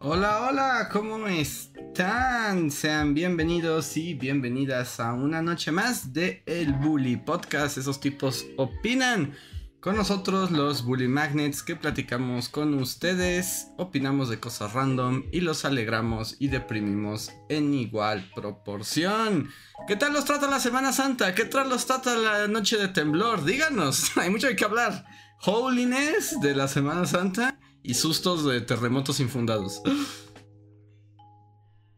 Hola, 0.00 0.46
hola, 0.48 0.88
¿cómo 0.92 1.26
están? 1.26 2.70
Sean 2.70 3.14
bienvenidos 3.14 3.96
y 3.96 4.14
bienvenidas 4.14 5.00
a 5.00 5.12
una 5.12 5.42
noche 5.42 5.72
más 5.72 6.12
de 6.12 6.44
El 6.46 6.72
Bully 6.74 7.16
Podcast. 7.16 7.78
Esos 7.78 7.98
tipos 7.98 8.46
opinan. 8.56 9.34
Con 9.80 9.96
nosotros 9.96 10.52
los 10.52 10.84
Bully 10.84 11.08
Magnets 11.08 11.64
que 11.64 11.74
platicamos 11.74 12.48
con 12.48 12.74
ustedes, 12.74 13.72
opinamos 13.76 14.28
de 14.28 14.38
cosas 14.38 14.72
random 14.72 15.24
y 15.32 15.40
los 15.40 15.64
alegramos 15.64 16.36
y 16.38 16.46
deprimimos 16.46 17.32
en 17.48 17.74
igual 17.74 18.30
proporción. 18.36 19.50
¿Qué 19.88 19.96
tal 19.96 20.12
los 20.12 20.24
trata 20.24 20.48
la 20.48 20.60
Semana 20.60 20.92
Santa? 20.92 21.34
¿Qué 21.34 21.44
tal 21.44 21.68
los 21.68 21.86
trata 21.86 22.16
la 22.16 22.46
noche 22.46 22.76
de 22.76 22.86
temblor? 22.86 23.44
Díganos, 23.44 24.12
hay 24.16 24.30
mucho 24.30 24.46
qué 24.56 24.64
hablar. 24.64 25.04
Holiness 25.44 26.40
de 26.40 26.54
la 26.54 26.68
Semana 26.68 27.04
Santa 27.04 27.58
y 27.88 27.94
sustos 27.94 28.44
de 28.44 28.60
terremotos 28.60 29.18
infundados. 29.18 29.80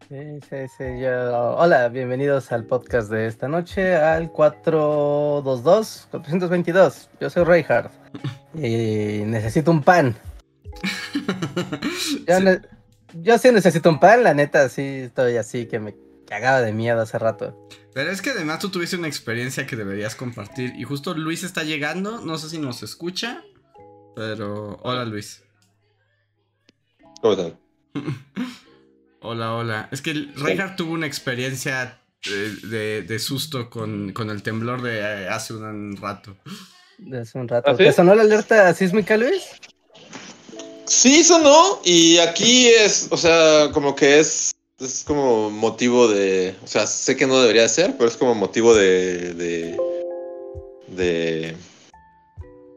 Sí, 0.08 0.38
sí, 0.48 0.56
sí. 0.78 0.84
Yo... 1.00 1.56
Hola, 1.56 1.88
bienvenidos 1.88 2.52
al 2.52 2.64
podcast 2.64 3.10
de 3.10 3.26
esta 3.26 3.48
noche, 3.48 3.96
al 3.96 4.30
422, 4.30 6.06
422. 6.12 7.10
Yo 7.20 7.28
soy 7.28 7.42
Reinhardt 7.42 7.92
y 8.54 9.24
necesito 9.26 9.72
un 9.72 9.82
pan. 9.82 10.16
Yo, 12.28 12.36
sí. 12.36 12.44
Ne... 12.44 12.60
Yo 13.14 13.36
sí 13.38 13.50
necesito 13.50 13.90
un 13.90 13.98
pan, 13.98 14.22
la 14.22 14.32
neta, 14.32 14.68
sí 14.68 14.82
estoy 14.82 15.38
así 15.38 15.66
que 15.66 15.80
me 15.80 15.96
cagaba 16.24 16.60
de 16.60 16.72
miedo 16.72 17.00
hace 17.00 17.18
rato. 17.18 17.66
Pero 17.94 18.12
es 18.12 18.22
que 18.22 18.30
además 18.30 18.60
tú 18.60 18.68
tuviste 18.68 18.94
una 18.94 19.08
experiencia 19.08 19.66
que 19.66 19.74
deberías 19.74 20.14
compartir 20.14 20.72
y 20.76 20.84
justo 20.84 21.14
Luis 21.14 21.42
está 21.42 21.64
llegando, 21.64 22.20
no 22.20 22.38
sé 22.38 22.48
si 22.48 22.58
nos 22.58 22.84
escucha, 22.84 23.42
pero 24.14 24.78
hola 24.84 25.04
Luis. 25.04 25.42
¿Cómo 27.20 27.34
están? 27.34 27.58
Hola, 29.22 29.54
hola. 29.54 29.88
Es 29.92 30.00
que 30.00 30.14
Reinhardt 30.34 30.76
tuvo 30.76 30.94
una 30.94 31.06
experiencia 31.06 32.00
de, 32.24 32.68
de, 32.68 33.02
de 33.02 33.18
susto 33.18 33.68
con, 33.68 34.14
con, 34.14 34.30
el 34.30 34.42
temblor 34.42 34.80
de 34.80 35.28
hace 35.28 35.52
un 35.52 35.94
rato. 35.98 36.34
De 36.96 37.18
hace 37.18 37.36
un 37.36 37.46
rato. 37.46 37.70
¿Ah, 37.70 37.76
sí? 37.76 37.84
¿Te 37.84 37.92
sonó 37.92 38.14
la 38.14 38.22
alerta 38.22 38.72
sísmica, 38.72 39.18
Luis? 39.18 39.42
Sí, 40.86 41.22
sonó. 41.22 41.82
Y 41.84 42.16
aquí 42.16 42.68
es, 42.68 43.08
o 43.10 43.16
sea, 43.18 43.70
como 43.72 43.94
que 43.94 44.20
es, 44.20 44.52
es 44.78 45.04
como 45.06 45.50
motivo 45.50 46.08
de. 46.08 46.56
O 46.64 46.66
sea, 46.66 46.86
sé 46.86 47.14
que 47.14 47.26
no 47.26 47.38
debería 47.42 47.68
ser, 47.68 47.94
pero 47.98 48.08
es 48.08 48.16
como 48.16 48.34
motivo 48.34 48.74
de. 48.74 49.34
de. 49.34 49.76
de 50.88 51.56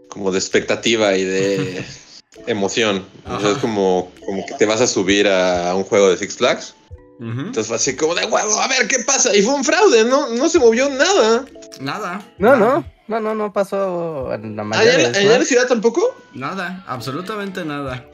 como 0.09 0.30
de 0.30 0.39
expectativa 0.39 1.16
y 1.16 1.23
de. 1.23 1.85
emoción. 2.48 3.06
O 3.26 3.39
sea, 3.39 3.52
es 3.52 3.58
como, 3.58 4.12
como 4.26 4.45
que 4.45 4.53
te 4.56 4.66
vas 4.66 4.81
a 4.81 4.88
subir 4.88 5.28
a 5.28 5.73
un 5.76 5.84
juego 5.84 6.09
de 6.09 6.17
Six 6.17 6.38
Flags. 6.38 6.75
Uh 7.20 7.25
-huh. 7.25 7.40
Entonces 7.48 7.67
fue 7.67 7.75
así 7.75 7.95
como 7.95 8.16
de 8.16 8.25
huevo, 8.25 8.59
a 8.59 8.67
ver 8.67 8.88
qué 8.88 9.00
pasa. 9.00 9.36
Y 9.36 9.42
fue 9.42 9.53
un 9.53 9.64
fraude, 9.64 10.03
no, 10.03 10.30
no 10.30 10.50
se 10.50 10.59
movió 10.59 10.90
nada. 10.90 11.45
Nada. 11.80 12.22
No, 12.38 12.56
no, 12.56 12.86
no, 13.08 13.20
no, 13.20 13.36
no 13.36 13.53
pasó 13.53 14.34
en 14.34 14.56
la 14.56 14.64
mayoría. 14.64 15.09
¿Allá, 15.09 15.20
¿Allá 15.20 15.34
en 15.34 15.40
la 15.40 15.45
ciudad 15.45 15.67
tampoco? 15.67 16.16
Nada, 16.34 16.84
absolutamente 16.88 17.64
nada. 17.64 18.06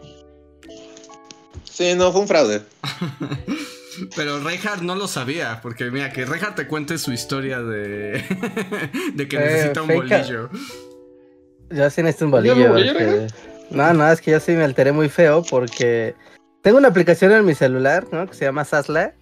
Sí, 1.80 1.96
no, 1.96 2.12
fue 2.12 2.22
un 2.22 2.28
fraude. 2.28 2.62
Pero 4.16 4.40
Reinhardt 4.40 4.82
no 4.82 4.96
lo 4.96 5.08
sabía, 5.08 5.60
porque 5.62 5.92
mira, 5.92 6.12
que 6.12 6.26
Reinhardt 6.26 6.56
te 6.56 6.68
cuente 6.68 6.98
su 6.98 7.12
historia 7.12 7.62
de, 7.62 8.24
de 9.14 9.28
que 9.28 9.38
eh, 9.38 9.40
necesita 9.40 9.82
un 9.82 9.88
bolillo. 9.88 10.50
Yo 11.70 11.90
sí 11.90 12.02
necesito 12.02 12.26
un 12.26 12.32
bolillo. 12.32 12.56
¿Un 12.56 12.70
bolillo 12.70 12.94
porque... 12.94 13.28
No, 13.72 13.94
no, 13.94 14.12
es 14.12 14.22
que 14.22 14.32
yo 14.32 14.40
sí 14.40 14.54
me 14.54 14.64
alteré 14.64 14.92
muy 14.92 15.10
feo 15.10 15.44
porque 15.50 16.16
tengo 16.62 16.78
una 16.78 16.88
aplicación 16.88 17.32
en 17.32 17.46
mi 17.46 17.54
celular, 17.54 18.08
¿no? 18.12 18.28
Que 18.28 18.34
se 18.34 18.46
llama 18.46 18.66
Sasla, 18.66 19.14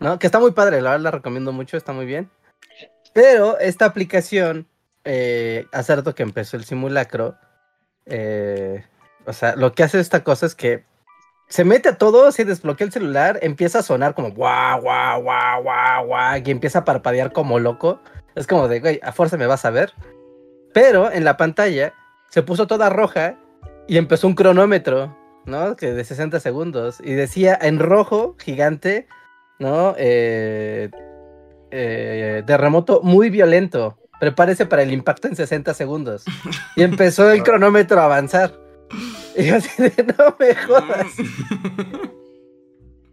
¿no? 0.00 0.18
Que 0.18 0.26
está 0.26 0.40
muy 0.40 0.50
padre, 0.50 0.80
la 0.80 0.90
verdad 0.90 1.04
la 1.04 1.10
recomiendo 1.12 1.52
mucho, 1.52 1.76
está 1.76 1.92
muy 1.92 2.04
bien. 2.04 2.28
Pero 3.12 3.58
esta 3.58 3.84
aplicación, 3.84 4.66
eh, 5.04 5.66
que 6.14 6.22
empezó 6.22 6.56
el 6.56 6.64
simulacro, 6.64 7.36
eh, 8.06 8.84
o 9.26 9.32
sea, 9.32 9.54
lo 9.56 9.72
que 9.72 9.84
hace 9.84 10.00
esta 10.00 10.24
cosa 10.24 10.46
es 10.46 10.54
que 10.54 10.84
se 11.48 11.64
mete 11.64 11.88
a 11.88 11.96
todo, 11.96 12.30
se 12.32 12.44
desbloquea 12.44 12.86
el 12.86 12.92
celular, 12.92 13.38
empieza 13.42 13.78
a 13.78 13.82
sonar 13.82 14.14
como 14.14 14.32
guau, 14.32 14.82
guau, 14.82 15.22
guau, 15.22 15.62
guau, 15.62 16.06
guau, 16.06 16.42
y 16.44 16.50
empieza 16.50 16.80
a 16.80 16.84
parpadear 16.84 17.32
como 17.32 17.58
loco. 17.58 18.00
Es 18.34 18.46
como 18.46 18.68
de, 18.68 18.80
güey, 18.80 19.00
a 19.02 19.12
fuerza 19.12 19.36
me 19.36 19.46
vas 19.46 19.64
a 19.64 19.70
ver. 19.70 19.92
Pero 20.74 21.10
en 21.10 21.24
la 21.24 21.36
pantalla 21.36 21.94
se 22.28 22.42
puso 22.42 22.66
toda 22.66 22.90
roja 22.90 23.36
y 23.88 23.96
empezó 23.96 24.26
un 24.26 24.34
cronómetro, 24.34 25.16
¿no? 25.46 25.74
Que 25.74 25.92
de 25.92 26.04
60 26.04 26.38
segundos. 26.40 26.98
Y 27.02 27.14
decía 27.14 27.58
en 27.60 27.78
rojo, 27.78 28.36
gigante, 28.38 29.08
¿no? 29.58 29.94
Eh, 29.96 30.90
eh, 31.70 32.42
terremoto 32.46 33.00
muy 33.02 33.30
violento. 33.30 33.98
Prepárese 34.20 34.66
para 34.66 34.82
el 34.82 34.92
impacto 34.92 35.26
en 35.26 35.36
60 35.36 35.72
segundos. 35.72 36.24
Y 36.76 36.82
empezó 36.82 37.30
el 37.30 37.42
cronómetro 37.44 37.98
a 38.00 38.04
avanzar. 38.04 38.60
Y 39.34 39.46
yo 39.46 39.56
así 39.56 39.82
de, 39.82 40.14
no 40.18 40.36
me 40.38 40.54
jodas. 40.54 41.06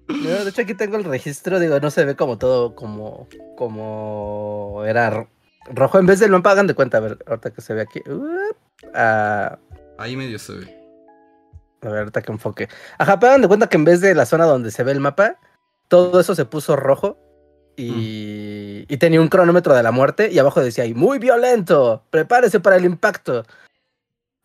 No, 0.07 0.29
de 0.29 0.49
hecho, 0.51 0.61
aquí 0.61 0.75
tengo 0.75 0.97
el 0.97 1.03
registro, 1.03 1.59
digo, 1.59 1.79
no 1.79 1.89
se 1.89 2.05
ve 2.05 2.15
como 2.15 2.37
todo 2.37 2.75
como, 2.75 3.27
como 3.57 4.83
era 4.85 5.27
rojo. 5.73 5.97
En 5.97 6.05
vez 6.05 6.19
de 6.19 6.29
no 6.29 6.43
pagan 6.43 6.67
de 6.67 6.75
cuenta, 6.75 6.97
a 6.97 7.01
ver, 7.01 7.17
ahorita 7.25 7.51
que 7.51 7.61
se 7.61 7.73
ve 7.73 7.81
aquí. 7.81 8.01
Uh, 8.07 8.51
uh, 8.93 9.57
Ahí 9.97 10.15
medio 10.15 10.39
se 10.39 10.53
ve. 10.53 10.85
A 11.81 11.89
ver, 11.89 11.99
ahorita 11.99 12.21
que 12.21 12.31
enfoque. 12.31 12.69
Ajá, 12.97 13.19
pero 13.19 13.37
de 13.37 13.47
cuenta 13.47 13.67
que 13.67 13.77
en 13.77 13.85
vez 13.85 14.01
de 14.01 14.15
la 14.15 14.25
zona 14.25 14.45
donde 14.45 14.71
se 14.71 14.83
ve 14.83 14.91
el 14.91 14.99
mapa, 14.99 15.37
todo 15.87 16.19
eso 16.19 16.35
se 16.35 16.45
puso 16.45 16.75
rojo 16.75 17.17
y, 17.77 18.85
mm. 18.89 18.93
y 18.93 18.97
tenía 18.97 19.21
un 19.21 19.27
cronómetro 19.27 19.75
de 19.75 19.83
la 19.83 19.91
muerte 19.91 20.31
y 20.31 20.39
abajo 20.39 20.61
decía, 20.61 20.85
y 20.85 20.93
muy 20.93 21.19
violento, 21.19 22.03
prepárese 22.09 22.59
para 22.59 22.77
el 22.77 22.85
impacto. 22.85 23.45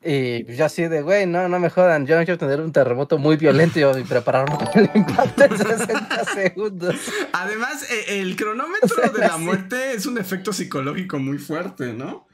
Y 0.02 0.44
yo 0.54 0.64
así 0.64 0.88
de, 0.88 1.02
güey, 1.02 1.26
no, 1.26 1.46
no 1.48 1.58
me 1.58 1.68
jodan, 1.68 2.06
yo 2.06 2.18
no 2.18 2.24
quiero 2.24 2.38
tener 2.38 2.60
un 2.60 2.72
terremoto 2.72 3.18
muy 3.18 3.36
violento 3.36 3.98
y 3.98 4.02
prepararme 4.04 4.56
para 4.56 4.80
el 4.80 4.90
impacto 4.94 5.44
en 5.44 5.58
60 5.58 6.24
segundos. 6.34 6.94
Además, 7.34 7.86
e, 7.90 8.20
el 8.20 8.34
cronómetro 8.34 9.10
de 9.14 9.18
la 9.18 9.36
muerte 9.36 9.92
es 9.92 10.06
un 10.06 10.16
efecto 10.16 10.54
psicológico 10.54 11.18
muy 11.18 11.36
fuerte, 11.36 11.92
¿no? 11.92 12.26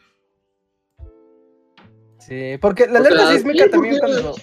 Sí, 2.26 2.59
porque 2.60 2.88
la 2.88 2.98
alerta 2.98 3.32
sísmica 3.32 3.70
también 3.70 3.98
cuando, 4.00 4.34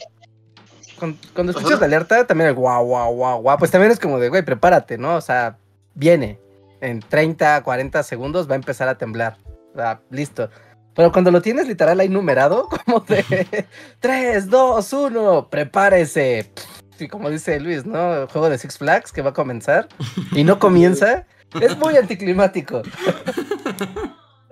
cuando, 0.97 1.17
cuando 1.33 1.51
escuchas 1.51 1.79
la 1.81 1.85
alerta, 1.85 2.25
también 2.25 2.49
el 2.49 2.55
guau, 2.55 2.85
guau, 2.85 3.13
guau, 3.13 3.41
guau, 3.41 3.57
pues 3.57 3.71
también 3.71 3.91
es 3.91 3.99
como 3.99 4.19
de, 4.19 4.29
güey, 4.29 4.41
prepárate, 4.41 4.97
¿no? 4.97 5.15
O 5.15 5.21
sea, 5.21 5.57
viene. 5.93 6.39
En 6.79 6.99
30, 7.01 7.63
40 7.63 8.03
segundos 8.03 8.49
va 8.49 8.53
a 8.53 8.55
empezar 8.55 8.87
a 8.87 8.97
temblar. 8.97 9.37
O 9.73 9.77
sea, 9.77 10.01
listo. 10.11 10.49
Pero 10.95 11.11
cuando 11.11 11.31
lo 11.31 11.41
tienes 11.41 11.67
literal 11.67 11.99
ahí 11.99 12.09
numerado, 12.09 12.69
como 12.85 13.01
de 13.01 13.65
3, 13.99 14.49
2, 14.49 14.93
1, 14.93 15.49
prepárese. 15.49 16.51
Y 16.99 17.07
como 17.07 17.29
dice 17.29 17.59
Luis, 17.59 17.85
¿no? 17.85 18.21
El 18.21 18.27
juego 18.27 18.49
de 18.49 18.57
Six 18.57 18.77
Flags 18.77 19.11
que 19.11 19.21
va 19.21 19.31
a 19.31 19.33
comenzar 19.33 19.89
y 20.31 20.43
no 20.43 20.59
comienza. 20.59 21.25
es 21.59 21.77
muy 21.77 21.97
anticlimático. 21.97 22.81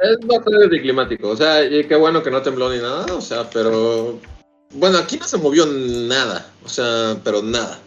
Es 0.01 0.27
bastante 0.27 0.63
anticlimático. 0.63 1.29
O 1.29 1.37
sea, 1.37 1.61
qué 1.69 1.95
bueno 1.95 2.23
que 2.23 2.31
no 2.31 2.41
tembló 2.41 2.69
ni 2.71 2.79
nada. 2.79 3.05
O 3.13 3.21
sea, 3.21 3.49
pero. 3.49 4.19
Bueno, 4.73 4.97
aquí 4.97 5.17
no 5.17 5.27
se 5.27 5.37
movió 5.37 5.65
nada. 5.65 6.51
O 6.63 6.69
sea, 6.69 7.19
pero 7.23 7.41
nada. 7.41 7.79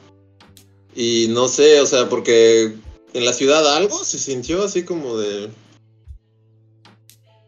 Y 0.94 1.26
no 1.30 1.48
sé, 1.48 1.80
o 1.80 1.86
sea, 1.86 2.08
porque 2.08 2.72
en 3.14 3.24
la 3.24 3.32
ciudad 3.32 3.76
algo 3.76 4.04
se 4.04 4.18
sintió 4.18 4.64
así 4.64 4.84
como 4.84 5.16
de. 5.16 5.50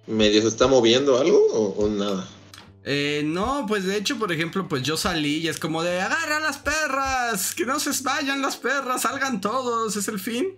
medio 0.07 0.43
se 0.43 0.49
está 0.49 0.67
moviendo 0.67 1.19
algo 1.19 1.39
o, 1.53 1.89
nada. 1.89 2.29
Eh, 2.85 3.23
no, 3.25 3.67
pues 3.69 3.85
de 3.85 3.97
hecho, 3.97 4.19
por 4.19 4.33
ejemplo, 4.33 4.69
pues 4.69 4.83
yo 4.83 4.97
salí 4.97 5.39
y 5.39 5.49
es 5.49 5.59
como 5.59 5.83
de 5.83 6.01
agarra 6.01 6.41
las 6.41 6.59
perras, 6.59 7.55
que 7.55 7.67
no 7.67 7.79
se 7.81 7.91
vayan 8.03 8.43
las 8.43 8.57
perras, 8.57 9.03
salgan 9.03 9.41
todos, 9.41 9.97
es 9.97 10.09
el 10.09 10.21
fin. 10.21 10.57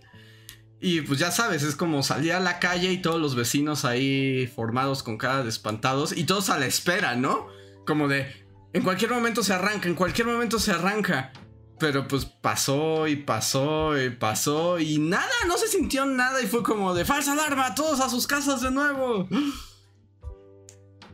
Y 0.80 1.00
pues 1.00 1.18
ya 1.18 1.32
sabes, 1.32 1.64
es 1.64 1.74
como 1.74 2.02
salir 2.02 2.32
a 2.32 2.40
la 2.40 2.60
calle 2.60 2.92
y 2.92 3.02
todos 3.02 3.20
los 3.20 3.34
vecinos 3.34 3.84
ahí 3.84 4.46
formados 4.46 5.02
con 5.02 5.18
cara 5.18 5.42
de 5.42 5.48
espantados 5.48 6.16
y 6.16 6.24
todos 6.24 6.50
a 6.50 6.58
la 6.58 6.66
espera, 6.66 7.16
¿no? 7.16 7.48
Como 7.84 8.06
de, 8.06 8.32
en 8.72 8.82
cualquier 8.82 9.10
momento 9.10 9.42
se 9.42 9.52
arranca, 9.52 9.88
en 9.88 9.96
cualquier 9.96 10.28
momento 10.28 10.58
se 10.58 10.70
arranca. 10.70 11.32
Pero 11.80 12.06
pues 12.08 12.24
pasó 12.24 13.06
y 13.06 13.16
pasó 13.16 14.00
y 14.00 14.10
pasó 14.10 14.78
y 14.78 14.98
nada, 14.98 15.30
no 15.46 15.56
se 15.58 15.68
sintió 15.68 16.06
nada 16.06 16.42
y 16.42 16.46
fue 16.46 16.62
como 16.62 16.94
de 16.94 17.04
falsa 17.04 17.32
alarma, 17.32 17.74
todos 17.74 18.00
a 18.00 18.08
sus 18.08 18.26
casas 18.26 18.62
de 18.62 18.70
nuevo. 18.70 19.28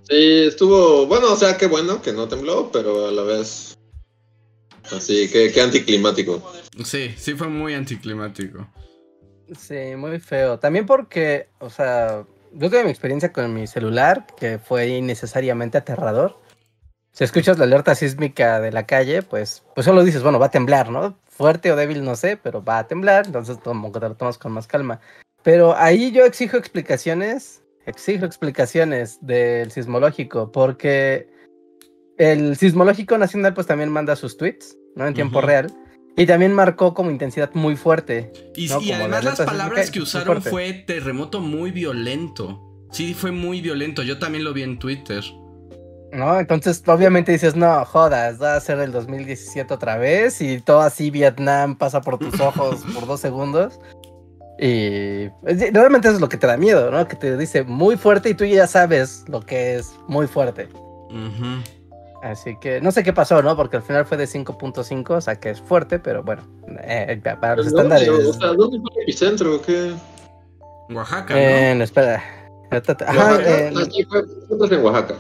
Sí, 0.09 0.45
estuvo, 0.47 1.07
bueno, 1.07 1.33
o 1.33 1.37
sea, 1.37 1.57
qué 1.57 1.67
bueno 1.67 2.03
que 2.03 2.13
no 2.13 2.29
tembló, 2.29 2.71
pero 2.71 3.09
a 3.09 3.13
la 3.13 3.23
vez 3.23 3.79
así, 4.91 5.31
que, 5.31 5.53
que 5.53 5.61
anticlimático. 5.61 6.43
Sí, 6.85 7.15
sí 7.17 7.35
fue 7.35 7.49
muy 7.49 7.75
anticlimático. 7.75 8.67
Sí, 9.57 9.97
muy 9.97 10.21
feo. 10.21 10.59
También 10.59 10.87
porque, 10.87 11.49
o 11.59 11.71
sea, 11.71 12.25
yo 12.53 12.71
tuve 12.71 12.85
mi 12.85 12.91
experiencia 12.91 13.33
con 13.33 13.53
mi 13.53 13.67
celular, 13.67 14.27
que 14.39 14.59
fue 14.59 14.89
innecesariamente 14.89 15.79
aterrador. 15.79 16.39
Si 17.13 17.25
escuchas 17.25 17.59
la 17.59 17.65
alerta 17.65 17.95
sísmica 17.95 18.61
de 18.61 18.73
la 18.73 18.87
calle, 18.87 19.23
pues, 19.23 19.63
pues 19.75 19.85
solo 19.85 20.03
dices, 20.03 20.23
bueno, 20.23 20.39
va 20.39 20.47
a 20.47 20.51
temblar, 20.51 20.91
¿no? 20.91 21.19
Fuerte 21.27 21.71
o 21.71 21.77
débil, 21.77 22.05
no 22.05 22.17
sé, 22.17 22.37
pero 22.37 22.65
va 22.65 22.79
a 22.79 22.89
temblar, 22.89 23.27
entonces 23.27 23.59
como 23.63 23.93
que 23.93 24.01
te 24.01 24.09
lo 24.09 24.17
tomas 24.17 24.39
con 24.39 24.53
más 24.53 24.67
calma. 24.67 25.01
Pero 25.43 25.77
ahí 25.77 26.11
yo 26.11 26.25
exijo 26.25 26.57
explicaciones, 26.57 27.63
exijo 27.87 28.25
explicaciones 28.25 29.19
del 29.21 29.71
sismológico, 29.71 30.51
porque 30.51 31.29
el 32.17 32.57
sismológico 32.57 33.19
nacional 33.19 33.55
pues 33.55 33.67
también 33.67 33.91
manda 33.91 34.17
sus 34.17 34.37
tweets, 34.37 34.77
¿no? 34.97 35.07
En 35.07 35.15
tiempo 35.15 35.41
real. 35.41 35.73
Y 36.17 36.27
también 36.27 36.53
marcó 36.53 36.95
como 36.95 37.11
intensidad 37.11 37.51
muy 37.55 37.77
fuerte. 37.77 38.33
Y, 38.55 38.71
además 38.71 39.25
las 39.25 39.41
palabras 39.41 39.91
que 39.91 40.01
usaron 40.01 40.41
fue 40.43 40.73
terremoto 40.73 41.41
muy 41.41 41.73
violento. 41.73 42.61
Sí, 42.93 43.15
fue 43.15 43.33
muy 43.33 43.61
violento. 43.61 44.03
Yo 44.03 44.19
también 44.19 44.45
lo 44.45 44.53
vi 44.53 44.63
en 44.63 44.79
Twitter. 44.79 45.25
¿No? 46.13 46.39
Entonces, 46.39 46.81
obviamente 46.87 47.33
dices, 47.33 47.57
no, 47.57 47.85
jodas, 47.85 48.41
va 48.41 48.55
a 48.55 48.61
ser 48.61 48.79
el 48.79 48.93
2017 48.93 49.75
otra 49.75 49.97
vez 49.97 50.41
y 50.41 50.61
todo 50.61 50.81
así 50.81 51.11
Vietnam 51.11 51.77
pasa 51.77 52.01
por 52.01 52.19
tus 52.19 52.39
ojos 52.39 52.85
por 52.95 53.07
dos 53.09 53.21
segundos. 53.21 53.81
Y 54.61 55.29
realmente 55.43 56.07
eso 56.07 56.15
es 56.15 56.21
lo 56.21 56.29
que 56.29 56.37
te 56.37 56.47
da 56.47 56.57
miedo, 56.57 56.93
¿no? 56.93 57.09
Que 57.09 57.17
te 57.17 57.37
dice 57.37 57.65
muy 57.65 57.97
fuerte 57.97 58.31
y 58.31 58.35
tú 58.35 58.45
ya 58.45 58.69
sabes 58.69 59.25
lo 59.27 59.41
que 59.41 59.75
es 59.75 59.93
muy 60.07 60.29
fuerte. 60.29 60.69
Así 62.25 62.57
que 62.57 62.81
no 62.81 62.91
sé 62.91 63.05
qué 63.05 63.13
pasó, 63.13 63.43
¿no? 63.43 63.55
Porque 63.55 63.77
al 63.77 63.83
final 63.83 64.07
fue 64.07 64.17
de 64.17 64.25
5.5, 64.25 65.11
o 65.11 65.21
sea 65.21 65.39
que 65.39 65.51
es 65.51 65.61
fuerte, 65.61 65.99
pero 65.99 66.23
bueno, 66.23 66.43
eh, 66.83 67.21
para 67.39 67.57
los 67.57 67.67
estándares. 67.67 68.09
o 68.09 68.33
sea, 68.33 68.55
¿dónde 68.55 68.81
fue 68.81 68.89
el 68.97 69.03
epicentro? 69.03 69.61
¿Qué? 69.61 69.93
Oaxaca. 70.89 71.35
¿no? 71.35 71.41
Eh, 71.41 71.83
espera. 71.83 72.25
Ajá, 73.07 73.39
eh, 73.43 73.73
sí, 73.93 74.05
fue, 74.07 74.21
en 74.71 74.83
Oaxaca. 74.83 75.17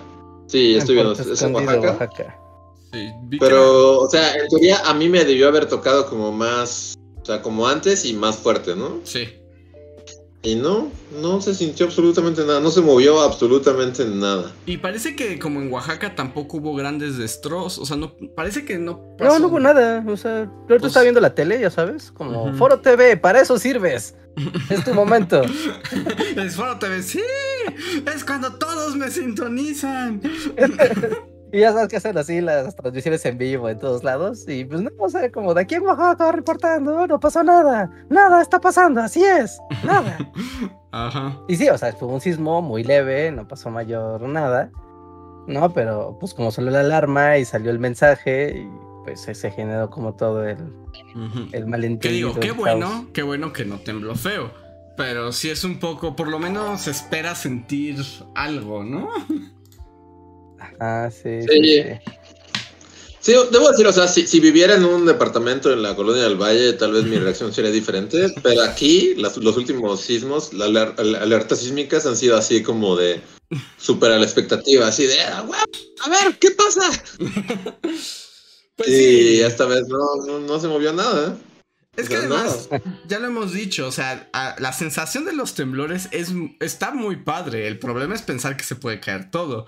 Sí, 0.47 0.77
estoy 0.77 0.95
viendo. 0.95 1.13
Es 1.13 1.43
en 1.43 1.55
Oaxaca. 1.55 2.39
Sí, 2.91 3.13
pero, 3.39 4.01
o 4.01 4.09
sea, 4.09 4.35
en 4.37 4.49
teoría 4.49 4.79
a 4.87 4.95
mí 4.95 5.11
me 5.11 5.27
debió 5.27 5.49
haber 5.49 5.67
tocado 5.67 6.09
como 6.09 6.33
más, 6.33 6.95
o 7.21 7.25
sea, 7.27 7.43
como 7.43 7.69
antes 7.69 8.07
y 8.07 8.15
más 8.15 8.37
fuerte, 8.37 8.75
¿no? 8.75 9.01
Sí. 9.05 9.29
Y 10.45 10.57
no, 10.57 10.91
no 11.23 11.41
se 11.41 11.55
sintió 11.55 11.87
absolutamente 11.87 12.45
nada, 12.45 12.61
no 12.61 12.71
se 12.71 12.83
movió 12.83 13.21
absolutamente 13.21 14.05
nada. 14.05 14.53
Y 14.67 14.77
parece 14.77 15.17
que 15.17 15.39
como 15.39 15.63
en 15.63 15.73
Oaxaca 15.73 16.15
tampoco 16.15 16.59
hubo 16.59 16.75
grandes 16.75 17.17
destrozos, 17.17 17.79
o 17.79 17.87
sea, 17.87 17.97
no 17.97 18.13
parece 18.37 18.67
que 18.67 18.77
no 18.79 19.17
No, 19.19 19.39
no 19.39 19.49
hubo 19.49 19.59
nada, 19.59 20.05
o 20.07 20.17
sea, 20.19 20.45
yo 20.45 20.67
pues... 20.67 20.85
estaba 20.85 21.05
viendo 21.05 21.23
la 21.23 21.35
tele, 21.35 21.59
ya 21.59 21.71
sabes, 21.71 22.13
como 22.13 22.53
Foro 22.55 22.81
TV, 22.81 23.17
para 23.17 23.41
eso 23.41 23.59
sirves. 23.59 24.17
es 24.71 24.85
tu 24.85 24.93
momento. 24.93 25.43
es 26.37 26.57
Foro 26.57 26.79
TV, 26.79 27.03
sí, 27.03 27.23
es 28.15 28.23
cuando 28.23 28.53
todos 28.57 28.97
me 28.97 29.11
sintonizan. 29.11 30.21
Y 31.55 31.61
ya 31.61 31.73
sabes 31.73 31.87
que 31.87 31.99
hacen 31.99 32.19
así 32.19 32.41
las 32.41 32.75
transmisiones 32.75 33.25
en 33.27 33.39
vivo 33.39 33.69
en 33.69 33.79
todos 33.79 34.03
lados. 34.03 34.45
Y 34.49 34.65
pues 34.65 34.83
no, 34.83 34.91
o 34.99 35.09
sea, 35.09 35.31
como 35.31 35.55
de 35.55 35.61
aquí 35.61 35.77
en 35.77 35.83
Oaxaca 35.83 36.33
reportando, 36.33 37.07
no 37.07 37.21
pasó 37.21 37.45
nada. 37.45 37.93
Nada 38.11 38.43
está 38.43 38.61
pasando, 38.61 39.01
así 39.01 39.25
es. 39.25 39.61
Nada. 39.85 40.19
Ajá. 40.91 41.39
Y 41.47 41.55
sí, 41.55 41.69
o 41.69 41.79
sea, 41.79 41.93
fue 41.93 42.09
un 42.09 42.21
sismo 42.21 42.61
muy 42.61 42.83
leve, 42.83 43.31
no 43.31 43.47
pasó 43.47 43.71
mayor 43.71 44.23
nada. 44.23 44.73
No, 45.47 45.73
pero 45.73 46.17
pues 46.19 46.35
como 46.35 46.51
salió 46.51 46.73
la 46.73 46.81
alarma 46.81 47.39
y 47.39 47.45
salió 47.45 47.71
el 47.71 47.79
mensaje, 47.79 48.59
y 48.59 48.69
pues 49.05 49.21
se 49.21 49.51
generó 49.53 49.91
como 49.91 50.15
todo 50.15 50.43
el, 50.49 50.59
el 51.53 51.67
malentendido. 51.69 52.31
digo, 52.31 52.41
qué 52.41 52.51
bueno, 52.51 53.07
qué 53.13 53.23
bueno 53.23 53.53
que 53.53 53.65
no 53.65 53.79
tembló 53.79 54.17
feo. 54.17 54.51
Pero 54.97 55.31
sí 55.31 55.51
es 55.51 55.63
un 55.63 55.79
poco, 55.79 56.17
por 56.17 56.27
lo 56.27 56.41
menos 56.41 56.89
espera 56.89 57.37
sentir 57.37 58.03
algo, 58.35 58.83
¿no? 58.83 59.09
Ah, 60.81 61.11
sí. 61.11 61.43
Sí, 61.43 61.83
sí. 63.21 63.33
debo 63.51 63.71
decir, 63.71 63.87
o 63.87 63.93
sea, 63.93 64.09
si, 64.09 64.41
viviera 64.41 64.75
en 64.75 64.85
un 64.85 65.07
departamento 65.07 65.73
en 65.73 65.83
la 65.83 65.95
colonia 65.97 66.25
del 66.25 66.37
Valle, 66.37 66.73
tal 66.75 66.93
vez 66.93 67.05
mi 67.05 67.19
reacción 67.19 67.53
sería 67.53 67.71
diferente, 67.71 68.33
pero 68.43 68.63
aquí 68.63 69.15
los 69.17 69.57
últimos 69.57 70.01
sismos, 70.01 70.53
las 70.53 70.99
alertas 70.99 71.61
sísmicas 71.61 72.07
han 72.07 72.17
sido 72.17 72.37
así 72.37 72.63
como 72.63 72.97
de 72.97 73.21
superar 73.79 74.19
la 74.19 74.27
expectativa, 74.27 74.89
así 74.89 75.07
de, 75.07 75.21
ah, 75.21 75.47
a 76.05 76.11
ver, 76.11 76.39
¿qué 76.39 76.51
pasa? 76.51 76.83
Pues 78.77 78.89
y 78.89 79.41
esta 79.41 79.67
vez 79.67 79.85
no, 79.87 80.59
se 80.59 80.69
movió 80.69 80.93
nada. 80.93 81.37
Es 81.97 82.09
que 82.09 82.17
además, 82.17 82.69
ya 83.07 83.21
lo 83.21 83.29
hemos 83.29 83.53
dicho, 83.53 83.87
o 83.87 83.93
sea, 83.93 84.29
la 84.59 84.73
sensación 84.73 85.25
de 85.25 85.33
los 85.33 85.55
temblores 85.55 86.09
es, 86.11 86.33
está 86.59 86.91
muy 86.91 87.17
padre. 87.17 87.69
El 87.69 87.79
problema 87.79 88.17
es 88.17 88.23
pensar 88.23 88.57
que 88.57 88.65
se 88.65 88.75
puede 88.75 88.99
caer 88.99 89.31
todo. 89.31 89.67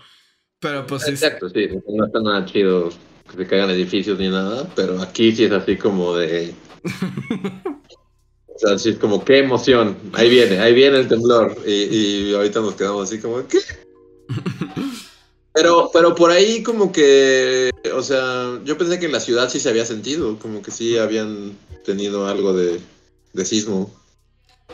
Pero 0.60 0.86
pues 0.86 1.06
Exacto, 1.08 1.48
sí, 1.50 1.68
no 1.88 2.06
está 2.06 2.20
nada 2.20 2.44
chido 2.46 2.90
que 3.30 3.36
se 3.36 3.46
caigan 3.46 3.70
edificios 3.70 4.18
ni 4.18 4.28
nada, 4.28 4.68
pero 4.74 5.00
aquí 5.02 5.34
sí 5.34 5.44
es 5.44 5.52
así 5.52 5.76
como 5.76 6.14
de... 6.14 6.54
o 6.84 8.58
sea, 8.58 8.74
así 8.74 8.90
es 8.90 8.98
como, 8.98 9.24
qué 9.24 9.38
emoción, 9.40 9.96
ahí 10.14 10.30
viene, 10.30 10.58
ahí 10.58 10.72
viene 10.72 10.98
el 10.98 11.08
temblor, 11.08 11.56
y, 11.66 12.32
ahorita 12.32 12.60
nos 12.60 12.74
quedamos 12.74 13.10
así 13.10 13.20
como, 13.20 13.46
¿qué? 13.46 13.58
Pero, 15.52 15.88
pero 15.90 16.14
por 16.14 16.30
ahí 16.30 16.62
como 16.62 16.92
que, 16.92 17.70
o 17.94 18.02
sea, 18.02 18.60
yo 18.64 18.76
pensé 18.76 19.00
que 19.00 19.06
en 19.06 19.12
la 19.12 19.20
ciudad 19.20 19.48
sí 19.48 19.58
se 19.58 19.70
había 19.70 19.86
sentido, 19.86 20.38
como 20.38 20.60
que 20.60 20.70
sí 20.70 20.98
habían 20.98 21.56
tenido 21.82 22.26
algo 22.28 22.52
de, 22.52 22.78
de 23.32 23.44
sismo. 23.46 23.90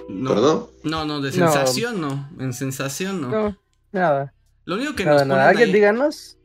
No, 0.08 0.35
no? 0.35 0.70
No, 0.82 1.05
no, 1.05 1.20
de 1.20 1.31
sensación 1.31 2.00
no. 2.00 2.28
En 2.40 2.52
sensación 2.52 3.20
no. 3.20 3.28
No, 3.31 3.58
nada. 3.93 4.35
Lo 4.64 4.76
único 4.76 4.94
que 4.94 5.05
nos 5.05 5.23
¿Alguien 5.23 5.73
díganos? 5.73 6.37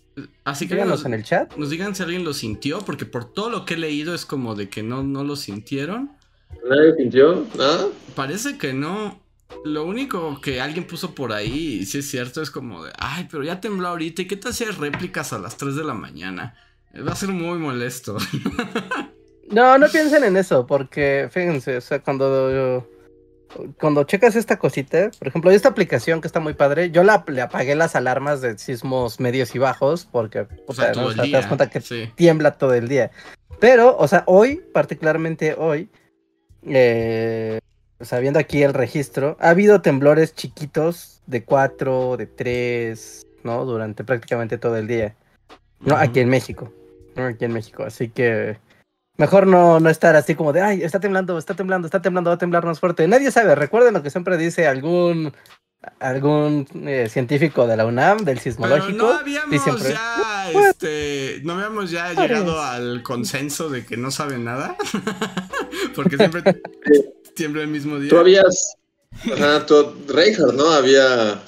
Así 0.43 0.67
que 0.67 0.75
díganos 0.75 1.05
en 1.05 1.13
el 1.13 1.23
chat. 1.23 1.55
Nos 1.55 1.69
digan 1.69 1.93
si 1.95 2.03
alguien 2.03 2.23
lo 2.23 2.33
sintió, 2.33 2.79
porque 2.79 3.05
por 3.05 3.31
todo 3.31 3.49
lo 3.49 3.65
que 3.65 3.75
he 3.75 3.77
leído 3.77 4.15
es 4.15 4.25
como 4.25 4.55
de 4.55 4.69
que 4.69 4.81
no, 4.81 5.03
no 5.03 5.23
lo 5.23 5.35
sintieron. 5.35 6.11
¿Nadie 6.67 6.95
sintió? 6.95 7.45
¿Nada? 7.55 7.87
Parece 8.15 8.57
que 8.57 8.73
no. 8.73 9.21
Lo 9.63 9.85
único 9.85 10.41
que 10.41 10.59
alguien 10.59 10.85
puso 10.85 11.13
por 11.15 11.31
ahí, 11.31 11.79
y 11.81 11.85
si 11.85 11.99
es 11.99 12.09
cierto, 12.09 12.41
es 12.41 12.51
como 12.51 12.83
de, 12.83 12.91
ay, 12.97 13.27
pero 13.31 13.43
ya 13.43 13.61
tembló 13.61 13.87
ahorita, 13.89 14.23
¿y 14.23 14.27
qué 14.27 14.35
te 14.35 14.49
hacía 14.49 14.71
réplicas 14.71 15.31
a 15.33 15.39
las 15.39 15.55
3 15.57 15.75
de 15.75 15.83
la 15.83 15.93
mañana? 15.93 16.55
Va 17.07 17.13
a 17.13 17.15
ser 17.15 17.29
muy 17.29 17.57
molesto. 17.57 18.17
no, 19.51 19.77
no 19.77 19.87
piensen 19.87 20.23
en 20.23 20.35
eso, 20.35 20.65
porque 20.67 21.29
fíjense, 21.31 21.77
o 21.77 21.81
sea, 21.81 21.99
cuando 21.99 22.51
yo 22.51 22.89
cuando 23.79 24.03
checas 24.03 24.35
esta 24.35 24.57
cosita, 24.57 25.11
por 25.17 25.27
ejemplo, 25.27 25.51
esta 25.51 25.69
aplicación 25.69 26.21
que 26.21 26.27
está 26.27 26.39
muy 26.39 26.53
padre, 26.53 26.91
yo 26.91 27.03
la, 27.03 27.23
le 27.27 27.41
apagué 27.41 27.75
las 27.75 27.95
alarmas 27.95 28.41
de 28.41 28.57
sismos 28.57 29.19
medios 29.19 29.55
y 29.55 29.59
bajos 29.59 30.07
porque 30.11 30.47
o 30.65 30.73
sea, 30.73 30.91
te 30.91 31.31
das 31.31 31.47
cuenta 31.47 31.69
que 31.69 31.81
tiembla 32.15 32.57
todo 32.57 32.73
el 32.73 32.87
día. 32.87 33.11
Pero, 33.59 33.97
o 33.97 34.07
sea, 34.07 34.23
hoy, 34.27 34.61
particularmente 34.73 35.55
hoy, 35.57 35.89
eh, 36.63 37.59
o 37.99 38.05
sea, 38.05 38.19
viendo 38.19 38.39
aquí 38.39 38.61
el 38.61 38.73
registro, 38.73 39.37
ha 39.39 39.49
habido 39.49 39.81
temblores 39.81 40.35
chiquitos 40.35 41.21
de 41.25 41.43
4, 41.43 42.17
de 42.17 42.27
3, 42.27 43.27
¿no? 43.43 43.65
Durante 43.65 44.03
prácticamente 44.03 44.57
todo 44.57 44.77
el 44.77 44.87
día. 44.87 45.15
No, 45.79 45.95
aquí 45.95 46.19
en 46.19 46.29
México. 46.29 46.71
No, 47.15 47.25
aquí 47.25 47.45
en 47.45 47.53
México. 47.53 47.83
Así 47.83 48.09
que 48.09 48.57
Mejor 49.17 49.47
no, 49.47 49.79
no 49.79 49.89
estar 49.89 50.15
así 50.15 50.35
como 50.35 50.53
de, 50.53 50.61
ay, 50.61 50.83
está 50.83 50.99
temblando, 50.99 51.37
está 51.37 51.55
temblando, 51.55 51.87
está 51.87 52.01
temblando, 52.01 52.29
va 52.29 52.35
a 52.35 52.39
temblar 52.39 52.65
más 52.65 52.79
fuerte. 52.79 53.07
Nadie 53.07 53.31
sabe. 53.31 53.55
Recuerden 53.55 53.93
lo 53.93 54.03
que 54.03 54.11
siempre 54.11 54.37
dice 54.37 54.67
algún 54.67 55.33
algún 55.99 56.67
eh, 56.87 57.07
científico 57.09 57.67
de 57.67 57.77
la 57.77 57.85
UNAM, 57.85 58.19
del 58.19 58.39
sismológico. 58.39 58.97
no 58.97 59.11
habíamos 59.11 59.83
ya, 59.83 60.51
este, 60.51 61.39
no 61.43 61.53
habíamos 61.53 61.91
ya 61.91 62.13
llegado 62.13 62.61
al 62.61 63.03
consenso 63.03 63.69
de 63.69 63.85
que 63.85 63.97
no 63.97 64.11
saben 64.11 64.43
nada. 64.43 64.75
Porque 65.95 66.17
siempre 66.17 66.43
tiembla 67.35 67.61
el 67.61 67.69
mismo 67.69 67.99
día. 67.99 68.09
Tú 68.09 68.17
habías, 68.17 68.75
ajá, 69.33 69.65
tú, 69.65 69.95
Reinhardt, 70.07 70.55
¿no? 70.55 70.69
Había 70.69 71.41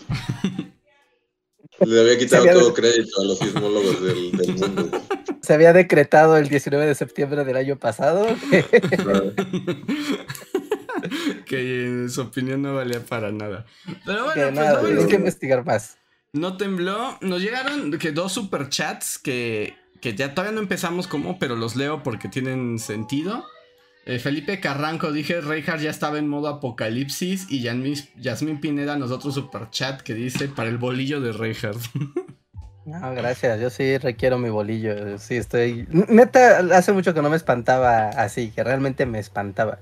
le 1.86 2.02
había 2.02 2.18
quitado 2.18 2.46
todo 2.46 2.74
crédito 2.74 3.22
a 3.22 3.26
los 3.26 3.40
sismólogos 3.40 4.02
del, 4.02 4.32
mundo. 4.56 5.02
Se 5.42 5.54
había 5.54 5.74
decretado 5.74 6.38
el 6.38 6.50
19 6.50 6.86
de 6.86 6.96
septiembre 6.96 7.44
del 7.44 7.58
año 7.58 7.78
pasado. 7.78 8.28
que 11.46 11.86
en 11.86 12.10
su 12.10 12.22
opinión 12.22 12.62
no 12.62 12.76
valía 12.76 13.00
para 13.00 13.32
nada. 13.32 13.66
Pero 14.06 14.26
bueno, 14.26 14.52
pues 14.82 15.08
que 15.08 15.16
investigar 15.16 15.66
más. 15.66 15.98
No 16.34 16.58
tembló. 16.58 17.18
Nos 17.22 17.42
llegaron 17.42 17.92
que 17.98 18.12
dos 18.12 18.34
superchats 18.34 19.18
que, 19.18 19.76
que 20.02 20.16
ya 20.16 20.34
todavía 20.34 20.54
no 20.54 20.62
empezamos 20.62 21.08
como, 21.08 21.40
pero 21.40 21.56
los 21.56 21.76
leo 21.76 22.04
porque 22.04 22.28
tienen 22.28 22.78
sentido. 22.80 23.44
Eh, 24.10 24.18
Felipe 24.18 24.60
Carranco, 24.60 25.12
dije, 25.12 25.40
Reinhardt 25.40 25.84
ya 25.84 25.92
estaba 25.92 26.18
en 26.18 26.28
modo 26.28 26.48
apocalipsis 26.48 27.46
y 27.48 27.62
Yasmin 27.62 28.60
Pineda 28.60 28.96
nos 28.96 29.12
otro 29.12 29.32
super 29.32 29.70
chat 29.70 30.02
que 30.02 30.16
dice 30.16 30.48
para 30.48 30.68
el 30.68 30.80
bolillo 30.80 31.22
de 31.22 31.32
Reinhardt. 31.32 31.80
No, 32.88 33.00
gracias. 33.14 33.62
Yo 33.62 33.70
sí 33.70 34.00
requiero 34.00 34.40
mi 34.40 34.50
bolillo. 34.50 35.20
Sí, 35.20 35.36
estoy. 35.36 35.86
Neta, 35.92 36.58
hace 36.76 36.92
mucho 36.92 37.14
que 37.14 37.22
no 37.22 37.30
me 37.30 37.36
espantaba 37.36 38.10
así, 38.10 38.50
que 38.50 38.64
realmente 38.64 39.06
me 39.06 39.20
espantaba. 39.20 39.78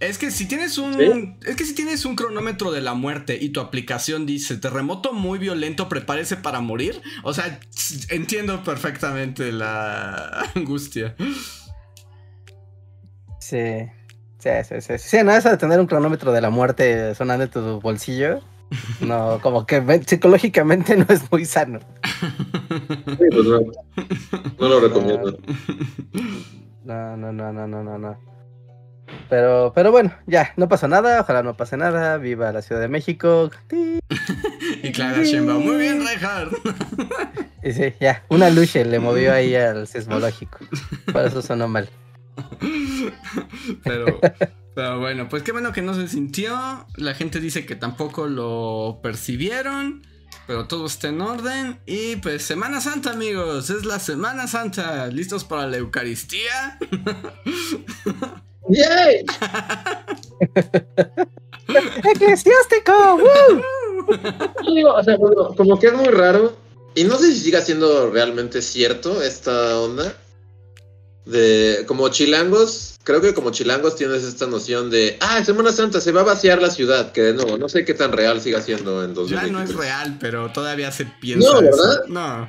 Es 0.00 0.18
que 0.18 0.32
si 0.32 0.46
tienes 0.46 0.76
un. 0.78 1.38
Es 1.46 1.54
que 1.54 1.64
si 1.64 1.72
tienes 1.72 2.04
un 2.04 2.16
cronómetro 2.16 2.72
de 2.72 2.80
la 2.80 2.94
muerte 2.94 3.38
y 3.40 3.50
tu 3.50 3.60
aplicación 3.60 4.26
dice 4.26 4.56
terremoto 4.56 5.12
muy 5.12 5.38
violento, 5.38 5.88
prepárese 5.88 6.36
para 6.36 6.60
morir. 6.60 7.00
O 7.22 7.32
sea, 7.32 7.60
entiendo 8.08 8.64
perfectamente 8.64 9.52
la 9.52 10.50
angustia. 10.56 11.14
Sí. 13.48 13.88
Sí, 14.38 14.50
sí, 14.62 14.80
sí. 14.82 14.98
Sí, 14.98 15.16
no, 15.24 15.32
eso 15.32 15.48
de 15.48 15.56
tener 15.56 15.80
un 15.80 15.86
cronómetro 15.86 16.32
de 16.32 16.42
la 16.42 16.50
muerte 16.50 17.14
sonando 17.14 17.44
en 17.44 17.50
tu 17.50 17.80
bolsillo. 17.80 18.40
No, 19.00 19.40
como 19.40 19.64
que 19.64 20.02
psicológicamente 20.06 20.94
no 20.94 21.06
es 21.08 21.22
muy 21.32 21.46
sano. 21.46 21.80
Pues 23.16 23.46
no, 24.58 24.68
lo 24.68 24.80
recomiendo. 24.80 25.38
No, 26.84 27.16
no, 27.16 27.32
no, 27.32 27.50
no, 27.50 27.66
no, 27.66 27.82
no, 27.82 27.98
no. 27.98 28.18
Pero, 29.30 29.72
pero 29.74 29.90
bueno, 29.90 30.12
ya, 30.26 30.52
no 30.58 30.68
pasa 30.68 30.86
nada, 30.86 31.22
ojalá 31.22 31.42
no 31.42 31.56
pase 31.56 31.78
nada, 31.78 32.18
viva 32.18 32.52
la 32.52 32.60
Ciudad 32.60 32.82
de 32.82 32.88
México. 32.88 33.50
y 34.82 34.92
Clara 34.92 35.22
Sheinbaum, 35.22 35.64
muy 35.64 35.76
bien, 35.76 36.06
Reinhardt. 36.06 36.52
y 37.62 37.72
sí, 37.72 37.94
ya, 38.00 38.22
una 38.28 38.50
luche 38.50 38.84
le 38.84 38.98
movió 38.98 39.32
ahí 39.32 39.54
al 39.54 39.86
sismológico. 39.86 40.58
Por 41.10 41.24
eso 41.24 41.40
sonó 41.40 41.68
mal. 41.68 41.88
pero, 43.84 44.20
pero 44.74 45.00
bueno, 45.00 45.28
pues 45.28 45.42
qué 45.42 45.52
bueno 45.52 45.72
que 45.72 45.82
no 45.82 45.94
se 45.94 46.08
sintió. 46.08 46.86
La 46.96 47.14
gente 47.14 47.40
dice 47.40 47.66
que 47.66 47.76
tampoco 47.76 48.26
lo 48.26 49.00
percibieron. 49.02 50.02
Pero 50.46 50.66
todo 50.66 50.86
está 50.86 51.08
en 51.08 51.20
orden. 51.20 51.78
Y 51.84 52.16
pues 52.16 52.42
Semana 52.42 52.80
Santa, 52.80 53.10
amigos. 53.10 53.68
Es 53.68 53.84
la 53.84 53.98
Semana 53.98 54.46
Santa. 54.46 55.08
¿Listos 55.08 55.44
para 55.44 55.66
la 55.66 55.76
Eucaristía? 55.76 56.78
¡Yay! 58.68 59.26
¡Eclesiástico! 62.14 63.18
Digo, 64.74 64.94
o 64.94 65.04
sea, 65.04 65.18
como, 65.18 65.78
que 65.78 65.88
es 65.88 65.92
muy 65.92 66.08
raro. 66.08 66.56
Y 66.94 67.04
no 67.04 67.16
sé 67.16 67.32
si 67.32 67.40
siga 67.40 67.60
siendo 67.60 68.10
realmente 68.10 68.62
cierto 68.62 69.22
esta 69.22 69.78
onda. 69.78 70.14
De 71.28 71.84
como 71.86 72.08
chilangos, 72.08 72.98
creo 73.04 73.20
que 73.20 73.34
como 73.34 73.50
chilangos 73.50 73.96
tienes 73.96 74.24
esta 74.24 74.46
noción 74.46 74.88
de, 74.88 75.18
ah, 75.20 75.44
Semana 75.44 75.72
Santa 75.72 76.00
se 76.00 76.10
va 76.10 76.22
a 76.22 76.24
vaciar 76.24 76.62
la 76.62 76.70
ciudad, 76.70 77.12
que 77.12 77.20
de 77.20 77.34
nuevo, 77.34 77.58
no 77.58 77.68
sé 77.68 77.84
qué 77.84 77.92
tan 77.92 78.12
real 78.12 78.40
siga 78.40 78.62
siendo 78.62 79.04
en 79.04 79.12
2023. 79.12 79.46
Ya 79.46 79.52
no 79.52 79.62
es 79.62 79.74
real, 79.74 80.16
pero 80.18 80.50
todavía 80.52 80.90
se 80.90 81.04
piensa. 81.20 81.52
No, 81.52 81.60
¿verdad? 81.60 82.04
No. 82.08 82.48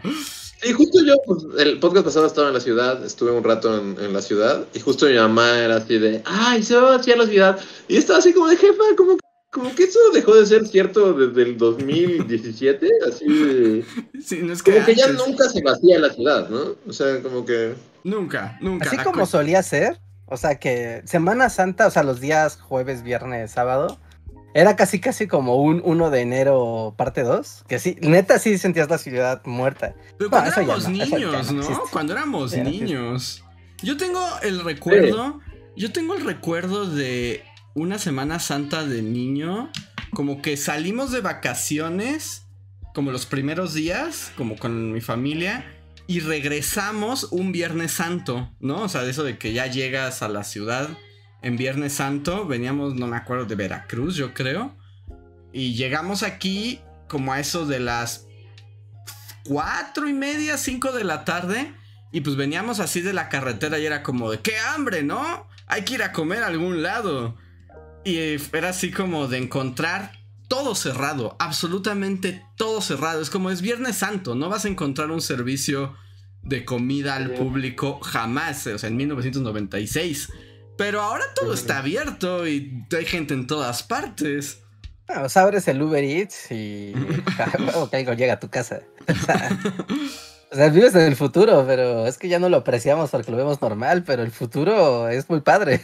Y 0.64 0.74
justo 0.74 1.00
yo, 1.06 1.16
pues, 1.26 1.44
el 1.58 1.80
podcast 1.80 2.06
pasado 2.06 2.26
estaba 2.26 2.50
en 2.50 2.54
la 2.54 2.60
ciudad, 2.60 3.04
estuve 3.06 3.32
un 3.32 3.44
rato 3.44 3.78
en, 3.78 4.14
la 4.14 4.22
ciudad, 4.22 4.66
y 4.74 4.80
justo 4.80 5.06
mi 5.06 5.16
mamá 5.16 5.58
era 5.58 5.78
así 5.78 5.98
de, 5.98 6.22
ay, 6.26 6.64
se 6.64 6.76
va 6.76 6.94
a 6.94 6.98
vaciar 6.98 7.18
la 7.18 7.28
ciudad. 7.28 7.60
Y 7.88 7.98
estaba 7.98 8.20
así 8.20 8.34
como 8.34 8.48
de 8.48 8.58
jefa, 8.58 8.84
como, 8.98 9.18
como 9.52 9.74
que 9.76 9.84
eso 9.84 10.00
dejó 10.14 10.36
de 10.36 10.46
ser 10.46 10.68
cierto 10.68 11.14
desde 11.14 11.44
el 11.44 11.58
2017, 11.58 12.90
así 13.08 13.26
de... 13.26 13.86
Sí, 14.22 14.42
no 14.42 14.52
es 14.52 14.62
que 14.62 14.74
como 14.74 14.86
que 14.86 14.96
ya 14.96 15.08
nunca 15.14 15.48
se 15.50 15.62
vacía 15.62 15.98
la 16.00 16.14
ciudad, 16.14 16.50
¿no? 16.50 16.76
O 16.88 16.94
sea, 16.94 17.22
como 17.22 17.46
que... 17.46 17.74
Nunca, 18.04 18.58
nunca. 18.62 18.88
Así 18.88 18.98
como 18.98 19.26
solía 19.26 19.64
ser, 19.64 20.00
o 20.26 20.38
sea 20.38 20.60
que 20.60 21.02
Semana 21.06 21.50
Santa, 21.50 21.88
o 21.88 21.92
sea, 21.92 22.04
los 22.04 22.20
días 22.20 22.58
jueves, 22.58 23.04
viernes, 23.04 23.52
sábado, 23.52 24.00
era 24.54 24.76
casi 24.76 25.00
casi 25.00 25.28
como 25.28 25.62
un 25.62 25.82
1 25.84 26.10
de 26.10 26.22
enero 26.22 26.94
parte 26.98 27.24
2, 27.24 27.66
que 27.68 27.80
sí, 27.80 27.98
neta 28.02 28.40
sí 28.40 28.58
sentías 28.58 28.90
la 28.90 28.98
ciudad 28.98 29.42
muerta. 29.46 29.94
Pero 30.18 30.30
cuando 30.30 30.52
éramos 30.52 30.90
niños, 30.90 31.52
¿no? 31.52 31.84
Cuando 31.92 32.14
éramos 32.14 32.54
niños. 32.54 33.44
Yo 33.82 33.96
tengo 33.96 34.22
el 34.42 34.64
recuerdo, 34.64 35.40
yo 35.76 35.92
tengo 35.92 36.16
el 36.16 36.26
recuerdo 36.26 36.86
de 36.86 37.44
una 37.74 38.00
Semana 38.00 38.40
Santa 38.40 38.86
de 38.86 39.02
niño, 39.02 39.72
como 40.14 40.42
que 40.42 40.58
salimos 40.58 41.12
de 41.12 41.22
vacaciones, 41.22 42.44
como 42.94 43.12
los 43.12 43.26
primeros 43.26 43.74
días, 43.74 44.32
como 44.36 44.58
con 44.58 44.92
mi 44.92 45.02
familia, 45.02 45.66
y 46.10 46.22
regresamos 46.22 47.26
un 47.30 47.52
Viernes 47.52 47.92
Santo, 47.92 48.52
¿no? 48.60 48.82
O 48.82 48.90
sea, 48.90 49.04
de 49.04 49.12
eso 49.12 49.24
de 49.24 49.38
que 49.38 49.54
ya 49.54 49.68
llegas 49.68 50.24
a 50.24 50.28
la 50.28 50.44
ciudad 50.44 50.90
en 51.44 51.56
Viernes 51.56 51.94
Santo. 51.94 52.48
Veníamos, 52.48 52.96
no 52.96 53.06
me 53.06 53.16
acuerdo, 53.16 53.46
de 53.46 53.54
Veracruz, 53.54 54.16
yo 54.16 54.34
creo. 54.34 54.76
Y 55.54 55.76
llegamos 55.76 56.24
aquí 56.24 56.82
como 57.08 57.32
a 57.32 57.40
eso 57.40 57.68
de 57.68 57.80
las 57.80 58.26
cuatro 59.46 60.10
y 60.10 60.14
media, 60.14 60.58
cinco 60.58 60.94
de 60.94 61.04
la 61.04 61.26
tarde. 61.26 61.76
Y 62.12 62.22
pues 62.22 62.36
veníamos 62.36 62.80
así 62.80 63.02
de 63.02 63.14
la 63.14 63.30
carretera 63.30 63.78
y 63.78 63.86
era 63.86 64.02
como 64.02 64.32
de, 64.32 64.40
¡qué 64.40 64.58
hambre, 64.58 65.04
¿no? 65.04 65.48
Hay 65.68 65.84
que 65.84 65.94
ir 65.94 66.02
a 66.02 66.12
comer 66.12 66.42
a 66.42 66.48
algún 66.48 66.82
lado. 66.82 67.38
Y 68.04 68.18
era 68.52 68.70
así 68.70 68.90
como 68.90 69.28
de 69.28 69.38
encontrar 69.38 70.14
todo 70.50 70.76
cerrado, 70.76 71.38
absolutamente 71.40 72.44
todo 72.58 72.82
cerrado. 72.82 73.22
Es 73.22 73.30
como 73.30 73.52
es 73.52 73.62
Viernes 73.62 73.98
Santo, 73.98 74.36
no 74.36 74.50
vas 74.50 74.66
a 74.66 74.68
encontrar 74.68 75.12
un 75.12 75.22
servicio 75.22 75.96
de 76.42 76.66
comida 76.66 77.16
al 77.16 77.32
público 77.36 78.00
jamás, 78.02 78.68
o 78.68 78.78
sea, 78.78 78.90
en 78.90 78.98
1996. 78.98 80.34
Pero 80.78 81.02
ahora 81.02 81.24
todo 81.36 81.54
está 81.54 81.78
abierto 81.78 82.48
y 82.48 82.86
hay 82.96 83.06
gente 83.06 83.34
en 83.34 83.48
todas 83.48 83.84
partes. 83.84 84.64
Ah, 85.08 85.24
o 85.24 85.30
sea, 85.30 85.44
abres 85.44 85.68
el 85.68 85.82
Uber 85.82 86.04
Eats 86.04 86.52
y 86.52 86.94
o 87.76 87.90
algo 87.92 88.14
llega 88.14 88.34
a 88.34 88.40
tu 88.40 88.50
casa. 88.50 88.82
O 90.52 90.56
sea, 90.56 90.70
vives 90.70 90.96
en 90.96 91.02
el 91.02 91.16
futuro, 91.16 91.64
pero 91.68 92.08
es 92.08 92.18
que 92.18 92.28
ya 92.28 92.40
no 92.40 92.50
lo 92.50 92.58
apreciamos 92.58 93.12
porque 93.12 93.30
lo 93.30 93.38
vemos 93.38 93.62
normal, 93.62 94.04
pero 94.04 94.24
el 94.24 94.32
futuro 94.32 95.08
es 95.08 95.30
muy 95.30 95.42
padre. 95.42 95.80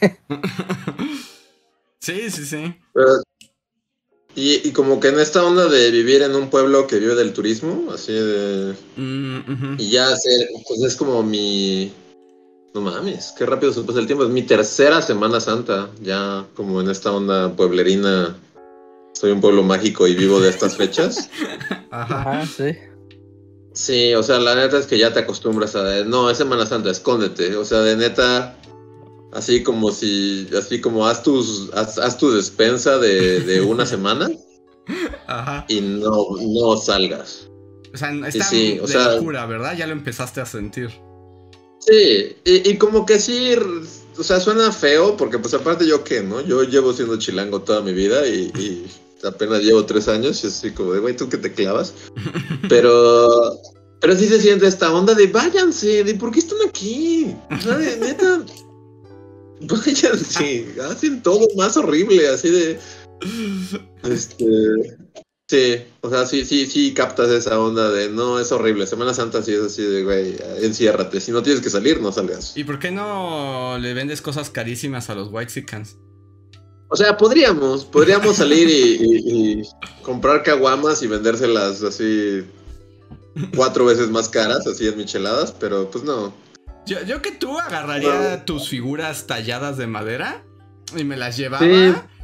sí, 1.99 2.31
sí, 2.31 2.45
sí. 2.47 2.75
Y, 4.35 4.71
como 4.71 4.99
que 4.99 5.09
en 5.09 5.19
esta 5.19 5.45
onda 5.45 5.67
de 5.67 5.91
vivir 5.91 6.21
en 6.21 6.35
un 6.35 6.49
pueblo 6.49 6.87
que 6.87 6.99
vive 6.99 7.15
del 7.15 7.33
turismo, 7.33 7.91
así 7.93 8.11
de... 8.11 8.75
Mm, 8.97 9.75
y 9.77 9.89
ya 9.89 10.09
hacer, 10.09 10.49
pues 10.67 10.81
es 10.83 10.95
como 10.95 11.23
mi 11.23 11.91
no 12.75 12.81
mames, 12.81 13.33
qué 13.37 13.45
rápido 13.45 13.71
se 13.71 13.81
pasa 13.83 13.99
el 13.99 14.05
tiempo. 14.05 14.25
Es 14.25 14.29
mi 14.29 14.41
tercera 14.41 15.01
Semana 15.01 15.39
Santa, 15.39 15.89
ya 16.01 16.45
como 16.55 16.81
en 16.81 16.89
esta 16.89 17.13
onda 17.13 17.55
pueblerina. 17.55 18.35
Soy 19.13 19.31
un 19.31 19.39
pueblo 19.39 19.63
mágico 19.63 20.05
y 20.07 20.13
vivo 20.13 20.41
de 20.41 20.49
estas 20.49 20.75
fechas. 20.75 21.29
Ajá, 21.89 22.45
sí. 22.45 22.75
Sí, 23.71 24.13
o 24.13 24.21
sea, 24.21 24.39
la 24.39 24.55
neta 24.55 24.77
es 24.77 24.87
que 24.87 24.97
ya 24.97 25.13
te 25.13 25.21
acostumbras 25.21 25.77
a... 25.77 26.03
No, 26.03 26.29
es 26.29 26.37
Semana 26.37 26.65
Santa, 26.65 26.91
escóndete. 26.91 27.55
O 27.55 27.63
sea, 27.63 27.79
de 27.79 27.95
neta, 27.95 28.57
así 29.35 29.61
como 29.61 29.91
si... 29.91 30.47
Así 30.57 30.81
como 30.81 31.05
haz, 31.05 31.21
tus, 31.21 31.69
haz, 31.73 32.17
tu 32.17 32.31
despensa 32.31 32.97
de, 32.97 33.61
una 33.61 33.85
semana. 33.85 34.31
Ajá. 35.27 35.65
Y 35.67 35.81
no, 35.81 36.25
no 36.39 36.77
salgas. 36.77 37.49
O 37.93 37.97
sea, 37.97 38.11
está 38.27 38.43
sí, 38.43 38.79
de 38.85 39.15
locura, 39.15 39.45
¿verdad? 39.45 39.77
Ya 39.77 39.87
lo 39.87 39.93
empezaste 39.93 40.41
a 40.41 40.45
sentir. 40.45 40.89
Sí, 41.79 42.35
y, 42.43 42.77
como 42.77 43.05
que 43.05 43.19
sí, 43.19 43.53
o 44.17 44.23
sea, 44.23 44.39
suena 44.39 44.71
feo, 44.71 45.15
porque 45.15 45.37
pues 45.37 45.53
aparte 45.53 45.87
yo 45.87 46.03
qué, 46.03 46.21
¿no? 46.23 46.41
Yo 46.41 46.63
llevo 46.63 46.93
siendo 46.93 47.17
chilango 47.17 47.61
toda 47.61 47.81
mi 47.81 47.93
vida 47.93 48.27
y, 48.27 48.85
apenas 49.23 49.61
llevo 49.61 49.85
tres 49.85 50.07
años 50.07 50.43
y 50.43 50.47
así 50.47 50.71
como 50.71 50.93
de, 50.93 50.99
güey, 50.99 51.15
¿tú 51.15 51.29
que 51.29 51.37
te 51.37 51.53
clavas? 51.53 51.93
Pero, 52.69 53.59
pero 54.01 54.15
sí 54.15 54.27
se 54.27 54.39
siente 54.39 54.67
esta 54.67 54.93
onda 54.93 55.13
de, 55.15 55.27
váyanse, 55.27 56.03
de, 56.03 56.13
¿por 56.15 56.31
qué 56.31 56.39
están 56.39 56.59
aquí? 56.67 57.35
O 57.49 57.73
de, 57.73 57.97
neta, 57.97 58.43
váyanse, 59.61 60.75
hacen 60.81 61.21
todo 61.23 61.47
más 61.55 61.77
horrible, 61.77 62.27
así 62.27 62.49
de... 62.49 62.79
Este, 64.03 64.45
Sí, 65.47 65.75
o 66.01 66.09
sea, 66.09 66.25
sí, 66.25 66.43
sí, 66.43 66.65
sí 66.65 66.95
captas 66.95 67.29
esa 67.29 67.59
onda 67.59 67.91
de 67.91 68.09
no, 68.09 68.39
es 68.39 68.51
horrible. 68.51 68.87
Semana 68.87 69.13
Santa 69.13 69.43
sí 69.43 69.53
es 69.53 69.61
así 69.61 69.83
de, 69.83 70.03
güey, 70.03 70.35
enciérrate. 70.61 71.21
Si 71.21 71.31
no 71.31 71.43
tienes 71.43 71.61
que 71.61 71.69
salir, 71.69 72.01
no 72.01 72.11
salgas. 72.11 72.57
¿Y 72.57 72.63
por 72.63 72.79
qué 72.79 72.89
no 72.89 73.77
le 73.77 73.93
vendes 73.93 74.23
cosas 74.23 74.49
carísimas 74.49 75.11
a 75.11 75.15
los 75.15 75.29
White 75.31 75.51
Sicans? 75.51 75.97
O 76.89 76.95
sea, 76.95 77.15
podríamos, 77.15 77.85
podríamos 77.85 78.37
salir 78.37 78.67
y, 78.69 79.61
comprar 80.01 80.41
caguamas 80.41 81.03
y 81.03 81.07
vendérselas 81.07 81.83
así 81.83 82.43
cuatro 83.55 83.85
veces 83.85 84.09
más 84.09 84.29
caras, 84.29 84.65
así 84.65 84.87
en 84.87 84.97
micheladas, 84.97 85.51
pero 85.51 85.91
pues 85.91 86.03
no. 86.03 86.33
Yo, 86.85 87.21
que 87.21 87.31
tú 87.31 87.57
agarraría 87.59 88.45
tus 88.45 88.69
figuras 88.69 89.25
talladas 89.27 89.77
de 89.77 89.87
madera 89.87 90.43
y 90.95 91.03
me 91.03 91.17
las 91.17 91.35
llevaba. 91.37 91.65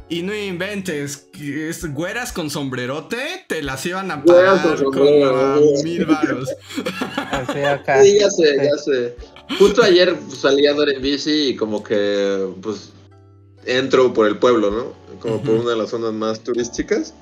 Y 0.08 0.22
no 0.22 0.34
inventes, 0.34 1.28
es, 1.40 1.90
güeras 1.94 2.32
con 2.32 2.50
sombrerote 2.50 3.46
te 3.48 3.62
las 3.62 3.86
iban 3.86 4.10
a 4.10 4.22
pagar 4.22 4.84
como 4.84 5.02
mil 5.82 6.04
baros. 6.04 6.50
Sí, 8.02 8.18
ya 8.20 8.30
sé, 8.30 8.56
ya 8.56 8.76
sé. 8.76 9.16
Justo 9.58 9.82
ayer 9.82 10.14
salí 10.28 10.66
a 10.66 10.74
dar 10.74 10.90
en 10.90 11.00
bici 11.00 11.48
y 11.48 11.56
como 11.56 11.82
que, 11.82 12.46
pues, 12.60 12.92
entro 13.64 14.12
por 14.12 14.26
el 14.26 14.38
pueblo, 14.38 14.70
¿no? 14.70 15.18
Como 15.18 15.42
por 15.42 15.54
una 15.54 15.70
de 15.70 15.76
las 15.76 15.90
zonas 15.90 16.12
más 16.12 16.40
turísticas. 16.40 17.14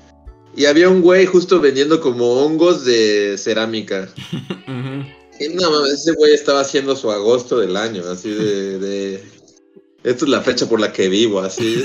y 0.55 0.65
había 0.65 0.89
un 0.89 1.01
güey 1.01 1.25
justo 1.25 1.61
vendiendo 1.61 2.01
como 2.01 2.43
hongos 2.43 2.83
de 2.83 3.37
cerámica. 3.37 4.09
Y 5.00 5.00
no 5.49 5.85
ese 5.85 6.13
güey 6.13 6.33
estaba 6.33 6.61
haciendo 6.61 6.95
su 6.95 7.11
agosto 7.11 7.59
del 7.59 7.75
año, 7.75 8.03
así 8.09 8.29
de, 8.29 8.79
de... 8.79 9.23
Esta 10.03 10.25
es 10.25 10.29
la 10.29 10.41
fecha 10.41 10.67
por 10.67 10.79
la 10.79 10.91
que 10.91 11.09
vivo, 11.09 11.39
así. 11.39 11.83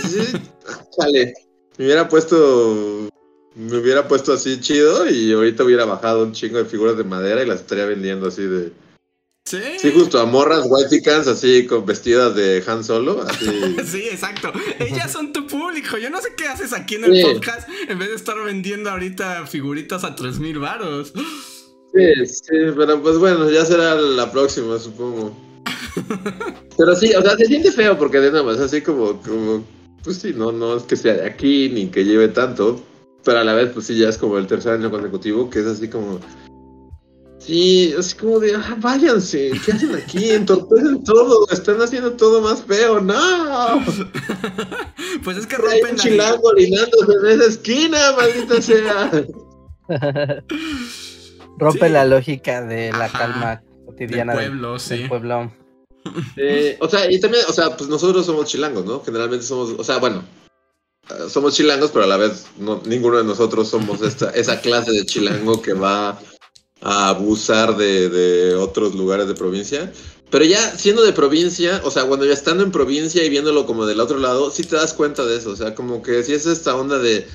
Chale. 0.98 1.34
Me 1.76 1.84
hubiera 1.84 2.08
puesto. 2.08 3.08
Me 3.54 3.76
hubiera 3.78 4.06
puesto 4.06 4.32
así 4.32 4.60
chido 4.60 5.08
y 5.08 5.32
ahorita 5.32 5.64
hubiera 5.64 5.84
bajado 5.84 6.22
un 6.22 6.32
chingo 6.32 6.58
de 6.58 6.66
figuras 6.66 6.96
de 6.96 7.04
madera 7.04 7.42
y 7.42 7.46
las 7.46 7.60
estaría 7.60 7.86
vendiendo 7.86 8.28
así 8.28 8.42
de. 8.42 8.72
Sí. 9.44 9.60
Sí, 9.78 9.92
justo 9.94 10.18
a 10.18 10.26
morras 10.26 10.66
whitecans 10.68 11.28
así 11.28 11.66
con 11.66 11.86
vestidas 11.86 12.34
de 12.34 12.64
Han 12.66 12.82
Solo. 12.82 13.22
Así. 13.28 13.76
sí, 13.86 14.08
exacto. 14.10 14.52
Ellas 14.78 15.12
son 15.12 15.32
tu 15.32 15.46
público. 15.46 15.98
Yo 15.98 16.10
no 16.10 16.20
sé 16.20 16.30
qué 16.36 16.48
haces 16.48 16.72
aquí 16.72 16.96
en 16.96 17.04
el 17.04 17.22
podcast 17.22 17.68
en 17.88 17.98
vez 17.98 18.08
de 18.08 18.16
estar 18.16 18.42
vendiendo 18.42 18.90
ahorita 18.90 19.46
figuritas 19.46 20.04
a 20.04 20.16
3000 20.16 20.58
varos. 20.58 21.12
Sí, 21.96 22.26
sí, 22.26 22.56
pero 22.76 23.02
pues 23.02 23.18
bueno, 23.18 23.50
ya 23.50 23.64
será 23.64 23.94
la 23.94 24.30
próxima, 24.30 24.78
supongo. 24.78 25.32
pero 26.76 26.94
sí, 26.94 27.14
o 27.14 27.22
sea, 27.22 27.36
se 27.36 27.46
siente 27.46 27.72
feo 27.72 27.96
porque 27.96 28.20
de 28.20 28.30
nada 28.30 28.44
más 28.44 28.58
así 28.58 28.82
como, 28.82 29.20
como, 29.22 29.64
pues 30.04 30.18
sí, 30.18 30.34
no, 30.36 30.52
no 30.52 30.76
es 30.76 30.82
que 30.82 30.96
sea 30.96 31.14
de 31.14 31.26
aquí 31.26 31.70
ni 31.70 31.86
que 31.86 32.04
lleve 32.04 32.28
tanto, 32.28 32.80
pero 33.24 33.38
a 33.38 33.44
la 33.44 33.54
vez, 33.54 33.70
pues 33.72 33.86
sí, 33.86 33.96
ya 33.96 34.08
es 34.10 34.18
como 34.18 34.36
el 34.38 34.46
tercer 34.46 34.74
año 34.74 34.90
consecutivo, 34.90 35.48
que 35.48 35.60
es 35.60 35.66
así 35.66 35.88
como 35.88 36.20
Sí, 37.46 37.94
es 37.96 38.12
como 38.12 38.40
de, 38.40 38.56
ah, 38.56 38.76
váyanse, 38.80 39.52
¿qué 39.64 39.70
hacen 39.70 39.94
aquí? 39.94 40.30
Entorpecen 40.30 41.04
todo, 41.04 41.46
están 41.50 41.80
haciendo 41.80 42.12
todo 42.14 42.40
más 42.40 42.60
feo, 42.64 43.00
no. 43.00 43.84
pues 45.24 45.36
es 45.36 45.46
que 45.46 45.56
rompen 45.56 45.84
Hay 45.84 45.92
un 45.92 45.96
chilango 45.96 46.48
orinándose 46.48 47.12
en 47.22 47.26
esa 47.26 47.48
esquina, 47.48 47.98
maldita 48.16 48.60
sea. 48.60 49.26
Rompe 51.58 51.88
la 51.88 52.04
lógica 52.04 52.62
de 52.62 52.92
la 52.92 53.08
calma 53.08 53.62
cotidiana 53.84 54.34
del 54.34 54.50
pueblo, 54.50 54.78
sí. 54.78 55.04
pueblo. 55.08 55.52
Eh, 56.36 56.76
o 56.80 56.88
sea, 56.88 57.10
y 57.10 57.18
también, 57.18 57.44
o 57.48 57.52
sea, 57.52 57.76
pues 57.76 57.88
nosotros 57.88 58.26
somos 58.26 58.46
chilangos, 58.46 58.84
¿no? 58.84 59.02
Generalmente 59.02 59.44
somos, 59.44 59.74
o 59.76 59.82
sea, 59.82 59.98
bueno, 59.98 60.22
eh, 61.10 61.28
somos 61.28 61.54
chilangos, 61.54 61.90
pero 61.90 62.04
a 62.04 62.08
la 62.08 62.16
vez 62.16 62.46
no, 62.58 62.80
ninguno 62.84 63.18
de 63.18 63.24
nosotros 63.24 63.68
somos 63.68 64.02
esta, 64.02 64.30
esa 64.30 64.60
clase 64.60 64.92
de 64.92 65.04
chilango 65.04 65.60
que 65.62 65.72
va 65.72 66.18
a 66.82 67.08
abusar 67.08 67.76
de, 67.76 68.54
otros 68.54 68.94
lugares 68.94 69.28
de 69.28 69.34
provincia. 69.34 69.92
Pero 70.30 70.44
ya 70.44 70.76
siendo 70.76 71.04
de 71.04 71.12
provincia, 71.12 71.80
o 71.84 71.90
sea, 71.90 72.04
cuando 72.04 72.26
ya 72.26 72.32
estando 72.32 72.64
en 72.64 72.72
provincia 72.72 73.24
y 73.24 73.28
viéndolo 73.30 73.64
como 73.64 73.86
del 73.86 74.00
otro 74.00 74.18
lado, 74.18 74.50
sí 74.50 74.64
te 74.64 74.76
das 74.76 74.92
cuenta 74.92 75.24
de 75.24 75.36
eso. 75.36 75.50
O 75.50 75.56
sea, 75.56 75.74
como 75.74 76.02
que 76.02 76.22
si 76.24 76.32
es 76.32 76.46
esta 76.46 76.74
onda 76.74 76.98
de. 76.98 77.26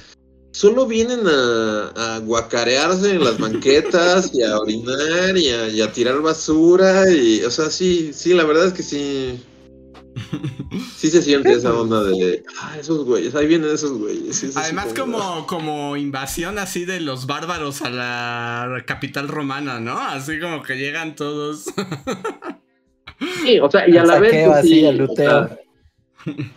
Solo 0.52 0.86
vienen 0.86 1.22
a, 1.26 2.20
guacarearse 2.24 3.12
en 3.12 3.24
las 3.24 3.40
banquetas 3.40 4.34
y 4.34 4.44
a 4.44 4.58
orinar 4.60 5.38
y 5.38 5.82
a, 5.82 5.92
tirar 5.92 6.22
basura. 6.22 7.12
Y, 7.12 7.42
o 7.44 7.50
sea, 7.50 7.70
sí, 7.70 8.12
sí, 8.14 8.34
la 8.34 8.44
verdad 8.44 8.68
es 8.68 8.74
que 8.74 8.84
sí. 8.84 9.44
Sí 10.98 11.10
se 11.10 11.22
siente 11.22 11.54
esa 11.54 11.74
onda 11.74 12.04
de, 12.04 12.44
ah, 12.60 12.76
esos 12.78 13.06
güeyes, 13.06 13.34
ahí 13.34 13.48
vienen 13.48 13.72
esos 13.72 13.98
güeyes. 13.98 14.56
Además 14.58 14.94
como, 14.94 15.48
como 15.48 15.96
invasión 15.96 16.60
así 16.60 16.84
de 16.84 17.00
los 17.00 17.28
bárbaros 17.28 17.82
a 17.82 17.90
la 17.90 18.84
capital 18.86 19.30
romana, 19.30 19.80
¿no? 19.80 19.98
Así 19.98 20.40
como 20.40 20.64
que 20.64 20.76
llegan 20.76 21.16
todos. 21.16 21.66
Sí, 23.44 23.60
o 23.60 23.70
sea, 23.70 23.88
y 23.88 23.98
a 23.98 24.04
la 24.04 24.20
vez... 24.20 24.48
Pues 24.48 24.66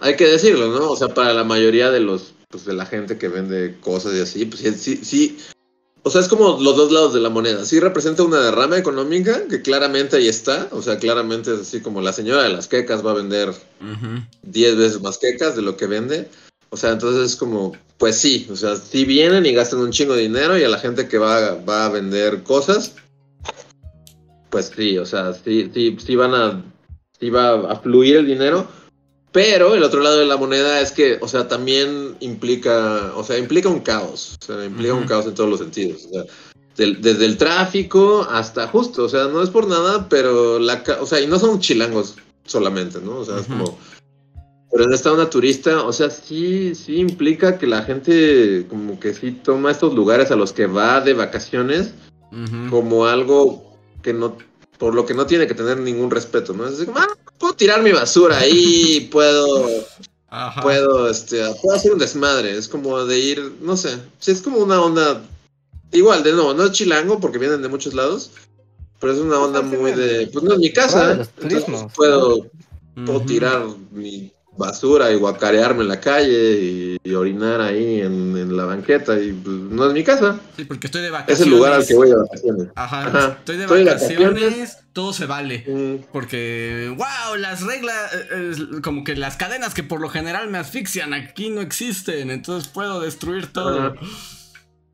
hay 0.01 0.17
que 0.17 0.27
decirlo, 0.27 0.69
¿no? 0.69 0.91
O 0.91 0.97
sea, 0.97 1.09
para 1.09 1.33
la 1.33 1.45
mayoría 1.45 1.91
de 1.91 2.01
los, 2.01 2.35
pues 2.55 2.67
de 2.67 2.73
la 2.73 2.87
gente 2.87 3.19
que 3.19 3.27
vende 3.27 3.77
cosas 3.81 4.15
y 4.15 4.21
así, 4.21 4.45
pues 4.45 4.61
sí, 4.81 5.01
sí, 5.03 5.37
o 6.05 6.11
sea, 6.11 6.21
es 6.21 6.29
como 6.29 6.61
los 6.61 6.77
dos 6.77 6.93
lados 6.93 7.13
de 7.13 7.19
la 7.19 7.31
moneda. 7.31 7.65
Sí 7.65 7.81
representa 7.81 8.23
una 8.23 8.39
derrama 8.39 8.79
económica, 8.79 9.49
que 9.51 9.61
claramente 9.61 10.19
ahí 10.19 10.29
está. 10.29 10.69
O 10.71 10.81
sea, 10.81 10.99
claramente 11.01 11.53
es 11.53 11.63
así 11.63 11.81
como 11.81 12.01
la 12.01 12.13
señora 12.13 12.45
de 12.45 12.51
las 12.51 12.69
quecas 12.69 13.05
va 13.05 13.11
a 13.11 13.15
vender 13.15 13.53
10 14.43 14.77
veces 14.77 15.01
más 15.01 15.19
quecas 15.19 15.57
de 15.57 15.63
lo 15.63 15.77
que 15.77 15.89
vende. 15.89 16.29
O 16.71 16.77
sea, 16.77 16.93
entonces 16.93 17.33
es 17.33 17.37
como, 17.37 17.73
pues 17.99 18.17
sí, 18.17 18.47
o 18.49 18.55
sea, 18.55 18.77
sí 18.77 19.05
vienen 19.05 19.47
y 19.47 19.53
gastan 19.53 19.81
un 19.81 19.91
chingo 19.91 20.15
de 20.15 20.23
dinero 20.23 20.57
y 20.57 20.63
a 20.63 20.69
la 20.69 20.79
gente 20.79 21.09
que 21.09 21.19
va, 21.19 21.57
va 21.57 21.87
a 21.87 21.89
vender 21.89 22.45
cosas, 22.45 22.95
pues 24.51 24.71
sí, 24.77 24.97
o 24.99 25.07
sea, 25.07 25.33
sí, 25.33 25.71
sí, 25.75 25.97
sí 25.99 26.15
van 26.15 26.35
a, 26.35 26.65
sí 27.19 27.31
va 27.31 27.73
a 27.73 27.77
fluir 27.81 28.17
el 28.17 28.27
dinero 28.27 28.69
pero 29.35 29.75
el 29.75 29.83
otro 29.83 30.01
lado 30.01 30.21
de 30.21 30.27
la 30.27 30.37
moneda 30.37 30.81
es 30.81 30.93
que, 30.93 31.19
o 31.21 31.27
sea, 31.27 31.49
también 31.49 32.15
implica, 32.21 33.13
o 33.17 33.25
sea, 33.25 33.37
implica 33.37 33.69
un 33.69 33.81
caos, 33.81 34.39
o 34.41 34.45
sea, 34.45 34.65
implica 34.65 34.95
un 34.95 35.09
caos 35.09 35.27
en 35.27 35.35
todos 35.35 35.51
los 35.51 35.59
sentidos. 35.59 36.07
O 36.07 36.09
sea, 36.11 36.25
desde 36.77 37.25
el 37.25 37.37
tráfico 37.37 38.25
hasta 38.31 38.69
justo, 38.69 39.03
o 39.03 39.09
sea, 39.09 39.25
no 39.25 39.43
es 39.43 39.51
por 39.51 39.67
nada, 39.67 40.09
pero 40.09 40.61
la, 40.61 40.85
o 41.01 41.07
sea, 41.07 41.21
y 41.21 41.27
no 41.27 41.41
son 41.41 41.59
chilangos 41.59 42.15
solamente, 42.45 43.01
¿no? 43.01 43.19
O 43.19 43.25
sea, 43.25 43.41
es 43.41 43.47
como, 43.49 43.77
pero 44.71 44.85
en 44.85 44.93
esta 44.93 45.11
onda 45.11 45.29
turista, 45.29 45.83
o 45.83 45.93
sea, 45.93 46.11
sí, 46.11 46.77
sí 46.77 46.99
implica 46.99 47.59
que 47.59 47.67
la 47.67 47.83
gente 47.83 48.67
como 48.71 49.01
que 49.01 49.15
sí 49.15 49.33
toma 49.33 49.73
estos 49.73 49.95
lugares 49.95 50.31
a 50.31 50.37
los 50.37 50.53
que 50.53 50.67
va 50.67 51.01
de 51.01 51.13
vacaciones 51.13 51.93
como 52.71 53.07
algo 53.07 53.77
que 54.01 54.13
no 54.13 54.37
por 54.79 54.95
lo 54.95 55.07
que 55.07 55.15
no 55.15 55.27
tiene 55.27 55.47
que 55.47 55.55
tener 55.55 55.79
ningún 55.79 56.11
respeto, 56.11 56.53
¿no? 56.53 56.67
Es 56.67 56.85
como, 56.85 56.99
ah, 56.99 57.09
puedo 57.39 57.55
tirar 57.55 57.83
mi 57.83 57.93
basura 57.93 58.39
ahí, 58.39 59.09
puedo, 59.13 59.69
puedo, 60.63 61.09
este, 61.09 61.43
puedo 61.63 61.77
hacer 61.77 61.93
un 61.93 61.99
desmadre, 61.99 62.57
es 62.57 62.69
como 62.69 63.05
de 63.05 63.19
ir, 63.19 63.53
no 63.61 63.77
sé, 63.77 63.99
sí, 64.19 64.33
es 64.33 64.43
como 64.43 64.59
una 64.59 64.81
onda, 64.81 65.23
igual, 65.93 66.23
de 66.23 66.33
nuevo, 66.33 66.55
no 66.55 66.65
es 66.65 66.73
chilango 66.73 67.21
porque 67.21 67.39
vienen 67.39 67.63
de 67.63 67.69
muchos 67.69 67.95
lados, 67.95 68.33
pero 69.01 69.13
es 69.13 69.19
una 69.19 69.39
onda 69.39 69.63
muy 69.63 69.93
de, 69.93 70.27
pues 70.29 70.45
no 70.45 70.55
es 70.55 70.59
mi 70.59 70.73
casa, 70.73 71.27
entonces 71.41 71.65
puedo, 71.95 72.47
puedo 72.95 73.21
tirar 73.23 73.67
mi 73.91 74.33
basura 74.57 75.11
y 75.11 75.17
guacarearme 75.17 75.83
en 75.83 75.89
la 75.89 76.01
calle 76.01 76.99
y, 77.03 77.15
orinar 77.15 77.61
ahí 77.61 78.01
en, 78.01 78.57
la 78.57 78.65
banqueta 78.65 79.19
y 79.19 79.33
pues, 79.33 79.57
no 79.57 79.87
es 79.87 79.93
mi 79.93 80.05
casa. 80.05 80.41
Sí, 80.57 80.65
porque 80.65 80.87
estoy 80.89 81.03
de 81.03 81.11
vacaciones. 81.11 81.41
Es 81.41 81.47
el 81.47 81.53
lugar 81.53 81.73
al 81.73 81.87
que 81.87 81.95
voy 81.95 82.09
de 82.09 82.17
vacaciones. 82.17 82.69
Ajá, 82.75 83.37
estoy 83.39 83.57
de 83.57 83.67
vacaciones, 83.67 84.79
todo 84.93 85.13
se 85.13 85.27
vale. 85.27 85.65
Mm. 85.67 86.05
Porque, 86.13 86.93
wow, 86.97 87.37
las 87.37 87.63
reglas, 87.63 88.13
eh, 88.33 88.53
como 88.83 89.05
que 89.05 89.17
las 89.17 89.37
cadenas 89.37 89.75
que 89.75 89.83
por 89.83 90.01
lo 90.01 90.09
general 90.09 90.51
me 90.51 90.59
asfixian 90.59 91.15
aquí 91.15 91.51
no 91.51 91.61
existen, 91.61 92.31
entonces 92.31 92.69
puedo 92.69 93.01
destruir 93.01 93.53
todo. 93.53 93.95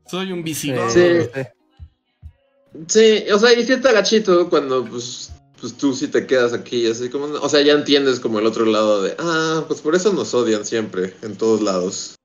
Soy 0.07 0.31
un 0.31 0.43
visigodo. 0.43 0.89
Sí. 0.89 1.27
sí. 2.87 3.25
o 3.31 3.39
sea, 3.39 3.53
y 3.53 3.65
si 3.65 3.73
está 3.73 3.91
gachito 3.91 4.49
cuando 4.49 4.85
pues 4.85 5.31
pues 5.61 5.77
tú 5.77 5.93
sí 5.93 6.07
te 6.07 6.25
quedas 6.25 6.53
aquí, 6.53 6.89
así 6.89 7.09
como, 7.09 7.25
o 7.25 7.47
sea, 7.47 7.61
ya 7.61 7.73
entiendes 7.73 8.19
como 8.19 8.39
el 8.39 8.47
otro 8.47 8.65
lado 8.65 9.03
de, 9.03 9.15
ah, 9.19 9.63
pues 9.67 9.79
por 9.79 9.95
eso 9.95 10.11
nos 10.11 10.33
odian 10.33 10.65
siempre, 10.65 11.15
en 11.21 11.37
todos 11.37 11.61
lados. 11.61 12.15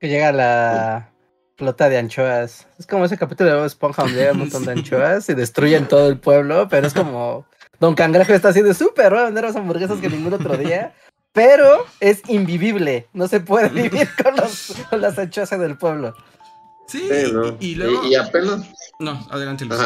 Que 0.00 0.08
llega 0.08 0.32
la 0.32 1.12
flota 1.56 1.88
de 1.88 1.98
anchoas. 1.98 2.66
Es 2.76 2.88
como 2.88 3.04
ese 3.04 3.16
capítulo 3.16 3.60
de 3.60 3.66
Esponja 3.66 4.02
donde 4.02 4.24
hay 4.24 4.32
un 4.32 4.38
montón 4.40 4.64
de 4.64 4.72
anchoas 4.72 5.28
y 5.28 5.34
destruyen 5.34 5.86
todo 5.86 6.08
el 6.08 6.18
pueblo, 6.18 6.66
pero 6.68 6.88
es 6.88 6.92
como, 6.92 7.46
Don 7.78 7.94
Cangrejo 7.94 8.32
está 8.32 8.48
haciendo 8.48 8.74
súper, 8.74 9.14
va 9.14 9.22
a 9.22 9.24
vender 9.26 9.44
las 9.44 9.54
hamburguesas 9.56 10.00
que 10.00 10.10
ningún 10.10 10.34
otro 10.34 10.56
día. 10.56 10.92
Pero 11.32 11.86
es 12.00 12.20
invivible, 12.28 13.06
no 13.12 13.28
se 13.28 13.40
puede 13.40 13.68
vivir 13.82 14.08
con, 14.22 14.36
los, 14.36 14.74
con 14.90 15.00
las 15.00 15.16
anchoas 15.18 15.50
del 15.50 15.78
pueblo. 15.78 16.14
Sí, 16.88 17.08
y, 17.60 17.76
luego... 17.76 18.04
Y, 18.04 18.16
apenas... 18.16 18.68
No, 18.98 19.26
adelante 19.30 19.64
Luis. 19.64 19.80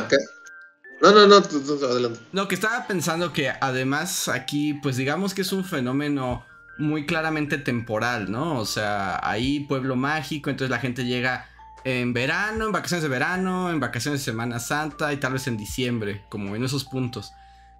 No, 1.00 1.12
no, 1.12 1.26
no, 1.26 1.36
adelante. 1.36 2.20
No, 2.32 2.48
que 2.48 2.54
estaba 2.54 2.86
pensando 2.86 3.32
que 3.32 3.50
además 3.50 4.28
aquí, 4.28 4.74
pues 4.74 4.96
digamos 4.96 5.34
que 5.34 5.42
es 5.42 5.52
un 5.52 5.64
fenómeno 5.64 6.44
muy 6.78 7.06
claramente 7.06 7.58
temporal, 7.58 8.30
¿no? 8.30 8.58
O 8.58 8.66
sea, 8.66 9.20
ahí 9.22 9.60
pueblo 9.60 9.96
mágico, 9.96 10.50
entonces 10.50 10.70
la 10.70 10.78
gente 10.78 11.04
llega 11.04 11.48
en 11.84 12.12
verano, 12.12 12.66
en 12.66 12.72
vacaciones 12.72 13.02
de 13.02 13.08
verano, 13.08 13.70
en 13.70 13.78
vacaciones 13.78 14.20
de 14.20 14.24
Semana 14.24 14.58
Santa 14.58 15.12
y 15.12 15.18
tal 15.18 15.34
vez 15.34 15.46
en 15.46 15.56
diciembre, 15.56 16.24
como 16.28 16.56
en 16.56 16.64
esos 16.64 16.84
puntos. 16.84 17.32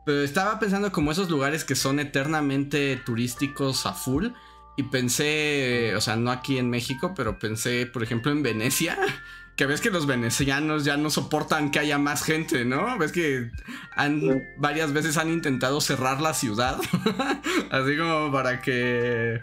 Pero 0.04 0.22
estaba 0.22 0.60
pensando 0.60 0.92
como 0.92 1.10
esos 1.10 1.28
lugares 1.28 1.64
que 1.64 1.74
son 1.74 1.98
eternamente 1.98 2.96
turísticos 3.04 3.86
a 3.86 3.92
full. 3.92 4.28
Y 4.76 4.84
pensé, 4.84 5.94
o 5.96 6.00
sea, 6.00 6.16
no 6.16 6.30
aquí 6.30 6.58
en 6.58 6.70
México, 6.70 7.14
pero 7.16 7.38
pensé, 7.38 7.86
por 7.86 8.02
ejemplo, 8.02 8.30
en 8.30 8.42
Venecia, 8.42 8.96
que 9.56 9.64
ves 9.64 9.80
que 9.80 9.90
los 9.90 10.06
venecianos 10.06 10.84
ya 10.84 10.98
no 10.98 11.08
soportan 11.08 11.70
que 11.70 11.78
haya 11.78 11.98
más 11.98 12.22
gente, 12.22 12.64
¿no? 12.64 12.98
Ves 12.98 13.10
que 13.10 13.50
han 13.94 14.44
varias 14.58 14.92
veces 14.92 15.16
han 15.16 15.30
intentado 15.30 15.80
cerrar 15.80 16.20
la 16.20 16.34
ciudad, 16.34 16.78
así 17.70 17.96
como 17.96 18.30
para 18.30 18.60
que 18.60 19.40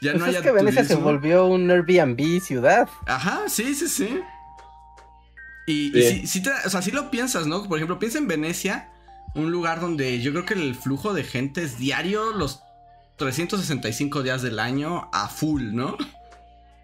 ya 0.00 0.12
no 0.12 0.18
pues 0.18 0.28
haya. 0.28 0.38
Es 0.38 0.44
que 0.44 0.52
Venecia 0.52 0.84
se 0.84 0.94
volvió 0.94 1.46
un 1.46 1.68
Airbnb 1.68 2.40
ciudad. 2.40 2.88
Ajá, 3.06 3.42
sí, 3.48 3.74
sí, 3.74 3.88
sí. 3.88 4.20
Y, 5.66 5.90
si, 6.26 6.42
o 6.64 6.70
sea, 6.70 6.80
si 6.80 6.92
lo 6.92 7.10
piensas, 7.10 7.48
¿no? 7.48 7.64
Por 7.64 7.78
ejemplo, 7.78 7.98
piensa 7.98 8.18
en 8.18 8.28
Venecia, 8.28 8.88
un 9.34 9.50
lugar 9.50 9.80
donde 9.80 10.20
yo 10.20 10.30
creo 10.30 10.44
que 10.44 10.54
el 10.54 10.76
flujo 10.76 11.12
de 11.12 11.24
gente 11.24 11.64
es 11.64 11.76
diario 11.76 12.30
los 12.30 12.62
365 13.16 14.22
días 14.22 14.42
del 14.42 14.60
año 14.60 15.10
a 15.12 15.28
full, 15.28 15.74
¿no? 15.74 15.96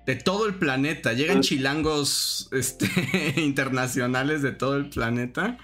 De 0.06 0.16
todo 0.16 0.46
el 0.46 0.54
planeta. 0.54 1.12
Llegan 1.12 1.42
chilangos 1.42 2.48
este, 2.52 2.86
internacionales 3.36 4.42
de 4.42 4.52
todo 4.52 4.76
el 4.76 4.88
planeta. 4.88 5.58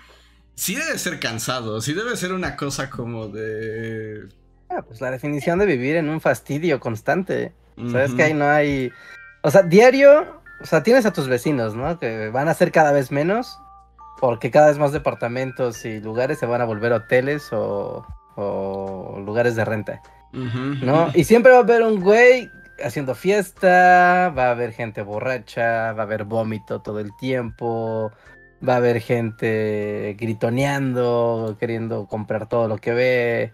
Sí 0.55 0.75
debe 0.75 0.99
ser 0.99 1.21
cansado, 1.21 1.81
sí 1.81 1.93
debe 1.93 2.17
ser 2.17 2.33
una 2.33 2.57
cosa 2.57 2.91
como 2.91 3.29
de... 3.29 4.29
Ah, 4.71 4.83
pues 4.83 5.01
la 5.01 5.11
definición 5.11 5.59
de 5.59 5.67
vivir 5.67 5.97
en 5.97 6.09
un 6.09 6.21
fastidio 6.21 6.81
constante. 6.81 7.53
Sabes 7.91 8.13
que 8.13 8.25
ahí 8.25 8.35
no 8.35 8.47
hay... 8.47 8.91
O 9.43 9.53
sea, 9.53 9.63
diario, 9.63 10.43
o 10.61 10.67
sea, 10.67 10.83
tienes 10.83 11.07
a 11.07 11.13
tus 11.13 11.29
vecinos, 11.29 11.77
¿no? 11.77 11.99
Que 12.01 12.29
van 12.31 12.49
a 12.49 12.55
ser 12.55 12.73
cada 12.73 12.91
vez 12.91 13.13
menos, 13.13 13.57
porque 14.21 14.51
cada 14.51 14.69
vez 14.69 14.79
más 14.79 14.91
departamentos 14.91 15.85
y 15.85 16.01
lugares 16.01 16.41
se 16.41 16.47
van 16.47 16.61
a 16.61 16.65
volver 16.65 16.93
hoteles 16.93 17.53
o, 17.53 18.05
o 18.35 19.23
lugares 19.25 19.55
de 19.55 19.65
renta, 19.65 20.03
¿no? 20.33 21.11
Y 21.15 21.23
siempre 21.23 21.53
va 21.53 21.59
a 21.59 21.63
haber 21.63 21.83
un 21.83 22.01
güey 22.01 22.51
haciendo 22.83 23.15
fiesta, 23.15 24.33
va 24.37 24.49
a 24.49 24.51
haber 24.51 24.73
gente 24.73 25.03
borracha, 25.03 25.93
va 25.93 26.03
a 26.03 26.07
haber 26.07 26.25
vómito 26.25 26.81
todo 26.81 27.01
el 27.01 27.11
tiempo, 27.17 28.13
va 28.67 28.75
a 28.75 28.77
haber 28.77 29.01
gente 29.01 30.17
gritoneando, 30.19 31.57
queriendo 31.59 32.07
comprar 32.07 32.49
todo 32.49 32.69
lo 32.69 32.79
que 32.79 32.93
ve. 32.93 33.53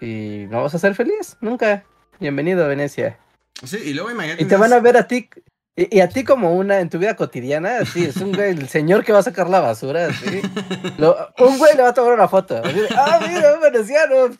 Y 0.00 0.46
no 0.50 0.62
vas 0.62 0.74
a 0.74 0.78
ser 0.78 0.94
feliz, 0.94 1.36
nunca. 1.40 1.84
Bienvenido 2.20 2.64
a 2.64 2.68
Venecia. 2.68 3.18
Sí, 3.62 3.78
y 3.84 3.94
luego 3.94 4.10
imagínate. 4.10 4.42
Y 4.42 4.46
te 4.46 4.56
van 4.56 4.72
a 4.72 4.80
ver 4.80 4.96
a 4.96 5.06
ti, 5.06 5.28
y, 5.76 6.00
a 6.00 6.08
ti 6.08 6.24
como 6.24 6.54
una 6.54 6.80
en 6.80 6.88
tu 6.88 6.98
vida 6.98 7.16
cotidiana, 7.16 7.78
así, 7.78 8.04
es 8.04 8.16
un 8.16 8.32
güey, 8.32 8.50
el 8.50 8.68
señor 8.68 9.04
que 9.04 9.12
va 9.12 9.20
a 9.20 9.24
sacar 9.24 9.48
la 9.48 9.60
basura, 9.60 10.06
así. 10.06 10.42
un 11.38 11.58
güey 11.58 11.76
le 11.76 11.82
va 11.82 11.88
a 11.88 11.94
tomar 11.94 12.14
una 12.14 12.28
foto. 12.28 12.60
ah, 12.96 13.20
mira, 13.26 13.54
un 13.54 13.60
veneciano. 13.60 14.30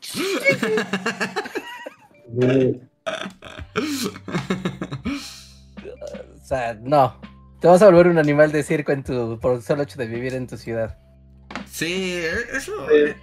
o 6.34 6.44
sea, 6.44 6.74
no. 6.82 7.20
Te 7.60 7.68
vas 7.68 7.82
a 7.82 7.86
volver 7.86 8.08
un 8.08 8.18
animal 8.18 8.52
de 8.52 8.62
circo 8.62 8.92
en 8.92 9.02
tu, 9.02 9.38
por 9.40 9.56
el 9.56 9.62
solo 9.62 9.82
hecho 9.82 9.98
de 9.98 10.06
vivir 10.06 10.34
en 10.34 10.46
tu 10.46 10.56
ciudad. 10.56 10.98
Sí, 11.70 12.22
eso, 12.52 12.72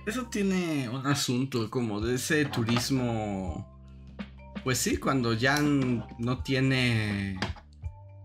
eso 0.06 0.26
tiene 0.26 0.89
un 0.89 1.08
asunto 1.08 1.70
como 1.70 2.02
de 2.02 2.15
ese 2.15 2.46
turismo. 2.46 3.67
Pues 4.63 4.78
sí, 4.78 4.98
cuando 4.98 5.34
ya 5.34 5.60
no 5.60 6.44
tiene. 6.44 7.39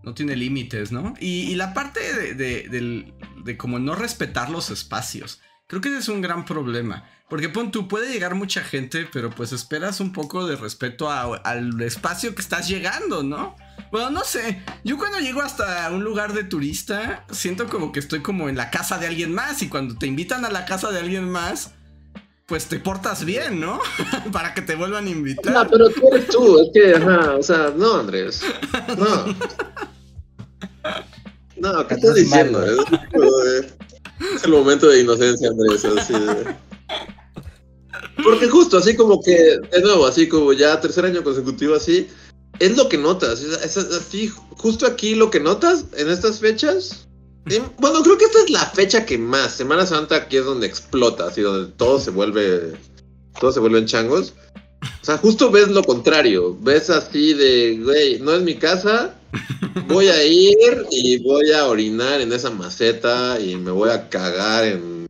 No 0.02 0.14
tiene 0.14 0.36
límites, 0.36 0.92
¿no? 0.92 1.14
Y, 1.18 1.56
la 1.56 1.74
parte 1.74 2.00
de, 2.00 2.34
de, 2.34 3.12
de, 3.44 3.56
como 3.56 3.80
no 3.80 3.96
respetar 3.96 4.50
los 4.50 4.70
espacios. 4.70 5.40
Creo 5.66 5.80
que 5.80 5.88
ese 5.88 5.98
es 5.98 6.08
un 6.08 6.20
gran 6.20 6.44
problema. 6.44 7.08
Porque 7.28 7.48
pon 7.48 7.72
tú, 7.72 7.88
puede 7.88 8.12
llegar 8.12 8.36
mucha 8.36 8.62
gente, 8.62 9.08
pero 9.12 9.30
pues 9.30 9.52
esperas 9.52 9.98
un 9.98 10.12
poco 10.12 10.46
de 10.46 10.54
respeto 10.54 11.10
al 11.10 11.80
espacio 11.82 12.36
que 12.36 12.42
estás 12.42 12.68
llegando, 12.68 13.24
¿no? 13.24 13.56
Bueno, 13.90 14.10
no 14.10 14.22
sé. 14.22 14.62
Yo 14.84 14.96
cuando 14.96 15.18
llego 15.18 15.42
hasta 15.42 15.90
un 15.90 16.04
lugar 16.04 16.34
de 16.34 16.44
turista, 16.44 17.24
siento 17.32 17.66
como 17.66 17.90
que 17.90 17.98
estoy 17.98 18.22
como 18.22 18.48
en 18.48 18.56
la 18.56 18.70
casa 18.70 18.98
de 18.98 19.08
alguien 19.08 19.34
más. 19.34 19.60
Y 19.62 19.68
cuando 19.68 19.96
te 19.96 20.06
invitan 20.06 20.44
a 20.44 20.50
la 20.50 20.66
casa 20.66 20.92
de 20.92 21.00
alguien 21.00 21.28
más, 21.28 21.72
pues 22.46 22.66
te 22.66 22.78
portas 22.78 23.24
bien, 23.24 23.58
¿no? 23.58 23.80
Para 24.32 24.54
que 24.54 24.62
te 24.62 24.76
vuelvan 24.76 25.06
a 25.06 25.10
invitar. 25.10 25.52
No, 25.52 25.68
pero 25.68 25.90
tú 25.90 26.08
eres 26.12 26.28
tú, 26.28 26.62
es 26.62 26.70
que, 26.72 26.94
ajá, 26.94 27.36
o 27.36 27.42
sea, 27.42 27.72
no, 27.76 27.94
Andrés. 27.94 28.42
No. 28.96 29.24
No, 31.58 31.86
¿qué 31.86 31.94
estás 31.94 32.14
diciendo? 32.14 32.62
Es, 32.62 33.75
el 34.44 34.50
momento 34.50 34.88
de 34.88 35.00
inocencia, 35.00 35.48
Andrés. 35.48 35.84
Así 35.84 36.14
Porque 38.22 38.48
justo, 38.48 38.78
así 38.78 38.96
como 38.96 39.20
que, 39.22 39.32
de 39.32 39.80
nuevo, 39.82 40.06
así 40.06 40.28
como 40.28 40.52
ya 40.52 40.80
tercer 40.80 41.04
año 41.04 41.22
consecutivo, 41.22 41.74
así, 41.74 42.08
es 42.58 42.76
lo 42.76 42.88
que 42.88 42.98
notas. 42.98 43.40
Es, 43.42 43.76
así, 43.76 44.32
justo 44.56 44.86
aquí 44.86 45.14
lo 45.14 45.30
que 45.30 45.40
notas 45.40 45.84
en 45.96 46.10
estas 46.10 46.40
fechas. 46.40 47.08
bueno, 47.78 48.02
creo 48.02 48.18
que 48.18 48.24
esta 48.24 48.42
es 48.42 48.50
la 48.50 48.66
fecha 48.66 49.04
que 49.04 49.18
más. 49.18 49.52
Semana 49.52 49.86
Santa 49.86 50.16
aquí 50.16 50.38
es 50.38 50.44
donde 50.44 50.66
explota, 50.66 51.26
así 51.26 51.42
donde 51.42 51.72
todo 51.72 52.00
se 52.00 52.10
vuelve. 52.10 52.74
Todo 53.40 53.52
se 53.52 53.60
vuelve 53.60 53.78
en 53.80 53.86
changos. 53.86 54.32
O 55.02 55.04
sea, 55.04 55.18
justo 55.18 55.50
ves 55.50 55.68
lo 55.68 55.82
contrario. 55.82 56.56
Ves 56.60 56.90
así 56.90 57.34
de, 57.34 57.78
güey, 57.82 58.18
no 58.20 58.32
es 58.34 58.42
mi 58.42 58.56
casa. 58.56 59.14
Voy 59.88 60.08
a 60.08 60.24
ir 60.24 60.86
y 60.90 61.18
voy 61.18 61.52
a 61.52 61.66
orinar 61.66 62.20
en 62.20 62.32
esa 62.32 62.50
maceta 62.50 63.38
y 63.40 63.56
me 63.56 63.70
voy 63.70 63.90
a 63.90 64.08
cagar 64.08 64.64
en 64.64 65.06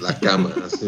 la 0.00 0.18
cama. 0.18 0.52
Así. 0.64 0.86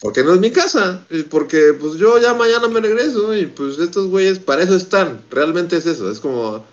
Porque 0.00 0.22
no 0.22 0.34
es 0.34 0.40
mi 0.40 0.50
casa. 0.50 1.04
Porque 1.30 1.74
pues 1.78 1.94
yo 1.94 2.18
ya 2.18 2.34
mañana 2.34 2.68
me 2.68 2.80
regreso 2.80 3.34
y 3.34 3.46
pues 3.46 3.78
estos 3.78 4.08
güeyes 4.08 4.38
para 4.38 4.62
eso 4.62 4.76
están. 4.76 5.22
Realmente 5.30 5.76
es 5.76 5.86
eso. 5.86 6.10
Es 6.10 6.20
como... 6.20 6.64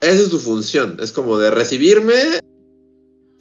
Esa 0.00 0.22
es 0.22 0.28
su 0.28 0.40
función. 0.40 0.98
Es 1.00 1.12
como 1.12 1.38
de 1.38 1.50
recibirme 1.50 2.40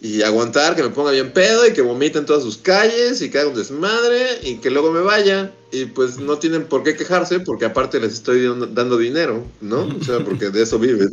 y 0.04 0.22
aguantar 0.22 0.76
que 0.76 0.84
me 0.84 0.90
ponga 0.90 1.12
bien 1.12 1.32
pedo 1.32 1.66
y 1.66 1.72
que 1.72 1.82
vomite 1.82 2.20
en 2.20 2.26
todas 2.26 2.44
sus 2.44 2.58
calles 2.58 3.22
y 3.22 3.30
que 3.30 3.40
haga 3.40 3.50
un 3.50 3.56
desmadre 3.56 4.40
y 4.44 4.58
que 4.58 4.70
luego 4.70 4.92
me 4.92 5.02
vaya. 5.02 5.54
Y 5.74 5.88
pues 5.88 6.20
no 6.20 6.38
tienen 6.38 6.68
por 6.68 6.84
qué 6.84 6.96
quejarse 6.96 7.40
porque 7.40 7.66
aparte 7.66 8.00
les 8.00 8.14
estoy 8.14 8.46
dando 8.74 8.96
dinero, 8.96 9.44
¿no? 9.60 9.88
O 9.88 10.04
sea, 10.04 10.24
porque 10.24 10.52
de 10.52 10.62
eso 10.62 10.78
viven. 10.78 11.10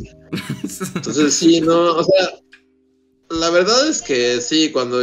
Entonces 0.95 1.33
sí, 1.33 1.59
no, 1.61 1.95
o 1.95 2.03
sea, 2.03 2.39
la 3.31 3.49
verdad 3.49 3.89
es 3.89 4.03
que 4.03 4.39
sí, 4.39 4.71
cuando 4.71 4.99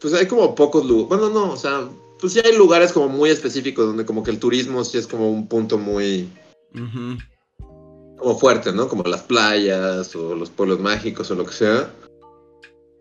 pues 0.00 0.14
hay 0.14 0.26
como 0.26 0.54
pocos 0.54 0.86
lugares. 0.86 1.08
Bueno, 1.08 1.28
no, 1.28 1.52
o 1.52 1.56
sea, 1.58 1.90
pues 2.20 2.32
sí 2.32 2.40
hay 2.42 2.56
lugares 2.56 2.90
como 2.90 3.10
muy 3.10 3.28
específicos 3.28 3.84
donde 3.84 4.06
como 4.06 4.22
que 4.22 4.30
el 4.30 4.38
turismo 4.38 4.82
sí 4.82 4.96
es 4.96 5.06
como 5.06 5.30
un 5.30 5.46
punto 5.46 5.76
muy... 5.76 6.30
Como 8.16 8.38
fuerte, 8.38 8.72
¿no? 8.72 8.88
Como 8.88 9.02
las 9.02 9.24
playas 9.24 10.16
o 10.16 10.34
los 10.34 10.48
pueblos 10.48 10.80
mágicos 10.80 11.30
o 11.30 11.34
lo 11.34 11.44
que 11.44 11.52
sea. 11.52 11.94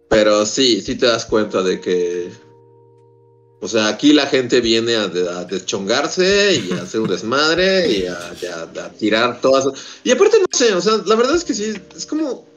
Pero 0.10 0.46
sí, 0.46 0.82
sí 0.82 0.96
te 0.96 1.06
das 1.06 1.26
cuenta 1.26 1.64
de 1.64 1.80
que... 1.80 2.30
O 3.62 3.68
sea, 3.68 3.90
aquí 3.90 4.14
la 4.14 4.26
gente 4.26 4.62
viene 4.62 4.96
a, 4.96 5.08
deschongarse 5.08 6.56
y 6.56 6.72
a 6.72 6.84
hacer 6.84 7.02
un 7.02 7.10
desmadre 7.10 7.92
y 7.92 8.06
a, 8.06 8.32
a 8.86 8.90
tirar 8.92 9.42
todas... 9.42 9.66
Y 10.04 10.12
aparte, 10.12 10.40
no 10.40 10.46
sé, 10.52 10.74
o 10.74 10.82
sea, 10.82 10.94
la 11.06 11.16
verdad 11.16 11.36
es 11.36 11.44
que 11.44 11.54
sí, 11.54 11.74
es 11.96 12.06
como 12.06 12.50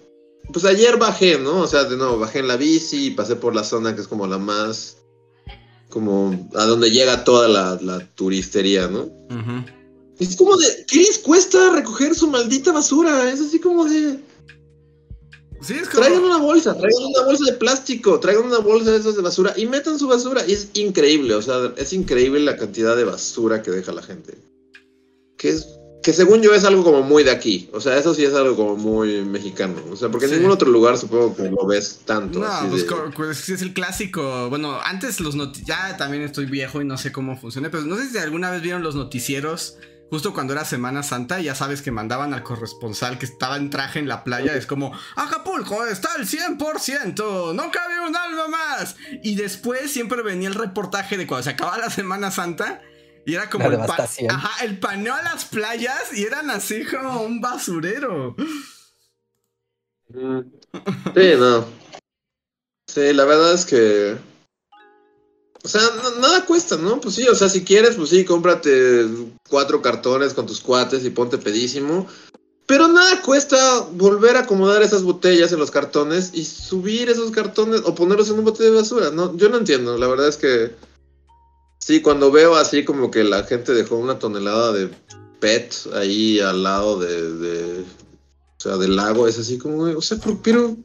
pues 0.51 0.65
ayer 0.65 0.97
bajé, 0.99 1.39
¿no? 1.39 1.61
O 1.61 1.67
sea, 1.67 1.85
de 1.85 1.97
nuevo, 1.97 2.19
bajé 2.19 2.41
en 2.41 2.49
la 2.49 2.57
bici 2.57 3.07
y 3.07 3.11
pasé 3.11 3.37
por 3.37 3.55
la 3.55 3.65
zona 3.65 3.95
que 3.95 4.01
es 4.01 4.09
como 4.09 4.27
la 4.27 4.39
más. 4.39 4.99
como 5.89 6.49
a 6.55 6.65
donde 6.65 6.91
llega 6.91 7.25
toda 7.25 7.49
la, 7.49 8.09
turistería, 8.15 8.89
¿no? 8.89 9.11
Es 10.19 10.37
como 10.37 10.57
de. 10.57 10.85
¿Qué 10.87 10.99
les 10.99 11.19
cuesta 11.19 11.71
recoger 11.71 12.15
su 12.15 12.29
maldita 12.29 12.73
basura? 12.73 13.31
Es 13.31 13.41
así 13.41 13.59
como 13.59 13.85
de. 13.85 14.19
Sí, 15.63 15.75
es 15.75 15.89
como... 15.89 16.03
Traigan 16.03 16.25
una 16.25 16.39
bolsa, 16.39 16.77
traigan 16.77 17.05
una 17.05 17.25
bolsa 17.25 17.45
de 17.53 17.59
plástico, 17.59 18.21
traigan 18.21 18.47
una 18.47 18.59
bolsa 18.59 18.91
de 18.91 18.99
esas 18.99 19.17
de 19.17 19.23
basura 19.23 19.55
y 19.57 19.67
metan 19.67 19.99
su 19.99 20.09
basura. 20.09 20.45
Y 20.47 20.53
es 20.53 20.69
increíble, 20.75 21.35
o 21.35 21.43
sea, 21.43 21.73
es 21.77 21.93
increíble 21.93 22.41
la 22.41 22.57
cantidad 22.57 22.97
de 22.97 23.05
basura 23.05 23.63
que 23.63 23.71
deja 23.71 23.93
la 23.93 24.03
gente. 24.03 24.37
Que 25.37 25.51
es 25.51 25.67
que 26.03 26.13
según 26.13 26.43
yo 26.43 26.53
es 26.53 26.65
algo 26.65 26.83
como 26.83 27.03
muy 27.03 27.23
de 27.23 27.31
aquí. 27.31 27.71
O 27.73 27.81
sea, 27.81 27.97
eso 27.97 28.13
sí 28.13 28.25
es 28.25 28.35
algo 28.35 28.57
como 28.57 28.77
muy 28.77 29.25
mexicano. 29.25 29.77
O 29.91 29.97
sea, 29.97 30.09
porque 30.09 30.27
en 30.27 30.33
ningún 30.33 30.51
otro 30.51 30.69
lugar 30.69 30.99
supongo 30.99 31.37
que 31.37 31.49
lo 31.49 31.65
ves 31.67 32.01
tanto. 32.05 32.41
No, 32.41 32.49
pues, 32.71 32.87
pues 33.15 33.49
es 33.49 33.63
el 33.63 33.73
clásico. 33.73 34.49
Bueno, 34.51 34.79
antes 34.83 35.21
los 35.21 35.37
ya 35.65 35.97
también 35.97 36.25
estoy 36.25 36.47
viejo 36.47 36.83
y 36.83 36.85
no 36.85 36.99
sé 36.99 37.13
cómo 37.13 37.39
funciona, 37.39 37.71
pero 37.71 37.85
no 37.85 37.97
sé 37.97 38.11
si 38.11 38.19
alguna 38.19 38.51
vez 38.51 38.63
vieron 38.63 38.83
los 38.83 38.97
noticieros. 38.97 39.77
Justo 40.13 40.35
cuando 40.35 40.53
era 40.53 40.67
Semana 40.67 41.03
Santa, 41.03 41.41
ya 41.41 41.55
sabes 41.55 41.81
que 41.81 41.91
mandaban 41.91 42.35
al 42.35 42.43
corresponsal 42.43 43.17
que 43.19 43.25
estaba 43.25 43.57
en 43.57 43.71
traje 43.71 43.99
en 43.99 44.09
la 44.09 44.25
playa. 44.25 44.55
Es 44.55 44.67
como, 44.67 44.93
Acapulco 45.17 45.87
está 45.87 46.13
al 46.13 46.27
100%, 46.27 47.55
no 47.55 47.71
cabe 47.71 47.99
un 48.07 48.15
alma 48.15 48.47
más. 48.47 48.97
Y 49.23 49.37
después 49.37 49.91
siempre 49.91 50.21
venía 50.21 50.49
el 50.49 50.55
reportaje 50.55 51.17
de 51.17 51.27
cuando 51.27 51.45
se 51.45 51.49
acababa 51.49 51.79
la 51.79 51.89
Semana 51.89 52.31
Santa 52.31 52.83
y 53.25 53.37
era 53.37 53.49
como 53.49 53.71
el, 53.71 53.81
ajá, 53.81 54.65
el 54.65 54.79
paneo 54.79 55.15
a 55.15 55.23
las 55.23 55.47
playas 55.47 56.13
y 56.13 56.25
eran 56.25 56.51
así 56.51 56.85
como 56.85 57.23
un 57.23 57.41
basurero. 57.41 58.37
Mm. 60.11 60.41
Sí, 61.15 61.33
no. 61.39 61.65
Sí, 62.87 63.15
la 63.15 63.25
verdad 63.25 63.55
es 63.55 63.65
que. 63.65 64.32
O 65.65 65.69
sea, 65.69 65.83
nada 66.21 66.45
cuesta, 66.45 66.77
¿no? 66.77 67.01
Pues 67.01 67.15
sí, 67.15 67.27
o 67.29 67.35
sea, 67.35 67.49
si 67.49 67.63
quieres, 67.63 67.97
pues 67.97 68.11
sí, 68.11 68.25
cómprate 68.25 69.07
cuatro 69.49 69.81
cartones 69.81 70.35
con 70.35 70.47
tus 70.47 70.61
cuates 70.61 71.05
y 71.05 71.11
ponte 71.11 71.39
pedísimo. 71.39 72.07
Pero 72.67 72.89
nada 72.89 73.23
cuesta 73.23 73.81
volver 73.93 74.37
a 74.37 74.41
acomodar 74.41 74.83
esas 74.83 75.03
botellas 75.03 75.53
en 75.53 75.59
los 75.59 75.71
cartones 75.71 76.31
y 76.33 76.45
subir 76.45 77.11
esos 77.11 77.31
cartones 77.31 77.83
o 77.85 77.95
ponerlos 77.95 78.31
en 78.31 78.39
un 78.39 78.45
bote 78.45 78.65
de 78.65 78.71
basura. 78.71 79.11
No, 79.11 79.37
yo 79.37 79.49
no 79.49 79.59
entiendo, 79.59 79.97
la 79.99 80.09
verdad 80.09 80.29
es 80.29 80.37
que 80.37 80.73
Sí, 81.85 82.01
cuando 82.01 82.31
veo 82.31 82.55
así 82.55 82.85
como 82.85 83.11
que 83.11 83.25
la 83.25 83.43
gente 83.43 83.73
dejó 83.75 83.97
una 83.97 84.17
tonelada 84.17 84.71
de 84.71 84.89
PET 85.41 85.75
ahí 85.95 86.39
al 86.39 86.63
lado 86.63 87.01
de, 87.01 87.81
o 87.81 88.61
sea, 88.61 88.77
del 88.77 88.95
lago, 88.95 89.27
es 89.27 89.37
así 89.41 89.59
como, 89.59 89.83
o 89.83 90.01
sea, 90.01 90.17
pero, 90.45 90.77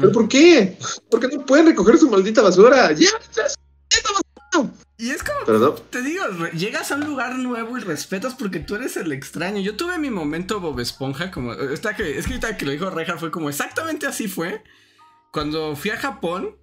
pero 0.00 0.10
¿por 0.10 0.26
qué? 0.26 0.78
¿Por 1.10 1.20
qué 1.20 1.28
no 1.28 1.44
pueden 1.44 1.66
recoger 1.66 1.98
su 1.98 2.08
maldita 2.08 2.40
basura? 2.40 2.90
¡Ya! 2.92 3.10
Y 5.00 5.10
es 5.10 5.22
como, 5.22 5.74
te 5.74 6.02
digo, 6.02 6.24
llegas 6.54 6.90
a 6.90 6.96
un 6.96 7.04
lugar 7.04 7.36
nuevo 7.36 7.78
y 7.78 7.80
respetas 7.80 8.34
porque 8.34 8.58
tú 8.58 8.74
eres 8.74 8.96
el 8.96 9.12
extraño. 9.12 9.60
Yo 9.60 9.76
tuve 9.76 9.96
mi 9.96 10.10
momento 10.10 10.58
Bob 10.58 10.80
Esponja, 10.80 11.30
como, 11.30 11.52
está 11.52 11.94
que, 11.94 12.18
es 12.18 12.26
que 12.26 12.32
ahorita 12.32 12.56
que 12.56 12.64
lo 12.66 12.72
dijo 12.72 12.90
Reja 12.90 13.16
fue 13.16 13.30
como 13.30 13.48
exactamente 13.48 14.08
así 14.08 14.26
fue. 14.26 14.64
Cuando 15.30 15.76
fui 15.76 15.92
a 15.92 15.96
Japón, 15.98 16.56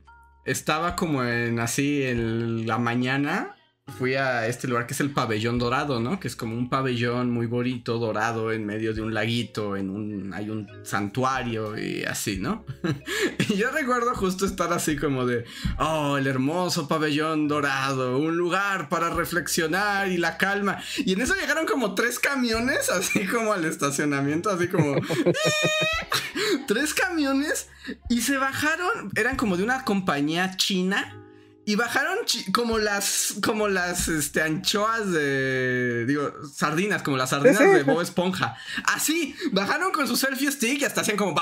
estaba 0.44 0.98
como 0.98 1.24
en 1.24 1.60
así 1.60 2.04
en 2.04 2.68
la 2.68 2.78
mañana 2.78 3.55
fui 3.88 4.16
a 4.16 4.48
este 4.48 4.68
lugar 4.68 4.88
que 4.88 4.94
es 4.94 5.00
el 5.00 5.12
pabellón 5.12 5.60
dorado, 5.60 6.00
¿no? 6.00 6.20
Que 6.20 6.28
es 6.28 6.36
como 6.36 6.56
un 6.56 6.70
pabellón 6.70 7.32
muy 7.32 7.46
bonito, 7.46 8.00
dorado, 8.00 8.52
en 8.52 8.66
medio 8.66 8.94
de 8.94 9.02
un 9.02 9.14
laguito, 9.14 9.78
en 9.78 9.90
un, 9.90 10.34
hay 10.34 10.50
un 10.50 10.68
santuario 10.84 11.78
y 11.78 12.04
así, 12.04 12.38
¿no? 12.38 12.66
y 13.50 13.56
yo 13.56 13.72
recuerdo 13.72 14.14
justo 14.16 14.46
estar 14.46 14.74
así 14.74 14.98
como 14.98 15.26
de, 15.26 15.46
oh, 15.78 16.18
el 16.18 16.28
hermoso 16.28 16.88
pabellón 16.88 17.48
dorado, 17.48 18.18
un 18.18 18.36
lugar 18.36 18.90
para 18.90 19.12
reflexionar 19.12 20.10
y 20.10 20.18
la 20.18 20.38
calma. 20.38 20.80
Y 20.98 21.14
en 21.14 21.22
eso 21.22 21.36
llegaron 21.36 21.66
como 21.66 21.96
tres 21.96 22.20
camiones, 22.20 22.90
así 22.90 23.26
como 23.28 23.54
al 23.54 23.66
estacionamiento, 23.66 24.50
así 24.50 24.68
como... 24.68 24.96
tres 26.68 26.96
camiones 26.96 27.70
y 28.10 28.22
se 28.22 28.38
bajaron, 28.38 29.12
eran 29.16 29.36
como 29.36 29.58
de 29.58 29.64
una 29.64 29.84
compañía 29.84 30.58
china 30.58 31.25
y 31.68 31.76
bajaron 31.76 32.20
como 32.54 32.78
las, 32.78 33.36
como 33.44 33.68
las 33.68 34.08
este, 34.08 34.44
anchoas 34.44 35.12
de. 35.12 36.06
Digo, 36.06 36.32
sardinas, 36.54 37.02
como 37.02 37.18
las 37.18 37.32
sardinas 37.32 37.60
de 37.60 37.82
Bob 37.82 38.02
Esponja. 38.02 38.56
Así, 38.86 39.36
bajaron 39.52 39.92
con 39.92 40.08
su 40.08 40.16
selfie 40.16 40.52
stick 40.52 40.82
y 40.82 40.86
hasta 40.86 41.02
hacían 41.02 41.18
como. 41.18 41.36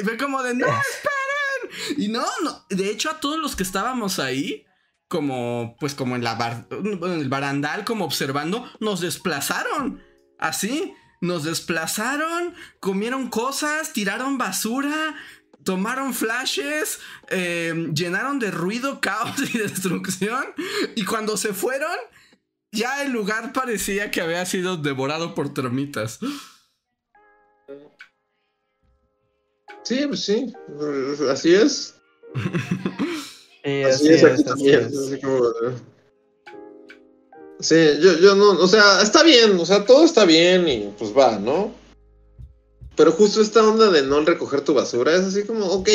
Y 0.00 0.04
fue 0.04 0.16
como 0.16 0.42
de. 0.42 0.54
¡No, 0.54 0.66
esperen! 0.66 1.98
Y 1.98 2.08
no, 2.08 2.24
no. 2.42 2.64
De 2.70 2.90
hecho, 2.90 3.10
a 3.10 3.20
todos 3.20 3.38
los 3.38 3.54
que 3.54 3.62
estábamos 3.64 4.18
ahí, 4.18 4.64
como. 5.08 5.76
Pues 5.78 5.94
como 5.94 6.16
en, 6.16 6.24
la 6.24 6.36
bar, 6.36 6.68
en 6.70 7.02
el 7.04 7.28
barandal, 7.28 7.84
como 7.84 8.06
observando, 8.06 8.66
nos 8.80 9.00
desplazaron. 9.00 10.02
Así. 10.38 10.94
Nos 11.22 11.44
desplazaron, 11.44 12.54
comieron 12.78 13.30
cosas, 13.30 13.94
tiraron 13.94 14.36
basura, 14.36 15.16
tomaron 15.66 16.14
flashes, 16.14 17.00
eh, 17.28 17.90
llenaron 17.92 18.38
de 18.38 18.50
ruido, 18.50 19.00
caos 19.02 19.38
y 19.52 19.58
destrucción. 19.58 20.44
Y 20.94 21.04
cuando 21.04 21.36
se 21.36 21.52
fueron, 21.52 21.98
ya 22.72 23.02
el 23.02 23.12
lugar 23.12 23.52
parecía 23.52 24.10
que 24.10 24.22
había 24.22 24.46
sido 24.46 24.78
devorado 24.78 25.34
por 25.34 25.52
termitas. 25.52 26.18
Sí, 29.82 30.04
pues 30.06 30.24
sí, 30.24 30.54
así 31.30 31.54
es. 31.54 31.94
así, 33.64 34.08
es, 34.08 34.24
aquí 34.24 34.44
también. 34.44 34.90
Sí, 37.58 37.76
yo, 38.00 38.18
yo 38.18 38.34
no, 38.34 38.50
o 38.50 38.68
sea, 38.68 39.00
está 39.02 39.22
bien, 39.22 39.58
o 39.58 39.64
sea, 39.64 39.84
todo 39.84 40.04
está 40.04 40.24
bien 40.24 40.68
y 40.68 40.92
pues 40.98 41.16
va, 41.16 41.38
¿no? 41.38 41.72
Pero 42.96 43.12
justo 43.12 43.42
esta 43.42 43.66
onda 43.66 43.90
de 43.90 44.02
no 44.02 44.20
recoger 44.24 44.62
tu 44.62 44.72
basura 44.72 45.14
es 45.14 45.20
así 45.20 45.44
como, 45.44 45.66
ok, 45.66 45.88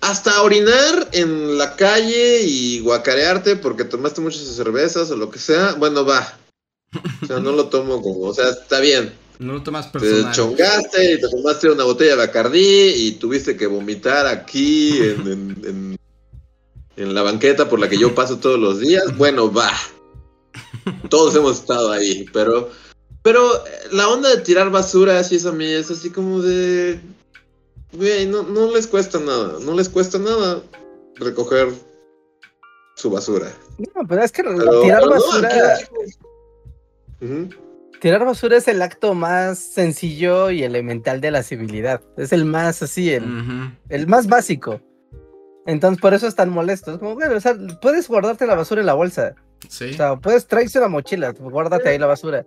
hasta 0.00 0.42
orinar 0.42 1.08
en 1.12 1.56
la 1.56 1.76
calle 1.76 2.42
y 2.42 2.80
guacarearte 2.80 3.56
porque 3.56 3.84
tomaste 3.84 4.20
muchas 4.20 4.42
cervezas 4.42 5.10
o 5.10 5.16
lo 5.16 5.30
que 5.30 5.38
sea, 5.38 5.74
bueno, 5.74 6.04
va. 6.04 6.36
O 7.22 7.26
sea, 7.26 7.38
no 7.38 7.52
lo 7.52 7.66
tomo 7.70 8.02
como, 8.02 8.24
o 8.24 8.34
sea, 8.34 8.50
está 8.50 8.80
bien. 8.80 9.12
No 9.38 9.52
lo 9.52 9.62
tomas 9.62 9.86
personal. 9.86 10.32
Te 10.32 10.36
chongaste 10.36 11.12
y 11.12 11.20
te 11.20 11.28
tomaste 11.28 11.70
una 11.70 11.84
botella 11.84 12.10
de 12.10 12.16
Bacardí 12.16 12.88
y 12.96 13.12
tuviste 13.12 13.56
que 13.56 13.68
vomitar 13.68 14.26
aquí 14.26 14.98
en, 14.98 15.96
en 16.96 17.14
la 17.14 17.22
banqueta 17.22 17.68
por 17.68 17.78
la 17.78 17.88
que 17.88 17.98
yo 17.98 18.16
paso 18.16 18.38
todos 18.38 18.58
los 18.58 18.80
días. 18.80 19.16
Bueno, 19.16 19.52
va. 19.52 19.72
Todos 21.08 21.36
hemos 21.36 21.60
estado 21.60 21.92
ahí, 21.92 22.26
pero 22.32 22.70
pero 23.28 23.56
eh, 23.56 23.70
la 23.92 24.08
onda 24.08 24.30
de 24.30 24.40
tirar 24.40 24.70
basura 24.70 25.18
así 25.18 25.36
es 25.36 25.44
a 25.44 25.52
mí, 25.52 25.70
es 25.70 25.90
así 25.90 26.08
como 26.08 26.40
de. 26.40 26.98
Güey, 27.92 28.24
no, 28.24 28.42
no 28.42 28.72
les 28.72 28.86
cuesta 28.86 29.20
nada. 29.20 29.58
No 29.60 29.74
les 29.74 29.90
cuesta 29.90 30.18
nada 30.18 30.62
recoger 31.16 31.68
su 32.96 33.10
basura. 33.10 33.52
No, 33.76 34.08
pero 34.08 34.22
es 34.22 34.32
que 34.32 34.42
tirar 34.42 35.06
basura. 35.06 35.78
Tirar 38.00 38.24
basura 38.24 38.56
es 38.56 38.66
el 38.66 38.80
acto 38.80 39.12
más 39.12 39.58
sencillo 39.58 40.50
y 40.50 40.62
elemental 40.62 41.20
de 41.20 41.30
la 41.30 41.42
civilidad. 41.42 42.00
Es 42.16 42.32
el 42.32 42.46
más 42.46 42.82
así, 42.82 43.12
el, 43.12 43.76
el 43.90 44.06
más 44.06 44.26
básico. 44.26 44.80
Entonces, 45.66 46.00
por 46.00 46.14
eso 46.14 46.26
están 46.26 46.48
molestos. 46.48 46.98
Como, 46.98 47.14
bueno, 47.14 47.36
o 47.36 47.40
sea, 47.40 47.54
puedes 47.82 48.08
guardarte 48.08 48.46
la 48.46 48.54
basura 48.54 48.80
en 48.80 48.86
la 48.86 48.94
bolsa. 48.94 49.34
Sí. 49.68 49.90
O 49.90 49.92
sea, 49.92 50.16
puedes 50.16 50.46
traerse 50.46 50.80
la 50.80 50.88
mochila, 50.88 51.34
guárdate 51.38 51.90
ahí 51.90 51.98
la 51.98 52.06
basura. 52.06 52.46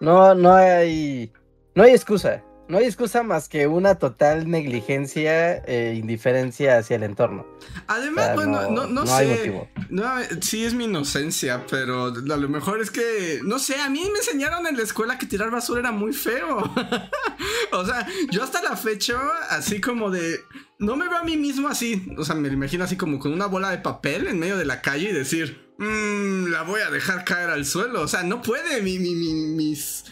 No, 0.00 0.34
no 0.34 0.54
hay. 0.54 1.32
No 1.74 1.84
hay 1.84 1.92
excusa. 1.92 2.42
No 2.68 2.76
hay 2.76 2.84
excusa 2.84 3.22
más 3.22 3.48
que 3.48 3.66
una 3.66 3.94
total 3.94 4.50
negligencia 4.50 5.56
e 5.64 5.94
indiferencia 5.94 6.76
hacia 6.76 6.96
el 6.96 7.02
entorno. 7.02 7.46
Además, 7.86 8.34
bueno, 8.34 8.70
no, 8.70 8.86
no, 8.86 9.06
sé. 9.06 9.70
No, 9.88 10.04
sí 10.42 10.66
es 10.66 10.74
mi 10.74 10.84
inocencia, 10.84 11.64
pero 11.70 12.08
a 12.08 12.36
lo 12.36 12.48
mejor 12.50 12.82
es 12.82 12.90
que, 12.90 13.40
no 13.42 13.58
sé, 13.58 13.80
a 13.80 13.88
mí 13.88 14.02
me 14.12 14.18
enseñaron 14.18 14.66
en 14.66 14.76
la 14.76 14.82
escuela 14.82 15.16
que 15.16 15.24
tirar 15.24 15.50
basura 15.50 15.80
era 15.80 15.92
muy 15.92 16.12
feo. 16.12 16.58
o 17.72 17.84
sea, 17.86 18.06
yo 18.30 18.42
hasta 18.42 18.60
la 18.60 18.76
fecha, 18.76 19.18
así 19.48 19.80
como 19.80 20.10
de, 20.10 20.38
no 20.78 20.94
me 20.94 21.08
veo 21.08 21.16
a 21.16 21.24
mí 21.24 21.38
mismo 21.38 21.68
así, 21.68 22.06
o 22.18 22.24
sea, 22.24 22.34
me 22.34 22.48
imagino 22.48 22.84
así 22.84 22.98
como 22.98 23.18
con 23.18 23.32
una 23.32 23.46
bola 23.46 23.70
de 23.70 23.78
papel 23.78 24.26
en 24.26 24.38
medio 24.38 24.58
de 24.58 24.66
la 24.66 24.82
calle 24.82 25.08
y 25.08 25.14
decir, 25.14 25.67
mmm, 25.78 26.50
la 26.50 26.62
voy 26.62 26.80
a 26.80 26.90
dejar 26.90 27.24
caer 27.24 27.50
al 27.50 27.64
suelo. 27.64 28.02
O 28.02 28.08
sea, 28.08 28.22
no 28.22 28.42
puede. 28.42 28.82
Mi, 28.82 28.98
mi, 28.98 29.14
mi, 29.14 29.32
mis, 29.32 30.04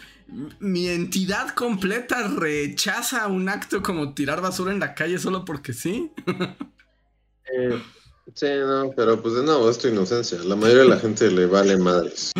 mi 0.61 0.89
entidad 0.89 1.51
completa 1.51 2.29
rechaza 2.29 3.27
un 3.27 3.49
acto 3.49 3.83
como 3.83 4.15
tirar 4.15 4.41
basura 4.41 4.73
en 4.73 4.81
la 4.81 4.95
calle 4.95 5.19
solo 5.19 5.45
porque 5.45 5.73
sí. 5.73 6.11
Eh, 7.49 7.81
sí, 8.35 8.47
no, 8.59 8.91
pero 8.97 9.23
pues 9.23 9.35
de 9.37 9.45
nuevo, 9.45 9.71
es 9.71 9.79
tu 9.79 9.87
inocencia. 9.87 10.37
La 10.43 10.57
mayoría 10.57 10.83
de 10.83 10.89
la 10.89 10.99
gente 10.99 11.31
le 11.31 11.47
vale 11.47 11.77
madres. 11.77 12.33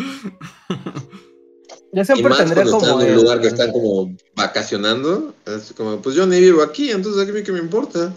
Yo 1.93 2.03
siempre 2.03 2.33
y 2.33 2.37
tendría 2.37 2.65
como. 2.65 2.77
Están 2.77 3.01
en 3.01 3.09
un 3.11 3.15
lugar 3.15 3.39
que 3.39 3.47
están 3.47 3.71
como 3.71 4.15
vacacionando. 4.35 5.33
Es 5.45 5.73
como, 5.77 6.01
pues 6.01 6.13
yo 6.15 6.27
ni 6.27 6.41
vivo 6.41 6.61
aquí, 6.61 6.91
entonces 6.91 7.25
a 7.27 7.31
mí 7.31 7.41
qué 7.41 7.53
me 7.53 7.59
importa. 7.59 8.13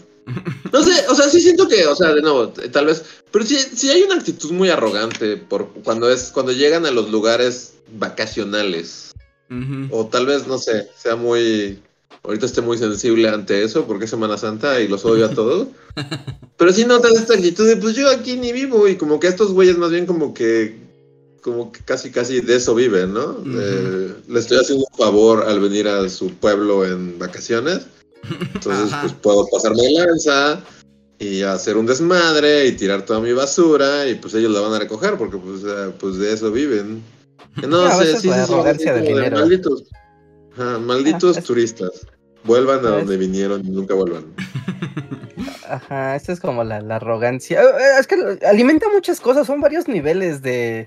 No 0.73 0.83
sé, 0.83 1.05
o 1.09 1.15
sea, 1.15 1.29
sí 1.29 1.41
siento 1.41 1.69
que, 1.69 1.87
o 1.87 1.95
sea, 1.97 2.15
de 2.15 2.23
nuevo, 2.23 2.49
tal 2.49 2.87
vez, 2.87 3.03
pero 3.31 3.45
sí, 3.45 3.57
sí 3.57 3.91
hay 3.91 4.03
una 4.03 4.17
actitud 4.17 4.51
muy 4.53 4.71
arrogante 4.71 5.37
por 5.37 5.69
cuando 5.85 6.11
es, 6.11 6.31
cuando 6.33 6.53
llegan 6.53 6.87
a 6.87 6.91
los 6.91 7.11
lugares 7.11 7.75
vacacionales. 7.93 9.13
O 9.91 10.07
tal 10.07 10.27
vez, 10.27 10.47
no 10.47 10.59
sé, 10.59 10.89
sea 10.97 11.17
muy, 11.17 11.81
ahorita 12.23 12.47
esté 12.47 12.61
muy 12.61 12.79
sensible 12.79 13.29
ante 13.29 13.65
eso 13.65 13.85
porque 13.85 14.05
es 14.05 14.11
Semana 14.11 14.39
Santa 14.39 14.81
y 14.81 14.87
los 14.87 15.05
odio 15.05 15.27
a 15.27 15.35
todos. 15.35 15.67
pero 16.57 16.73
sí 16.73 16.85
notas 16.85 17.15
esta 17.17 17.35
actitud 17.35 17.67
de, 17.67 17.77
pues 17.77 17.97
yo 17.97 18.09
aquí 18.11 18.37
ni 18.37 18.53
vivo 18.53 18.87
y 18.87 18.97
como 18.97 19.19
que 19.19 19.27
estos 19.27 19.51
güeyes 19.51 19.77
más 19.77 19.91
bien 19.91 20.07
como 20.07 20.35
que, 20.35 20.79
como 21.43 21.73
que 21.73 21.81
casi, 21.81 22.13
casi 22.13 22.41
de 22.41 22.57
eso 22.57 22.77
viven, 22.77 23.13
¿no? 23.13 23.39
le 23.45 24.39
estoy 24.39 24.59
haciendo 24.59 24.87
un 24.89 24.97
favor 24.97 25.43
al 25.49 25.59
venir 25.59 25.89
a 25.89 26.09
su 26.09 26.31
pueblo 26.35 26.87
en 26.87 27.19
vacaciones 27.19 27.87
entonces, 28.55 28.97
pues 29.01 29.13
puedo 29.15 29.47
pasarme 29.51 29.83
de 29.83 29.93
lanza 29.93 30.63
y 31.19 31.43
hacer 31.43 31.77
un 31.77 31.87
desmadre 31.87 32.67
y 32.67 32.73
tirar 32.73 33.05
toda 33.05 33.21
mi 33.21 33.33
basura 33.33 34.09
y 34.09 34.15
pues 34.15 34.35
ellos 34.35 34.53
la 34.53 34.61
van 34.61 34.73
a 34.75 34.79
recoger 34.79 35.17
porque 35.17 35.37
pues, 35.37 35.63
pues 35.99 36.19
de 36.19 36.33
eso 36.33 36.51
viven. 36.51 37.03
No, 37.69 37.91
sé, 37.99 38.17
sí, 38.21 38.31
sí, 38.31 38.55
malditos, 39.33 39.85
malditos 40.83 41.43
turistas. 41.43 42.07
Vuelvan 42.45 42.79
a 42.87 42.91
donde 42.91 43.17
vinieron 43.17 43.67
y 43.67 43.71
nunca 43.71 43.95
vuelvan. 43.95 44.25
Ajá, 45.69 46.17
esta 46.17 46.33
es 46.33 46.41
como 46.41 46.65
la, 46.65 46.77
arrogancia. 46.77 47.61
Eh, 47.61 47.65
eh, 47.65 48.01
es 48.01 48.07
que 48.07 48.39
alimenta 48.47 48.87
muchas 48.93 49.21
cosas, 49.21 49.47
son 49.47 49.61
varios 49.61 49.89
niveles 49.89 50.43
de, 50.43 50.87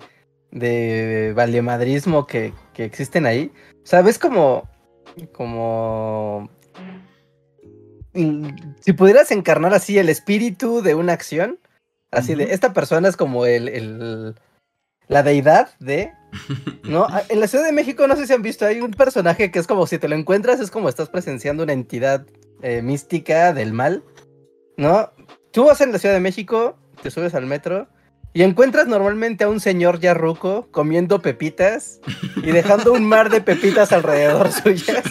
de 0.52 1.34
valemadrismo 1.36 2.28
que, 2.28 2.54
que 2.74 2.86
existen 2.86 3.26
ahí. 3.26 3.52
O 3.84 3.86
sea, 3.86 4.02
ves 4.02 4.18
como, 4.18 4.70
como 5.32 6.50
si 8.14 8.94
pudieras 8.94 9.32
encarnar 9.32 9.74
así 9.74 9.98
el 9.98 10.10
espíritu 10.10 10.82
de 10.82 10.96
una 10.96 11.14
acción, 11.14 11.60
así 12.12 12.36
de 12.36 12.54
esta 12.54 12.74
persona 12.74 13.10
es 13.10 13.18
como 13.18 13.46
el, 13.46 13.68
el, 13.68 14.36
la 15.08 15.24
deidad 15.24 15.70
de, 15.80 16.12
¿no? 16.84 17.06
Ah, 17.10 17.24
en 17.30 17.40
la 17.40 17.48
Ciudad 17.48 17.66
de 17.66 17.72
México, 17.72 18.08
no 18.08 18.16
sé 18.16 18.28
si 18.28 18.34
han 18.34 18.42
visto, 18.42 18.66
hay 18.66 18.82
un 18.82 18.92
personaje 18.92 19.52
que 19.52 19.60
es 19.60 19.68
como 19.68 19.88
si 19.88 19.98
te 19.98 20.08
lo 20.08 20.16
encuentras, 20.16 20.60
es 20.60 20.72
como 20.72 20.90
estás 20.90 21.10
presenciando 21.10 21.64
una 21.64 21.74
entidad 21.74 22.26
eh, 22.62 22.82
mística 22.82 23.54
del 23.54 23.74
mal, 23.74 24.04
¿no? 24.78 25.12
Tú 25.52 25.66
vas 25.66 25.82
en 25.82 25.92
la 25.92 26.00
Ciudad 26.00 26.16
de 26.16 26.22
México, 26.22 26.78
te 27.02 27.12
subes 27.12 27.36
al 27.36 27.46
metro 27.46 27.88
y 28.34 28.42
encuentras 28.42 28.88
normalmente 28.88 29.44
a 29.44 29.50
un 29.50 29.60
señor 29.60 30.00
ya 30.00 30.16
ruco 30.16 30.68
comiendo 30.72 31.22
pepitas 31.22 32.00
y 32.38 32.52
dejando 32.52 32.94
un 32.94 33.06
mar 33.06 33.30
de 33.30 33.42
pepitas 33.42 33.92
alrededor 33.92 34.52
suyas. 34.64 35.04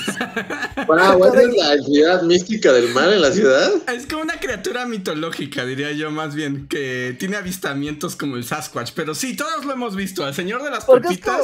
Wow, 0.86 1.24
¿es 1.34 1.56
la 1.56 1.74
entidad 1.74 2.22
mística 2.22 2.72
del 2.72 2.92
mal 2.94 3.12
en 3.12 3.22
la 3.22 3.32
ciudad? 3.32 3.70
Es 3.94 4.06
como 4.06 4.22
una 4.22 4.38
criatura 4.38 4.86
mitológica, 4.86 5.64
diría 5.64 5.92
yo, 5.92 6.10
más 6.10 6.34
bien, 6.34 6.68
que 6.68 7.16
tiene 7.18 7.36
avistamientos 7.36 8.16
como 8.16 8.36
el 8.36 8.44
Sasquatch. 8.44 8.92
Pero 8.94 9.14
sí, 9.14 9.36
todos 9.36 9.64
lo 9.64 9.72
hemos 9.72 9.96
visto. 9.96 10.24
Al 10.24 10.34
señor 10.34 10.62
de 10.62 10.70
las 10.70 10.84
pepitas. 10.84 11.40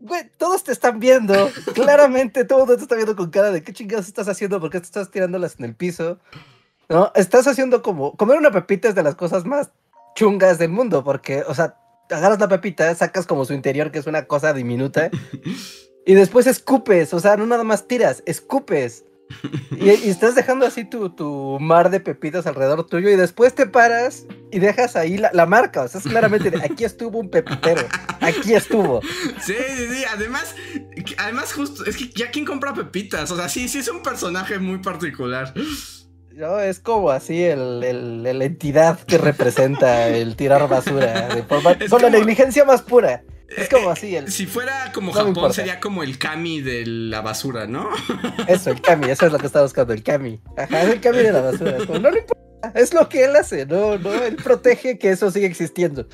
Güey, 0.00 0.30
todos 0.38 0.64
te 0.64 0.72
están 0.72 0.98
viendo. 0.98 1.50
Claramente, 1.74 2.44
todo 2.44 2.60
mundo 2.60 2.76
te 2.76 2.82
está 2.82 2.96
viendo 2.96 3.16
con 3.16 3.30
cara 3.30 3.50
de 3.50 3.62
qué 3.62 3.72
chingados 3.72 4.06
estás 4.06 4.28
haciendo, 4.28 4.60
por 4.60 4.70
qué 4.70 4.80
te 4.80 4.86
estás 4.86 5.10
tirándolas 5.10 5.56
en 5.58 5.66
el 5.66 5.74
piso. 5.74 6.18
¿No? 6.88 7.12
Estás 7.14 7.46
haciendo 7.46 7.82
como. 7.82 8.16
Comer 8.16 8.38
una 8.38 8.50
pepita 8.50 8.88
es 8.88 8.94
de 8.94 9.02
las 9.02 9.14
cosas 9.14 9.44
más 9.44 9.70
chungas 10.14 10.58
del 10.58 10.70
mundo, 10.70 11.04
porque, 11.04 11.44
o 11.46 11.54
sea, 11.54 11.76
agarras 12.10 12.40
la 12.40 12.48
pepita, 12.48 12.94
sacas 12.94 13.26
como 13.26 13.44
su 13.44 13.52
interior, 13.52 13.90
que 13.90 13.98
es 13.98 14.06
una 14.06 14.26
cosa 14.26 14.52
diminuta, 14.52 15.10
y 16.06 16.14
después 16.14 16.46
escupes, 16.46 17.12
o 17.14 17.20
sea, 17.20 17.36
no 17.36 17.46
nada 17.46 17.64
más 17.64 17.86
tiras, 17.86 18.22
escupes. 18.26 19.04
Y, 19.70 19.88
estás 19.88 20.34
dejando 20.34 20.66
así 20.66 20.84
tu, 20.84 21.10
tu, 21.10 21.58
mar 21.60 21.90
de 21.90 22.00
pepitas 22.00 22.46
alrededor 22.46 22.86
tuyo 22.86 23.08
y 23.10 23.16
después 23.16 23.54
te 23.54 23.66
paras 23.66 24.26
y 24.50 24.58
dejas 24.58 24.96
ahí 24.96 25.18
la, 25.18 25.46
marca. 25.46 25.82
O 25.82 25.88
sea, 25.88 26.00
es 26.00 26.06
claramente 26.06 26.50
de 26.50 26.62
aquí 26.62 26.84
estuvo 26.84 27.18
un 27.18 27.30
pepitero. 27.30 27.82
Aquí 28.20 28.54
estuvo. 28.54 29.00
Sí, 29.40 29.54
sí, 29.76 29.86
sí. 29.88 30.04
Además, 30.12 30.54
además 31.18 31.52
justo, 31.52 31.84
es 31.84 31.96
que 31.96 32.08
ya 32.08 32.30
quien 32.30 32.44
compra 32.44 32.74
pepitas. 32.74 33.30
O 33.30 33.36
sea, 33.36 33.48
sí, 33.48 33.68
sí 33.68 33.78
es 33.78 33.88
un 33.88 34.02
personaje 34.02 34.58
muy 34.58 34.78
particular. 34.78 35.54
No, 36.32 36.58
es 36.58 36.80
como 36.80 37.10
así 37.10 37.42
el, 37.42 38.22
la 38.22 38.44
entidad 38.44 38.98
que 39.00 39.18
representa 39.18 40.08
el 40.08 40.36
tirar 40.36 40.68
basura. 40.68 41.28
con 41.88 42.02
la 42.02 42.10
negligencia 42.10 42.64
más 42.64 42.82
pura. 42.82 43.22
Es 43.56 43.68
como 43.68 43.90
así. 43.90 44.14
El... 44.14 44.30
Si 44.30 44.46
fuera 44.46 44.92
como 44.92 45.12
Japón, 45.12 45.52
sería 45.52 45.80
como 45.80 46.02
el 46.02 46.18
kami 46.18 46.60
de 46.60 46.86
la 46.86 47.20
basura, 47.20 47.66
¿no? 47.66 47.90
Eso, 48.48 48.70
el 48.70 48.80
kami, 48.80 49.10
eso 49.10 49.26
es 49.26 49.32
lo 49.32 49.38
que 49.38 49.46
está 49.46 49.62
buscando, 49.62 49.92
el 49.92 50.02
kami. 50.02 50.40
Ajá, 50.56 50.82
es 50.82 50.90
el 50.90 51.00
kami 51.00 51.18
de 51.18 51.32
la 51.32 51.40
basura. 51.40 51.78
no 51.78 52.10
le 52.10 52.20
importa, 52.20 52.72
es 52.74 52.94
lo 52.94 53.08
que 53.08 53.24
él 53.24 53.36
hace, 53.36 53.66
no, 53.66 53.98
no, 53.98 54.12
él 54.12 54.36
protege 54.36 54.98
que 54.98 55.10
eso 55.10 55.30
siga 55.30 55.46
existiendo. 55.46 56.06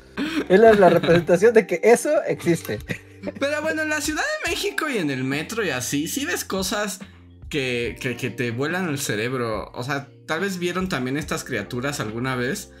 Él 0.49 0.63
es 0.63 0.79
la 0.79 0.89
representación 0.89 1.53
de 1.53 1.67
que 1.67 1.79
eso 1.83 2.23
existe. 2.23 2.79
Pero 3.39 3.61
bueno, 3.61 3.81
en 3.81 3.89
la 3.89 4.01
Ciudad 4.01 4.23
de 4.43 4.51
México 4.51 4.89
y 4.89 4.97
en 4.97 5.09
el 5.09 5.23
metro 5.23 5.63
y 5.63 5.69
así, 5.69 6.07
sí 6.07 6.25
ves 6.25 6.45
cosas 6.45 6.99
que, 7.49 7.97
que, 7.99 8.15
que 8.15 8.29
te 8.29 8.51
vuelan 8.51 8.89
el 8.89 8.99
cerebro. 8.99 9.71
O 9.73 9.83
sea, 9.83 10.07
tal 10.25 10.41
vez 10.41 10.59
vieron 10.59 10.89
también 10.89 11.17
estas 11.17 11.43
criaturas 11.43 11.99
alguna 11.99 12.35
vez. 12.35 12.71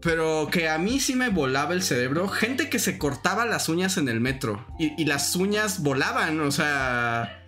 Pero 0.00 0.48
que 0.50 0.68
a 0.68 0.78
mí 0.78 1.00
sí 1.00 1.14
me 1.14 1.28
volaba 1.28 1.74
el 1.74 1.82
cerebro. 1.82 2.28
Gente 2.28 2.70
que 2.70 2.78
se 2.78 2.98
cortaba 2.98 3.46
las 3.46 3.68
uñas 3.68 3.96
en 3.96 4.08
el 4.08 4.20
metro. 4.20 4.66
Y, 4.78 5.04
las 5.04 5.34
uñas 5.34 5.82
volaban. 5.82 6.40
O 6.40 6.50
sea. 6.50 7.46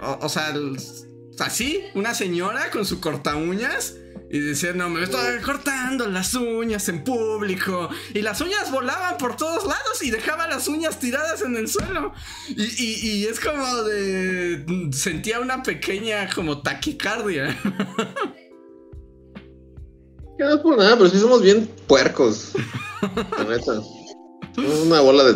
O, 0.00 0.28
sea. 0.28 0.54
Así. 1.38 1.80
Una 1.94 2.14
señora 2.14 2.70
con 2.70 2.86
su 2.86 3.00
corta 3.00 3.36
uñas. 3.36 3.96
Y 4.30 4.40
decía, 4.40 4.72
no, 4.72 4.88
me 4.88 5.04
estoy 5.04 5.40
cortando 5.42 6.08
las 6.08 6.34
uñas 6.34 6.88
en 6.88 7.04
público. 7.04 7.90
Y 8.14 8.22
las 8.22 8.40
uñas 8.40 8.72
volaban 8.72 9.16
por 9.18 9.36
todos 9.36 9.64
lados 9.64 10.02
y 10.02 10.10
dejaba 10.10 10.48
las 10.48 10.66
uñas 10.66 10.98
tiradas 10.98 11.42
en 11.42 11.54
el 11.54 11.68
suelo. 11.68 12.12
Y, 12.48 12.82
y 12.82 13.26
es 13.26 13.38
como 13.38 13.82
de... 13.82 14.90
Sentía 14.92 15.38
una 15.38 15.62
pequeña 15.62 16.28
como 16.34 16.62
taquicardia. 16.62 17.56
Que 20.36 20.44
no 20.44 20.54
es 20.54 20.60
por 20.60 20.76
nada, 20.76 20.96
pero 20.96 21.08
sí 21.08 21.18
somos 21.18 21.42
bien 21.42 21.70
puercos. 21.86 22.52
La 23.38 23.44
neta. 23.44 23.80
Somos 24.54 24.80
una 24.82 25.00
bola 25.00 25.24
de 25.24 25.34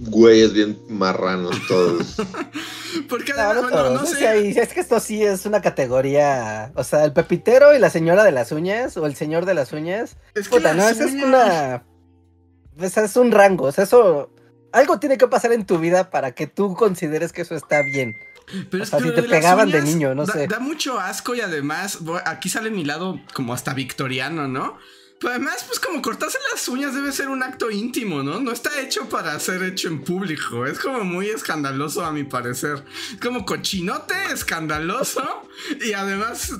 güeyes 0.00 0.52
bien 0.52 0.80
marranos 0.88 1.54
todos. 1.68 2.16
Porque 3.08 3.32
además, 3.32 3.70
no, 3.70 3.90
no, 3.90 4.06
sé. 4.06 4.58
es 4.58 4.72
que 4.72 4.80
esto 4.80 4.98
sí 5.00 5.22
es 5.22 5.46
una 5.46 5.60
categoría. 5.60 6.72
O 6.74 6.82
sea, 6.82 7.04
el 7.04 7.12
pepitero 7.12 7.74
y 7.74 7.78
la 7.78 7.90
señora 7.90 8.24
de 8.24 8.32
las 8.32 8.52
uñas, 8.52 8.96
o 8.96 9.06
el 9.06 9.14
señor 9.14 9.44
de 9.44 9.54
las 9.54 9.72
uñas. 9.72 10.16
Es 10.34 10.48
que 10.48 10.56
puta, 10.56 10.74
no, 10.74 10.88
eso 10.88 11.04
es 11.04 11.12
una. 11.22 11.84
Esa 12.80 13.04
es 13.04 13.16
un 13.16 13.30
rango. 13.30 13.66
O 13.66 13.72
sea, 13.72 13.84
eso. 13.84 14.30
Algo 14.72 15.00
tiene 15.00 15.18
que 15.18 15.26
pasar 15.26 15.52
en 15.52 15.66
tu 15.66 15.78
vida 15.78 16.10
para 16.10 16.32
que 16.32 16.46
tú 16.46 16.74
consideres 16.74 17.32
que 17.32 17.42
eso 17.42 17.56
está 17.56 17.82
bien. 17.82 18.14
Pero 18.70 18.82
es 18.82 18.90
que 18.90 19.00
si 19.00 19.10
te 19.12 19.22
pegaban 19.22 19.70
de 19.70 19.82
niño, 19.82 20.14
no 20.14 20.26
sé. 20.26 20.46
Da 20.46 20.58
mucho 20.58 20.98
asco 20.98 21.34
y 21.34 21.40
además, 21.40 21.98
aquí 22.24 22.48
sale 22.48 22.70
mi 22.70 22.84
lado 22.84 23.20
como 23.32 23.54
hasta 23.54 23.74
victoriano, 23.74 24.48
¿no? 24.48 24.78
Pero 25.20 25.34
además, 25.34 25.64
pues 25.66 25.78
como 25.78 26.00
cortarse 26.00 26.38
las 26.50 26.66
uñas 26.68 26.94
debe 26.94 27.12
ser 27.12 27.28
un 27.28 27.42
acto 27.42 27.70
íntimo, 27.70 28.22
¿no? 28.22 28.40
No 28.40 28.52
está 28.52 28.80
hecho 28.80 29.06
para 29.10 29.38
ser 29.38 29.62
hecho 29.62 29.88
en 29.88 30.02
público. 30.02 30.64
Es 30.64 30.78
como 30.78 31.04
muy 31.04 31.28
escandaloso 31.28 32.04
a 32.04 32.10
mi 32.10 32.24
parecer. 32.24 32.82
Como 33.20 33.44
cochinote, 33.44 34.14
escandaloso. 34.32 35.22
Y 35.84 35.92
además, 35.92 36.52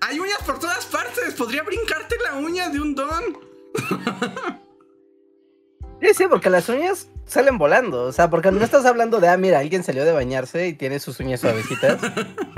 hay 0.00 0.18
uñas 0.18 0.42
por 0.46 0.58
todas 0.58 0.86
partes. 0.86 1.34
Podría 1.34 1.62
brincarte 1.62 2.16
la 2.24 2.36
uña 2.36 2.70
de 2.70 2.80
un 2.80 2.94
don. 2.94 3.38
Sí, 6.00 6.08
sí, 6.14 6.24
porque 6.28 6.50
las 6.50 6.68
uñas 6.68 7.08
salen 7.26 7.58
volando. 7.58 8.02
O 8.04 8.12
sea, 8.12 8.30
porque 8.30 8.52
no 8.52 8.62
estás 8.62 8.84
hablando 8.84 9.20
de, 9.20 9.28
ah, 9.28 9.36
mira, 9.36 9.58
alguien 9.58 9.82
salió 9.82 10.04
de 10.04 10.12
bañarse 10.12 10.68
y 10.68 10.74
tiene 10.74 10.98
sus 10.98 11.18
uñas 11.20 11.40
suavecitas 11.40 12.00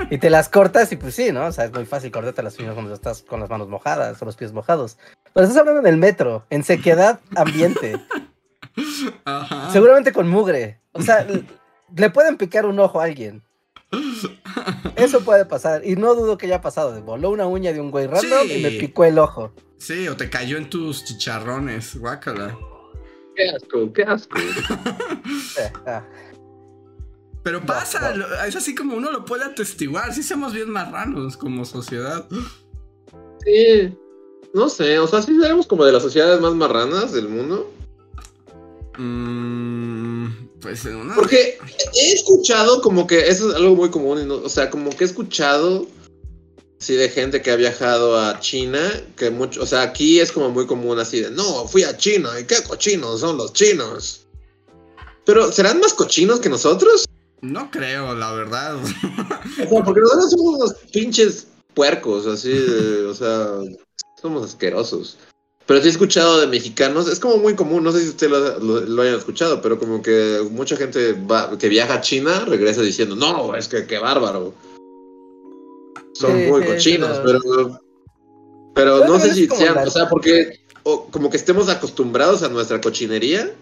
y 0.09 0.17
te 0.17 0.29
las 0.29 0.49
cortas 0.49 0.91
y 0.91 0.97
pues 0.97 1.15
sí, 1.15 1.31
¿no? 1.31 1.45
O 1.45 1.51
sea, 1.51 1.65
es 1.65 1.73
muy 1.73 1.85
fácil 1.85 2.11
cortarte 2.11 2.43
las 2.43 2.57
uñas 2.59 2.73
cuando 2.73 2.93
estás 2.93 3.23
con 3.23 3.39
las 3.39 3.49
manos 3.49 3.69
mojadas 3.69 4.21
o 4.21 4.25
los 4.25 4.35
pies 4.35 4.51
mojados. 4.51 4.97
Pero 5.33 5.45
estás 5.45 5.59
hablando 5.59 5.81
en 5.81 5.87
el 5.87 5.97
metro, 5.97 6.45
en 6.49 6.63
sequedad 6.63 7.19
ambiente. 7.35 7.99
Seguramente 9.71 10.11
con 10.11 10.27
mugre. 10.29 10.81
O 10.91 11.01
sea, 11.01 11.25
le 11.95 12.09
pueden 12.09 12.37
picar 12.37 12.65
un 12.65 12.79
ojo 12.79 12.99
a 12.99 13.05
alguien. 13.05 13.43
Eso 14.95 15.21
puede 15.21 15.45
pasar. 15.45 15.85
Y 15.85 15.95
no 15.95 16.13
dudo 16.13 16.37
que 16.37 16.45
haya 16.45 16.61
pasado. 16.61 17.01
Voló 17.01 17.29
una 17.29 17.47
uña 17.47 17.73
de 17.73 17.81
un 17.81 17.91
güey 17.91 18.07
random 18.07 18.47
y 18.49 18.61
me 18.61 18.71
picó 18.71 19.05
el 19.05 19.17
ojo. 19.17 19.53
Sí, 19.77 20.07
o 20.07 20.17
te 20.17 20.29
cayó 20.29 20.57
en 20.57 20.69
tus 20.69 21.05
chicharrones. 21.05 21.95
Guácala. 21.97 22.57
Qué 23.39 23.49
asco, 23.55 23.93
qué 23.93 24.03
asco. 24.03 24.37
Pero 27.43 27.65
pasa, 27.65 28.13
es 28.45 28.55
así 28.57 28.75
como 28.75 28.97
uno 28.97 29.11
lo 29.11 29.23
puede 29.23 29.45
atestiguar. 29.45 30.13
Sí 30.13 30.23
somos 30.23 30.51
bien 30.51 30.69
marranos 30.69 31.37
como 31.37 31.63
sociedad. 31.63 32.27
Sí, 33.45 33.97
no 34.53 34.67
sé, 34.67 34.99
o 34.99 35.07
sea, 35.07 35.21
sí 35.21 35.39
seremos 35.39 35.67
como 35.67 35.85
de 35.85 35.93
las 35.93 36.03
sociedades 36.03 36.41
más 36.41 36.53
marranas 36.53 37.13
del 37.13 37.29
mundo. 37.29 37.71
Mm, 38.97 40.27
pues 40.59 40.85
en 40.85 40.97
una... 40.97 41.15
Porque 41.15 41.57
he 41.95 42.11
escuchado 42.11 42.81
como 42.81 43.07
que 43.07 43.29
eso 43.29 43.51
es 43.51 43.55
algo 43.55 43.73
muy 43.73 43.89
común, 43.89 44.29
o 44.29 44.49
sea, 44.49 44.69
como 44.69 44.89
que 44.89 45.05
he 45.05 45.07
escuchado 45.07 45.87
Sí, 46.79 46.95
de 46.95 47.09
gente 47.09 47.41
que 47.41 47.51
ha 47.51 47.57
viajado 47.57 48.17
a 48.17 48.39
China, 48.39 48.79
que 49.17 49.29
mucho, 49.29 49.61
o 49.61 49.65
sea, 49.65 49.81
aquí 49.81 50.21
es 50.21 50.31
como 50.31 50.49
muy 50.49 50.65
común 50.65 50.97
así 50.97 51.19
de, 51.19 51.29
no, 51.29 51.67
fui 51.67 51.83
a 51.83 51.97
China, 51.97 52.39
y 52.39 52.45
qué 52.45 52.55
cochinos 52.65 53.19
son 53.19 53.35
los 53.35 53.51
chinos. 53.51 54.25
Pero, 55.25 55.51
¿serán 55.51 55.81
más 55.81 55.93
cochinos 55.93 56.39
que 56.39 56.47
nosotros? 56.47 57.05
No 57.41 57.69
creo, 57.69 58.15
la 58.15 58.31
verdad. 58.31 58.77
porque 59.69 59.99
nosotros 59.99 60.31
somos 60.31 60.55
unos 60.55 60.73
pinches 60.93 61.47
puercos, 61.73 62.25
así, 62.25 62.53
o 62.53 63.13
sea, 63.13 63.47
somos 64.21 64.45
asquerosos. 64.45 65.17
Pero 65.65 65.81
sí 65.81 65.87
he 65.87 65.91
escuchado 65.91 66.39
de 66.39 66.47
mexicanos, 66.47 67.09
es 67.09 67.19
como 67.19 67.37
muy 67.37 67.55
común, 67.55 67.83
no 67.83 67.91
sé 67.91 68.03
si 68.03 68.09
ustedes 68.09 68.31
lo, 68.31 68.79
lo, 68.79 69.01
hayan 69.01 69.15
escuchado, 69.15 69.61
pero 69.61 69.77
como 69.77 70.01
que 70.01 70.47
mucha 70.49 70.77
gente 70.77 71.11
va, 71.11 71.55
que 71.57 71.67
viaja 71.67 71.95
a 71.95 72.01
China 72.01 72.45
regresa 72.45 72.81
diciendo, 72.81 73.17
no, 73.17 73.53
es 73.53 73.67
que 73.67 73.85
qué 73.85 73.99
bárbaro 73.99 74.53
son 76.19 76.49
muy 76.49 76.65
cochinos, 76.65 77.21
pero, 77.23 77.81
pero 78.75 79.07
no 79.07 79.19
sé 79.19 79.33
si 79.33 79.47
sean, 79.47 79.77
o 79.87 79.89
sea, 79.89 80.09
porque 80.09 80.59
como 80.83 81.29
que 81.29 81.37
estemos 81.37 81.69
acostumbrados 81.69 82.43
a 82.43 82.49
nuestra 82.49 82.81
cochinería 82.81 83.53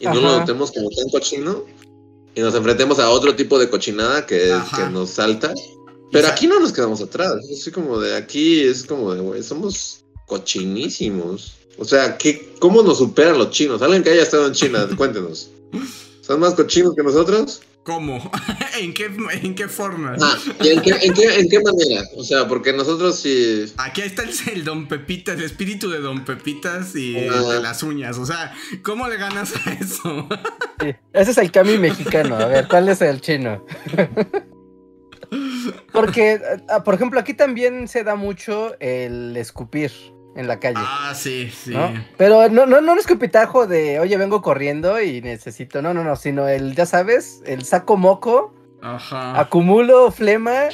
y 0.00 0.06
no 0.06 0.14
lo 0.14 0.38
notemos 0.40 0.72
como 0.72 0.90
tan 0.90 1.08
cochino 1.08 1.64
y 2.34 2.40
nos 2.40 2.54
enfrentemos 2.54 2.98
a 2.98 3.10
otro 3.10 3.34
tipo 3.34 3.58
de 3.58 3.70
cochinada 3.70 4.26
que, 4.26 4.54
que 4.76 4.82
nos 4.90 5.10
salta. 5.10 5.54
Pero 6.12 6.28
aquí 6.28 6.46
no 6.46 6.60
nos 6.60 6.72
quedamos 6.72 7.00
atrás, 7.00 7.36
es 7.50 7.70
como 7.72 7.98
de 7.98 8.16
aquí, 8.16 8.62
es 8.62 8.84
como 8.84 9.14
de, 9.14 9.20
güey, 9.20 9.42
somos 9.42 10.04
cochinísimos. 10.26 11.54
O 11.78 11.84
sea, 11.84 12.18
¿qué, 12.18 12.54
¿cómo 12.60 12.82
nos 12.82 12.98
superan 12.98 13.38
los 13.38 13.50
chinos? 13.50 13.82
Alguien 13.82 14.02
que 14.02 14.10
haya 14.10 14.22
estado 14.22 14.46
en 14.46 14.52
China, 14.52 14.88
cuéntenos. 14.96 15.50
¿Son 16.20 16.38
más 16.38 16.54
cochinos 16.54 16.94
que 16.94 17.02
nosotros? 17.02 17.62
¿Cómo? 17.84 18.30
¿En 18.80 18.94
qué, 18.94 19.10
¿En 19.42 19.54
qué 19.54 19.68
forma? 19.68 20.16
Ah, 20.20 20.38
en, 20.60 20.80
qué, 20.80 20.90
en, 20.90 21.12
qué, 21.12 21.38
en, 21.38 21.48
qué, 21.50 21.60
manera? 21.60 22.02
O 22.16 22.24
sea, 22.24 22.48
porque 22.48 22.72
nosotros 22.72 23.18
sí. 23.20 23.66
Aquí 23.76 24.00
está 24.00 24.24
el, 24.50 24.64
Don 24.64 24.88
Pepitas, 24.88 25.36
el 25.36 25.44
espíritu 25.44 25.90
de 25.90 26.00
Don 26.00 26.24
Pepitas 26.24 26.96
y 26.96 27.12
de 27.12 27.60
las 27.60 27.82
uñas. 27.82 28.16
O 28.16 28.24
sea, 28.24 28.54
¿cómo 28.82 29.06
le 29.06 29.18
ganas 29.18 29.52
a 29.66 29.72
eso? 29.74 30.26
ese 31.12 31.30
es 31.30 31.38
el 31.38 31.52
Cami 31.52 31.76
mexicano. 31.76 32.36
A 32.36 32.46
ver, 32.46 32.68
¿cuál 32.68 32.88
es 32.88 33.02
el 33.02 33.20
chino? 33.20 33.66
porque, 35.92 36.40
ah, 36.70 36.82
por 36.84 36.94
ejemplo, 36.94 37.20
aquí 37.20 37.34
también 37.34 37.86
se 37.86 38.02
da 38.02 38.16
mucho 38.16 38.74
el 38.80 39.36
escupir 39.36 39.92
en 40.34 40.48
la 40.48 40.58
calle. 40.58 40.80
Ah, 40.80 41.12
sí, 41.14 41.50
sí. 41.50 41.74
Pero 42.16 42.48
no, 42.48 42.66
no, 42.66 42.80
no 42.80 42.92
un 42.92 42.98
escupitajo 42.98 43.66
de, 43.66 44.00
oye, 44.00 44.16
vengo 44.16 44.42
corriendo 44.42 45.00
y 45.00 45.20
necesito, 45.20 45.82
no, 45.82 45.94
no, 45.94 46.04
no, 46.04 46.16
sino 46.16 46.48
el, 46.48 46.74
ya 46.74 46.86
sabes, 46.86 47.42
el 47.46 47.64
saco 47.64 47.96
moco 47.96 48.52
Ajá. 48.82 49.38
acumulo 49.38 50.10
flema 50.10 50.68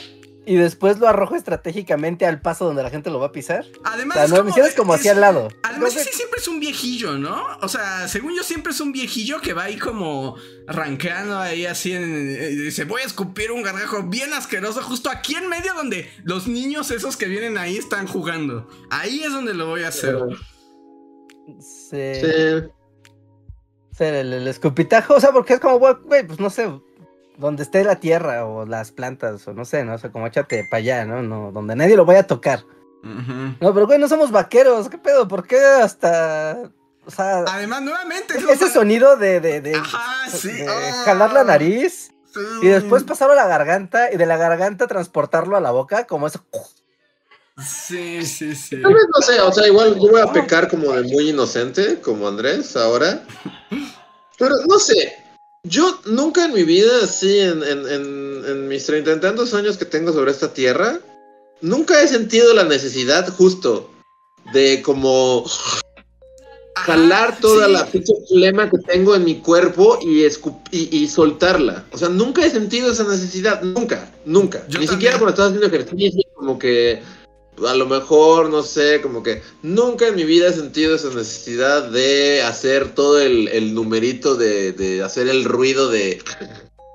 y 0.46 0.56
después 0.56 0.98
lo 0.98 1.06
arrojo 1.06 1.36
estratégicamente 1.36 2.24
al 2.24 2.40
paso 2.40 2.64
donde 2.64 2.82
la 2.82 2.90
gente 2.90 3.10
lo 3.10 3.20
va 3.20 3.26
a 3.26 3.32
pisar. 3.32 3.66
Además, 3.84 4.16
o 4.16 4.20
sea, 4.20 4.42
no, 4.42 4.50
como, 4.50 4.66
como 4.76 4.94
hacia 4.94 5.12
al 5.12 5.20
lado. 5.20 5.48
Además, 5.62 5.94
ese 5.96 6.12
siempre 6.12 6.40
es 6.40 6.48
un 6.48 6.60
viejillo, 6.60 7.18
¿no? 7.18 7.44
O 7.60 7.68
sea, 7.68 8.08
según 8.08 8.34
yo, 8.34 8.42
siempre 8.42 8.72
es 8.72 8.80
un 8.80 8.92
viejillo 8.92 9.40
que 9.40 9.52
va 9.52 9.64
ahí 9.64 9.76
como 9.76 10.36
arranqueando 10.66 11.38
ahí 11.38 11.66
así 11.66 11.92
en, 11.92 12.30
eh, 12.30 12.48
dice, 12.48 12.84
voy 12.84 13.02
a 13.02 13.04
escupir 13.04 13.52
un 13.52 13.62
gargajo 13.62 14.02
bien 14.04 14.32
asqueroso 14.32 14.82
justo 14.82 15.10
aquí 15.10 15.34
en 15.34 15.48
medio 15.48 15.74
donde 15.74 16.10
los 16.24 16.48
niños 16.48 16.90
esos 16.90 17.16
que 17.16 17.26
vienen 17.26 17.58
ahí 17.58 17.76
están 17.76 18.06
jugando. 18.06 18.66
Ahí 18.90 19.22
es 19.22 19.32
donde 19.32 19.52
lo 19.52 19.66
voy 19.66 19.82
a 19.82 19.88
hacer. 19.88 20.16
Sí. 21.60 22.14
sí. 22.14 22.70
El, 23.98 24.32
el, 24.32 24.48
escupitajo, 24.48 25.14
o 25.14 25.20
sea, 25.20 25.30
porque 25.30 25.54
es 25.54 25.60
como, 25.60 25.78
güey, 25.78 26.26
pues 26.26 26.40
no 26.40 26.48
sé, 26.48 26.66
donde 27.38 27.62
esté 27.62 27.84
la 27.84 27.96
tierra 27.96 28.44
o 28.46 28.66
las 28.66 28.92
plantas 28.92 29.46
o 29.48 29.54
no 29.54 29.64
sé, 29.64 29.84
¿no? 29.84 29.94
O 29.94 29.98
sea, 29.98 30.10
como 30.10 30.26
échate 30.26 30.66
para 30.70 30.78
allá, 30.78 31.04
¿no? 31.04 31.22
¿no? 31.22 31.52
Donde 31.52 31.74
nadie 31.76 31.96
lo 31.96 32.04
vaya 32.04 32.20
a 32.20 32.26
tocar. 32.26 32.64
No, 33.02 33.72
pero 33.72 33.86
güey, 33.86 33.98
no 33.98 34.08
somos 34.08 34.30
vaqueros, 34.30 34.90
¿qué 34.90 34.98
pedo? 34.98 35.26
¿Por 35.26 35.46
qué 35.46 35.58
hasta... 35.58 36.70
O 37.06 37.10
sea... 37.10 37.44
Además, 37.48 37.82
nuevamente... 37.82 38.34
Ese 38.36 38.70
sonido 38.70 39.16
de... 39.16 39.40
de, 39.40 39.60
de, 39.62 39.80
sí. 40.30 40.50
Ah. 40.68 41.02
jalar 41.06 41.32
la 41.32 41.44
nariz 41.44 42.12
y 42.62 42.68
después 42.68 43.04
pasarlo 43.04 43.32
a 43.32 43.36
la 43.36 43.46
garganta 43.46 44.12
y 44.12 44.16
de 44.16 44.26
la 44.26 44.36
garganta 44.36 44.86
transportarlo 44.86 45.56
a 45.56 45.60
la 45.60 45.70
boca, 45.70 46.06
como 46.06 46.26
eso... 46.26 46.44
Sí, 47.66 48.24
sí, 48.24 48.54
sí. 48.54 48.76
no 48.76 49.20
sé, 49.20 49.40
o 49.40 49.52
sea, 49.52 49.66
igual 49.66 49.94
yo 49.96 50.10
voy 50.10 50.20
a 50.20 50.32
pecar 50.32 50.68
como 50.68 50.92
de 50.92 51.02
muy 51.02 51.28
inocente, 51.28 52.00
como 52.00 52.26
Andrés 52.26 52.74
ahora. 52.74 53.22
Pero 54.38 54.54
no 54.66 54.78
sé, 54.78 55.14
yo 55.64 56.00
nunca 56.06 56.44
en 56.44 56.54
mi 56.54 56.64
vida, 56.64 56.90
así, 57.02 57.38
en, 57.38 57.62
en, 57.62 58.44
en, 58.46 58.68
mis 58.68 58.86
treinta 58.86 59.12
y 59.12 59.20
tantos 59.20 59.54
años 59.54 59.76
que 59.76 59.84
tengo 59.84 60.12
sobre 60.12 60.30
esta 60.30 60.52
tierra, 60.52 61.00
nunca 61.60 62.00
he 62.02 62.08
sentido 62.08 62.54
la 62.54 62.64
necesidad 62.64 63.28
justo 63.28 63.90
de 64.52 64.80
como 64.82 65.44
jalar 66.76 67.38
toda 67.40 67.68
la 67.68 67.86
pinche 67.86 68.14
flema 68.28 68.70
que 68.70 68.78
tengo 68.78 69.14
en 69.14 69.24
mi 69.24 69.40
cuerpo 69.40 69.98
y, 70.00 70.24
y, 70.70 71.06
soltarla. 71.08 71.84
O 71.92 71.98
sea, 71.98 72.08
nunca 72.08 72.44
he 72.44 72.50
sentido 72.50 72.90
esa 72.90 73.04
necesidad, 73.04 73.62
nunca, 73.62 74.10
nunca. 74.24 74.64
Ni 74.78 74.88
siquiera 74.88 75.18
cuando 75.18 75.30
estaba 75.30 75.48
haciendo 75.48 75.66
ejercicio, 75.66 76.22
como 76.34 76.58
que 76.58 77.02
a 77.66 77.74
lo 77.74 77.86
mejor, 77.86 78.50
no 78.50 78.62
sé, 78.62 79.00
como 79.00 79.22
que 79.22 79.42
nunca 79.62 80.08
en 80.08 80.16
mi 80.16 80.24
vida 80.24 80.48
he 80.48 80.52
sentido 80.52 80.94
esa 80.94 81.08
necesidad 81.08 81.90
de 81.90 82.42
hacer 82.42 82.94
todo 82.94 83.20
el, 83.20 83.74
numerito 83.74 84.36
de, 84.36 85.02
hacer 85.04 85.28
el 85.28 85.44
ruido 85.44 85.88
de, 85.90 86.22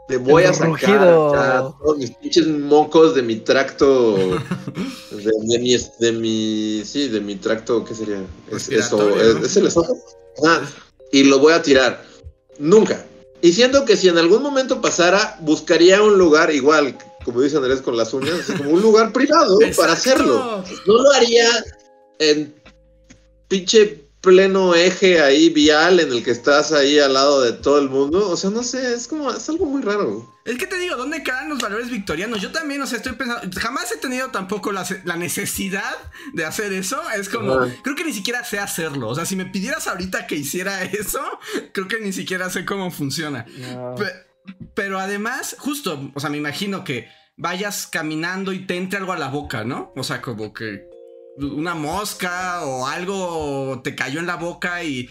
de 0.09 0.17
voy 0.17 0.43
a 0.43 0.53
sacar 0.53 0.99
todos 1.79 1.97
mis 1.97 2.11
pinches 2.11 2.47
mocos 2.47 3.15
de 3.15 3.21
mi 3.21 3.37
tracto, 3.37 4.15
de, 5.11 5.59
mi, 5.59 5.77
de 5.99 6.11
mi, 6.11 6.83
sí, 6.85 7.07
de 7.09 7.21
mi 7.21 7.35
tracto, 7.35 7.83
¿qué 7.83 7.93
sería? 7.93 8.23
Es, 8.51 8.69
eso, 8.69 9.15
es, 9.43 9.57
el 9.57 9.69
ah, 10.45 10.61
y 11.11 11.23
lo 11.23 11.39
voy 11.39 11.53
a 11.53 11.61
tirar. 11.61 12.03
Nunca. 12.57 13.05
Y 13.41 13.53
siento 13.53 13.85
que 13.85 13.95
si 13.95 14.07
en 14.07 14.17
algún 14.17 14.41
momento 14.41 14.81
pasara, 14.81 15.37
buscaría 15.41 16.01
un 16.01 16.17
lugar 16.17 16.51
igual 16.51 16.97
como 17.25 17.41
dice 17.41 17.57
Andrés 17.57 17.81
con 17.81 17.97
las 17.97 18.13
uñas, 18.13 18.45
como 18.55 18.69
un 18.69 18.81
lugar 18.81 19.11
privado 19.11 19.57
para 19.75 19.93
hacerlo. 19.93 20.63
No 20.85 20.93
lo 21.01 21.11
haría 21.11 21.49
en 22.19 22.55
pinche 23.47 24.05
pleno 24.21 24.73
eje 24.73 25.21
ahí 25.21 25.49
vial 25.49 25.99
en 25.99 26.11
el 26.11 26.23
que 26.23 26.31
estás 26.31 26.71
ahí 26.71 26.97
al 26.99 27.13
lado 27.13 27.41
de 27.41 27.53
todo 27.53 27.79
el 27.79 27.89
mundo. 27.89 28.29
O 28.29 28.37
sea, 28.37 28.49
no 28.49 28.63
sé, 28.63 28.93
es 28.93 29.07
como, 29.07 29.31
es 29.31 29.49
algo 29.49 29.65
muy 29.65 29.81
raro. 29.81 30.33
Es 30.45 30.57
que 30.57 30.67
te 30.67 30.77
digo, 30.77 30.95
¿dónde 30.95 31.23
quedan 31.23 31.49
los 31.49 31.59
valores 31.59 31.89
victorianos? 31.89 32.41
Yo 32.41 32.51
también, 32.51 32.81
o 32.81 32.87
sea, 32.87 32.97
estoy 32.97 33.13
pensando, 33.13 33.41
jamás 33.59 33.91
he 33.91 33.97
tenido 33.97 34.29
tampoco 34.29 34.71
la, 34.71 34.85
necesidad 35.17 35.95
de 36.33 36.45
hacer 36.45 36.73
eso. 36.73 37.01
Es 37.15 37.29
como, 37.29 37.59
creo 37.83 37.95
que 37.95 38.03
ni 38.03 38.13
siquiera 38.13 38.43
sé 38.43 38.59
hacerlo. 38.59 39.09
O 39.09 39.15
sea, 39.15 39.25
si 39.25 39.35
me 39.35 39.45
pidieras 39.45 39.87
ahorita 39.87 40.27
que 40.27 40.35
hiciera 40.35 40.83
eso, 40.83 41.21
creo 41.71 41.87
que 41.87 41.99
ni 41.99 42.13
siquiera 42.13 42.49
sé 42.49 42.65
cómo 42.65 42.91
funciona. 42.91 43.45
Pero 43.97 44.24
además, 44.99 45.55
justo, 45.59 46.11
o 46.13 46.19
sea, 46.19 46.29
me 46.29 46.37
imagino 46.37 46.83
que 46.83 47.07
vayas 47.37 47.87
caminando 47.87 48.53
y 48.53 48.65
te 48.65 48.77
entre 48.77 48.99
algo 48.99 49.13
a 49.13 49.17
la 49.17 49.29
boca, 49.29 49.63
¿no? 49.63 49.91
O 49.95 50.03
sea, 50.03 50.21
como 50.21 50.53
que 50.53 50.87
una 51.37 51.75
mosca 51.75 52.65
o 52.65 52.87
algo 52.87 53.81
te 53.83 53.95
cayó 53.95 54.19
en 54.19 54.27
la 54.27 54.37
boca 54.37 54.83
y 54.83 55.09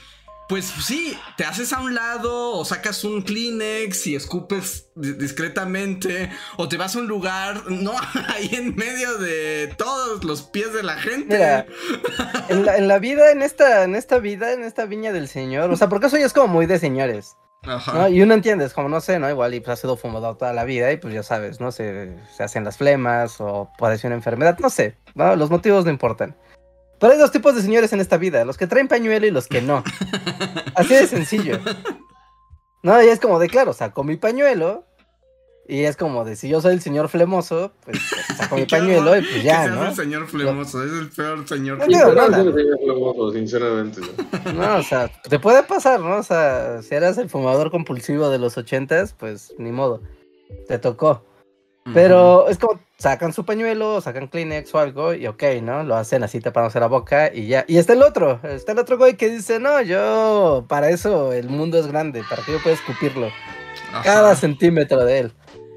pues 0.48 0.66
sí, 0.66 1.16
te 1.38 1.44
haces 1.44 1.72
a 1.72 1.80
un 1.80 1.94
lado 1.94 2.52
o 2.52 2.64
sacas 2.64 3.02
un 3.04 3.22
Kleenex 3.22 4.06
y 4.08 4.14
escupes 4.14 4.90
discretamente 4.94 6.30
o 6.58 6.68
te 6.68 6.76
vas 6.76 6.96
a 6.96 6.98
un 6.98 7.06
lugar, 7.06 7.70
no, 7.70 7.94
ahí 8.28 8.50
en 8.52 8.74
medio 8.76 9.16
de 9.18 9.74
todos 9.78 10.24
los 10.24 10.42
pies 10.42 10.72
de 10.74 10.82
la 10.82 10.96
gente. 10.96 11.34
Mira, 11.34 11.66
en 12.48 12.66
la, 12.66 12.76
en 12.76 12.88
la 12.88 12.98
vida, 12.98 13.30
en 13.32 13.42
esta, 13.42 13.84
en 13.84 13.96
esta 13.96 14.18
vida, 14.18 14.52
en 14.52 14.64
esta 14.64 14.84
viña 14.84 15.12
del 15.12 15.28
Señor, 15.28 15.70
o 15.70 15.76
sea, 15.76 15.88
porque 15.88 16.08
eso 16.08 16.18
ya 16.18 16.26
es 16.26 16.34
como 16.34 16.48
muy 16.48 16.66
de 16.66 16.78
señores. 16.78 17.36
Y 18.10 18.22
uno 18.22 18.34
entiende, 18.34 18.64
es 18.64 18.72
como, 18.72 18.88
no 18.88 19.00
sé, 19.00 19.18
¿no? 19.18 19.28
Igual 19.28 19.54
y 19.54 19.60
pues 19.60 19.70
ha 19.70 19.76
sido 19.80 19.96
fumador 19.96 20.36
toda 20.36 20.52
la 20.52 20.64
vida 20.64 20.92
y 20.92 20.96
pues 20.96 21.14
ya 21.14 21.22
sabes, 21.22 21.60
¿no? 21.60 21.72
Se, 21.72 22.16
se 22.36 22.42
hacen 22.42 22.64
las 22.64 22.76
flemas 22.76 23.40
o 23.40 23.70
padece 23.78 24.06
una 24.06 24.16
enfermedad, 24.16 24.58
no 24.58 24.70
sé, 24.70 24.96
¿no? 25.14 25.34
Los 25.36 25.50
motivos 25.50 25.84
no 25.84 25.90
importan. 25.90 26.36
Pero 26.98 27.12
hay 27.12 27.18
dos 27.18 27.32
tipos 27.32 27.54
de 27.54 27.62
señores 27.62 27.92
en 27.92 28.00
esta 28.00 28.16
vida, 28.16 28.44
los 28.44 28.56
que 28.56 28.66
traen 28.66 28.88
pañuelo 28.88 29.26
y 29.26 29.30
los 29.30 29.46
que 29.46 29.60
no. 29.60 29.82
Así 30.74 30.94
de 30.94 31.06
sencillo. 31.06 31.58
No, 32.82 33.02
y 33.02 33.08
es 33.08 33.20
como 33.20 33.38
de 33.38 33.48
claro, 33.48 33.72
saco 33.72 34.04
mi 34.04 34.16
pañuelo 34.16 34.86
y 35.66 35.84
es 35.84 35.96
como 35.96 36.24
de 36.24 36.36
si 36.36 36.48
yo 36.48 36.60
soy 36.60 36.74
el 36.74 36.80
señor 36.80 37.08
flemoso, 37.08 37.72
pues 37.84 37.98
saco 38.36 38.56
mi 38.56 38.66
pañuelo 38.66 39.16
y 39.16 39.22
pues 39.22 39.42
ya, 39.42 39.68
¿no? 39.68 39.84
Es 39.84 39.90
el 39.90 40.04
señor 40.04 40.26
flemoso, 40.26 40.84
es 40.84 40.92
el 40.92 41.08
peor 41.08 41.48
señor 41.48 41.82
flemoso. 41.82 43.32
sinceramente. 43.32 44.00
No, 44.54 44.76
o 44.76 44.82
sea, 44.82 45.08
te 45.28 45.38
puede 45.38 45.62
pasar, 45.62 46.00
¿no? 46.00 46.18
O 46.18 46.22
sea, 46.22 46.82
si 46.82 46.94
eras 46.94 47.18
el 47.18 47.28
fumador 47.30 47.70
compulsivo 47.70 48.28
de 48.28 48.38
los 48.38 48.56
ochentas, 48.58 49.14
pues 49.14 49.54
ni 49.58 49.72
modo, 49.72 50.02
te 50.68 50.78
tocó. 50.78 51.24
Pero 51.92 52.48
es 52.48 52.56
como 52.56 52.80
sacan 52.98 53.34
su 53.34 53.44
pañuelo, 53.44 54.00
sacan 54.00 54.28
Kleenex 54.28 54.74
o 54.74 54.78
algo 54.78 55.12
y 55.12 55.26
ok, 55.26 55.42
¿no? 55.62 55.82
Lo 55.82 55.96
hacen 55.96 56.22
así 56.22 56.40
tapándose 56.40 56.80
la 56.80 56.86
boca 56.86 57.30
y 57.34 57.46
ya. 57.46 57.64
Y 57.68 57.76
está 57.76 57.92
el 57.92 58.02
otro, 58.02 58.40
está 58.42 58.72
el 58.72 58.78
otro 58.78 58.96
güey 58.96 59.16
que 59.16 59.28
dice, 59.28 59.60
no, 59.60 59.82
yo, 59.82 60.64
para 60.68 60.88
eso 60.88 61.32
el 61.32 61.48
mundo 61.48 61.78
es 61.78 61.86
grande, 61.86 62.22
para 62.28 62.42
que 62.42 62.52
yo 62.52 62.62
pueda 62.62 62.76
escupirlo. 62.76 63.28
Cada 64.02 64.34
centímetro 64.34 65.04
de 65.04 65.18
él. 65.20 65.32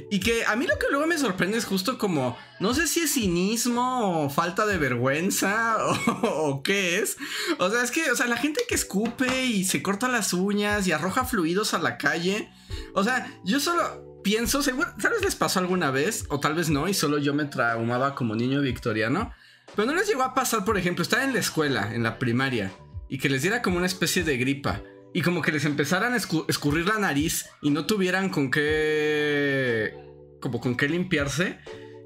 Y 0.10 0.20
que 0.22 0.46
a 0.46 0.56
mí 0.56 0.66
lo 0.66 0.80
que 0.80 0.88
luego 0.90 1.06
me 1.06 1.18
sorprende 1.18 1.58
es 1.58 1.66
justo 1.66 1.98
como, 1.98 2.38
no 2.60 2.74
sé 2.74 2.88
si 2.88 3.02
es 3.02 3.14
cinismo 3.14 4.24
o 4.24 4.30
falta 4.30 4.66
de 4.66 4.78
vergüenza 4.78 5.78
o, 6.24 6.64
qué 6.64 7.00
es. 7.00 7.18
O 7.60 7.70
sea, 7.70 7.84
es 7.84 7.92
que, 7.92 8.10
o 8.12 8.16
sea, 8.16 8.28
la 8.28 8.38
gente 8.38 8.62
que 8.68 8.76
escupe 8.76 9.46
y 9.46 9.66
se 9.66 9.84
corta 9.84 10.08
las 10.08 10.32
uñas 10.32 10.88
y 10.88 10.94
arroja 10.94 11.26
fluidos 11.26 11.74
a 11.74 11.80
la 11.80 11.98
calle. 11.98 12.50
O 12.94 13.04
sea, 13.04 13.34
yo 13.44 13.60
solo 13.60 14.22
pienso, 14.24 14.62
seguro, 14.64 14.88
tal 15.02 15.12
vez 15.12 15.24
les 15.24 15.36
pasó 15.36 15.60
alguna 15.60 15.92
vez, 15.92 16.26
o 16.30 16.40
tal 16.40 16.56
vez 16.56 16.70
no, 16.70 16.88
y 16.88 16.94
solo 16.94 17.18
yo 17.18 17.34
me 17.34 17.46
traumaba 17.46 18.16
como 18.16 18.36
niño 18.36 18.62
victoriano. 18.62 19.34
Pero 19.76 19.88
no 19.88 19.96
les 19.96 20.08
llegó 20.08 20.24
a 20.24 20.34
pasar, 20.34 20.64
por 20.64 20.78
ejemplo, 20.78 21.04
estar 21.04 21.22
en 21.22 21.34
la 21.34 21.40
escuela, 21.40 21.94
en 21.94 22.04
la 22.04 22.18
primaria, 22.18 22.72
y 23.10 23.18
que 23.18 23.28
les 23.28 23.42
diera 23.42 23.62
como 23.62 23.78
una 23.78 23.86
especie 23.86 24.24
de 24.24 24.38
gripa 24.38 24.82
y 25.18 25.24
como 25.24 25.42
que 25.42 25.52
les 25.52 25.66
empezaran 25.66 26.14
a 26.14 26.18
escurrir 26.18 26.86
la 26.86 27.00
nariz 27.00 27.48
y 27.64 27.72
no 27.72 27.88
tuvieran 27.88 28.30
con 28.30 28.52
qué. 28.52 29.98
como 30.40 30.60
con 30.60 30.78
qué 30.78 30.88
limpiarse. 30.88 31.58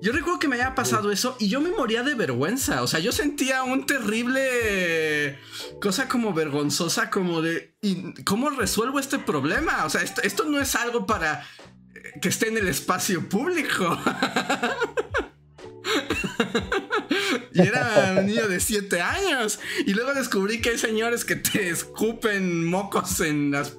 Yo 0.01 0.13
recuerdo 0.13 0.39
que 0.39 0.47
me 0.47 0.55
había 0.55 0.75
pasado 0.75 1.11
eso 1.11 1.35
y 1.37 1.49
yo 1.49 1.59
me 1.59 1.71
moría 1.71 2.03
de 2.03 2.15
vergüenza. 2.15 2.81
O 2.83 2.87
sea, 2.87 3.01
yo 3.01 3.11
sentía 3.11 3.63
un 3.63 3.85
terrible 3.85 5.37
cosa 5.81 6.07
como 6.07 6.33
vergonzosa, 6.33 7.09
como 7.09 7.41
de. 7.41 7.75
¿y 7.81 8.13
¿Cómo 8.23 8.49
resuelvo 8.49 8.97
este 8.97 9.19
problema? 9.19 9.83
O 9.83 9.89
sea, 9.89 10.03
esto, 10.03 10.21
esto 10.21 10.45
no 10.45 10.61
es 10.61 10.73
algo 10.75 11.05
para 11.05 11.45
que 12.21 12.29
esté 12.29 12.47
en 12.47 12.59
el 12.59 12.69
espacio 12.69 13.27
público. 13.27 13.99
y 17.53 17.61
era 17.61 18.15
un 18.17 18.25
niño 18.25 18.47
de 18.47 18.59
7 18.59 19.01
años. 19.01 19.59
Y 19.85 19.93
luego 19.93 20.13
descubrí 20.13 20.61
que 20.61 20.71
hay 20.71 20.77
señores 20.77 21.25
que 21.25 21.35
te 21.35 21.69
escupen 21.69 22.65
mocos 22.65 23.19
en 23.19 23.51
las 23.51 23.77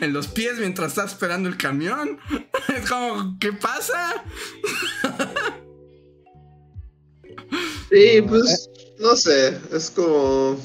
en 0.00 0.12
los 0.12 0.26
pies 0.26 0.58
mientras 0.58 0.88
estás 0.88 1.12
esperando 1.12 1.48
el 1.48 1.56
camión. 1.56 2.18
Es 2.68 2.88
como, 2.88 3.36
¿qué 3.40 3.52
pasa? 3.52 4.24
Sí, 7.90 8.22
pues 8.28 8.68
no 8.98 9.16
sé, 9.16 9.56
es 9.72 9.90
como 9.90 10.60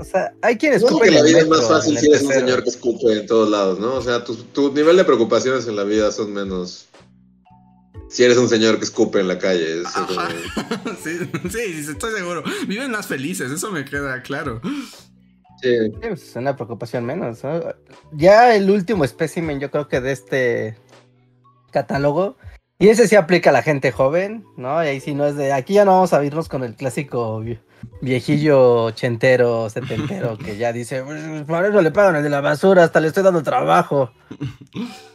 o 0.00 0.04
sea, 0.04 0.32
hay 0.40 0.56
quienes 0.56 0.82
escupen. 0.82 1.10
que 1.10 1.14
la 1.14 1.22
vida 1.22 1.40
es 1.40 1.48
más 1.48 1.68
fácil 1.68 1.98
si 1.98 2.06
eres 2.06 2.22
un 2.22 2.32
señor 2.32 2.64
que 2.64 2.70
escupe 2.70 3.12
en 3.12 3.26
todos 3.26 3.50
lados, 3.50 3.78
¿no? 3.78 3.96
O 3.96 4.02
sea, 4.02 4.24
tu, 4.24 4.34
tu, 4.34 4.72
nivel 4.72 4.96
de 4.96 5.04
preocupaciones 5.04 5.68
en 5.68 5.76
la 5.76 5.84
vida 5.84 6.10
son 6.10 6.32
menos 6.32 6.86
si 8.10 8.24
eres 8.24 8.36
un 8.36 8.48
señor 8.48 8.78
que 8.78 8.84
escupe 8.84 9.20
en 9.20 9.28
la 9.28 9.38
calle. 9.38 9.82
sí, 11.02 11.18
sí, 11.48 11.90
estoy 11.90 12.12
seguro. 12.12 12.42
Viven 12.66 12.90
más 12.90 13.06
felices, 13.06 13.52
eso 13.52 13.70
me 13.70 13.84
queda 13.84 14.20
claro. 14.22 14.60
Sí. 15.62 15.92
Es 16.02 16.34
una 16.34 16.56
preocupación 16.56 17.04
menos. 17.04 17.40
Ya 18.12 18.54
el 18.56 18.68
último 18.68 19.04
espécimen, 19.04 19.60
yo 19.60 19.70
creo 19.70 19.86
que 19.86 20.00
de 20.00 20.12
este 20.12 20.76
catálogo. 21.70 22.36
Y 22.80 22.88
ese 22.88 23.06
sí 23.06 23.14
aplica 23.14 23.50
a 23.50 23.52
la 23.52 23.62
gente 23.62 23.92
joven, 23.92 24.44
¿no? 24.56 24.82
Y 24.82 24.88
ahí 24.88 25.00
sí 25.00 25.14
no 25.14 25.26
es 25.26 25.36
de, 25.36 25.52
aquí 25.52 25.74
ya 25.74 25.84
no 25.84 25.92
vamos 25.92 26.12
a 26.12 26.24
irnos 26.24 26.48
con 26.48 26.64
el 26.64 26.74
clásico 26.74 27.44
viejillo 28.00 28.84
ochentero, 28.84 29.68
setentero, 29.70 30.36
que 30.44 30.56
ya 30.56 30.72
dice, 30.72 31.02
pues, 31.04 31.22
por 31.44 31.64
eso 31.64 31.82
le 31.82 31.90
pagan 31.90 32.16
el 32.16 32.22
de 32.22 32.30
la 32.30 32.40
basura, 32.40 32.82
hasta 32.82 33.00
le 33.00 33.08
estoy 33.08 33.22
dando 33.22 33.42
trabajo. 33.42 34.10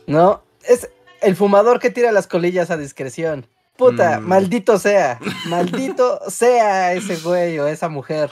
¿No? 0.05 0.43
Es 0.63 0.87
el 1.25 1.35
fumador 1.35 1.79
que 1.79 1.89
tira 1.89 2.11
las 2.11 2.27
colillas 2.27 2.71
a 2.71 2.77
discreción. 2.77 3.47
Puta, 3.77 4.19
mm. 4.19 4.27
maldito 4.27 4.79
sea, 4.79 5.19
maldito 5.47 6.19
sea 6.29 6.93
ese 6.93 7.17
güey 7.17 7.59
o 7.59 7.67
esa 7.67 7.89
mujer. 7.89 8.29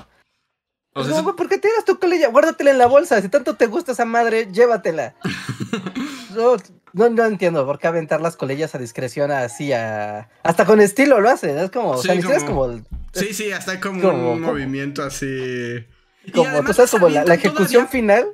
no, 0.96 1.36
¿por 1.36 1.50
qué 1.50 1.58
tiras 1.58 1.84
tu 1.86 2.00
colilla? 2.00 2.30
Guárdatela 2.30 2.72
en 2.72 2.78
la 2.78 2.86
bolsa. 2.86 3.22
Si 3.22 3.30
tanto 3.30 3.56
te 3.56 3.68
gusta 3.68 3.92
esa 3.92 4.06
madre, 4.06 4.48
llévatela. 4.52 5.16
no, 6.36 7.10
no, 7.10 7.26
entiendo 7.26 7.66
por 7.66 7.80
qué 7.80 7.88
aventar 7.88 8.22
las 8.22 8.38
colillas 8.38 8.74
a 8.76 8.78
discreción 8.78 9.32
así 9.32 9.74
a... 9.74 10.30
Hasta 10.44 10.66
con 10.66 10.80
estilo 10.80 11.20
lo 11.20 11.30
hacen. 11.30 11.58
Es 11.58 11.72
como... 11.72 11.98
Sí, 11.98 12.08
como, 12.46 12.82
sí, 13.12 13.34
sí, 13.34 13.52
hasta 13.52 13.80
como, 13.80 14.34
un 14.34 14.42
movimiento 14.42 15.04
así... 15.04 15.86
Como, 16.34 16.64
tú 16.64 16.74
sabes, 16.74 16.92
como 16.92 17.10
la, 17.10 17.24
ejecución 17.34 17.90
final... 17.90 18.28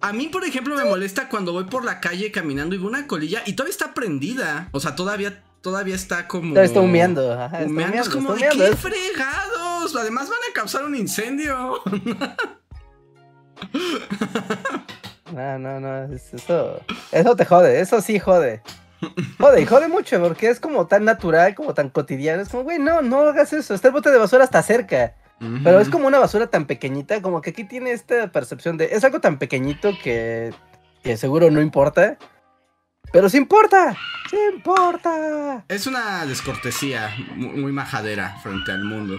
A 0.00 0.12
mí, 0.12 0.28
por 0.28 0.44
ejemplo, 0.44 0.76
me 0.76 0.84
molesta 0.84 1.28
cuando 1.28 1.52
voy 1.52 1.64
por 1.64 1.84
la 1.84 2.00
calle 2.00 2.30
caminando 2.30 2.74
y 2.74 2.78
veo 2.78 2.88
una 2.88 3.06
colilla 3.06 3.42
y 3.46 3.54
todavía 3.54 3.72
está 3.72 3.94
prendida. 3.94 4.68
O 4.72 4.80
sea, 4.80 4.94
todavía 4.94 5.42
todavía 5.66 5.96
está 5.96 6.28
como. 6.28 6.56
está 6.56 6.80
humeando. 6.80 7.32
Ajá, 7.32 7.64
humeando, 7.64 8.00
es 8.00 8.08
como 8.08 8.34
de 8.34 8.48
qué 8.48 8.76
fregados. 8.76 9.96
Además 9.96 10.28
van 10.28 10.38
a 10.48 10.52
causar 10.54 10.84
un 10.84 10.94
incendio. 10.94 11.80
no, 15.32 15.58
no, 15.58 15.80
no. 15.80 16.04
Eso, 16.14 16.80
eso 17.10 17.36
te 17.36 17.44
jode. 17.44 17.80
Eso 17.80 18.00
sí 18.00 18.20
jode. 18.20 18.62
Jode, 19.38 19.60
y 19.60 19.66
jode 19.66 19.88
mucho 19.88 20.22
porque 20.22 20.50
es 20.50 20.60
como 20.60 20.86
tan 20.86 21.04
natural, 21.04 21.56
como 21.56 21.74
tan 21.74 21.90
cotidiano. 21.90 22.42
Es 22.42 22.48
como, 22.48 22.62
güey, 22.62 22.78
no, 22.78 23.02
no 23.02 23.22
hagas 23.22 23.52
eso. 23.52 23.74
Está 23.74 23.88
el 23.88 23.94
bote 23.94 24.10
de 24.10 24.18
basura 24.18 24.44
hasta 24.44 24.62
cerca. 24.62 25.16
Pero 25.38 25.80
es 25.80 25.90
como 25.90 26.06
una 26.06 26.18
basura 26.18 26.46
tan 26.46 26.66
pequeñita, 26.66 27.20
como 27.20 27.42
que 27.42 27.50
aquí 27.50 27.64
tiene 27.64 27.92
esta 27.92 28.32
percepción 28.32 28.78
de. 28.78 28.86
Es 28.86 29.04
algo 29.04 29.20
tan 29.20 29.38
pequeñito 29.38 29.92
que, 30.02 30.54
que 31.02 31.16
seguro 31.16 31.50
no 31.50 31.60
importa. 31.60 32.16
Pero 33.12 33.28
sí 33.28 33.36
importa, 33.36 33.96
sí 34.30 34.36
importa. 34.54 35.64
Es 35.68 35.86
una 35.86 36.26
descortesía 36.26 37.14
muy, 37.36 37.70
majadera 37.72 38.38
frente 38.42 38.72
al 38.72 38.84
mundo. 38.84 39.18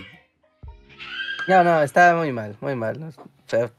No, 1.48 1.64
no, 1.64 1.82
está 1.82 2.16
muy 2.16 2.34
mal, 2.34 2.58
muy 2.62 2.76
mal. 2.76 3.02
O 3.04 3.14
sea, 3.46 3.72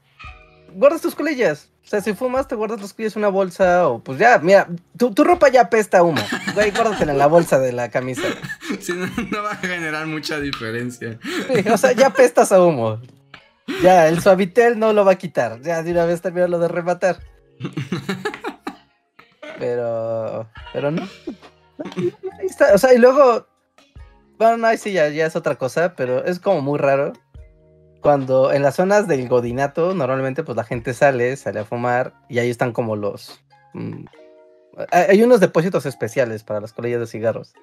guardas 0.73 1.01
tus 1.01 1.15
colillas. 1.15 1.71
O 1.89 1.91
sea, 1.91 2.01
si 2.01 2.13
fumas, 2.13 2.47
te 2.47 2.53
guardas 2.53 2.79
tus 2.79 2.93
colillas 2.93 3.15
en 3.15 3.21
una 3.21 3.29
bolsa 3.29 3.87
o 3.87 4.03
pues 4.03 4.19
ya, 4.19 4.37
mira, 4.37 4.67
tu, 4.95 5.11
ropa 5.23 5.49
ya 5.49 5.71
pesta 5.71 6.03
humo. 6.03 6.21
Güey, 6.53 6.69
guárdatela 6.69 7.13
en 7.13 7.17
la 7.17 7.25
bolsa 7.25 7.57
de 7.57 7.71
la 7.73 7.89
camisa. 7.89 8.21
Sí, 8.79 8.93
no, 8.93 9.41
va 9.41 9.53
a 9.53 9.55
generar 9.55 10.05
mucha 10.05 10.39
diferencia. 10.39 11.17
o 11.73 11.77
sea, 11.77 11.93
ya 11.93 12.11
pestas 12.11 12.51
a 12.51 12.63
humo. 12.63 13.01
Ya, 13.81 14.07
el 14.07 14.21
suavitel 14.21 14.77
no 14.77 14.93
lo 14.93 15.03
va 15.03 15.13
a 15.13 15.17
quitar. 15.17 15.61
Ya, 15.63 15.81
de 15.81 15.89
una 15.89 16.05
vez 16.05 16.21
termina 16.21 16.47
lo 16.47 16.59
de 16.59 16.67
rematar. 16.67 17.21
Pero, 19.57 20.47
pero 20.71 20.91
no. 20.91 21.09
Ahí 21.95 22.45
está. 22.45 22.75
O 22.75 22.77
sea, 22.77 22.93
y 22.93 22.99
luego, 22.99 23.47
bueno, 24.37 24.57
no, 24.57 24.67
ahí 24.67 24.77
sí 24.77 24.91
ya, 24.91 25.09
ya 25.09 25.25
es 25.25 25.35
otra 25.35 25.55
cosa, 25.55 25.95
pero 25.95 26.23
es 26.23 26.39
como 26.39 26.61
muy 26.61 26.77
raro. 26.77 27.13
Cuando 28.01 28.53
en 28.53 28.63
las 28.63 28.75
zonas 28.75 29.07
del 29.07 29.27
godinato, 29.27 29.93
normalmente 29.93 30.43
pues 30.43 30.55
la 30.55 30.63
gente 30.63 30.93
sale, 30.93 31.35
sale 31.35 31.59
a 31.59 31.65
fumar 31.65 32.13
y 32.29 32.39
ahí 32.39 32.49
están 32.49 32.71
como 32.71 32.95
los... 32.95 33.43
Mm, 33.73 34.05
hay 34.91 35.21
unos 35.23 35.39
depósitos 35.39 35.85
especiales 35.85 36.43
para 36.43 36.61
las 36.61 36.73
colillas 36.73 37.01
de 37.01 37.07
cigarros. 37.07 37.53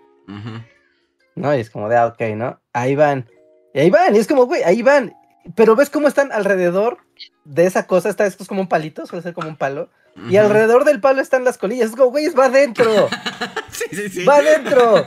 ¿No? 1.35 1.55
Y 1.55 1.61
es 1.61 1.71
como 1.71 1.89
de, 1.89 1.97
ah, 1.97 2.07
ok, 2.07 2.21
¿no? 2.35 2.61
Ahí 2.73 2.95
van. 2.95 3.31
Y 3.73 3.81
ahí 3.81 3.91
van, 3.91 4.15
y 4.15 4.19
es 4.19 4.27
como, 4.27 4.47
güey, 4.47 4.63
ahí 4.65 4.83
van. 4.83 5.15
Pero 5.55 5.77
ves 5.77 5.91
cómo 5.91 6.09
están 6.09 6.33
alrededor 6.33 6.99
de 7.45 7.67
esa 7.67 7.87
cosa. 7.87 8.09
Está, 8.09 8.27
esto 8.27 8.43
es 8.43 8.49
como 8.49 8.61
un 8.61 8.69
palito, 8.69 9.07
suele 9.07 9.23
ser 9.23 9.35
como 9.35 9.49
un 9.49 9.57
palo. 9.57 9.89
Y 10.29 10.37
alrededor 10.39 10.85
del 10.85 11.01
palo 11.01 11.21
están 11.21 11.45
las 11.45 11.59
colillas. 11.59 11.91
Es 11.91 11.97
como, 11.97 12.11
güey, 12.11 12.29
va 12.31 12.47
adentro. 12.47 13.09
sí, 13.71 13.85
sí, 13.93 14.09
sí. 14.09 14.25
Va 14.25 14.37
adentro. 14.37 15.05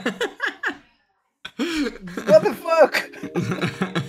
What 2.28 2.42
the 2.42 2.54
fuck? 2.54 2.96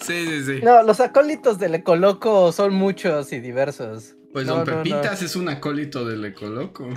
sí, 0.00 0.26
sí, 0.26 0.44
sí. 0.44 0.60
No, 0.62 0.82
los 0.82 1.00
acólitos 1.00 1.58
del 1.58 1.74
Ecoloco 1.76 2.52
son 2.52 2.74
muchos 2.74 3.32
y 3.32 3.40
diversos. 3.40 4.14
Pues 4.32 4.46
Don 4.46 4.64
Pepitas 4.64 5.22
es 5.22 5.36
un 5.36 5.48
acólito 5.48 6.04
del 6.04 6.24
Ecoloco. 6.24 6.88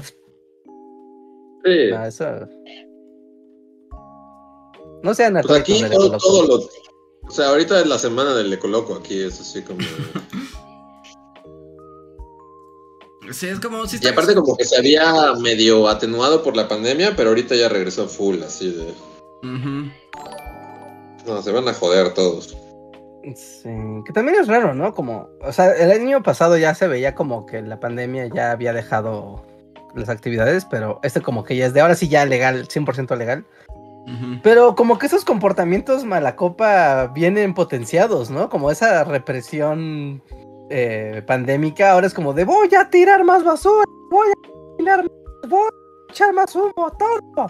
Sí. 1.63 1.89
No, 1.91 2.05
eso. 2.05 2.25
No 5.03 5.13
sean 5.13 5.39
pues 5.41 5.59
aquí 5.59 5.83
todo, 5.91 6.17
todo 6.17 6.47
lo. 6.47 6.69
O 7.27 7.31
sea, 7.31 7.49
ahorita 7.49 7.81
es 7.81 7.88
la 7.88 7.99
semana 7.99 8.36
del 8.36 8.53
Ecoloco, 8.53 8.95
aquí 8.95 9.21
es 9.21 9.39
así 9.39 9.61
como. 9.61 9.79
Sí, 13.31 13.47
es 13.47 13.59
como 13.59 13.88
si 13.88 13.97
Y 14.01 14.07
aparte 14.07 14.36
como 14.36 14.55
que 14.55 14.65
se 14.65 14.77
había 14.77 15.33
medio 15.39 15.88
atenuado 15.88 16.43
por 16.43 16.55
la 16.55 16.67
pandemia, 16.67 17.15
pero 17.15 17.29
ahorita 17.29 17.55
ya 17.55 17.69
regresó 17.69 18.07
full, 18.07 18.41
así 18.43 18.71
de... 18.71 18.93
No, 21.25 21.41
se 21.41 21.51
van 21.51 21.67
a 21.67 21.73
joder 21.73 22.13
todos. 22.13 22.55
Sí, 23.34 23.69
que 24.05 24.13
también 24.13 24.38
es 24.39 24.47
raro, 24.47 24.76
¿no? 24.76 24.93
Como, 24.93 25.30
o 25.41 25.51
sea, 25.51 25.71
el 25.71 25.91
año 25.91 26.21
pasado 26.21 26.57
ya 26.57 26.76
se 26.76 26.88
veía 26.88 27.15
como 27.15 27.45
que 27.45 27.61
la 27.61 27.80
pandemia 27.80 28.28
ya 28.28 28.51
había 28.51 28.73
dejado 28.73 29.43
las 29.95 30.09
actividades, 30.09 30.65
pero 30.65 30.99
este 31.01 31.21
como 31.21 31.43
que 31.43 31.55
ya 31.55 31.65
es 31.65 31.73
de 31.73 31.82
ahora 31.82 31.95
sí 31.95 32.07
ya 32.07 32.26
legal, 32.26 32.67
100% 32.67 33.17
legal. 33.17 33.45
Pero 34.43 34.76
como 34.76 34.99
que 34.99 35.07
esos 35.07 35.26
comportamientos 35.26 36.05
malacopa 36.05 37.07
vienen 37.07 37.55
potenciados, 37.55 38.30
¿no? 38.30 38.49
Como 38.49 38.69
esa 38.69 39.03
represión 39.03 40.21
eh, 40.69 41.23
pandémica, 41.26 41.91
ahora 41.91 42.05
es 42.05 42.13
como 42.13 42.34
de 42.34 42.45
voy 42.45 42.69
a 42.76 42.88
tirar 42.91 43.23
más 43.23 43.43
basura, 43.43 43.86
voy 44.11 44.28
a 44.28 44.78
tirar 44.78 44.99
más, 44.99 45.49
voy 45.49 45.69
a 45.69 46.11
echar 46.11 46.34
más 46.34 46.55
humo, 46.55 46.73
todo. 46.99 47.47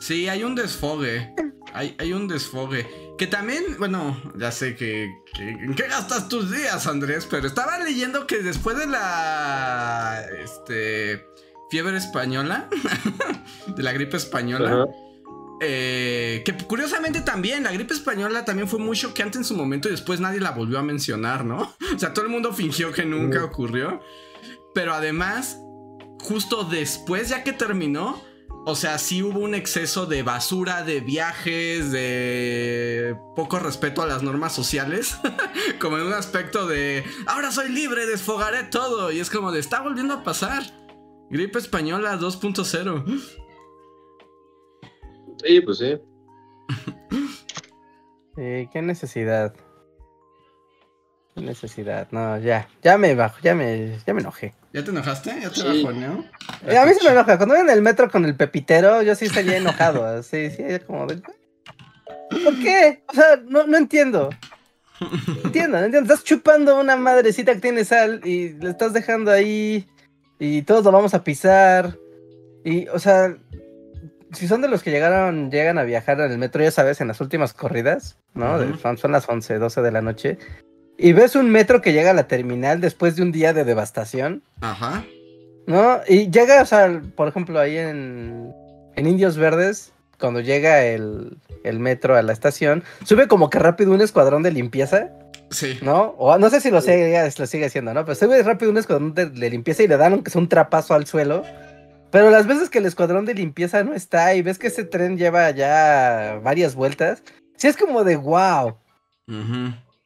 Sí, 0.00 0.26
hay 0.26 0.42
un 0.42 0.54
desfogue. 0.54 1.34
Hay, 1.74 1.94
hay 1.98 2.14
un 2.14 2.28
desfogue. 2.28 2.86
Que 3.18 3.26
también, 3.28 3.62
bueno, 3.78 4.20
ya 4.36 4.50
sé 4.50 4.74
que, 4.74 5.04
¿En 5.38 5.74
qué 5.74 5.86
gastas 5.86 6.28
tus 6.28 6.50
días, 6.50 6.86
Andrés? 6.86 7.26
Pero 7.30 7.46
estaba 7.46 7.78
leyendo 7.78 8.26
que 8.26 8.42
después 8.42 8.76
de 8.76 8.86
la. 8.86 10.24
Este. 10.42 11.24
Fiebre 11.70 11.96
española. 11.96 12.68
de 13.76 13.82
la 13.82 13.92
gripe 13.92 14.16
española. 14.16 14.86
Eh, 15.60 16.42
que 16.44 16.52
curiosamente 16.66 17.20
también, 17.20 17.62
la 17.62 17.72
gripe 17.72 17.94
española 17.94 18.44
también 18.44 18.68
fue 18.68 18.80
muy 18.80 18.96
choqueante 18.96 19.38
en 19.38 19.44
su 19.44 19.54
momento 19.54 19.88
y 19.88 19.92
después 19.92 20.20
nadie 20.20 20.40
la 20.40 20.50
volvió 20.50 20.78
a 20.78 20.82
mencionar, 20.82 21.44
¿no? 21.44 21.74
O 21.94 21.98
sea, 21.98 22.12
todo 22.12 22.24
el 22.24 22.30
mundo 22.30 22.52
fingió 22.52 22.92
que 22.92 23.04
nunca 23.04 23.44
ocurrió. 23.44 24.00
Pero 24.74 24.92
además, 24.92 25.58
justo 26.20 26.64
después, 26.64 27.28
ya 27.28 27.44
que 27.44 27.52
terminó, 27.52 28.20
o 28.66 28.74
sea, 28.74 28.96
sí 28.98 29.22
hubo 29.22 29.40
un 29.40 29.54
exceso 29.54 30.06
de 30.06 30.22
basura, 30.22 30.84
de 30.84 31.00
viajes, 31.00 31.92
de 31.92 33.14
poco 33.36 33.58
respeto 33.58 34.00
a 34.02 34.06
las 34.06 34.22
normas 34.22 34.54
sociales. 34.54 35.18
como 35.80 35.98
en 35.98 36.06
un 36.06 36.14
aspecto 36.14 36.66
de, 36.66 37.04
ahora 37.26 37.50
soy 37.50 37.68
libre, 37.68 38.06
desfogaré 38.06 38.64
todo. 38.64 39.12
Y 39.12 39.20
es 39.20 39.28
como 39.28 39.52
de, 39.52 39.60
está 39.60 39.82
volviendo 39.82 40.14
a 40.14 40.24
pasar. 40.24 40.62
Gripe 41.30 41.58
española 41.58 42.18
2.0. 42.18 43.22
Sí, 45.44 45.60
pues 45.60 45.78
sí. 45.78 45.98
qué 48.72 48.82
necesidad. 48.82 49.54
Qué 51.34 51.42
necesidad. 51.42 52.08
No, 52.12 52.38
ya, 52.38 52.68
ya 52.82 52.96
me 52.96 53.14
bajo, 53.14 53.38
ya 53.42 53.54
me, 53.54 53.98
ya 54.06 54.14
me 54.14 54.22
enojé. 54.22 54.54
¿Ya 54.74 54.82
te 54.82 54.90
enojaste? 54.90 55.32
¿Ya 55.40 55.50
te 55.50 55.62
bajó, 55.62 55.92
no? 55.92 56.24
Eh, 56.66 56.76
a 56.76 56.84
mí 56.84 56.94
se 56.94 57.04
me 57.04 57.12
enoja. 57.12 57.36
Cuando 57.36 57.54
voy 57.54 57.62
en 57.62 57.70
el 57.70 57.80
metro 57.80 58.10
con 58.10 58.24
el 58.24 58.34
pepitero, 58.34 59.02
yo 59.02 59.14
sí 59.14 59.26
estaría 59.26 59.56
enojado. 59.56 60.20
Sí, 60.24 60.50
sí, 60.50 60.64
como 60.84 61.06
de... 61.06 61.22
¿Por 62.42 62.58
qué? 62.60 63.04
O 63.08 63.14
sea, 63.14 63.40
no, 63.46 63.68
no 63.68 63.76
entiendo. 63.76 64.30
Entiendo, 65.44 65.78
no 65.78 65.84
entiendo. 65.84 66.12
Estás 66.12 66.24
chupando 66.24 66.80
una 66.80 66.96
madrecita 66.96 67.54
que 67.54 67.60
tiene 67.60 67.84
sal 67.84 68.20
y 68.24 68.48
le 68.54 68.70
estás 68.70 68.92
dejando 68.92 69.30
ahí 69.30 69.86
y 70.40 70.62
todos 70.62 70.84
lo 70.84 70.90
vamos 70.90 71.14
a 71.14 71.22
pisar. 71.22 71.96
Y, 72.64 72.88
o 72.88 72.98
sea, 72.98 73.36
si 74.32 74.48
son 74.48 74.60
de 74.60 74.66
los 74.66 74.82
que 74.82 74.90
llegaron, 74.90 75.52
llegan 75.52 75.78
a 75.78 75.84
viajar 75.84 76.20
en 76.20 76.32
el 76.32 76.38
metro, 76.38 76.64
ya 76.64 76.72
sabes, 76.72 77.00
en 77.00 77.06
las 77.06 77.20
últimas 77.20 77.54
corridas, 77.54 78.18
¿no? 78.34 78.58
son, 78.96 79.12
las 79.12 79.28
11, 79.28 79.56
12 79.56 79.82
de 79.82 79.92
la 79.92 80.02
noche. 80.02 80.38
Y 80.96 81.12
ves 81.12 81.34
un 81.34 81.50
metro 81.50 81.80
que 81.80 81.92
llega 81.92 82.10
a 82.10 82.14
la 82.14 82.28
terminal 82.28 82.80
después 82.80 83.16
de 83.16 83.22
un 83.22 83.32
día 83.32 83.52
de 83.52 83.64
devastación. 83.64 84.42
Ajá. 84.60 85.04
¿No? 85.66 86.00
Y 86.06 86.30
llega, 86.30 86.62
o 86.62 86.66
sea, 86.66 87.02
por 87.16 87.28
ejemplo, 87.28 87.58
ahí 87.58 87.78
en, 87.78 88.52
en 88.94 89.06
Indios 89.06 89.36
Verdes, 89.36 89.92
cuando 90.18 90.40
llega 90.40 90.84
el, 90.84 91.38
el, 91.64 91.80
metro 91.80 92.16
a 92.16 92.22
la 92.22 92.32
estación, 92.32 92.84
sube 93.04 93.28
como 93.28 93.50
que 93.50 93.58
rápido 93.58 93.92
un 93.92 94.02
escuadrón 94.02 94.42
de 94.42 94.52
limpieza. 94.52 95.10
Sí. 95.50 95.78
¿No? 95.82 96.14
O 96.18 96.36
no 96.38 96.50
sé 96.50 96.60
si 96.60 96.70
lo 96.70 96.80
sigue, 96.80 97.30
lo 97.36 97.46
sigue 97.46 97.66
haciendo, 97.66 97.94
¿no? 97.94 98.04
Pero 98.04 98.14
sube 98.14 98.42
rápido 98.42 98.70
un 98.70 98.78
escuadrón 98.78 99.14
de, 99.14 99.50
limpieza 99.50 99.82
y 99.82 99.88
le 99.88 99.96
dan 99.96 100.12
aunque 100.12 100.30
sea 100.30 100.40
un 100.40 100.48
trapazo 100.48 100.94
al 100.94 101.06
suelo 101.06 101.44
Pero 102.10 102.30
las 102.30 102.46
veces 102.46 102.70
que 102.70 102.78
el 102.78 102.86
escuadrón 102.86 103.24
de 103.24 103.34
limpieza 103.34 103.84
no 103.84 103.94
está 103.94 104.34
y 104.34 104.42
ves 104.42 104.58
que 104.58 104.66
ese 104.68 104.84
tren 104.84 105.16
lleva 105.16 105.50
ya 105.50 106.40
varias 106.42 106.74
vueltas, 106.74 107.22
sí 107.56 107.68
es 107.68 107.76
como 107.76 108.04
de 108.04 108.16
wow. 108.16 108.76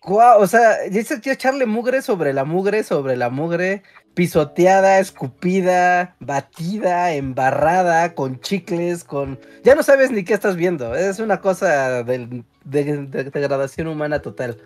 Wow, 0.07 0.41
o 0.41 0.47
sea, 0.47 0.85
es 0.85 1.11
echarle 1.11 1.67
mugre 1.67 2.03
sobre 2.03 2.33
la 2.33 2.45
mugre, 2.45 2.85
sobre 2.85 3.17
la 3.17 3.31
mugre, 3.31 3.83
pisoteada, 4.15 5.01
escupida, 5.01 6.17
batida, 6.21 7.13
embarrada, 7.15 8.15
con 8.15 8.41
chicles, 8.41 9.05
con... 9.05 9.39
Ya 9.65 9.75
no 9.75 9.83
sabes 9.83 10.11
ni 10.11 10.25
qué 10.25 10.35
estás 10.35 10.57
viendo, 10.57 10.95
es 10.95 11.19
una 11.19 11.41
cosa 11.41 12.05
de, 12.05 12.45
degradación 12.65 13.89
humana 13.89 14.21
total. 14.21 14.57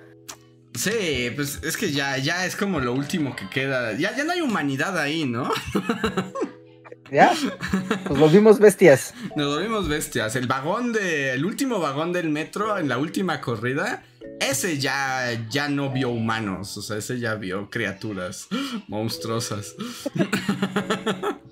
Sí, 0.75 1.31
pues 1.35 1.61
es 1.63 1.77
que 1.77 1.93
ya, 1.93 2.17
ya 2.19 2.47
es 2.47 2.57
como 2.57 2.81
lo 2.81 2.95
último 2.95 3.37
que 3.37 3.49
queda. 3.49 3.93
Ya, 3.93 4.17
ya 4.17 4.25
no 4.25 4.33
hay 4.33 4.41
humanidad 4.41 4.99
ahí, 4.99 5.25
¿no? 5.25 5.51
¿Ya? 7.11 7.35
Nos 8.09 8.19
volvimos 8.19 8.59
bestias. 8.59 9.13
Nos 9.37 9.55
volvimos 9.55 9.87
bestias. 9.87 10.35
El 10.35 10.47
vagón 10.47 10.95
de. 10.95 11.35
El 11.35 11.45
último 11.45 11.79
vagón 11.79 12.15
del 12.15 12.31
metro 12.31 12.79
en 12.79 12.89
la 12.89 12.97
última 12.97 13.43
corrida. 13.43 14.03
Ese 14.41 14.79
ya, 14.79 15.47
ya 15.51 15.69
no 15.69 15.91
vio 15.91 16.11
humanos. 16.11 16.77
O 16.77 16.83
sea, 16.83 16.97
ese 16.97 17.19
ya 17.19 17.35
vio 17.35 17.71
criaturas 17.71 18.49
monstruosas. 18.89 19.75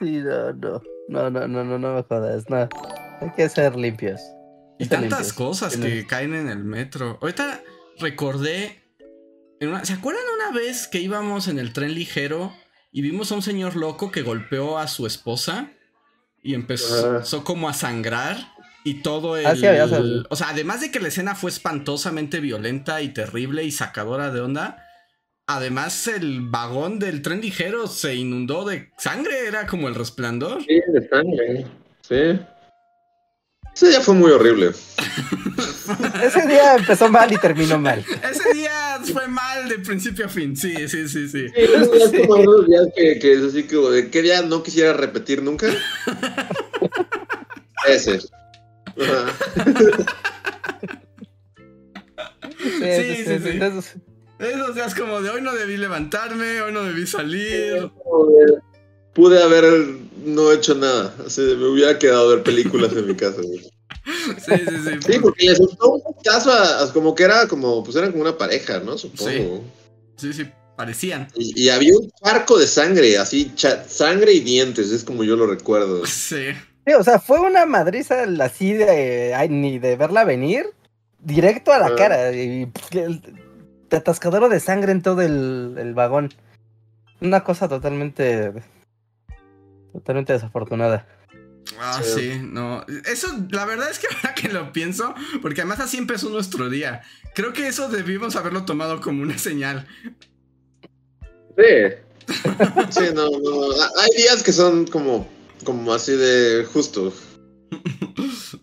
Sí, 0.00 0.18
no, 0.18 0.52
no. 0.52 0.82
No, 1.08 1.30
no, 1.30 1.48
no, 1.48 1.64
no, 1.64 1.78
no 1.78 1.94
me 1.94 2.02
jodas. 2.02 2.48
No. 2.48 2.68
Hay 3.20 3.32
que 3.36 3.48
ser 3.48 3.76
limpios. 3.76 4.20
Y 4.78 4.86
tantas 4.86 5.32
cosas 5.32 5.76
que 5.76 6.06
caen 6.06 6.34
en 6.34 6.48
el 6.48 6.62
metro. 6.62 7.18
Ahorita 7.20 7.62
recordé. 7.98 8.82
¿Se 9.82 9.92
acuerdan 9.92 10.22
una 10.36 10.56
vez 10.56 10.86
que 10.86 11.00
íbamos 11.00 11.48
en 11.48 11.58
el 11.58 11.72
tren 11.72 11.94
ligero 11.94 12.52
y 12.92 13.02
vimos 13.02 13.32
a 13.32 13.34
un 13.34 13.42
señor 13.42 13.74
loco 13.74 14.12
que 14.12 14.22
golpeó 14.22 14.78
a 14.78 14.86
su 14.86 15.06
esposa? 15.06 15.72
Y 16.42 16.54
empezó 16.54 17.42
como 17.42 17.68
a 17.68 17.72
sangrar. 17.72 18.36
Y 18.84 19.02
todo 19.02 19.36
el, 19.36 19.46
ah, 19.46 19.54
O 20.30 20.36
sea, 20.36 20.50
además 20.50 20.80
de 20.80 20.90
que 20.90 21.00
la 21.00 21.08
escena 21.08 21.34
fue 21.34 21.50
espantosamente 21.50 22.40
violenta 22.40 23.02
y 23.02 23.08
terrible 23.08 23.64
y 23.64 23.70
sacadora 23.70 24.30
de 24.30 24.40
onda. 24.40 24.84
Además, 25.46 26.06
el 26.06 26.42
vagón 26.42 26.98
del 26.98 27.22
tren 27.22 27.40
ligero 27.40 27.86
se 27.86 28.14
inundó 28.14 28.64
de 28.64 28.90
sangre, 28.98 29.46
era 29.46 29.66
como 29.66 29.88
el 29.88 29.94
resplandor. 29.94 30.62
Sí, 30.62 30.80
de 30.92 31.08
sangre. 31.08 31.66
Sí. 32.02 32.40
Ese 33.74 33.88
día 33.88 34.00
fue 34.00 34.14
muy 34.14 34.30
horrible. 34.30 34.68
Ese 36.22 36.46
día 36.46 36.76
empezó 36.76 37.08
mal 37.08 37.32
y 37.32 37.38
terminó 37.38 37.78
mal. 37.78 38.04
Ese 38.30 38.52
día 38.52 39.00
fue 39.12 39.26
mal 39.28 39.68
de 39.68 39.78
principio 39.78 40.26
a 40.26 40.28
fin, 40.28 40.56
sí, 40.56 40.74
sí, 40.88 41.08
sí, 41.08 41.28
sí. 41.28 41.48
sí 41.48 41.52
es 41.54 42.26
como 42.26 42.42
unos 42.42 42.66
días 42.66 42.88
que, 42.94 43.18
que, 43.18 43.32
es 43.34 43.44
así 43.44 43.64
como 43.64 43.90
de 43.90 44.10
qué 44.10 44.22
día 44.22 44.42
no 44.42 44.62
quisiera 44.62 44.92
repetir 44.92 45.42
nunca. 45.42 45.66
Ese. 47.88 48.18
Sí, 52.58 53.24
sí, 53.24 53.24
sí. 53.24 53.38
sí. 53.82 54.00
Esos 54.38 54.74
días 54.74 54.94
como 54.94 55.20
de 55.20 55.30
hoy 55.30 55.42
no 55.42 55.52
debí 55.52 55.76
levantarme, 55.76 56.60
hoy 56.60 56.72
no 56.72 56.84
debí 56.84 57.06
salir 57.06 57.90
pude 59.18 59.42
haber 59.42 59.64
no 60.24 60.52
hecho 60.52 60.76
nada. 60.76 61.12
Así 61.26 61.40
me 61.40 61.66
hubiera 61.66 61.98
quedado 61.98 62.30
a 62.30 62.34
ver 62.36 62.44
películas 62.44 62.92
en 62.92 63.08
mi 63.08 63.16
casa, 63.16 63.42
Sí, 64.28 64.52
sí, 64.56 64.76
sí. 64.84 65.12
Sí, 65.12 65.18
porque 65.20 65.46
les 65.46 65.58
gustó 65.58 65.92
un 65.92 66.02
caso 66.22 66.52
a, 66.52 66.92
como 66.92 67.14
que 67.14 67.24
era 67.24 67.48
como, 67.48 67.82
pues 67.82 67.96
eran 67.96 68.10
como 68.10 68.22
una 68.22 68.36
pareja, 68.36 68.78
¿no? 68.80 68.96
Supongo. 68.96 69.64
Sí, 70.16 70.32
sí, 70.32 70.46
parecían. 70.76 71.28
Y, 71.34 71.68
había 71.68 71.96
un 71.96 72.10
charco 72.22 72.58
de 72.58 72.66
sangre, 72.66 73.18
así, 73.18 73.52
sangre 73.88 74.32
y 74.32 74.40
dientes, 74.40 74.90
es 74.90 75.02
como 75.02 75.24
yo 75.24 75.34
lo 75.36 75.46
recuerdo. 75.46 76.04
Sí. 76.06 76.48
Sí, 76.88 76.94
o 76.94 77.04
sea, 77.04 77.18
fue 77.18 77.38
una 77.38 77.66
madriza 77.66 78.24
así 78.40 78.72
de, 78.72 79.46
ni 79.50 79.78
de 79.78 79.96
verla 79.96 80.24
venir, 80.24 80.64
directo 81.18 81.70
a 81.70 81.78
la 81.78 81.88
ah. 81.88 81.96
cara. 81.96 82.32
Y, 82.32 82.72
atascadero 83.90 84.48
de 84.48 84.58
sangre 84.58 84.92
en 84.92 85.02
todo 85.02 85.20
el, 85.20 85.74
el 85.76 85.92
vagón. 85.92 86.32
Una 87.20 87.44
cosa 87.44 87.68
totalmente 87.68 88.52
Totalmente 89.92 90.32
desafortunada. 90.32 91.06
Ah, 91.78 92.00
sí. 92.02 92.40
no. 92.42 92.86
Eso, 93.04 93.28
la 93.50 93.66
verdad 93.66 93.90
es 93.90 93.98
que 93.98 94.06
ahora 94.16 94.34
que 94.34 94.48
lo 94.48 94.72
pienso, 94.72 95.14
porque 95.42 95.60
además 95.60 95.80
así 95.80 95.98
empezó 95.98 96.30
nuestro 96.30 96.70
día. 96.70 97.02
Creo 97.34 97.52
que 97.52 97.68
eso 97.68 97.88
debimos 97.88 98.34
haberlo 98.36 98.64
tomado 98.64 99.00
como 99.00 99.22
una 99.22 99.36
señal. 99.36 99.86
Sí. 101.56 102.28
sí, 102.90 103.04
no, 103.14 103.28
no. 103.28 103.72
Hay 104.00 104.16
días 104.16 104.42
que 104.42 104.52
son 104.52 104.86
como, 104.86 105.28
como 105.64 105.92
así 105.92 106.12
de 106.12 106.64
justo. 106.72 107.12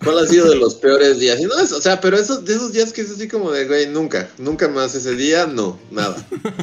¿Cuál 0.03 0.19
ha 0.19 0.27
sido 0.27 0.49
de 0.49 0.55
los 0.55 0.75
peores 0.75 1.19
días? 1.19 1.39
no 1.41 1.53
o 1.55 1.81
sea, 1.81 2.01
pero 2.01 2.17
esos, 2.17 2.43
de 2.45 2.53
esos 2.53 2.73
días 2.73 2.91
que 2.91 3.01
es 3.01 3.11
así 3.11 3.27
como 3.27 3.51
de, 3.51 3.65
güey, 3.65 3.87
nunca, 3.87 4.29
nunca 4.37 4.67
más 4.67 4.95
ese 4.95 5.15
día, 5.15 5.45
no, 5.45 5.79
nada, 5.91 6.15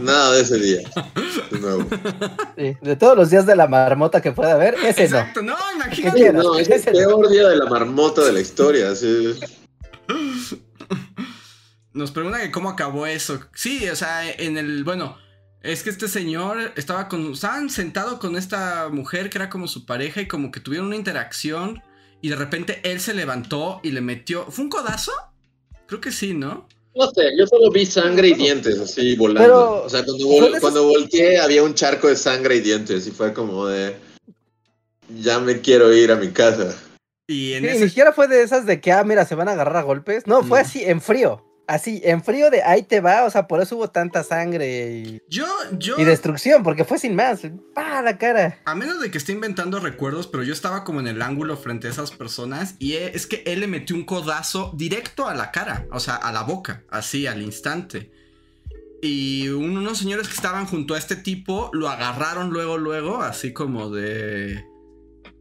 nada 0.03 0.33
de 0.35 0.43
ese 0.43 0.59
día. 0.59 0.80
De 1.51 1.59
nuevo. 1.59 1.87
de 2.57 2.97
todos 2.97 3.16
los 3.16 3.30
días 3.30 3.47
de 3.47 3.57
la 3.57 3.66
marmota 3.66 4.20
que 4.20 4.33
pueda 4.33 4.53
haber, 4.53 4.74
ese 4.85 5.05
Exacto, 5.05 5.43
no. 5.43 5.57
imagínate. 5.74 6.33
no, 6.33 6.59
es 6.59 6.68
el 6.68 6.93
peor 6.93 7.28
día 7.28 7.49
de 7.49 7.57
la 7.57 7.66
marmota 7.66 8.24
de 8.24 8.33
la 8.33 8.41
historia, 8.41 8.95
sí. 8.95 9.39
Nos 11.93 12.11
preguntan 12.11 12.41
que 12.41 12.51
cómo 12.51 12.70
acabó 12.70 13.07
eso. 13.07 13.41
Sí, 13.55 13.89
o 13.89 13.97
sea, 13.97 14.30
en 14.30 14.57
el, 14.57 14.83
bueno, 14.83 15.16
es 15.63 15.83
que 15.83 15.91
este 15.91 16.09
señor 16.09 16.73
estaba 16.77 17.09
con, 17.09 17.33
estaban 17.33 17.71
sentado 17.71 18.19
con 18.19 18.37
esta 18.37 18.89
mujer 18.91 19.31
que 19.31 19.39
era 19.39 19.49
como 19.49 19.69
su 19.69 19.87
pareja 19.87 20.21
y 20.21 20.29
como 20.29 20.51
que 20.51 20.61
tuvieron 20.61 20.89
una 20.89 20.97
interacción 20.97 21.83
y 22.21 22.29
de 22.29 22.37
repente 22.37 22.81
él 22.85 23.01
se 23.01 23.15
levantó 23.15 23.81
y 23.83 23.91
le 23.91 24.01
metió. 24.01 24.47
¿Fue 24.51 24.65
un 24.65 24.71
codazo? 24.71 25.13
Creo 25.87 26.01
que 26.01 26.13
sí, 26.13 26.35
¿no? 26.35 26.69
No 26.95 27.11
sé, 27.11 27.23
yo 27.39 27.47
solo 27.47 27.71
vi 27.71 27.87
sangre 27.87 28.29
y 28.29 28.35
dientes 28.35 28.79
así 28.79 29.17
volando. 29.17 29.85
o 29.85 29.89
sea, 29.89 30.05
cuando, 30.61 30.85
volteé 30.85 31.39
había 31.39 31.63
un 31.63 31.75
charco 31.75 32.09
de 32.09 32.17
sangre 32.17 32.57
y 32.57 32.61
dientes 32.61 33.07
y 33.07 33.11
fue 33.11 33.33
como 33.33 33.67
de. 33.67 33.97
Ya 35.21 35.39
me 35.39 35.61
quiero 35.61 35.93
ir 35.93 36.13
a 36.13 36.17
mi 36.17 36.29
casa. 36.29 36.77
Y 37.27 37.55
Ni 37.61 37.79
siquiera 37.79 38.13
fue 38.13 38.29
de 38.29 38.43
esas 38.43 38.67
de 38.67 38.81
que, 38.81 38.93
ah, 38.93 39.05
mira, 39.05 39.25
se 39.25 39.35
van 39.35 39.49
a 39.49 39.53
agarrar 39.53 39.77
a 39.77 39.83
golpes. 39.83 40.27
No, 40.27 40.43
fue 40.43 40.61
así, 40.61 40.83
en 40.85 41.01
frío. 41.01 41.43
Así, 41.73 42.03
en 42.05 42.23
frío 42.23 42.51
de 42.51 42.62
ahí 42.62 42.83
te 42.83 43.01
va, 43.01 43.25
o 43.25 43.31
sea, 43.31 43.49
por 43.49 43.62
eso 43.62 43.79
hubo 43.79 43.89
tanta 43.89 44.23
sangre 44.23 44.93
y, 44.93 45.23
yo, 45.27 45.47
yo, 45.79 45.95
y 45.97 46.05
destrucción, 46.05 46.62
porque 46.62 46.85
fue 46.85 46.99
sin 46.99 47.16
más, 47.16 47.41
pa 47.75 48.03
la 48.03 48.18
cara. 48.18 48.61
A 48.66 48.75
menos 48.75 49.01
de 49.01 49.11
que 49.11 49.16
esté 49.16 49.33
inventando 49.33 49.81
recuerdos, 49.81 50.27
pero 50.27 50.43
yo 50.43 50.53
estaba 50.53 50.85
como 50.85 51.01
en 51.01 51.07
el 51.07 51.23
ángulo 51.23 51.57
frente 51.57 51.87
a 51.87 51.91
esas 51.91 52.11
personas 52.11 52.75
y 52.79 52.93
e, 52.93 53.16
es 53.16 53.27
que 53.27 53.43
él 53.47 53.61
le 53.61 53.68
metió 53.68 53.97
un 53.97 54.05
codazo 54.05 54.75
directo 54.77 55.27
a 55.27 55.35
la 55.35 55.51
cara, 55.51 55.87
o 55.91 55.99
sea, 55.99 56.16
a 56.16 56.31
la 56.31 56.43
boca, 56.43 56.85
así 56.91 57.27
al 57.27 57.41
instante. 57.41 58.12
Y 59.01 59.49
unos 59.49 59.97
señores 59.97 60.29
que 60.29 60.35
estaban 60.35 60.66
junto 60.66 60.93
a 60.93 60.99
este 60.99 61.16
tipo 61.16 61.70
lo 61.73 61.89
agarraron 61.89 62.51
luego, 62.51 62.77
luego, 62.77 63.23
así 63.23 63.55
como 63.55 63.89
de. 63.89 64.62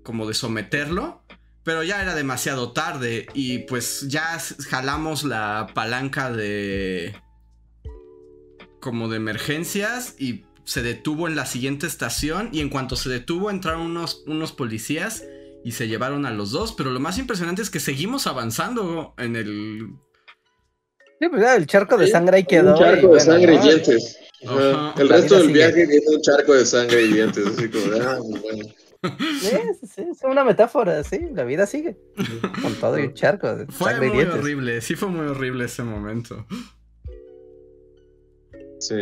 como 0.02 0.26
de 0.30 0.34
someterlo. 0.34 1.21
Pero 1.64 1.84
ya 1.84 2.02
era 2.02 2.16
demasiado 2.16 2.72
tarde 2.72 3.28
y 3.34 3.60
pues 3.60 4.08
ya 4.08 4.40
jalamos 4.70 5.24
la 5.24 5.68
palanca 5.74 6.32
de... 6.32 7.16
como 8.80 9.10
de 9.10 9.18
emergencias 9.18 10.16
y 10.18 10.46
se 10.64 10.82
detuvo 10.82 11.28
en 11.28 11.36
la 11.36 11.46
siguiente 11.46 11.86
estación 11.86 12.50
y 12.52 12.62
en 12.62 12.70
cuanto 12.70 12.96
se 12.96 13.10
detuvo 13.10 13.50
entraron 13.50 13.82
unos, 13.82 14.24
unos 14.26 14.54
policías 14.54 15.24
y 15.64 15.74
se 15.74 15.88
llevaron 15.88 16.26
a 16.26 16.32
los 16.32 16.52
dos. 16.52 16.74
Pero 16.74 16.92
lo 16.92 17.00
más 17.00 17.18
impresionante 17.18 17.62
es 17.62 17.70
que 17.70 17.80
seguimos 17.80 18.26
avanzando 18.28 19.14
en 19.18 19.36
el... 19.36 19.88
Sí, 21.20 21.30
pues 21.30 21.42
ya 21.42 21.56
el 21.56 21.68
charco 21.68 21.98
de 21.98 22.08
sangre 22.08 22.38
ahí 22.38 22.44
quedó. 22.44 22.74
Un 22.74 22.80
charco 22.80 23.14
de 23.14 23.20
sangre 23.20 23.56
y 23.56 23.58
dientes. 23.60 24.18
El 24.98 25.10
resto 25.10 25.38
del 25.38 25.52
viaje 25.52 25.86
tiene 25.86 26.06
un 26.08 26.22
charco 26.22 26.54
de 26.54 26.66
sangre 26.66 27.04
y 27.04 27.14
dientes. 27.14 27.46
Así 27.46 27.70
como, 27.70 27.86
ah, 28.02 28.18
bueno. 28.20 28.66
Sí, 29.42 30.04
es 30.04 30.24
una 30.24 30.44
metáfora, 30.44 31.04
sí, 31.04 31.20
la 31.34 31.44
vida 31.44 31.66
sigue. 31.66 31.98
Con 32.62 32.76
todo 32.76 33.00
y 33.00 33.08
un 33.08 33.14
charco. 33.14 33.48
Fue 33.70 34.00
muy 34.00 34.24
horrible, 34.24 34.82
sí 34.82 34.96
fue 34.96 35.10
muy 35.10 35.28
horrible 35.28 35.66
ese 35.66 35.84
momento. 35.84 36.46
Sí. 38.80 38.96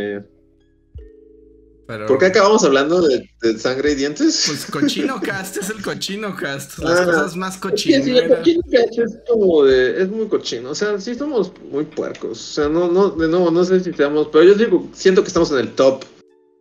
Pero... 1.86 2.06
¿Por 2.06 2.20
qué 2.20 2.28
acabamos 2.28 2.64
hablando 2.64 3.02
de, 3.02 3.28
sangre 3.58 3.94
y 3.94 3.96
dientes? 3.96 4.44
Pues 4.48 4.66
cochino 4.68 5.20
cast, 5.24 5.58
es 5.58 5.70
el 5.70 5.82
cochino 5.82 6.36
cast. 6.36 6.78
Las 6.80 7.02
ah, 7.02 7.06
cosas 7.06 7.36
más 7.36 7.58
cochinas. 7.58 8.06
Sí, 8.06 8.16
el 8.16 8.30
cochino 8.30 8.62
cast 8.72 9.00
es 9.00 9.18
como 9.28 9.64
de. 9.64 10.04
Es 10.04 10.10
muy 10.10 10.28
cochino. 10.28 10.70
O 10.70 10.76
sea, 10.76 11.00
sí 11.00 11.16
somos 11.16 11.52
muy 11.72 11.86
puercos. 11.86 12.32
O 12.32 12.54
sea, 12.54 12.70
no, 12.70 12.92
no, 12.92 13.10
de 13.10 13.28
nuevo, 13.28 13.50
no 13.50 13.64
sé 13.64 13.80
si 13.80 13.92
seamos. 13.92 14.30
Pero 14.32 14.44
yo 14.44 14.54
digo, 14.54 14.88
siento 14.94 15.24
que 15.24 15.30
estamos 15.30 15.52
en 15.52 15.58
el 15.58 15.74
top 15.74 16.06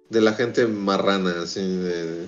de 0.09 0.23
la 0.23 0.33
gente 0.33 0.67
marrana, 0.67 1.43
así 1.43 1.61
de 1.61 2.27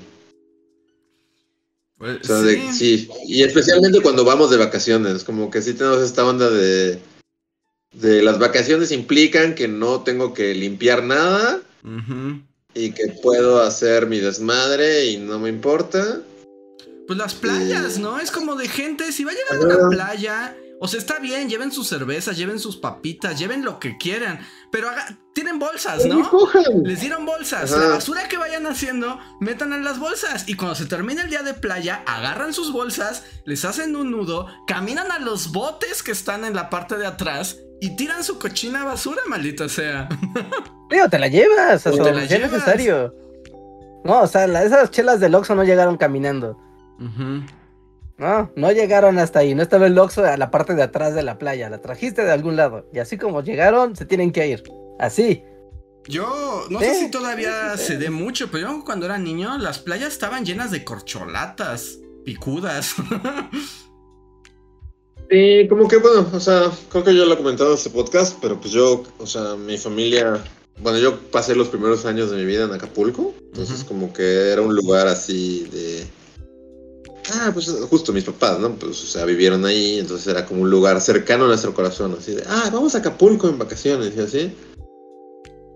pues, 2.01 2.77
sí. 2.79 3.11
y 3.27 3.43
especialmente 3.43 4.01
cuando 4.01 4.25
vamos 4.25 4.51
de 4.51 4.57
vacaciones, 4.57 5.23
como 5.23 5.51
que 5.51 5.61
sí 5.61 5.75
tenemos 5.75 6.01
esta 6.01 6.25
onda 6.25 6.49
de, 6.49 6.99
de 7.93 8.23
las 8.23 8.39
vacaciones 8.39 8.91
implican 8.91 9.55
que 9.55 9.69
no 9.69 10.01
tengo 10.01 10.33
que 10.33 10.55
limpiar 10.55 11.03
nada, 11.03 11.61
y 12.73 12.93
que 12.93 13.09
puedo 13.23 13.61
hacer 13.61 14.07
mi 14.07 14.19
desmadre 14.19 15.07
y 15.07 15.19
no 15.19 15.39
me 15.39 15.51
importa. 15.51 16.23
Pues 17.07 17.19
las 17.19 17.35
playas, 17.35 17.99
¿no? 17.99 18.19
Es 18.19 18.31
como 18.31 18.57
de 18.57 18.67
gente, 18.67 19.13
si 19.13 19.25
va 19.25 19.33
a 19.33 19.35
llegar 19.35 19.57
a 19.57 19.77
una 19.77 19.89
playa, 19.91 20.57
o 20.83 20.89
sea, 20.89 20.99
está 20.99 21.19
bien, 21.19 21.51
lleven 21.51 21.73
sus 21.73 21.89
cervezas, 21.89 22.39
lleven 22.39 22.59
sus 22.59 22.79
papitas, 22.79 23.39
lleven 23.39 23.67
lo 23.67 23.79
que 23.79 23.99
quieran, 23.99 24.41
pero 24.73 24.89
tienen 25.35 25.59
bolsas, 25.59 26.07
¿no? 26.07 26.27
Les 26.83 27.03
dieron 27.03 27.27
bolsas. 27.27 27.71
La 27.73 27.89
basura 27.89 28.29
que 28.29 28.39
vayan 28.39 28.67
haciendo, 28.67 29.19
metan 29.41 29.75
en 29.75 29.85
las 29.85 29.99
bolsas. 29.99 30.49
Y 30.49 30.55
cuando 30.55 30.75
se 30.75 30.87
termine 30.87 31.21
el 31.21 31.29
día 31.29 31.43
de 31.43 31.53
playa, 31.53 32.03
agarran 32.07 32.55
sus 32.55 32.73
bolsas, 32.73 33.25
les 33.45 33.67
hacen 33.67 33.95
un 33.95 34.11
nudo, 34.11 34.47
caminan 34.67 35.13
a 35.13 35.19
los 35.19 35.53
botes 35.53 36.03
que 36.03 36.13
están 36.13 36.47
en 36.47 36.55
la 36.55 36.71
parte 36.71 36.97
de 36.97 37.07
atrás 37.07 37.59
y 37.83 37.95
tiran 37.97 38.25
su 38.25 38.39
cochina 38.39 38.83
basura, 38.83 39.21
maldita 39.29 39.69
sea. 39.69 40.09
Pero 40.89 41.11
te 41.11 41.19
la 41.19 41.29
llevas, 41.29 41.87
o 41.87 41.93
sea, 41.93 42.25
es 42.25 42.31
necesario. 42.31 43.15
No, 44.03 44.23
o 44.23 44.27
sea, 44.27 44.47
esas 44.63 44.91
chelas 44.91 45.21
del 45.21 45.35
Oxxo 45.35 45.55
no 45.55 45.63
llegaron 45.63 45.99
caminando. 45.99 46.59
No, 48.21 48.53
no 48.55 48.71
llegaron 48.71 49.19
hasta 49.19 49.39
ahí. 49.39 49.55
No 49.55 49.63
estaba 49.63 49.87
el 49.87 49.99
Oxxo 49.99 50.23
a 50.27 50.37
la 50.37 50.51
parte 50.51 50.75
de 50.75 50.83
atrás 50.83 51.15
de 51.15 51.23
la 51.23 51.39
playa. 51.39 51.71
La 51.71 51.81
trajiste 51.81 52.23
de 52.23 52.31
algún 52.31 52.55
lado. 52.55 52.87
Y 52.93 52.99
así 52.99 53.17
como 53.17 53.43
llegaron, 53.43 53.97
se 53.97 54.05
tienen 54.05 54.31
que 54.31 54.47
ir. 54.47 54.63
Así. 54.99 55.43
Yo 56.07 56.67
no 56.69 56.81
sé 56.81 56.95
si 56.97 57.11
todavía 57.11 57.77
se 57.79 57.97
dé 57.97 58.11
mucho, 58.11 58.51
pero 58.51 58.69
yo 58.69 58.85
cuando 58.85 59.07
era 59.07 59.17
niño, 59.17 59.57
las 59.57 59.79
playas 59.79 60.13
estaban 60.13 60.45
llenas 60.45 60.71
de 60.71 60.85
corcholatas, 60.85 61.99
picudas. 62.25 62.95
Sí, 65.33 65.69
como 65.69 65.87
que 65.87 65.99
bueno, 65.99 66.29
o 66.33 66.41
sea, 66.41 66.73
creo 66.89 67.05
que 67.05 67.15
yo 67.15 67.25
lo 67.25 67.35
he 67.35 67.37
comentado 67.37 67.71
en 67.71 67.77
este 67.77 67.91
podcast, 67.91 68.37
pero 68.43 68.61
pues 68.61 68.73
yo, 68.73 69.05
o 69.17 69.27
sea, 69.29 69.55
mi 69.55 69.79
familia, 69.79 70.43
bueno, 70.81 70.99
yo 70.99 71.21
pasé 71.31 71.55
los 71.55 71.69
primeros 71.69 72.05
años 72.05 72.33
de 72.33 72.37
mi 72.37 72.45
vida 72.45 72.65
en 72.65 72.73
Acapulco, 72.73 73.33
entonces 73.41 73.85
como 73.85 74.13
que 74.13 74.51
era 74.51 74.61
un 74.61 74.75
lugar 74.75 75.07
así 75.07 75.69
de... 75.71 76.05
Ah, 77.33 77.51
pues 77.53 77.71
justo 77.89 78.13
mis 78.13 78.25
papás, 78.25 78.59
¿no? 78.59 78.75
Pues, 78.75 79.03
o 79.03 79.07
sea, 79.07 79.25
vivieron 79.25 79.65
ahí, 79.65 79.99
entonces 79.99 80.27
era 80.27 80.47
como 80.47 80.63
un 80.63 80.71
lugar 80.71 81.01
cercano 81.01 81.45
a 81.45 81.49
nuestro 81.49 81.75
corazón, 81.75 82.17
así 82.19 82.35
de, 82.35 82.43
ah, 82.47 82.71
vamos 82.73 82.95
a 82.95 82.99
Acapulco 82.99 83.49
en 83.49 83.59
vacaciones 83.59 84.13
y 84.17 84.21
así. 84.21 84.53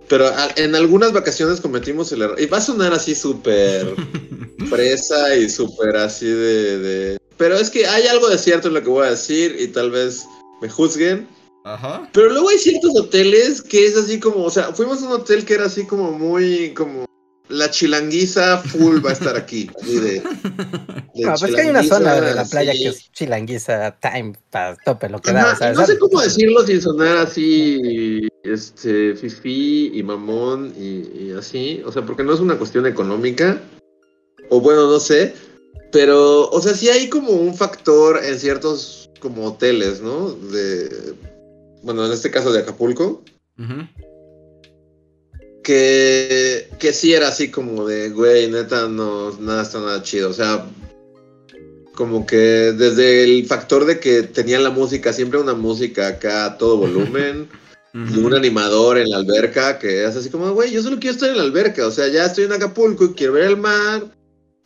Pero 0.08 0.30
en 0.56 0.74
algunas 0.74 1.12
vacaciones 1.12 1.60
cometimos 1.60 2.12
el 2.12 2.22
error. 2.22 2.40
Y 2.40 2.46
va 2.46 2.58
a 2.58 2.60
sonar 2.60 2.92
así 2.92 3.14
súper 3.14 3.94
fresa 4.68 5.34
y 5.36 5.48
súper 5.48 5.96
así 5.96 6.26
de, 6.26 7.18
Pero 7.38 7.56
es 7.56 7.70
que 7.70 7.86
hay 7.86 8.06
algo 8.06 8.28
de 8.28 8.38
cierto 8.38 8.68
en 8.68 8.74
lo 8.74 8.82
que 8.82 8.90
voy 8.90 9.06
a 9.06 9.10
decir 9.10 9.56
y 9.58 9.68
tal 9.68 9.90
vez 9.90 10.26
me 10.60 10.68
juzguen. 10.68 11.26
Ajá. 11.64 12.08
Pero 12.12 12.28
luego 12.28 12.50
hay 12.50 12.58
ciertos 12.58 12.94
hoteles 12.94 13.62
que 13.62 13.86
es 13.86 13.96
así 13.96 14.20
como, 14.20 14.44
o 14.44 14.50
sea, 14.50 14.74
fuimos 14.74 15.02
a 15.02 15.06
un 15.06 15.12
hotel 15.12 15.46
que 15.46 15.54
era 15.54 15.64
así 15.64 15.86
como 15.86 16.12
muy, 16.12 16.74
como 16.74 17.06
la 17.48 17.70
chilanguiza 17.70 18.58
full 18.58 19.04
va 19.04 19.10
a 19.10 19.12
estar 19.12 19.36
aquí. 19.36 19.70
de, 19.82 20.22
no, 21.14 21.34
pues 21.38 21.54
que 21.54 21.60
hay 21.60 21.68
una 21.68 21.82
zona 21.82 22.20
de 22.20 22.34
la 22.34 22.44
playa 22.44 22.72
que 22.72 22.88
es 22.88 23.12
chilanguiza 23.12 23.96
time 24.00 24.34
para 24.50 24.76
tope, 24.76 25.08
lo 25.08 25.20
que 25.20 25.32
da. 25.32 25.72
no 25.74 25.86
sé 25.86 25.98
cómo 25.98 26.20
decirlo 26.20 26.64
sin 26.66 26.80
sonar 26.80 27.18
así, 27.18 28.28
este, 28.42 29.14
fifi 29.14 29.92
y 29.94 30.02
mamón 30.02 30.72
y, 30.78 31.32
así. 31.32 31.82
O 31.84 31.92
sea, 31.92 32.02
porque 32.02 32.24
no 32.24 32.32
es 32.32 32.40
una 32.40 32.56
cuestión 32.56 32.86
económica. 32.86 33.60
O 34.50 34.60
bueno, 34.60 34.88
no 34.90 35.00
sé. 35.00 35.34
Pero, 35.92 36.50
o 36.50 36.60
sea, 36.60 36.74
sí 36.74 36.88
hay 36.88 37.08
como 37.08 37.30
un 37.30 37.54
factor 37.54 38.20
en 38.24 38.38
ciertos 38.38 39.10
como 39.20 39.46
hoteles, 39.46 40.00
¿no? 40.00 40.30
De, 40.30 41.14
bueno, 41.82 42.04
en 42.06 42.12
este 42.12 42.30
caso 42.30 42.52
de 42.52 42.60
Acapulco. 42.60 43.22
Ajá 43.58 43.88
que, 45.64 46.68
que 46.78 46.92
sí 46.92 47.12
era 47.12 47.28
así 47.28 47.50
como 47.50 47.84
de, 47.84 48.10
güey, 48.10 48.48
neta, 48.48 48.86
no, 48.86 49.32
nada 49.40 49.62
está 49.62 49.80
nada 49.80 50.02
chido. 50.02 50.30
O 50.30 50.32
sea, 50.32 50.66
como 51.94 52.24
que 52.24 52.36
desde 52.36 53.24
el 53.24 53.46
factor 53.46 53.84
de 53.84 53.98
que 53.98 54.22
tenía 54.22 54.60
la 54.60 54.70
música, 54.70 55.12
siempre 55.12 55.40
una 55.40 55.54
música 55.54 56.06
acá 56.06 56.44
a 56.44 56.58
todo 56.58 56.76
volumen, 56.76 57.48
y 57.94 58.18
un 58.18 58.34
animador 58.34 58.98
en 58.98 59.08
la 59.10 59.16
alberca 59.16 59.78
que 59.78 60.04
es 60.04 60.16
así 60.16 60.28
como, 60.28 60.52
güey, 60.52 60.70
yo 60.70 60.82
solo 60.82 60.98
quiero 61.00 61.14
estar 61.14 61.30
en 61.30 61.38
la 61.38 61.44
alberca. 61.44 61.86
O 61.86 61.90
sea, 61.90 62.06
ya 62.08 62.26
estoy 62.26 62.44
en 62.44 62.52
Acapulco 62.52 63.04
y 63.06 63.14
quiero 63.14 63.32
ver 63.32 63.44
el 63.44 63.56
mar 63.56 64.04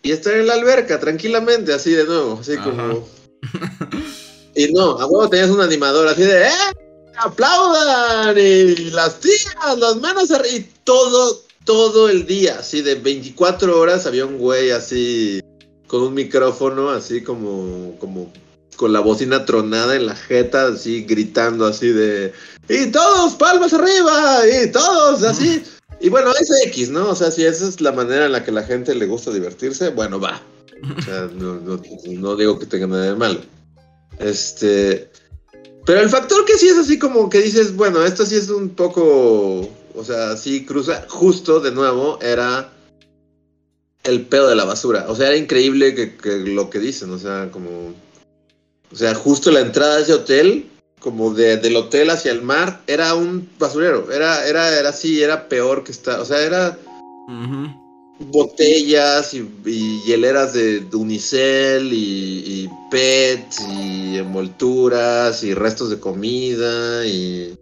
y 0.03 0.12
estar 0.12 0.34
en 0.34 0.46
la 0.46 0.55
alberca 0.55 0.99
tranquilamente, 0.99 1.72
así 1.72 1.92
de 1.92 2.05
nuevo, 2.05 2.38
así 2.40 2.57
como. 2.57 3.09
y 4.55 4.72
no, 4.72 4.99
a 4.99 5.07
huevo 5.07 5.28
tenías 5.30 5.51
un 5.51 5.61
animador 5.61 6.09
así 6.09 6.22
de, 6.22 6.49
¡eh! 6.49 6.88
Aplaudan 7.18 8.36
y 8.38 8.90
las 8.90 9.20
tías, 9.20 9.78
las 9.78 9.96
manos 9.96 10.30
arriba. 10.30 10.56
Y 10.56 10.70
todo, 10.84 11.42
todo 11.64 12.08
el 12.08 12.26
día, 12.26 12.58
así 12.60 12.82
de 12.82 12.94
24 12.94 13.78
horas 13.78 14.06
había 14.06 14.26
un 14.26 14.38
güey 14.38 14.70
así 14.70 15.40
con 15.86 16.02
un 16.02 16.14
micrófono, 16.14 16.90
así 16.90 17.22
como, 17.22 17.96
como 17.98 18.32
con 18.76 18.92
la 18.92 19.00
bocina 19.00 19.44
tronada 19.44 19.96
en 19.96 20.06
la 20.06 20.14
jeta, 20.14 20.68
así 20.68 21.02
gritando 21.02 21.66
así 21.66 21.88
de 21.88 22.32
y 22.68 22.86
todos 22.86 23.34
palmas 23.34 23.72
arriba 23.72 24.42
y 24.46 24.70
todos 24.70 25.22
así. 25.22 25.62
Y 26.00 26.10
bueno, 26.10 26.30
es 26.40 26.48
X, 26.66 26.90
¿no? 26.90 27.08
O 27.08 27.14
sea, 27.16 27.32
si 27.32 27.44
esa 27.44 27.66
es 27.66 27.80
la 27.80 27.90
manera 27.90 28.26
en 28.26 28.30
la 28.30 28.44
que 28.44 28.52
la 28.52 28.62
gente 28.62 28.94
le 28.94 29.06
gusta 29.06 29.32
divertirse, 29.32 29.88
bueno, 29.88 30.20
va. 30.20 30.40
O 30.96 31.02
sea, 31.02 31.28
no, 31.34 31.54
no 31.56 32.36
digo 32.36 32.56
que 32.56 32.66
tenga 32.66 32.86
nada 32.86 33.06
de 33.06 33.14
malo. 33.16 33.40
Este, 34.20 35.10
pero 35.89 36.03
el 36.03 36.11
factor 36.11 36.45
que 36.45 36.59
sí 36.59 36.68
es 36.68 36.76
así 36.76 36.99
como 36.99 37.30
que 37.30 37.41
dices, 37.41 37.74
bueno, 37.74 38.05
esto 38.05 38.26
sí 38.26 38.34
es 38.34 38.51
un 38.51 38.68
poco, 38.68 39.66
o 39.95 40.05
sea, 40.05 40.36
sí 40.36 40.66
cruza, 40.66 41.07
justo 41.09 41.61
de 41.61 41.72
nuevo, 41.72 42.18
era 42.20 42.70
el 44.05 44.26
pedo 44.26 44.51
de 44.51 44.55
la 44.55 44.66
basura. 44.66 45.07
O 45.09 45.16
sea, 45.16 45.28
era 45.28 45.39
increíble 45.39 45.95
que, 45.95 46.36
lo 46.45 46.68
que 46.68 46.78
dicen, 46.78 47.11
o 47.11 47.18
sea, 47.18 47.49
como, 47.51 47.95
o 48.93 48.97
sea, 48.97 49.14
justo 49.14 49.51
la 49.51 49.61
entrada 49.61 49.97
de 49.97 50.03
ese 50.03 50.12
hotel, 50.12 50.68
como 51.01 51.32
de, 51.32 51.57
del 51.57 51.76
hotel 51.76 52.11
hacia 52.11 52.32
el 52.32 52.43
mar, 52.43 52.82
era 52.86 53.14
un 53.14 53.49
basurero, 53.59 54.12
era, 54.12 54.47
era, 54.47 54.78
era 54.78 54.91
así, 54.91 55.22
era 55.22 55.49
peor 55.49 55.84
que 55.84 55.93
está, 55.93 56.20
o 56.20 56.26
sea, 56.26 56.43
era 56.43 56.78
botellas 58.18 59.34
y, 59.34 60.02
hieleras 60.06 60.54
de, 60.54 60.84
unicel 60.92 61.90
y, 61.92 62.68
PET 62.90 63.44
y 63.70 64.16
envolturas 64.16 65.42
y 65.44 65.52
restos 65.52 65.90
de 65.90 66.00
comida 66.00 67.06
y... 67.06 67.54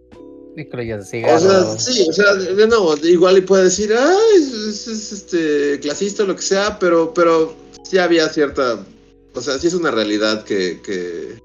Y 0.55 0.63
de 0.63 0.99
O 1.25 1.39
sea, 1.39 1.77
sí, 1.77 2.07
o 2.09 2.13
sea, 2.13 2.33
no, 2.67 2.95
igual 3.03 3.37
y 3.37 3.41
puede 3.41 3.65
decir, 3.65 3.93
ay, 3.93 4.37
es, 4.37 4.87
este 4.87 5.79
clasista 5.81 6.23
o 6.23 6.25
lo 6.25 6.35
que 6.35 6.41
sea, 6.41 6.79
pero, 6.79 7.13
pero 7.13 7.53
sí 7.83 7.99
había 7.99 8.27
cierta, 8.29 8.83
o 9.35 9.41
sea, 9.41 9.59
sí 9.59 9.67
es 9.67 9.75
una 9.75 9.91
realidad 9.91 10.45
que, 10.45 10.81
que, 10.81 11.39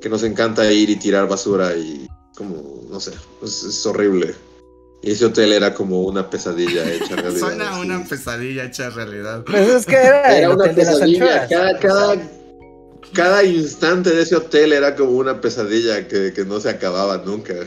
que 0.00 0.08
nos 0.08 0.24
encanta 0.24 0.72
ir 0.72 0.90
y 0.90 0.96
tirar 0.96 1.28
basura 1.28 1.76
y 1.76 2.08
como, 2.34 2.82
no 2.90 2.98
sé, 2.98 3.12
es 3.44 3.86
horrible. 3.86 4.34
Y 5.04 5.10
ese 5.10 5.26
hotel 5.26 5.52
era 5.52 5.74
como 5.74 6.02
una 6.04 6.30
pesadilla 6.30 6.90
hecha 6.90 7.14
realidad. 7.16 7.38
Suena 7.38 7.78
una 7.78 8.04
pesadilla 8.04 8.64
hecha 8.64 8.88
realidad. 8.88 9.44
Pues 9.44 9.68
es 9.68 9.86
que 9.86 9.96
era, 9.96 10.48
una 10.48 10.72
pesadilla. 10.72 11.46
Cada, 11.46 11.78
cada, 11.78 12.16
cada, 13.12 13.44
instante 13.44 14.10
de 14.10 14.22
ese 14.22 14.36
hotel 14.36 14.72
era 14.72 14.96
como 14.96 15.10
una 15.10 15.42
pesadilla 15.42 16.08
que, 16.08 16.32
que 16.32 16.44
no 16.46 16.58
se 16.58 16.70
acababa 16.70 17.18
nunca. 17.18 17.54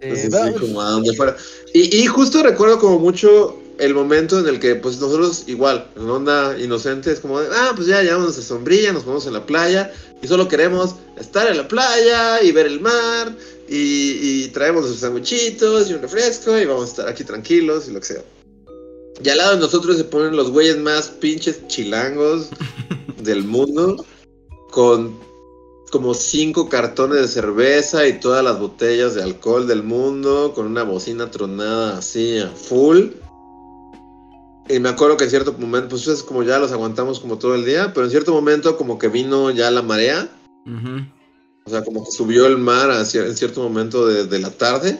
Sí, 0.00 0.28
como 0.60 0.80
a 0.80 0.90
donde 0.90 1.12
fuera. 1.12 1.36
Y, 1.74 1.98
y, 1.98 2.06
justo 2.06 2.40
recuerdo 2.44 2.78
como 2.78 3.00
mucho 3.00 3.60
el 3.78 3.94
momento 3.94 4.38
en 4.38 4.46
el 4.46 4.60
que 4.60 4.76
pues 4.76 5.00
nosotros 5.00 5.42
igual, 5.48 5.88
en 5.96 6.08
onda 6.08 6.56
inocente, 6.56 7.10
es 7.10 7.18
como 7.18 7.40
de, 7.40 7.48
ah, 7.52 7.72
pues 7.74 7.88
ya 7.88 8.00
llevamos 8.02 8.26
nuestra 8.26 8.44
sombrilla, 8.44 8.92
nos 8.92 9.02
ponemos 9.02 9.26
en 9.26 9.32
la 9.32 9.44
playa 9.44 9.92
y 10.22 10.28
solo 10.28 10.46
queremos 10.46 10.94
estar 11.18 11.48
en 11.50 11.56
la 11.56 11.66
playa 11.66 12.40
y 12.42 12.52
ver 12.52 12.66
el 12.66 12.80
mar 12.80 13.34
y, 13.68 14.48
traemos 14.48 14.82
nuestros 14.82 15.00
sandwichitos 15.00 15.90
y 15.90 15.94
un 15.94 16.02
refresco 16.02 16.58
y 16.58 16.64
vamos 16.64 16.84
a 16.84 16.88
estar 16.88 17.08
aquí 17.08 17.24
tranquilos 17.24 17.88
y 17.88 17.92
lo 17.92 18.00
que 18.00 18.06
sea. 18.06 18.24
Y 19.22 19.28
al 19.28 19.38
lado 19.38 19.54
de 19.54 19.60
nosotros 19.60 19.96
se 19.96 20.04
ponen 20.04 20.36
los 20.36 20.50
güeyes 20.50 20.78
más 20.78 21.08
pinches 21.08 21.66
chilangos 21.66 22.50
del 23.22 23.44
mundo 23.44 24.04
con 24.70 25.18
como 25.90 26.12
cinco 26.12 26.68
cartones 26.68 27.20
de 27.20 27.28
cerveza 27.28 28.06
y 28.06 28.20
todas 28.20 28.44
las 28.44 28.58
botellas 28.58 29.14
de 29.14 29.22
alcohol 29.22 29.66
del 29.66 29.82
mundo 29.82 30.52
con 30.54 30.66
una 30.66 30.82
bocina 30.82 31.30
tronada 31.30 31.98
así 31.98 32.38
a 32.38 32.48
full. 32.48 33.08
Y 34.68 34.78
me 34.80 34.90
acuerdo 34.90 35.16
que 35.16 35.24
en 35.24 35.30
cierto 35.30 35.54
momento, 35.58 35.88
pues 35.90 36.06
es 36.08 36.22
como 36.22 36.42
ya 36.42 36.58
los 36.58 36.72
aguantamos 36.72 37.20
como 37.20 37.38
todo 37.38 37.54
el 37.54 37.64
día, 37.64 37.92
pero 37.94 38.04
en 38.04 38.10
cierto 38.10 38.32
momento 38.32 38.76
como 38.76 38.98
que 38.98 39.08
vino 39.08 39.50
ya 39.50 39.70
la 39.70 39.80
marea. 39.80 40.28
O 41.68 41.70
sea, 41.70 41.84
como 41.84 42.02
que 42.02 42.10
subió 42.10 42.46
el 42.46 42.56
mar 42.56 42.90
hacia, 42.90 43.26
en 43.26 43.36
cierto 43.36 43.62
momento 43.62 44.06
de, 44.06 44.38
la 44.38 44.48
tarde 44.48 44.98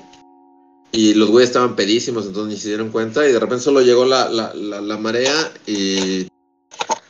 y 0.93 1.15
los 1.15 1.31
güeyes 1.31 1.49
estaban 1.49 1.77
pedísimos, 1.77 2.27
entonces 2.27 2.53
ni 2.53 2.61
se 2.61 2.69
dieron 2.69 2.91
cuenta 2.91 3.27
y 3.27 3.33
de 3.33 3.41
repente 3.41 3.65
solo 3.65 3.81
llegó 3.81 4.05
la, 4.05 4.29
la, 4.29 4.99
marea 4.99 5.51
y, 5.67 6.29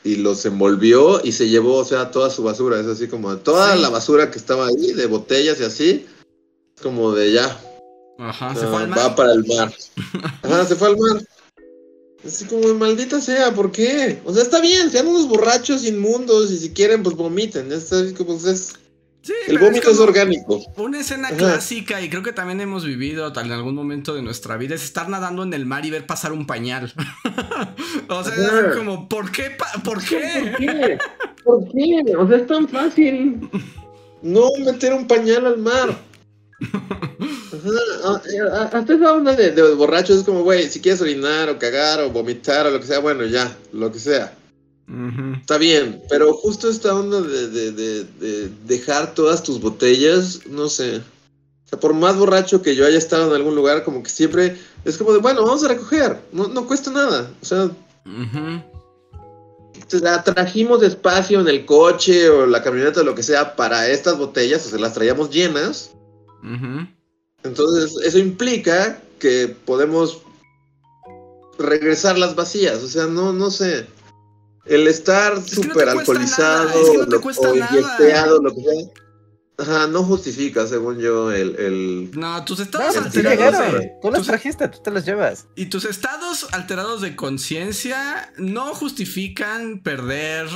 y, 0.05 0.17
los 0.17 0.47
envolvió 0.47 1.21
y 1.25 1.33
se 1.33 1.49
llevó, 1.49 1.79
o 1.79 1.85
sea, 1.85 2.13
toda 2.13 2.31
su 2.31 2.45
basura. 2.45 2.79
Es 2.79 2.87
así 2.87 3.09
como 3.09 3.37
toda 3.39 3.75
la 3.75 3.89
basura 3.89 4.31
que 4.31 4.39
estaba 4.39 4.69
ahí, 4.69 4.93
de 4.93 5.07
botellas 5.07 5.61
y 5.61 5.65
así, 5.65 6.07
como 6.81 7.11
de 7.13 7.33
ya. 7.33 7.61
Ajá, 8.19 8.55
se 8.55 8.65
fue 8.65 8.77
al 8.77 8.89
mar. 8.89 8.99
Va 9.01 9.17
para 9.17 9.33
el 9.33 9.45
mar. 9.45 9.75
Ajá, 10.43 10.67
se 10.67 10.77
fue 10.77 10.87
al 10.87 10.99
mar. 10.99 11.21
Así 12.25 12.45
como, 12.45 12.75
maldita 12.75 13.21
sea, 13.21 13.53
¿por 13.53 13.73
qué? 13.73 14.21
O 14.25 14.33
sea, 14.33 14.45
está 14.45 14.61
bien, 14.61 14.89
sean 14.89 15.09
unos 15.09 15.27
borrachos 15.27 15.85
inmundos 15.85 16.53
y 16.53 16.59
si 16.59 16.71
quieren, 16.71 17.03
pues 17.03 17.17
vomiten. 17.17 17.73
Es, 17.73 17.91
como, 18.17 18.35
es, 18.35 18.75
el 19.47 19.59
vómito 19.59 19.91
es, 19.91 19.99
orgánico. 19.99 20.61
Una 20.77 21.01
escena 21.01 21.31
clásica 21.31 22.01
y 22.01 22.09
creo 22.09 22.23
que 22.23 22.33
también 22.33 22.61
hemos 22.61 22.85
vivido 22.85 23.33
en 23.35 23.53
algún 23.53 23.75
momento 23.75 24.15
de 24.15 24.23
nuestra 24.23 24.57
vida 24.57 24.75
es 24.75 24.85
estar 24.85 25.09
nadando 25.09 25.43
en 25.43 25.53
el 25.53 25.67
mar 25.67 25.85
y 25.85 25.91
ver 25.91 26.07
pasar 26.07 26.33
un 26.33 26.47
pañal. 26.47 26.93
o 28.09 28.25
sea, 28.25 28.35
es 28.35 28.77
como, 28.77 29.09
¿por 29.09 29.31
qué? 29.31 29.53
¿Por 29.85 30.03
qué? 30.03 30.21
¿Por 30.53 30.57
qué? 30.59 30.99
¿Por 31.45 31.69
qué? 31.69 32.17
O 32.17 32.29
sea, 32.29 32.37
es 32.39 32.47
tan 32.47 32.69
fácil 32.69 33.49
no 34.23 34.49
meter 34.65 34.93
un 34.93 35.07
pañal 35.07 35.47
al 35.47 35.59
mar. 35.59 35.97
Hasta 38.73 38.95
esa 38.95 39.13
onda 39.13 39.35
de, 39.35 39.53
de 39.53 39.75
borrachos 39.75 40.19
es 40.19 40.25
como, 40.25 40.43
güey, 40.43 40.69
si 40.69 40.81
quieres 40.81 41.01
orinar 41.01 41.49
o 41.49 41.59
cagar 41.59 42.01
o 42.01 42.11
vomitar 42.11 42.67
o 42.67 42.71
lo 42.71 42.81
que 42.81 42.87
sea, 42.87 42.99
bueno, 42.99 43.25
ya, 43.25 43.57
lo 43.73 43.93
que 43.93 43.99
sea. 43.99 44.33
Está 45.41 45.59
bien, 45.59 46.03
pero 46.09 46.33
justo 46.33 46.71
esta 46.71 46.95
onda 46.95 47.21
de, 47.21 48.49
dejar 48.65 49.15
todas 49.15 49.43
tus 49.43 49.61
botellas, 49.61 50.41
no 50.47 50.71
sé. 50.71 50.97
O 50.97 51.69
sea, 51.69 51.79
por 51.79 51.93
más 51.93 52.17
borracho 52.17 52.63
que 52.63 52.75
yo 52.75 52.87
haya 52.87 52.97
estado 52.97 53.29
en 53.29 53.37
algún 53.37 53.55
lugar, 53.55 53.85
como 53.85 54.03
que 54.03 54.09
siempre 54.09 54.57
es 54.87 54.97
como 54.97 55.13
de, 55.13 55.19
bueno, 55.19 55.45
vamos 55.45 55.63
a 55.63 55.69
recoger, 55.69 56.19
no, 56.33 56.49
no 56.49 56.67
cuesta 56.67 56.91
nada. 56.91 57.31
O 57.43 57.45
sea, 57.45 57.71
la 60.01 60.25
trajimos 60.25 60.81
despacio 60.81 61.41
en 61.41 61.49
el 61.49 61.67
coche 61.67 62.31
o 62.31 62.47
la 62.47 62.63
camioneta 62.63 63.03
o 63.03 63.05
lo 63.05 63.15
que 63.15 63.23
sea 63.23 63.57
para 63.57 63.89
estas 63.91 64.17
botellas, 64.17 64.65
o 64.67 64.71
sea, 64.71 64.79
las 64.79 64.95
traíamos 64.95 65.29
llenas. 65.29 65.91
Entonces, 67.43 67.95
eso 68.05 68.19
implica 68.19 69.03
que 69.19 69.55
podemos 69.67 70.23
regresarlas 71.59 72.35
vacías, 72.35 72.83
o 72.83 72.89
sea, 72.89 73.05
no, 73.05 73.35
no 73.35 73.51
sé 73.51 73.87
el 74.69 74.87
estar 74.89 75.43
súper 75.43 75.89
alcoholizado 75.89 76.93
o 76.93 77.05
lo 77.05 77.21
que 77.21 77.33
sea, 77.33 78.27
Ajá, 79.61 79.89
no 79.89 80.05
justifica, 80.05 80.69
según 80.69 81.01
yo, 81.01 81.33
el... 81.33 81.57
el... 81.57 82.11
No, 82.15 82.45
tus 82.45 82.61
estados 82.61 82.97
alterados... 82.97 83.83
Tú 84.01 84.11
los 84.13 84.25
trajiste, 84.25 84.69
tú 84.69 84.79
te 84.85 84.93
los 84.93 85.05
llevas. 85.05 85.49
Y 85.57 85.67
tus 85.67 85.85
estados 85.85 86.47
alterados 86.53 87.01
de 87.01 87.17
conciencia 87.17 88.33
no 88.37 88.73
justifican 88.73 89.83
perder 89.83 90.47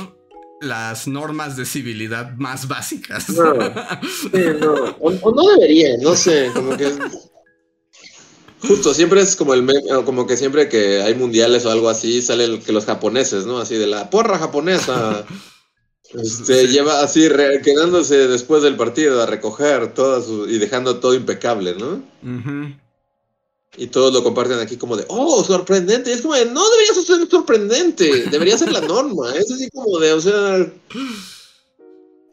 las 0.61 1.05
normas 1.09 1.57
de 1.57 1.65
civilidad 1.65 2.33
más 2.37 2.69
básicas. 2.69 3.27
No, 3.29 3.53
no. 3.53 4.95
O, 5.01 5.09
o, 5.21 5.35
no 5.35 5.51
debería, 5.55 5.97
no 6.01 6.15
sé, 6.15 6.49
como 6.53 6.77
que... 6.77 6.93
Justo, 8.67 8.93
siempre 8.93 9.21
es 9.21 9.35
como 9.35 9.53
el 9.53 9.67
como 10.05 10.25
que 10.25 10.37
siempre 10.37 10.69
que 10.69 11.01
hay 11.01 11.15
mundiales 11.15 11.65
o 11.65 11.71
algo 11.71 11.89
así, 11.89 12.21
sale 12.21 12.59
que 12.59 12.71
los 12.71 12.85
japoneses, 12.85 13.45
¿no? 13.45 13.59
Así 13.59 13.75
de 13.75 13.87
la 13.87 14.09
porra 14.09 14.39
japonesa. 14.39 15.25
Este, 16.13 16.67
lleva 16.67 17.01
así 17.01 17.27
quedándose 17.63 18.27
después 18.27 18.61
del 18.61 18.75
partido 18.75 19.19
a 19.19 19.25
recoger 19.25 19.95
todo 19.95 20.47
y 20.47 20.59
dejando 20.59 20.97
todo 20.97 21.15
impecable, 21.15 21.73
¿no? 21.73 22.03
Y 23.77 23.87
todos 23.87 24.13
lo 24.13 24.23
comparten 24.23 24.59
aquí 24.59 24.77
como 24.77 24.95
de, 24.95 25.05
oh, 25.07 25.43
sorprendente. 25.43 26.11
Y 26.11 26.13
es 26.13 26.21
como 26.21 26.35
de, 26.35 26.45
no 26.45 26.69
debería 26.69 26.93
ser 26.93 27.27
sorprendente, 27.27 28.25
debería 28.29 28.57
ser 28.59 28.71
la 28.71 28.81
norma. 28.81 29.33
Es 29.35 29.51
así 29.51 29.67
como 29.71 29.97
de, 29.97 30.13
o 30.13 30.21
sea, 30.21 30.71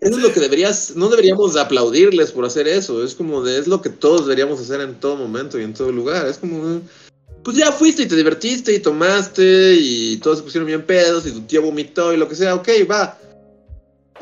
eso 0.00 0.16
es 0.16 0.22
lo 0.22 0.32
que 0.32 0.40
deberías, 0.40 0.96
no 0.96 1.10
deberíamos 1.10 1.56
aplaudirles 1.56 2.32
por 2.32 2.46
hacer 2.46 2.66
eso. 2.66 3.04
Es 3.04 3.14
como 3.14 3.42
de, 3.42 3.58
es 3.58 3.66
lo 3.66 3.82
que 3.82 3.90
todos 3.90 4.22
deberíamos 4.22 4.58
hacer 4.58 4.80
en 4.80 4.98
todo 4.98 5.16
momento 5.16 5.60
y 5.60 5.62
en 5.62 5.74
todo 5.74 5.92
lugar. 5.92 6.26
Es 6.26 6.38
como, 6.38 6.80
pues 7.44 7.56
ya 7.56 7.70
fuiste 7.70 8.04
y 8.04 8.06
te 8.06 8.16
divertiste 8.16 8.74
y 8.74 8.78
tomaste 8.78 9.74
y 9.78 10.16
todos 10.16 10.38
se 10.38 10.44
pusieron 10.44 10.66
bien 10.66 10.86
pedos 10.86 11.26
y 11.26 11.32
tu 11.32 11.42
tío 11.42 11.60
vomitó 11.60 12.14
y 12.14 12.16
lo 12.16 12.28
que 12.28 12.34
sea. 12.34 12.54
Ok, 12.54 12.68
va. 12.90 13.18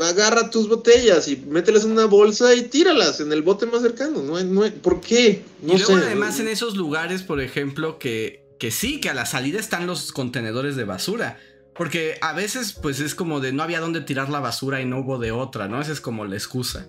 Agarra 0.00 0.50
tus 0.50 0.68
botellas 0.68 1.28
y 1.28 1.36
mételas 1.36 1.84
en 1.84 1.92
una 1.92 2.06
bolsa 2.06 2.54
y 2.54 2.62
tíralas 2.62 3.20
en 3.20 3.32
el 3.32 3.42
bote 3.42 3.66
más 3.66 3.82
cercano. 3.82 4.20
No 4.20 4.42
no 4.42 4.68
¿Por 4.82 5.00
qué? 5.00 5.44
No 5.62 5.74
y 5.74 5.78
luego 5.78 5.94
además 5.94 6.40
en 6.40 6.48
esos 6.48 6.76
lugares, 6.76 7.22
por 7.22 7.40
ejemplo, 7.40 8.00
que, 8.00 8.44
que 8.58 8.72
sí, 8.72 9.00
que 9.00 9.10
a 9.10 9.14
la 9.14 9.26
salida 9.26 9.60
están 9.60 9.86
los 9.86 10.10
contenedores 10.10 10.74
de 10.74 10.84
basura. 10.84 11.38
Porque 11.78 12.18
a 12.20 12.32
veces, 12.32 12.72
pues 12.72 12.98
es 12.98 13.14
como 13.14 13.38
de 13.38 13.52
no 13.52 13.62
había 13.62 13.78
dónde 13.78 14.00
tirar 14.00 14.28
la 14.28 14.40
basura 14.40 14.80
y 14.80 14.84
no 14.84 14.98
hubo 14.98 15.18
de 15.18 15.30
otra, 15.30 15.68
¿no? 15.68 15.80
Esa 15.80 15.92
es 15.92 16.00
como 16.00 16.24
la 16.24 16.34
excusa. 16.34 16.88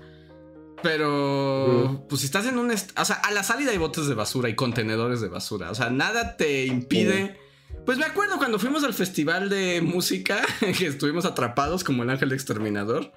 Pero, 0.81 2.05
pues 2.09 2.21
si 2.21 2.25
estás 2.25 2.47
en 2.47 2.57
un. 2.57 2.71
O 2.71 3.05
sea, 3.05 3.17
a 3.17 3.31
la 3.31 3.43
salida 3.43 3.69
hay 3.69 3.77
botes 3.77 4.07
de 4.07 4.15
basura 4.15 4.49
y 4.49 4.55
contenedores 4.55 5.21
de 5.21 5.27
basura. 5.27 5.69
O 5.69 5.75
sea, 5.75 5.91
nada 5.91 6.37
te 6.37 6.65
impide. 6.65 7.37
Pues 7.85 7.99
me 7.99 8.05
acuerdo 8.05 8.37
cuando 8.39 8.57
fuimos 8.57 8.83
al 8.83 8.95
festival 8.95 9.49
de 9.49 9.81
música, 9.81 10.41
que 10.77 10.87
estuvimos 10.87 11.25
atrapados 11.25 11.83
como 11.83 12.01
el 12.01 12.09
ángel 12.09 12.31
exterminador. 12.31 13.11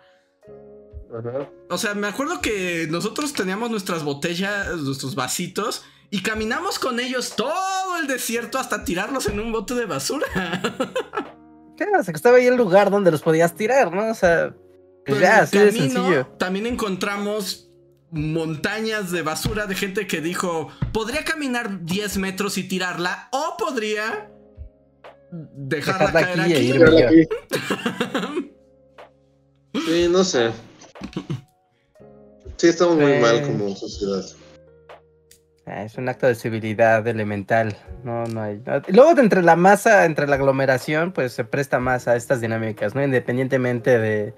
O 1.70 1.78
sea, 1.78 1.94
me 1.94 2.06
acuerdo 2.06 2.40
que 2.40 2.86
nosotros 2.90 3.32
teníamos 3.32 3.70
nuestras 3.70 4.02
botellas, 4.02 4.76
nuestros 4.78 5.14
vasitos, 5.14 5.84
y 6.10 6.20
caminamos 6.20 6.78
con 6.78 7.00
ellos 7.00 7.34
todo 7.36 7.96
el 7.98 8.06
desierto 8.06 8.58
hasta 8.58 8.84
tirarlos 8.84 9.26
en 9.26 9.40
un 9.40 9.52
bote 9.52 9.74
de 9.74 9.86
basura. 9.86 10.26
O 11.98 12.02
sea, 12.02 12.12
que 12.12 12.16
estaba 12.16 12.36
ahí 12.38 12.46
el 12.46 12.56
lugar 12.56 12.90
donde 12.90 13.10
los 13.10 13.22
podías 13.22 13.54
tirar, 13.54 13.92
¿no? 13.92 14.10
O 14.10 14.14
sea, 14.14 14.54
pues 15.06 15.20
ya, 15.20 15.40
así 15.40 15.58
de 15.58 15.72
sencillo. 15.72 16.26
También 16.38 16.66
encontramos 16.66 17.70
montañas 18.10 19.10
de 19.10 19.22
basura 19.22 19.66
de 19.66 19.74
gente 19.74 20.06
que 20.06 20.20
dijo, 20.20 20.68
podría 20.92 21.24
caminar 21.24 21.84
10 21.84 22.18
metros 22.18 22.58
y 22.58 22.64
tirarla, 22.64 23.28
o 23.32 23.56
podría 23.58 24.30
dejarla, 25.30 26.12
caer 26.12 26.40
aquí. 26.40 26.72
aquí. 26.72 27.28
sí, 29.86 30.08
no 30.10 30.24
sé. 30.24 30.50
Sí, 32.58 32.68
estamos 32.68 32.96
muy 32.96 33.18
mal 33.18 33.42
como 33.42 33.74
sociedad. 33.74 34.24
Ah, 35.66 35.84
es 35.84 35.96
un 35.96 36.08
acto 36.08 36.26
de 36.26 36.34
civilidad 36.34 37.06
elemental. 37.06 37.76
No, 38.02 38.26
no 38.26 38.42
hay. 38.42 38.60
Luego, 38.88 39.18
entre 39.20 39.42
la 39.42 39.54
masa, 39.54 40.04
entre 40.06 40.26
la 40.26 40.36
aglomeración, 40.36 41.12
pues 41.12 41.32
se 41.32 41.44
presta 41.44 41.78
más 41.78 42.08
a 42.08 42.16
estas 42.16 42.40
dinámicas, 42.40 42.94
¿no? 42.94 43.04
Independientemente 43.04 43.98
de, 43.98 44.34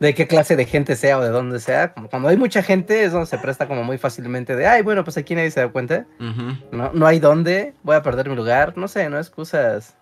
de 0.00 0.14
qué 0.14 0.26
clase 0.26 0.56
de 0.56 0.64
gente 0.64 0.96
sea 0.96 1.18
o 1.18 1.22
de 1.22 1.28
dónde 1.28 1.60
sea. 1.60 1.92
Como 1.92 2.08
cuando 2.08 2.28
hay 2.28 2.38
mucha 2.38 2.62
gente, 2.62 3.04
es 3.04 3.12
donde 3.12 3.26
se 3.26 3.36
presta 3.36 3.68
como 3.68 3.84
muy 3.84 3.98
fácilmente 3.98 4.56
de, 4.56 4.66
ay, 4.66 4.82
bueno, 4.82 5.04
pues 5.04 5.18
aquí 5.18 5.34
nadie 5.34 5.50
se 5.50 5.60
da 5.60 5.68
cuenta. 5.68 6.06
no, 6.18 6.90
no 6.92 7.06
hay 7.06 7.18
dónde, 7.18 7.74
voy 7.82 7.96
a 7.96 8.02
perder 8.02 8.30
mi 8.30 8.36
lugar. 8.36 8.78
No 8.78 8.88
sé, 8.88 9.10
no 9.10 9.18
excusas. 9.18 9.94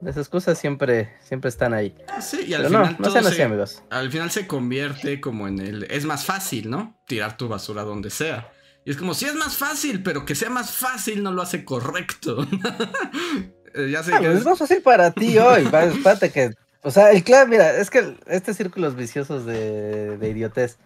Las 0.00 0.16
excusas 0.16 0.58
siempre, 0.58 1.14
siempre 1.22 1.50
están 1.50 1.74
ahí. 1.74 1.94
Sí, 2.22 2.46
y 2.46 2.54
al 2.54 2.64
final. 2.66 2.96
No, 2.98 3.10
sean 3.10 3.26
así, 3.26 3.42
amigos. 3.42 3.82
Al 3.90 4.10
final 4.10 4.30
se 4.30 4.46
convierte 4.46 5.20
como 5.20 5.46
en 5.46 5.58
el. 5.58 5.82
Es 5.90 6.06
más 6.06 6.24
fácil, 6.24 6.70
¿no? 6.70 6.98
Tirar 7.06 7.36
tu 7.36 7.48
basura 7.48 7.82
donde 7.82 8.08
sea. 8.08 8.50
Y 8.84 8.90
es 8.90 8.96
como, 8.96 9.14
si 9.14 9.26
es 9.26 9.34
más 9.34 9.56
fácil, 9.56 10.02
pero 10.02 10.24
que 10.24 10.34
sea 10.34 10.50
más 10.50 10.72
fácil 10.72 11.22
no 11.22 11.32
lo 11.32 11.42
hace 11.42 11.64
correcto. 11.64 12.46
Eh, 13.72 13.88
ya 13.88 14.02
sé 14.02 14.12
ah, 14.12 14.18
que 14.18 14.32
es... 14.32 14.44
más 14.44 14.58
fácil 14.58 14.82
para 14.82 15.12
ti 15.12 15.38
hoy. 15.38 15.62
Espérate 15.72 16.32
que. 16.32 16.50
O 16.82 16.90
sea, 16.90 17.12
el 17.12 17.22
claro, 17.22 17.48
mira, 17.48 17.76
es 17.76 17.88
que 17.88 18.16
este 18.26 18.52
círculos 18.52 18.96
viciosos 18.96 19.46
de, 19.46 20.16
de 20.18 20.28
idiotez. 20.28 20.76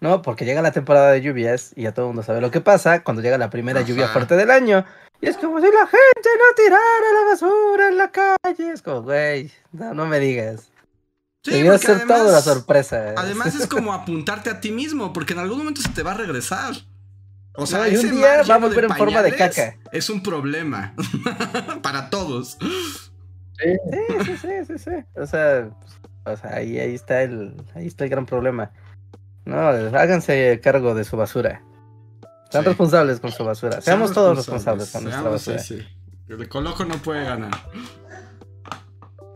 No, 0.00 0.22
porque 0.22 0.46
llega 0.46 0.62
la 0.62 0.72
temporada 0.72 1.12
de 1.12 1.20
lluvias 1.20 1.72
y 1.76 1.82
ya 1.82 1.92
todo 1.92 2.06
el 2.06 2.08
mundo 2.08 2.22
sabe 2.22 2.40
lo 2.40 2.50
que 2.50 2.62
pasa 2.62 3.04
cuando 3.04 3.20
llega 3.20 3.36
la 3.36 3.50
primera 3.50 3.82
lluvia 3.82 4.08
fuerte 4.08 4.36
del 4.36 4.50
año. 4.50 4.86
Y 5.20 5.28
es 5.28 5.36
como 5.36 5.60
si 5.60 5.66
la 5.66 5.86
gente 5.86 6.28
no 6.38 6.54
tirara 6.56 7.12
la 7.12 7.30
basura 7.30 7.88
en 7.88 7.98
la 7.98 8.10
calle. 8.10 8.72
Es 8.72 8.80
como, 8.80 9.02
güey, 9.02 9.52
no, 9.72 9.92
no 9.92 10.06
me 10.06 10.18
digas. 10.18 10.70
Sí, 11.42 11.52
Debió 11.52 11.76
ser 11.76 12.06
toda 12.06 12.32
la 12.32 12.40
sorpresa. 12.40 13.14
Además 13.16 13.54
es 13.54 13.66
como 13.66 13.92
apuntarte 13.94 14.48
a 14.48 14.60
ti 14.60 14.70
mismo, 14.70 15.12
porque 15.12 15.34
en 15.34 15.40
algún 15.40 15.58
momento 15.58 15.82
se 15.82 15.90
te 15.90 16.02
va 16.02 16.12
a 16.12 16.16
regresar. 16.16 16.74
O 17.56 17.66
sea, 17.66 17.80
un 17.82 18.10
día 18.10 18.42
va 18.48 18.54
a 18.54 18.58
volver 18.58 18.84
en 18.84 18.90
forma 18.90 19.22
de 19.22 19.34
caca. 19.34 19.76
Es 19.92 20.08
un 20.08 20.22
problema 20.22 20.94
para 21.82 22.08
todos. 22.10 22.56
Sí, 22.60 23.76
sí, 24.24 24.36
sí, 24.36 24.48
sí, 24.66 24.78
sí. 24.78 24.90
O 25.14 25.26
sea, 25.26 25.70
ahí, 26.44 26.78
ahí 26.78 26.94
está 26.94 27.22
el, 27.22 27.54
ahí 27.74 27.86
está 27.86 28.04
el 28.04 28.10
gran 28.10 28.26
problema. 28.26 28.70
No, 29.44 29.58
háganse 29.58 30.60
cargo 30.62 30.94
de 30.94 31.04
su 31.04 31.16
basura. 31.16 31.62
Sean 32.50 32.64
responsables 32.64 33.20
con 33.20 33.32
su 33.32 33.44
basura. 33.44 33.80
Seamos 33.80 34.12
todos 34.12 34.36
responsables 34.36 34.90
con 34.90 35.04
nuestra 35.04 35.28
basura. 35.28 35.58
Sí, 35.58 35.78
sí. 35.78 35.88
El 36.28 36.42
Ecoloco 36.42 36.84
no 36.84 36.96
puede 36.96 37.24
ganar. 37.24 37.50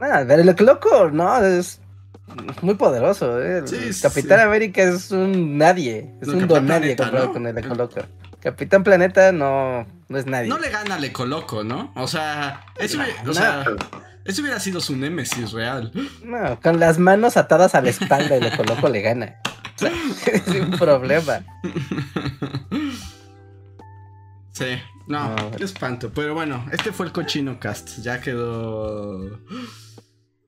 Nada, 0.00 0.34
el 0.34 0.48
Ecoloco, 0.48 1.10
no, 1.10 1.44
es 1.44 1.80
muy 2.62 2.74
poderoso, 2.74 3.42
¿eh? 3.42 3.64
Capitán 4.00 4.40
América 4.40 4.82
es 4.82 5.10
un 5.10 5.58
nadie, 5.58 6.14
es 6.20 6.28
un 6.28 6.46
don 6.46 6.66
nadie 6.66 6.96
comparado 6.96 7.32
con 7.32 7.46
el 7.46 7.56
Ecoloco. 7.56 8.00
Capitán 8.40 8.84
Planeta 8.84 9.32
no, 9.32 9.86
no 10.08 10.18
es 10.18 10.26
nadie. 10.26 10.48
No 10.48 10.58
le 10.58 10.68
gana 10.68 10.96
al 10.96 11.04
Ecoloco, 11.04 11.64
¿no? 11.64 11.92
O 11.96 12.06
sea, 12.06 12.66
eso, 12.76 12.98
hubiera 14.42 14.60
sido 14.60 14.80
su 14.80 14.96
némesis 14.96 15.52
real. 15.52 15.90
No, 16.22 16.60
con 16.60 16.78
las 16.78 16.98
manos 16.98 17.36
atadas 17.36 17.74
a 17.74 17.80
la 17.80 17.90
espalda 17.90 18.36
el 18.36 18.44
Ecoloco 18.44 18.88
le 18.88 19.00
gana. 19.00 19.36
es 20.26 20.46
un 20.60 20.72
problema. 20.72 21.40
Sí, 24.52 24.78
no, 25.06 25.34
qué 25.56 25.64
espanto. 25.64 26.12
Pero 26.14 26.34
bueno, 26.34 26.66
este 26.70 26.92
fue 26.92 27.06
el 27.06 27.12
cochino 27.12 27.58
cast. 27.58 27.98
Ya 28.02 28.20
quedó 28.20 29.40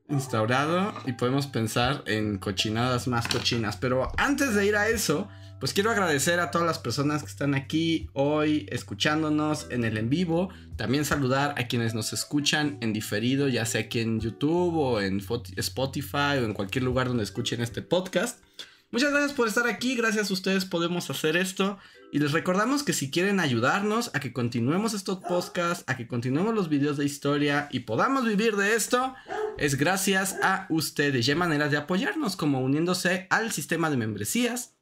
instaurado 0.08 0.94
y 1.04 1.12
podemos 1.12 1.46
pensar 1.46 2.02
en 2.06 2.38
cochinadas 2.38 3.08
más 3.08 3.28
cochinas. 3.28 3.76
Pero 3.76 4.12
antes 4.16 4.54
de 4.54 4.66
ir 4.66 4.76
a 4.76 4.88
eso, 4.88 5.28
pues 5.58 5.72
quiero 5.72 5.90
agradecer 5.90 6.38
a 6.38 6.50
todas 6.50 6.66
las 6.66 6.78
personas 6.78 7.22
que 7.22 7.30
están 7.30 7.54
aquí 7.54 8.08
hoy 8.12 8.66
escuchándonos 8.70 9.68
en 9.70 9.84
el 9.84 9.96
en 9.96 10.10
vivo. 10.10 10.50
También 10.76 11.04
saludar 11.04 11.54
a 11.58 11.66
quienes 11.66 11.94
nos 11.94 12.12
escuchan 12.12 12.78
en 12.82 12.92
diferido, 12.92 13.48
ya 13.48 13.64
sea 13.64 13.82
aquí 13.82 14.00
en 14.00 14.20
YouTube 14.20 14.76
o 14.76 15.00
en 15.00 15.22
Spotify 15.56 16.38
o 16.40 16.44
en 16.44 16.52
cualquier 16.52 16.84
lugar 16.84 17.08
donde 17.08 17.24
escuchen 17.24 17.62
este 17.62 17.82
podcast. 17.82 18.42
Muchas 18.90 19.10
gracias 19.10 19.32
por 19.32 19.48
estar 19.48 19.66
aquí, 19.66 19.96
gracias 19.96 20.30
a 20.30 20.32
ustedes 20.32 20.64
podemos 20.64 21.10
hacer 21.10 21.36
esto. 21.36 21.78
Y 22.12 22.18
les 22.18 22.32
recordamos 22.32 22.82
que 22.82 22.92
si 22.92 23.10
quieren 23.10 23.40
ayudarnos 23.40 24.10
a 24.14 24.20
que 24.20 24.32
continuemos 24.32 24.94
estos 24.94 25.18
podcasts, 25.18 25.84
a 25.86 25.96
que 25.96 26.06
continuemos 26.06 26.54
los 26.54 26.68
videos 26.68 26.96
de 26.96 27.04
historia 27.04 27.68
y 27.70 27.80
podamos 27.80 28.24
vivir 28.24 28.56
de 28.56 28.74
esto, 28.74 29.14
es 29.58 29.76
gracias 29.76 30.36
a 30.42 30.66
ustedes. 30.70 31.26
Y 31.26 31.32
hay 31.32 31.36
maneras 31.36 31.70
de 31.70 31.76
apoyarnos, 31.78 32.36
como 32.36 32.60
uniéndose 32.60 33.26
al 33.30 33.52
sistema 33.52 33.90
de 33.90 33.96
membresías. 33.96 34.76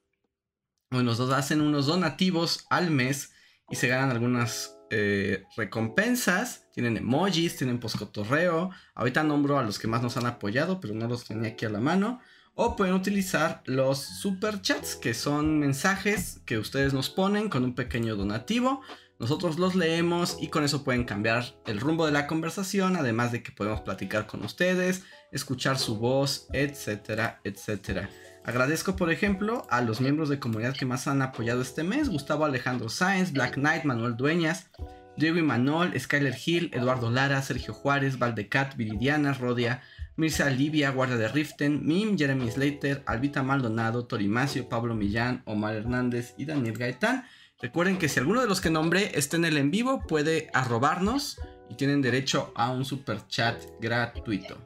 O 0.91 1.03
nos 1.03 1.19
hacen 1.21 1.61
unos 1.61 1.87
donativos 1.87 2.67
al 2.71 2.91
mes 2.91 3.33
y 3.71 3.77
se 3.77 3.89
ganan 3.89 4.11
algunas 4.11 4.77
eh, 4.91 5.45
recompensas. 5.57 6.67
Tienen 6.73 6.97
emojis, 6.99 7.57
tienen 7.57 7.81
poscotorreo. 7.81 8.71
Ahorita 8.95 9.25
nombro 9.25 9.59
a 9.59 9.63
los 9.63 9.79
que 9.79 9.89
más 9.89 10.03
nos 10.03 10.17
han 10.17 10.27
apoyado, 10.27 10.81
pero 10.81 10.95
no 10.95 11.09
los 11.09 11.25
tenía 11.25 11.51
aquí 11.51 11.65
a 11.65 11.71
la 11.71 11.81
mano. 11.81 12.21
O 12.57 12.77
pueden 12.77 12.95
utilizar 12.95 13.63
los 13.67 13.99
super 13.99 14.63
chats, 14.63 14.95
que 14.95 15.13
son 15.13 15.59
mensajes 15.59 16.41
que 16.47 16.59
ustedes 16.59 16.95
nos 16.95 17.11
ponen 17.11 17.49
con 17.49 17.65
un 17.65 17.75
pequeño 17.75 18.15
donativo. 18.15 18.81
Nosotros 19.19 19.59
los 19.59 19.75
leemos 19.75 20.37
y 20.41 20.49
con 20.49 20.63
eso 20.63 20.85
pueden 20.85 21.03
cambiar 21.03 21.57
el 21.67 21.81
rumbo 21.81 22.07
de 22.07 22.13
la 22.13 22.29
conversación, 22.29 22.95
además 22.95 23.33
de 23.33 23.43
que 23.43 23.51
podemos 23.51 23.81
platicar 23.81 24.29
con 24.29 24.45
ustedes, 24.45 25.03
escuchar 25.33 25.79
su 25.81 25.99
voz, 25.99 26.47
etcétera, 26.53 27.41
etcétera. 27.43 28.09
Agradezco, 28.45 28.95
por 28.95 29.11
ejemplo, 29.11 29.67
a 29.69 29.81
los 29.81 30.01
miembros 30.01 30.29
de 30.29 30.39
comunidad 30.39 30.77
que 30.77 30.87
más 30.87 31.09
han 31.09 31.23
apoyado 31.23 31.61
este 31.61 31.83
mes: 31.83 32.09
Gustavo 32.09 32.45
Alejandro 32.45 32.89
Sáenz, 32.89 33.33
Black 33.33 33.55
Knight, 33.55 33.83
Manuel 33.83 34.17
Dueñas, 34.17 34.71
Diego 35.17 35.43
Manol, 35.43 35.99
Skyler 35.99 36.37
Hill, 36.45 36.71
Eduardo 36.73 37.11
Lara, 37.11 37.43
Sergio 37.43 37.75
Juárez, 37.75 38.19
Valdecat, 38.19 38.77
Viridiana, 38.77 39.33
Rodia, 39.33 39.83
Mirza 40.17 40.49
Livia, 40.49 40.91
Guardia 40.91 41.17
de 41.17 41.29
Riften, 41.29 41.85
Mim, 41.85 42.17
Jeremy 42.17 42.51
Slater, 42.51 43.03
Albita 43.07 43.43
Maldonado, 43.43 44.07
Torimacio, 44.07 44.69
Pablo 44.69 44.95
Millán, 44.95 45.43
Omar 45.45 45.75
Hernández 45.75 46.35
y 46.39 46.45
Daniel 46.45 46.79
Gaetán. 46.79 47.25
Recuerden 47.61 47.99
que 47.99 48.09
si 48.09 48.21
alguno 48.21 48.41
de 48.41 48.47
los 48.47 48.61
que 48.61 48.71
nombré 48.71 49.19
está 49.19 49.37
en 49.37 49.45
el 49.45 49.57
en 49.57 49.71
vivo, 49.71 50.03
puede 50.07 50.51
arrobarnos 50.53 51.41
y 51.69 51.75
tienen 51.75 52.03
derecho 52.03 52.53
a 52.55 52.71
un 52.71 52.85
super 52.85 53.27
chat 53.27 53.61
gratuito. 53.81 54.59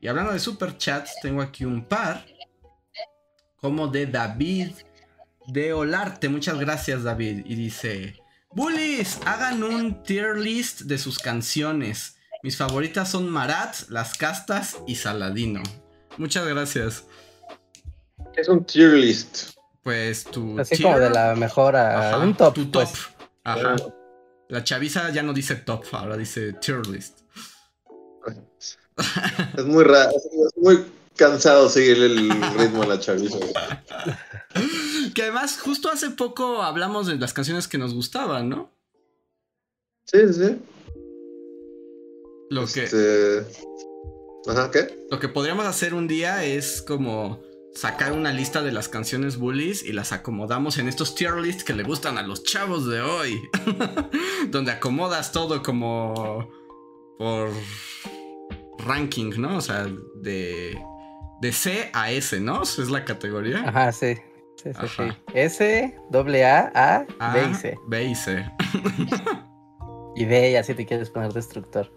Y 0.00 0.08
hablando 0.08 0.32
de 0.32 0.40
super 0.40 0.76
chats, 0.76 1.14
tengo 1.22 1.42
aquí 1.42 1.64
un 1.64 1.84
par, 1.84 2.26
como 3.60 3.86
de 3.86 4.06
David 4.06 4.72
de 5.46 5.72
Olarte. 5.72 6.28
Muchas 6.28 6.58
gracias, 6.58 7.04
David. 7.04 7.44
Y 7.46 7.54
dice: 7.54 8.16
Bullies, 8.50 9.20
hagan 9.24 9.62
un 9.62 10.02
tier 10.02 10.38
list 10.38 10.82
de 10.82 10.98
sus 10.98 11.18
canciones. 11.18 12.16
Mis 12.42 12.56
favoritas 12.56 13.10
son 13.10 13.28
Marat, 13.30 13.88
Las 13.88 14.16
Castas 14.16 14.78
y 14.86 14.96
Saladino. 14.96 15.62
Muchas 16.18 16.46
gracias. 16.46 17.04
Es 18.36 18.48
un 18.48 18.64
tier 18.64 18.94
list. 18.94 19.52
Pues 19.82 20.24
tu. 20.24 20.58
Así 20.58 20.82
como 20.82 20.98
de 20.98 21.10
la 21.10 21.34
mejor 21.34 21.76
a 21.76 22.18
un 22.18 22.36
top. 22.36 22.54
Tu 22.54 22.66
top. 22.66 22.88
Pues. 22.88 23.08
Ajá. 23.44 23.76
La 24.48 24.62
chaviza 24.64 25.10
ya 25.10 25.22
no 25.22 25.32
dice 25.32 25.56
top, 25.56 25.84
ahora 25.92 26.16
dice 26.16 26.52
tier 26.54 26.86
list. 26.86 27.20
Es 29.56 29.64
muy 29.64 29.84
raro, 29.84 30.10
es 30.10 30.56
muy 30.56 30.84
cansado 31.16 31.68
seguir 31.70 31.96
el 31.96 32.30
ritmo 32.58 32.82
de 32.82 32.88
la 32.88 33.00
chaviza. 33.00 33.38
que 35.14 35.22
además, 35.22 35.58
justo 35.58 35.90
hace 35.90 36.10
poco 36.10 36.62
hablamos 36.62 37.06
de 37.06 37.16
las 37.16 37.32
canciones 37.32 37.66
que 37.66 37.78
nos 37.78 37.94
gustaban, 37.94 38.50
¿no? 38.50 38.70
Sí, 40.04 40.20
sí. 40.32 40.58
Lo 42.52 42.66
que. 42.66 42.84
Este, 42.84 43.46
ajá, 44.46 44.70
¿qué? 44.70 45.06
Lo 45.10 45.18
que 45.18 45.28
podríamos 45.28 45.64
hacer 45.64 45.94
un 45.94 46.06
día 46.06 46.44
es 46.44 46.82
como 46.82 47.40
sacar 47.72 48.12
una 48.12 48.30
lista 48.30 48.60
de 48.60 48.72
las 48.72 48.90
canciones 48.90 49.38
bullies 49.38 49.82
y 49.82 49.92
las 49.92 50.12
acomodamos 50.12 50.76
en 50.76 50.86
estos 50.86 51.14
tier 51.14 51.36
lists 51.36 51.64
que 51.64 51.72
le 51.72 51.82
gustan 51.82 52.18
a 52.18 52.22
los 52.22 52.44
chavos 52.44 52.86
de 52.86 53.00
hoy. 53.00 53.40
Donde 54.50 54.70
acomodas 54.70 55.32
todo 55.32 55.62
como 55.62 56.46
por 57.18 57.48
ranking, 58.80 59.30
¿no? 59.38 59.56
O 59.56 59.60
sea, 59.62 59.86
de, 60.16 60.78
de 61.40 61.52
C 61.52 61.88
a 61.94 62.10
S, 62.10 62.38
¿no? 62.38 62.64
Esa 62.64 62.82
es 62.82 62.90
la 62.90 63.06
categoría. 63.06 63.66
Ajá, 63.66 63.92
sí. 63.92 64.14
Sí, 64.62 64.70
sí, 64.78 64.86
sí. 64.94 65.02
S, 65.32 65.94
doble 66.10 66.44
A, 66.44 66.70
A, 67.18 67.32
B 67.32 67.48
y 67.50 67.54
C. 67.54 67.78
B 67.88 68.04
y 68.04 68.14
C. 68.14 68.44
y 70.16 70.26
B, 70.26 70.50
y 70.50 70.56
así 70.56 70.74
te 70.74 70.84
quieres 70.84 71.08
poner 71.08 71.32
destructor. 71.32 71.90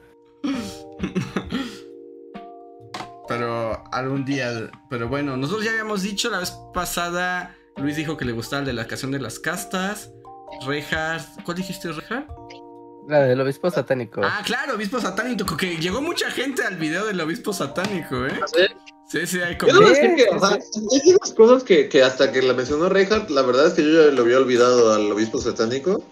Pero 3.27 3.83
algún 3.91 4.25
día. 4.25 4.69
Pero 4.89 5.09
bueno, 5.09 5.35
nosotros 5.37 5.65
ya 5.65 5.71
habíamos 5.71 6.01
dicho 6.03 6.29
la 6.29 6.39
vez 6.39 6.53
pasada. 6.73 7.55
Luis 7.77 7.95
dijo 7.95 8.17
que 8.17 8.25
le 8.25 8.31
gustaba 8.31 8.61
el 8.61 8.65
de 8.65 8.73
la 8.73 8.87
canción 8.87 9.11
de 9.11 9.19
las 9.19 9.39
castas. 9.39 10.11
Rehard. 10.65 11.23
¿Cuál 11.43 11.57
dijiste, 11.57 11.91
Rehard? 11.91 12.27
La 13.07 13.21
del 13.21 13.39
obispo 13.41 13.69
satánico. 13.69 14.21
Ah, 14.23 14.41
claro, 14.45 14.75
obispo 14.75 14.99
satánico. 14.99 15.57
Que 15.57 15.77
llegó 15.77 16.01
mucha 16.01 16.31
gente 16.31 16.63
al 16.63 16.77
video 16.77 17.05
del 17.05 17.19
obispo 17.21 17.53
satánico, 17.53 18.25
¿eh? 18.25 18.39
¿Sí? 18.47 18.63
Sí, 19.07 19.27
sí, 19.27 19.39
hay 19.39 19.57
como. 19.57 19.71
Yo 19.71 19.81
no 19.81 19.93
que, 19.93 20.27
o 20.31 20.39
sea, 20.39 20.57
hay 20.57 21.13
unas 21.13 21.33
cosas 21.33 21.63
que, 21.63 21.87
que, 21.89 22.01
hasta 22.01 22.31
que 22.31 22.41
la 22.41 22.53
mencionó 22.53 22.89
Reinhardt, 22.89 23.29
la 23.29 23.43
verdad 23.43 23.67
es 23.67 23.73
que 23.73 23.83
yo 23.83 24.05
ya 24.05 24.11
lo 24.11 24.23
había 24.23 24.37
olvidado 24.37 24.93
al 24.93 25.11
obispo 25.11 25.39
satánico. 25.39 26.03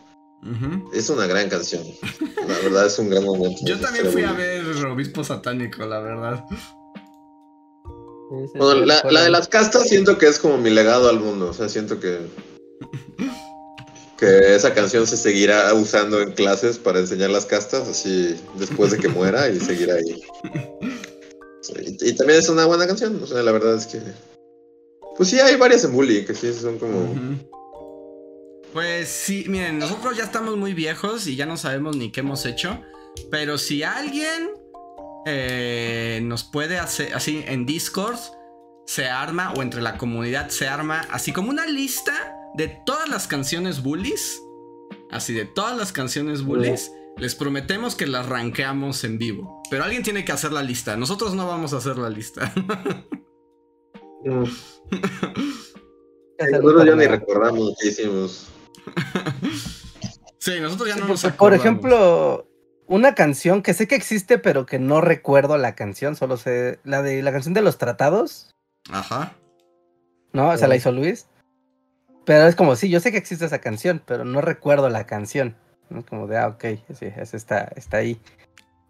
Es 0.94 1.10
una 1.10 1.26
gran 1.26 1.50
canción. 1.50 1.84
La 2.36 2.60
verdad 2.60 2.88
es 2.88 3.00
un 3.00 3.10
gran 3.10 3.24
momento. 3.24 3.62
Yo 3.64 3.80
también 3.80 4.08
fui 4.12 4.24
a 4.24 4.34
ver 4.34 4.53
Obispo 4.94 5.24
Satánico, 5.24 5.86
la 5.86 6.00
verdad. 6.00 6.46
Bueno, 8.56 8.86
la, 8.86 9.02
de 9.02 9.30
las 9.30 9.48
castas 9.48 9.88
siento 9.88 10.18
que 10.18 10.28
es 10.28 10.40
como 10.40 10.58
mi 10.58 10.70
legado 10.70 11.10
al 11.10 11.20
mundo. 11.20 11.50
O 11.50 11.54
sea, 11.54 11.70
siento 11.70 12.00
que. 12.00 12.20
Que 14.18 14.56
esa 14.56 14.74
canción 14.74 15.06
se 15.06 15.18
seguirá 15.18 15.74
usando 15.74 16.22
en 16.22 16.32
clases 16.32 16.78
para 16.78 17.00
enseñar 17.00 17.30
las 17.30 17.46
castas, 17.46 17.88
así 17.88 18.40
después 18.56 18.92
de 18.92 18.98
que 18.98 19.10
muera 19.10 19.50
y 19.50 19.60
seguir 19.60 19.92
ahí. 19.92 20.22
y, 22.00 22.16
también 22.16 22.40
es 22.40 22.48
una 22.48 22.66
buena 22.66 22.88
canción. 22.88 23.22
O 23.22 23.28
sea, 23.28 23.44
la 23.44 23.52
verdad 23.52 23.76
es 23.76 23.88
que. 23.88 24.02
Pues 25.18 25.30
sí, 25.30 25.40
hay 25.40 25.56
varias 25.58 25.84
en 25.84 25.94
Bully 25.94 26.26
que 26.26 26.34
sí 26.34 26.54
son 26.54 26.80
como. 26.80 27.14
Pues 28.72 29.10
sí, 29.10 29.46
miren, 29.48 29.78
nosotros 29.78 30.18
ya 30.18 30.24
estamos 30.24 30.58
muy 30.58 30.74
viejos 30.74 31.28
y 31.28 31.36
ya 31.36 31.46
no 31.46 31.58
sabemos 31.58 31.96
ni 31.98 32.12
qué 32.12 32.22
hemos 32.22 32.46
hecho. 32.46 32.80
Pero 33.30 33.58
si 33.58 33.84
alguien 33.84 34.63
eh, 35.26 36.22
nos 36.24 36.44
puede 36.44 36.78
hacer 36.78 37.14
así 37.14 37.44
en 37.48 37.66
Discord, 37.66 38.18
se 38.86 39.08
arma, 39.08 39.54
o 39.54 39.62
entre 39.62 39.82
la 39.82 39.98
comunidad 39.98 40.50
se 40.50 40.68
arma, 40.68 41.08
así 41.12 41.32
como 41.32 41.50
una 41.50 41.66
lista 41.66 42.36
de 42.56 42.68
todas 42.86 43.10
las 43.10 43.28
canciones 43.28 43.82
bullies. 43.82 44.42
Así 45.12 45.34
de 45.34 45.46
todas 45.46 45.78
las 45.78 45.92
canciones 45.92 46.44
bullies. 46.44 46.92
Les 47.18 47.36
prometemos 47.36 47.96
que 47.96 48.08
las 48.08 48.28
rankeamos 48.28 49.04
en 49.04 49.20
vivo. 49.20 49.62
Pero 49.70 49.84
alguien 49.84 50.02
tiene 50.02 50.26
que 50.26 50.32
hacer 50.32 50.52
la 50.52 50.64
lista. 50.64 50.98
Nosotros 50.98 51.36
no 51.36 51.48
vamos 51.48 51.74
a 51.74 51.78
hacer 51.78 51.98
la 51.98 52.10
lista. 52.10 52.52
Nosotros 56.52 56.86
ya 56.86 56.96
ni 56.96 57.06
recordamos 57.06 57.76
que 57.80 57.90
hicimos. 57.90 58.48
sí, 60.40 60.60
nosotros 60.60 60.90
ya 60.90 60.96
no 60.96 61.08
nos 61.08 61.24
acordamos. 61.24 61.38
Por 61.38 61.54
ejemplo, 61.54 62.48
una 62.94 63.16
canción 63.16 63.64
que 63.64 63.74
sé 63.74 63.88
que 63.88 63.96
existe, 63.96 64.38
pero 64.38 64.68
que 64.68 64.78
no 64.78 65.02
recuerdo 65.02 65.58
la 65.58 65.74
canción, 65.74 66.16
solo 66.16 66.38
sé 66.38 66.80
la 66.84 67.02
de 67.02 67.24
la 67.24 67.32
canción 67.32 67.56
de 67.56 67.64
los 67.64 67.80
tratados. 67.80 68.52
Ajá. 68.92 69.34
¿No? 70.32 70.50
O 70.50 70.58
sea, 70.58 70.68
la 70.68 70.76
hizo 70.76 70.92
Luis. 70.92 71.26
Pero 72.24 72.46
es 72.46 72.56
como, 72.56 72.76
sí, 72.76 72.92
yo 72.92 73.00
sé 73.00 73.12
que 73.12 73.18
existe 73.18 73.46
esa 73.46 73.58
canción, 73.60 74.00
pero 74.06 74.26
no 74.26 74.42
recuerdo 74.42 74.90
la 74.90 75.08
canción. 75.08 75.56
¿no? 75.90 76.06
Como 76.06 76.28
de, 76.28 76.38
ah, 76.38 76.48
ok, 76.50 76.66
sí, 76.94 77.08
esa 77.18 77.36
está, 77.36 77.72
está 77.76 77.98
ahí. 77.98 78.22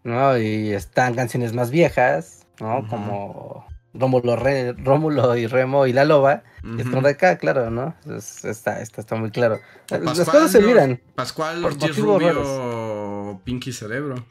¿No? 0.02 0.36
Y 0.36 0.74
están 0.74 1.14
canciones 1.14 1.54
más 1.54 1.70
viejas, 1.70 2.46
¿no? 2.60 2.86
Como 2.86 3.66
Rómulo, 3.94 4.36
Rómulo 4.78 5.36
y 5.36 5.46
Remo 5.46 5.86
y 5.86 5.92
la 5.92 6.04
loba, 6.04 6.42
están 6.78 7.04
de 7.04 7.10
acá, 7.10 7.38
claro, 7.38 7.70
¿no? 7.70 7.94
está, 8.16 8.80
está, 8.80 9.16
muy 9.16 9.30
claro. 9.30 9.60
Las 9.88 10.18
cosas 10.18 10.50
se 10.50 10.60
miran. 10.60 11.00
Pascual 11.14 11.64
Ortiz 11.64 11.96
Rubio, 11.96 13.40
Pinky 13.44 13.72
Cerebro. 13.72 14.26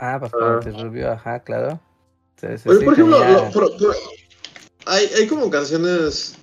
Ah, 0.00 0.18
Pascual 0.20 0.56
Ortiz 0.56 0.80
Rubio, 0.80 1.12
ajá, 1.12 1.40
claro. 1.40 1.80
por 2.64 2.92
ejemplo, 2.92 3.18
hay, 4.86 5.06
hay 5.16 5.26
como 5.28 5.48
canciones... 5.50 6.36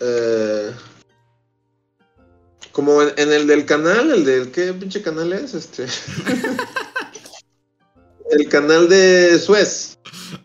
Eh, 0.00 0.72
como 2.78 3.02
en, 3.02 3.32
el 3.32 3.48
del 3.48 3.66
canal, 3.66 4.12
el 4.12 4.24
del 4.24 4.52
qué 4.52 4.72
pinche 4.72 5.02
canal 5.02 5.32
es, 5.32 5.52
este. 5.52 5.86
el 8.30 8.48
canal 8.48 8.88
de 8.88 9.38
Suez. 9.38 9.98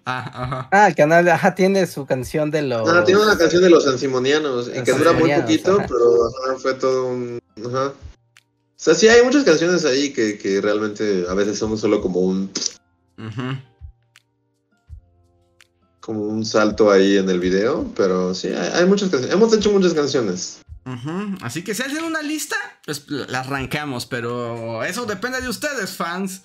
Ah, 0.06 0.32
ajá. 0.34 0.70
Ah, 0.72 0.88
el 0.88 0.96
canal, 0.96 1.28
ajá, 1.28 1.56
tiene 1.56 1.86
su 1.88 2.06
canción 2.06 2.52
de 2.52 2.62
los. 2.62 2.88
Ah, 2.88 3.04
tiene 3.04 3.22
una 3.22 3.38
canción 3.38 3.62
de 3.62 3.70
los 3.70 3.88
ansimonianos, 3.88 4.70
que 4.70 4.94
dura 4.94 5.14
muy 5.14 5.34
poquito, 5.34 5.78
pero 5.78 6.58
fue 6.60 6.74
todo 6.76 7.08
un. 7.08 7.40
Ajá. 7.66 7.88
O 7.88 8.86
sea, 8.86 8.94
sí 8.96 9.08
hay 9.08 9.24
muchas 9.24 9.44
canciones 9.44 9.86
ahí 9.86 10.12
que, 10.12 10.38
que 10.38 10.60
realmente 10.60 11.26
a 11.30 11.34
veces 11.34 11.58
son 11.58 11.78
solo 11.78 12.02
como 12.02 12.20
un. 12.20 12.52
Ajá 13.18 13.62
como 16.04 16.24
un 16.24 16.46
salto 16.46 16.92
ahí 16.92 17.18
en 17.18 17.30
el 17.30 17.40
video, 17.40 17.90
pero 17.96 18.36
sí, 18.36 18.50
hay, 18.50 18.86
muchas 18.86 19.10
canciones. 19.10 19.34
Hemos 19.34 19.54
hecho 19.54 19.72
muchas 19.72 19.94
canciones. 19.94 20.60
Así 21.42 21.64
que 21.64 21.74
si 21.74 21.82
hacen 21.82 22.04
una 22.04 22.22
lista, 22.22 22.58
pues 22.86 23.06
la 23.08 23.40
arrancamos, 23.40 24.06
pero 24.06 24.84
eso 24.84 25.06
depende 25.06 25.40
de 25.40 25.48
ustedes, 25.48 25.92
fans. 25.92 26.42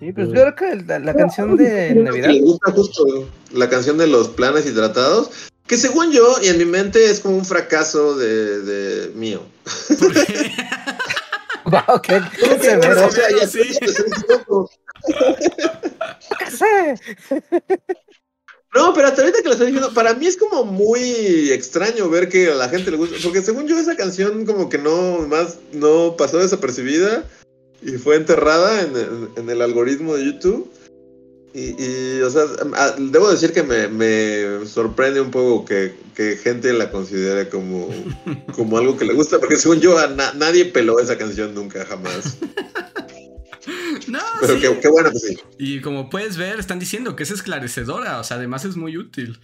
Sí, 0.00 0.12
pues 0.14 0.28
yo 0.28 0.32
creo 0.32 0.54
que 0.56 0.76
la, 0.98 1.14
canción 1.14 1.58
de 1.58 1.94
Navidad. 1.94 2.28
Me 2.28 2.40
gusta 2.40 2.72
justo 2.72 3.04
la 3.52 3.68
canción 3.68 3.98
de 3.98 4.06
los 4.06 4.28
planes 4.28 4.64
y 4.64 4.72
tratados, 4.72 5.30
que 5.66 5.76
según 5.76 6.10
yo 6.10 6.36
y 6.42 6.48
en 6.48 6.56
mi 6.56 6.64
mente 6.64 7.04
es 7.10 7.20
como 7.20 7.36
un 7.36 7.44
fracaso 7.44 8.16
de, 8.16 8.62
de 8.62 9.10
mío. 9.10 9.42
wow, 11.66 12.00
qué, 12.02 12.22
severo. 12.62 13.06
O 13.06 13.10
sea, 13.10 13.24
ya, 13.38 13.46
sí. 13.46 13.60
No, 18.72 18.94
pero 18.94 19.08
hasta 19.08 19.22
ahorita 19.22 19.42
que 19.42 19.48
lo 19.48 19.54
estoy 19.54 19.66
diciendo, 19.66 19.92
para 19.92 20.14
mí 20.14 20.28
es 20.28 20.36
como 20.36 20.64
muy 20.64 21.50
extraño 21.50 22.08
ver 22.08 22.28
que 22.28 22.52
a 22.52 22.54
la 22.54 22.68
gente 22.68 22.92
le 22.92 22.98
gusta, 22.98 23.16
porque 23.20 23.42
según 23.42 23.66
yo 23.66 23.76
esa 23.76 23.96
canción 23.96 24.46
como 24.46 24.68
que 24.68 24.78
no 24.78 25.26
más 25.26 25.58
no 25.72 26.14
pasó 26.16 26.38
desapercibida 26.38 27.24
y 27.82 27.92
fue 27.92 28.16
enterrada 28.16 28.82
en, 28.82 29.48
el 29.48 29.62
algoritmo 29.62 30.14
de 30.16 30.26
YouTube. 30.26 30.70
Y, 31.52 32.20
o 32.20 32.30
sea, 32.30 32.44
debo 32.96 33.30
decir 33.30 33.52
que 33.52 33.62
me, 33.62 34.66
sorprende 34.66 35.20
un 35.20 35.30
poco 35.30 35.64
que, 35.64 35.94
gente 36.42 36.72
la 36.72 36.90
considere 36.90 37.48
como, 37.48 37.88
como 38.54 38.78
algo 38.78 38.96
que 38.96 39.06
le 39.06 39.14
gusta, 39.14 39.38
porque 39.38 39.56
según 39.56 39.80
yo 39.80 39.98
a 39.98 40.06
nadie 40.34 40.66
peló 40.66 41.00
esa 41.00 41.16
canción 41.16 41.54
nunca, 41.54 41.84
jamás. 41.86 42.38
No, 44.08 44.18
Pero 44.40 44.80
qué, 44.80 44.88
bueno 44.88 45.10
que 45.10 45.18
sí. 45.18 45.38
Y 45.58 45.80
como 45.82 46.08
puedes 46.10 46.36
ver, 46.36 46.58
están 46.58 46.78
diciendo 46.78 47.14
que 47.14 47.22
es 47.22 47.30
esclarecedora, 47.30 48.18
o 48.18 48.24
sea, 48.24 48.38
además 48.38 48.64
es 48.64 48.74
muy 48.76 48.96
útil. 48.96 49.38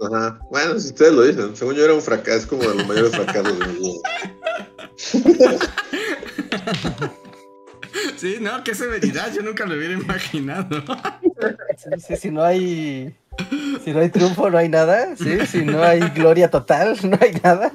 Ajá. 0.00 0.40
Bueno, 0.50 0.78
si 0.78 0.88
ustedes 0.88 1.12
lo 1.12 1.22
dicen, 1.22 1.56
según 1.56 1.74
yo 1.74 1.84
era 1.84 1.94
un 1.94 2.02
fracaso, 2.02 2.38
es 2.38 2.46
como 2.46 2.62
de 2.62 2.74
los 2.74 2.86
mayores 2.86 3.12
fracasos 3.12 3.58
de 3.58 3.66
mi 3.66 3.78
vida. 3.78 3.98
Sí, 8.16 8.36
no, 8.40 8.62
qué 8.64 8.74
severidad, 8.74 9.32
yo 9.32 9.42
nunca 9.42 9.64
lo 9.64 9.74
hubiera 9.74 9.94
imaginado. 9.94 10.82
Sí, 12.06 12.16
si 12.16 12.30
no 12.30 12.42
hay 12.42 13.14
si 13.84 13.92
no 13.92 14.00
hay 14.00 14.08
triunfo, 14.10 14.50
no 14.50 14.58
hay 14.58 14.68
nada, 14.68 15.16
¿sí? 15.16 15.46
Si 15.46 15.64
no 15.64 15.82
hay 15.82 16.00
gloria 16.10 16.50
total, 16.50 16.98
no 17.02 17.18
hay 17.20 17.32
nada. 17.42 17.72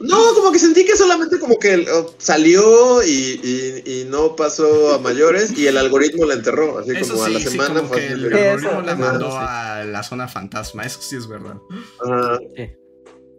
No, 0.00 0.34
como 0.34 0.50
que 0.52 0.58
sentí 0.58 0.84
que 0.84 0.96
solamente 0.96 1.38
como 1.38 1.58
que 1.58 1.86
oh, 1.92 2.14
salió 2.18 3.02
y, 3.02 4.06
no 4.08 4.34
pasó 4.36 4.94
a 4.94 4.98
mayores 4.98 5.56
y 5.56 5.66
el 5.66 5.76
algoritmo 5.76 6.24
la 6.24 6.34
enterró, 6.34 6.78
así 6.78 6.94
como 7.00 7.24
a 7.24 7.28
la 7.28 7.40
semana. 7.40 7.82
que 7.90 8.06
el 8.08 8.32
algoritmo 8.32 8.82
la 8.82 8.94
mandó 8.96 9.36
a 9.36 9.84
la 9.84 10.02
zona 10.02 10.28
fantasma, 10.28 10.84
eso 10.84 11.00
sí 11.02 11.16
es 11.16 11.28
verdad. 11.28 11.56
Ajá. 12.04 12.38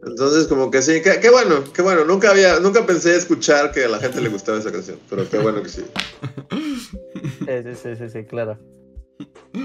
Entonces, 0.08 0.48
como 0.48 0.72
que 0.72 0.82
sí, 0.82 1.02
qué, 1.02 1.30
bueno, 1.30 1.64
qué 1.74 1.82
bueno. 1.82 2.06
Nunca 2.06 2.32
había, 2.32 2.60
nunca 2.60 2.86
pensé 2.86 3.16
escuchar 3.16 3.72
que 3.72 3.86
a 3.86 3.90
la 3.90 4.00
gente 4.00 4.22
le 4.22 4.30
gustaba 4.30 4.58
esa 4.58 4.72
canción, 4.72 5.00
pero 5.10 5.30
qué 5.30 5.38
bueno 5.38 5.62
que 5.64 5.70
sí. 5.70 5.86
Sí, 7.48 7.76
sí, 7.82 7.96
sí, 7.96 8.10
sí, 8.10 8.26
claro. 8.26 8.60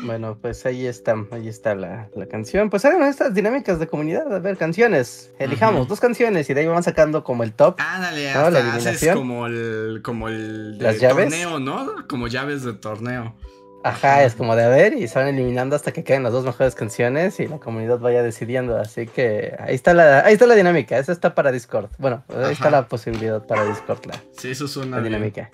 Bueno, 0.05 0.38
pues 0.40 0.64
ahí 0.66 0.86
está, 0.86 1.14
ahí 1.30 1.49
está 1.49 1.74
la, 1.74 2.09
canción. 2.30 2.70
Pues 2.70 2.84
hagan 2.84 3.03
estas 3.03 3.34
dinámicas 3.34 3.78
de 3.78 3.86
comunidad, 3.86 4.32
a 4.32 4.38
ver, 4.38 4.57
canciones. 4.57 5.32
Elijamos 5.38 5.88
dos 5.88 6.01
canciones 6.01 6.49
y 6.49 6.55
de 6.55 6.61
ahí 6.61 6.66
vamos 6.66 6.84
sacando 6.84 7.22
como 7.24 7.43
el 7.43 7.53
top. 7.53 7.76
Ándale, 7.78 8.32
¿no? 8.32 8.51
la 8.51 8.74
haces 8.74 9.12
como 9.12 9.47
el, 9.47 10.01
como 10.03 10.28
el 10.28 10.78
de 10.78 10.95
torneo, 10.95 11.59
¿no? 11.59 12.07
Como 12.09 12.28
llaves 12.28 12.62
de 12.62 12.72
torneo. 12.72 13.34
Ajá, 13.84 14.24
es 14.24 14.34
como 14.34 14.54
de 14.54 14.62
a 14.62 14.68
ver 14.68 14.94
y 14.94 15.08
se 15.08 15.18
van 15.18 15.28
eliminando 15.28 15.74
hasta 15.74 15.92
que 15.92 16.04
queden 16.04 16.22
las 16.22 16.32
dos 16.32 16.44
mejores 16.44 16.74
canciones 16.74 17.40
y 17.40 17.48
la 17.48 17.58
comunidad 17.58 17.98
vaya 17.98 18.22
decidiendo. 18.22 18.76
Así 18.76 19.06
que 19.06 19.56
ahí 19.58 19.74
está 19.74 19.92
la, 19.92 20.24
ahí 20.24 20.34
está 20.34 20.46
la 20.46 20.54
dinámica. 20.54 20.98
Esa 20.98 21.12
está 21.12 21.34
para 21.34 21.50
Discord. 21.50 21.90
Bueno, 21.98 22.24
ahí 22.28 22.52
está 22.52 22.70
la 22.70 22.86
posibilidad 22.86 23.44
para 23.44 23.64
Discord. 23.64 24.06
La, 24.06 24.22
sí, 24.36 24.50
eso 24.50 24.66
es 24.66 24.76
una 24.76 25.00
dinámica. 25.00 25.50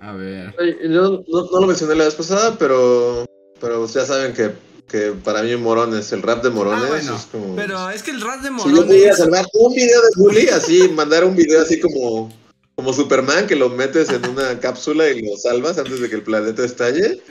A 0.00 0.12
ver. 0.12 0.54
Yo 0.82 1.22
no, 1.28 1.60
lo 1.60 1.66
mencioné 1.66 1.94
la 1.94 2.04
vez 2.04 2.14
pasada, 2.14 2.56
pero, 2.58 3.26
pero 3.60 3.86
ya 3.86 4.04
saben 4.04 4.32
que, 4.32 4.52
que 4.88 5.12
para 5.12 5.42
mí 5.42 5.54
Morones, 5.56 6.12
el 6.12 6.22
rap 6.22 6.42
de 6.42 6.50
Morones 6.50 7.08
ah, 7.08 7.16
es 7.16 7.26
como... 7.26 7.54
Pero 7.56 7.90
es 7.90 8.02
que 8.02 8.10
el 8.10 8.20
rap 8.20 8.40
de 8.40 8.50
Morones... 8.50 8.76
Si 8.76 8.80
yo 8.80 8.86
podía 8.86 9.14
salvar 9.14 9.46
un 9.52 9.74
video 9.74 10.00
de 10.00 10.08
Bully, 10.16 10.48
así, 10.48 10.88
mandar 10.88 11.24
un 11.24 11.36
video 11.36 11.60
así 11.62 11.78
como, 11.80 12.32
como 12.80 12.94
Superman, 12.94 13.46
que 13.46 13.56
lo 13.56 13.68
metes 13.68 14.08
en 14.08 14.26
una 14.26 14.58
cápsula 14.58 15.06
y 15.10 15.20
lo 15.20 15.36
salvas 15.36 15.76
antes 15.76 16.00
de 16.00 16.08
que 16.08 16.16
el 16.16 16.22
planeta 16.22 16.64
estalle. 16.64 17.22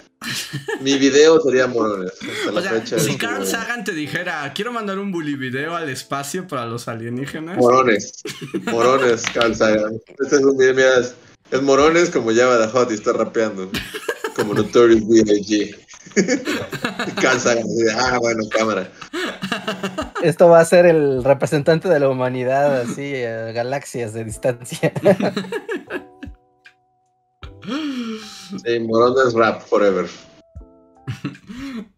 Mi 0.80 0.96
video 1.00 1.42
sería 1.42 1.66
Morones. 1.66 2.12
o 2.54 2.62
sea, 2.62 3.00
si 3.00 3.18
Carl 3.18 3.48
Sagan 3.48 3.84
te 3.84 3.92
dijera, 3.94 4.54
quiero 4.54 4.72
mandar 4.72 5.00
un 5.00 5.12
bully 5.12 5.34
video 5.34 5.76
al 5.76 5.90
espacio 5.90 6.48
para 6.48 6.68
los 6.68 6.88
alienígenas. 6.88 7.58
Morones. 7.58 8.22
Morones, 8.66 9.24
Carl 9.34 9.56
Sagan. 9.56 10.00
Este 10.20 10.36
es 10.36 10.44
un 10.44 10.56
video, 10.56 10.76
mira, 10.76 11.00
es 11.00 11.62
Morones 11.64 12.12
como 12.12 12.32
Java 12.32 12.60
de 12.60 12.68
Hot 12.68 12.92
y 12.92 12.94
está 12.94 13.14
rapeando. 13.14 13.72
Como 14.36 14.54
Notorious 14.54 15.08
B.I.G. 15.08 15.76
Cansa. 17.22 17.56
Ah, 17.98 18.18
bueno, 18.20 18.44
cámara. 18.50 18.90
Esto 20.22 20.50
va 20.50 20.60
a 20.60 20.66
ser 20.66 20.86
el 20.86 21.24
representante 21.24 21.90
de 21.90 22.00
la 22.00 22.10
humanidad, 22.10 22.82
así, 22.82 23.14
galaxias 23.54 24.14
de 24.14 24.24
distancia. 24.26 24.94
Sí, 28.66 28.80
Morones 28.80 29.34
rap 29.34 29.62
forever. 29.62 30.10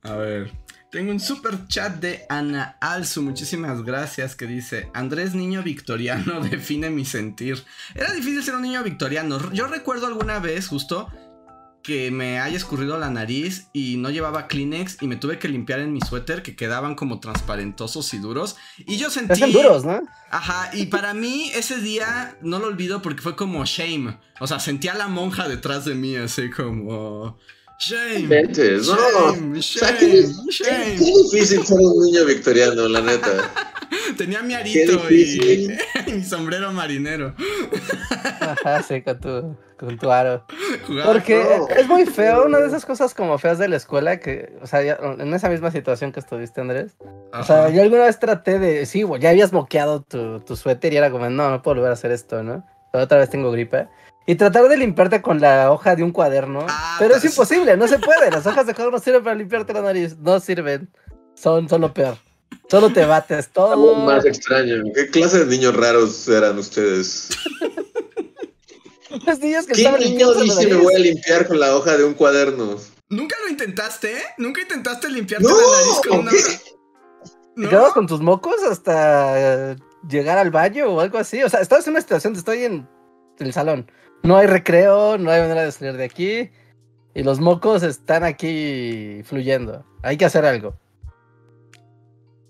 A 0.04 0.16
ver. 0.16 0.52
Tengo 0.92 1.12
un 1.12 1.22
super 1.22 1.68
chat 1.68 1.96
de 2.02 2.26
Ana 2.28 2.76
Alzu, 2.82 3.22
muchísimas 3.22 3.82
gracias, 3.84 4.36
que 4.36 4.46
dice, 4.46 4.90
Andrés 4.94 5.34
niño 5.34 5.64
victoriano 5.64 6.42
define 6.52 6.90
mi 6.90 7.06
sentir. 7.06 7.64
Era 7.96 8.12
difícil 8.12 8.44
ser 8.44 8.56
un 8.56 8.64
niño 8.64 8.84
victoriano. 8.84 9.40
Yo 9.54 9.68
recuerdo 9.68 10.08
alguna 10.08 10.40
vez 10.40 10.68
justo 10.68 11.10
que 11.84 12.12
me 12.12 12.40
haya 12.40 12.56
escurrido 12.56 12.98
la 12.98 13.10
nariz 13.10 13.68
y 13.74 13.98
no 13.98 14.10
llevaba 14.10 14.48
Kleenex 14.48 15.02
y 15.02 15.08
me 15.08 15.16
tuve 15.16 15.40
que 15.40 15.48
limpiar 15.48 15.80
en 15.80 15.94
mi 15.94 16.02
suéter 16.02 16.44
que 16.44 16.56
quedaban 16.56 16.96
como 16.96 17.20
transparentosos 17.20 18.14
y 18.14 18.20
duros. 18.20 18.58
Y 18.78 18.98
yo 18.98 19.10
sentí... 19.10 19.52
duros, 19.52 19.84
¿no? 19.84 20.02
Ajá, 20.30 20.70
y 20.74 20.88
para 20.88 21.14
mí 21.14 21.52
ese 21.56 21.78
día 21.78 22.38
no 22.42 22.60
lo 22.60 22.68
olvido 22.68 23.02
porque 23.02 23.22
fue 23.22 23.36
como 23.36 23.66
shame. 23.66 24.18
O 24.40 24.48
sea, 24.48 24.60
sentía 24.60 24.94
a 24.94 24.98
la 24.98 25.08
monja 25.08 25.48
detrás 25.48 25.86
de 25.86 25.96
mí 25.96 26.16
así 26.16 26.50
como... 26.50 27.38
Shame. 27.82 28.28
no. 28.28 29.60
Shame, 29.60 29.98
Qué, 29.98 31.14
difícil 31.24 31.66
ser 31.66 31.80
un 31.80 32.06
niño 32.06 32.26
victoriano, 32.26 32.88
la 32.88 33.02
neta. 33.02 33.52
Tenía 34.18 34.44
mi 34.44 34.54
arito 34.54 35.10
y, 35.10 35.68
mi 36.14 36.24
sombrero 36.24 36.72
marinero. 36.72 37.34
Ajá, 38.40 38.84
sí, 38.84 39.02
con 39.02 39.20
tu, 39.20 39.58
con 39.78 39.98
tu 39.98 40.12
aro. 40.12 40.46
Porque 41.04 41.44
es 41.76 41.88
muy 41.88 42.06
feo, 42.06 42.46
una 42.46 42.60
de 42.60 42.68
esas 42.68 42.86
cosas 42.86 43.16
como 43.16 43.40
feas 43.40 43.58
de 43.58 43.68
la 43.68 43.78
escuela, 43.78 44.20
que, 44.20 44.54
o 44.62 44.68
sea, 44.68 44.82
en 44.82 45.34
esa 45.34 45.50
misma 45.50 45.72
situación 45.72 46.12
que 46.12 46.20
estuviste, 46.20 46.62
Andrés. 46.62 46.96
O 47.34 47.44
sea, 47.44 47.70
yo 47.70 47.82
alguna 47.82 48.06
vez 48.06 48.20
traté 48.20 48.60
de, 48.60 48.86
sí, 48.86 49.04
ya 49.20 49.32
habías 49.32 49.52
moqueado 49.54 50.04
tu, 50.04 50.40
tu 50.42 50.56
suéter 50.56 50.94
y 50.94 50.98
era 50.98 51.10
como, 51.10 51.32
no, 51.32 51.50
no 51.50 51.62
puedo 51.64 51.78
volver 51.78 51.90
a 51.90 51.94
hacer 51.94 52.12
esto, 52.12 52.44
¿no? 52.44 52.64
Pero 52.92 53.06
otra 53.06 53.18
vez 53.18 53.32
tengo 53.32 53.52
gripe. 53.52 53.88
Y 54.28 54.36
tratar 54.36 54.68
de 54.70 54.78
limpiarte 54.78 55.22
con 55.22 55.42
la 55.42 55.72
hoja 55.72 55.96
de 55.96 56.04
un 56.04 56.12
cuaderno. 56.12 56.66
Ah, 56.70 56.98
pero 57.00 57.16
es 57.16 57.26
imposible, 57.26 57.76
no 57.76 57.88
se 57.88 57.98
puede. 57.98 58.30
Las 58.30 58.46
hojas 58.46 58.68
de 58.68 58.74
cuaderno 58.74 58.98
no 58.98 59.04
sirven 59.04 59.24
para 59.24 59.36
limpiarte 59.36 59.74
la 59.74 59.82
nariz. 59.82 60.16
No 60.18 60.40
sirven. 60.40 60.92
Son 61.34 61.68
solo 61.68 61.94
peor. 61.94 62.18
Solo 62.70 62.94
te 62.94 63.04
bates 63.06 63.50
todo. 63.50 63.96
más 63.96 64.26
extraño. 64.26 64.84
¿Qué 64.94 65.10
clase 65.10 65.40
de 65.40 65.46
niños 65.46 65.76
raros 65.76 66.28
eran 66.28 66.58
ustedes? 66.58 67.30
Los 69.26 69.40
niños 69.40 69.66
que 69.66 69.74
¿Qué 69.74 69.92
niño 70.00 70.34
dice 70.36 70.68
me 70.68 70.76
voy 70.76 70.96
a 70.96 71.00
limpiar 71.00 71.48
con 71.48 71.60
la 71.60 71.76
hoja 71.76 71.98
de 71.98 72.04
un 72.06 72.14
cuaderno? 72.14 72.78
¿Nunca 73.10 73.36
lo 73.44 73.50
intentaste? 73.50 74.14
¿Nunca 74.38 74.62
intentaste 74.62 75.10
limpiarte 75.10 75.48
la 75.48 75.54
nariz 75.54 76.02
con 76.08 76.20
una 76.20 76.32
¿Te 76.32 77.70
quedabas 77.70 77.92
con 77.92 78.08
tus 78.08 78.22
mocos 78.22 78.64
hasta 78.64 79.76
llegar 80.08 80.38
al 80.38 80.50
baño 80.50 80.86
o 80.88 81.02
algo 81.02 81.18
así? 81.18 81.44
O 81.44 81.50
sea, 81.50 81.60
estabas 81.60 81.86
en 81.88 81.92
una 81.92 82.02
situación, 82.02 82.36
estoy 82.36 82.64
en 82.64 82.88
el 83.40 83.52
salón 83.52 83.92
no 84.24 84.38
hay 84.38 84.48
recreo, 84.48 85.18
no 85.18 85.32
hay 85.32 85.42
manera 85.42 85.64
de 85.64 85.72
salir 85.72 85.94
de 85.94 86.04
aquí. 86.04 86.52
Y 87.14 87.24
los 87.24 87.40
mocos 87.40 87.84
están 87.84 88.24
aquí 88.24 89.22
fluyendo. 89.26 89.86
Hay 90.02 90.18
que 90.18 90.26
hacer 90.26 90.46
algo. 90.46 90.76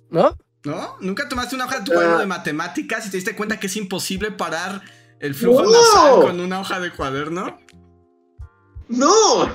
¿No? 0.09 0.37
¿No? 0.63 0.97
¿Nunca 0.99 1.27
tomaste 1.27 1.55
una 1.55 1.65
hoja 1.65 1.79
de 1.79 1.85
tu 1.85 1.93
cuaderno 1.93 2.19
de 2.19 2.27
matemáticas 2.27 3.07
y 3.07 3.11
te 3.11 3.17
diste 3.17 3.35
cuenta 3.35 3.59
que 3.59 3.67
es 3.67 3.75
imposible 3.75 4.31
parar 4.31 4.81
el 5.19 5.33
flujo 5.33 5.63
nasal 5.63 6.21
con 6.21 6.39
una 6.39 6.59
hoja 6.59 6.79
de 6.79 6.91
cuaderno? 6.91 7.59
¡No! 8.87 9.49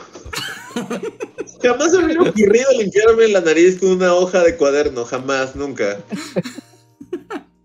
jamás 1.63 1.91
se 1.91 1.99
me 1.99 2.05
hubiera 2.07 2.23
ocurrido 2.23 2.71
limpiarme 2.79 3.29
la 3.29 3.41
nariz 3.41 3.79
con 3.79 3.91
una 3.91 4.15
hoja 4.15 4.43
de 4.43 4.57
cuaderno, 4.57 5.05
jamás, 5.05 5.55
nunca. 5.55 5.99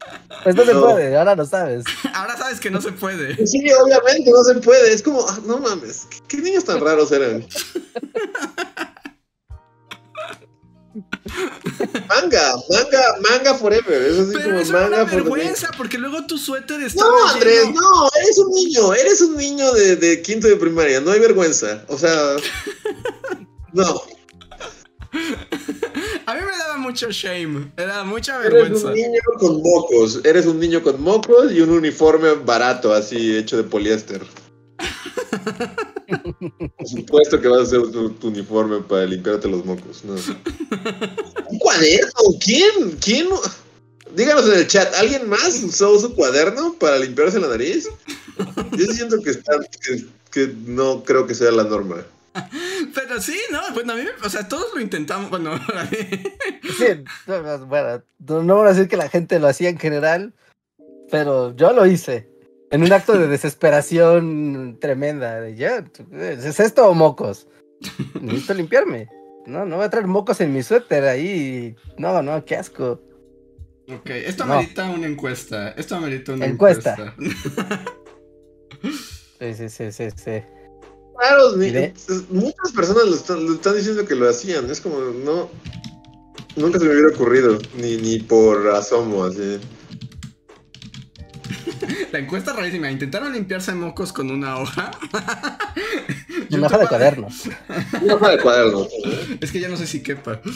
Pues 0.44 0.56
no 0.56 0.66
se 0.66 0.74
puede, 0.74 1.18
ahora 1.18 1.36
lo 1.36 1.46
sabes. 1.46 1.86
Ahora 2.14 2.38
sabes 2.38 2.60
que 2.60 2.70
no 2.70 2.82
se 2.82 2.92
puede. 2.92 3.36
Sí, 3.46 3.64
obviamente 3.74 4.32
no 4.32 4.44
se 4.44 4.56
puede. 4.56 4.94
Es 4.94 5.02
como, 5.02 5.26
ah, 5.28 5.40
no 5.46 5.58
mames, 5.60 6.08
¿qué, 6.28 6.38
niños 6.38 6.66
tan 6.66 6.80
raros 6.82 7.12
eran? 7.12 7.46
manga, 12.10 12.56
manga, 12.70 13.16
manga 13.22 13.56
forever. 13.56 14.02
Eso 14.02 14.26
sí 14.26 14.32
Pero 14.34 14.60
como 14.60 14.72
manga 14.72 15.02
es 15.02 15.04
una 15.04 15.04
vergüenza, 15.04 15.70
porque 15.78 15.98
luego 15.98 16.26
tu 16.26 16.38
suéter 16.38 16.82
está. 16.82 17.04
No, 17.04 17.28
Andrés, 17.30 17.70
no, 17.74 18.10
eres 18.22 18.38
un 18.38 18.52
niño, 18.54 18.94
eres 18.94 19.22
un 19.22 19.38
niño 19.38 19.72
de, 19.74 19.96
de 19.96 20.22
quinto 20.22 20.48
de 20.48 20.56
primaria, 20.56 21.00
no 21.02 21.12
hay 21.12 21.20
vergüenza. 21.20 21.84
O 21.88 21.98
sea, 21.98 22.36
no. 23.74 24.02
Mucho 26.82 27.12
shame, 27.12 27.72
era 27.78 28.04
mucha 28.04 28.38
vergüenza. 28.40 28.70
Eres 28.72 28.84
un 28.84 28.94
niño 28.94 29.22
con 29.40 29.62
mocos, 29.62 30.22
eres 30.24 30.46
un 30.46 30.60
niño 30.60 30.84
con 30.84 31.02
mocos 31.02 31.52
y 31.52 31.62
un 31.62 31.70
uniforme 31.70 32.34
barato, 32.34 32.94
así 32.94 33.38
hecho 33.38 33.58
de 33.58 33.64
poliéster. 33.64 34.22
Por 36.78 36.88
supuesto 36.88 37.40
que 37.40 37.48
vas 37.48 37.60
a 37.60 37.64
hacer 37.64 37.82
tu, 37.92 38.28
uniforme 38.28 38.80
para 38.80 39.06
limpiarte 39.06 39.48
los 39.48 39.64
mocos. 39.64 40.04
¿Un 40.04 41.60
cuaderno? 41.60 42.12
¿Quién? 42.44 42.98
¿Quién? 43.00 43.28
Díganos 44.16 44.46
en 44.48 44.60
el 44.60 44.68
chat, 44.68 44.94
¿alguien 44.96 45.30
más 45.30 45.64
usó 45.64 45.98
su 46.00 46.14
cuaderno 46.14 46.76
para 46.78 47.00
limpiarse 47.00 47.40
la 47.40 47.48
nariz? 47.48 47.88
Yo 48.72 48.86
siento 48.88 49.22
que, 49.22 49.32
está, 49.32 49.54
que 50.32 50.54
no 50.66 51.04
creo 51.04 51.26
que 51.26 51.36
sea 51.36 51.52
la 51.52 51.64
norma. 51.64 52.04
Pero 52.94 53.22
sí, 53.22 53.40
¿no? 53.52 53.60
Bueno, 53.74 53.94
a 53.94 53.96
mí, 53.96 54.04
o 54.24 54.30
sea, 54.30 54.48
todos 54.48 54.74
lo 54.74 54.82
intentamos. 54.82 55.30
Bueno, 55.30 55.58
sí, 56.78 56.86
bueno, 57.26 58.04
no 58.20 58.56
voy 58.56 58.68
a 58.68 58.74
decir 58.74 58.88
que 58.88 58.98
la 58.98 59.10
gente 59.10 59.40
lo 59.40 59.48
hacía 59.48 59.70
en 59.70 59.80
general, 59.80 60.34
pero 61.10 61.56
yo 61.56 61.74
lo 61.74 61.86
hice. 61.86 62.30
En 62.72 62.84
un 62.84 62.94
acto 62.94 63.18
de 63.18 63.28
desesperación 63.28 64.78
tremenda. 64.80 65.42
De 65.42 65.56
ya, 65.56 65.84
¿es 66.12 66.60
esto 66.60 66.88
o 66.88 66.94
mocos? 66.94 67.48
Necesito 68.20 68.54
limpiarme. 68.54 69.08
No, 69.46 69.66
no 69.66 69.78
voy 69.78 69.86
a 69.86 69.90
traer 69.90 70.08
mocos 70.08 70.40
en 70.42 70.54
mi 70.54 70.64
suéter 70.64 71.04
ahí. 71.06 71.76
No, 71.98 72.22
no, 72.22 72.44
qué 72.46 72.56
asco. 72.56 73.02
Ok, 73.90 74.10
esto 74.10 74.44
amerita 74.44 74.90
una 74.90 75.08
encuesta. 75.08 75.72
Esto 75.72 75.96
amerita 75.96 76.34
una 76.34 76.46
encuesta. 76.46 77.14
encuesta. 77.18 77.86
sí, 79.40 79.54
sí, 79.54 79.70
sí, 79.70 79.92
sí, 79.92 80.10
sí. 80.16 80.44
Claro, 81.18 81.56
muchas 82.30 82.72
personas 82.76 83.06
lo 83.06 83.16
están, 83.16 83.76
diciendo 83.76 84.06
que 84.06 84.16
lo 84.16 84.30
hacían. 84.30 84.70
Es 84.70 84.82
como, 84.82 85.00
no. 85.00 85.50
Nunca 86.56 86.80
se 86.80 86.86
me 86.86 86.92
hubiera 86.92 87.10
ocurrido, 87.10 87.60
ni, 87.78 87.98
ni 87.98 88.20
por 88.20 88.68
asomo, 88.70 89.24
así. 89.24 89.60
La 92.12 92.20
encuesta 92.20 92.54
rarísima. 92.54 92.92
Intentaron 92.92 93.34
limpiarse 93.34 93.74
mocos 93.74 94.12
con 94.12 94.32
una 94.32 94.58
hoja. 94.58 94.92
una 96.52 96.68
hoja 96.68 96.78
de 96.78 96.88
cuaderno. 96.88 97.28
Una 98.02 98.16
hoja 98.16 98.32
de 98.32 98.40
cuaderno. 98.40 98.88
Es 99.40 99.52
que 99.52 99.60
ya 99.60 99.70
no 99.70 99.78
sé 99.78 99.88
si 99.88 100.04
quepa. 100.04 100.42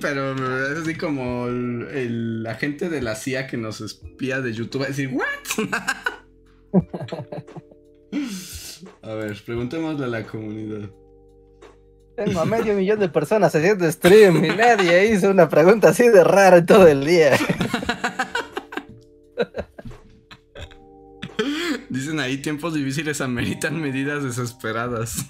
Pero 0.00 0.72
es 0.72 0.78
así 0.80 0.94
como 0.94 1.46
el, 1.46 1.88
el, 1.92 2.46
agente 2.46 2.90
de 2.90 3.00
la 3.00 3.14
CIA 3.16 3.46
que 3.46 3.56
nos 3.56 3.80
espía 3.80 4.40
de 4.40 4.52
YouTube. 4.52 4.82
A 4.84 4.88
decir, 4.88 5.08
¿what? 5.08 5.24
A 9.02 9.14
ver, 9.14 9.36
preguntémosle 9.44 10.04
a 10.04 10.08
la 10.08 10.24
comunidad. 10.24 10.90
Tengo 12.16 12.40
a 12.40 12.44
medio 12.44 12.74
millón 12.74 12.98
de 12.98 13.08
personas 13.08 13.54
haciendo 13.54 13.90
stream 13.90 14.44
y 14.44 14.48
nadie 14.48 15.12
hizo 15.12 15.30
una 15.30 15.48
pregunta 15.48 15.90
así 15.90 16.08
de 16.08 16.24
rara 16.24 16.66
todo 16.66 16.88
el 16.88 17.04
día. 17.04 17.36
Dicen 21.88 22.18
ahí, 22.18 22.38
tiempos 22.38 22.74
difíciles 22.74 23.20
ameritan 23.20 23.80
medidas 23.80 24.24
desesperadas. 24.24 25.24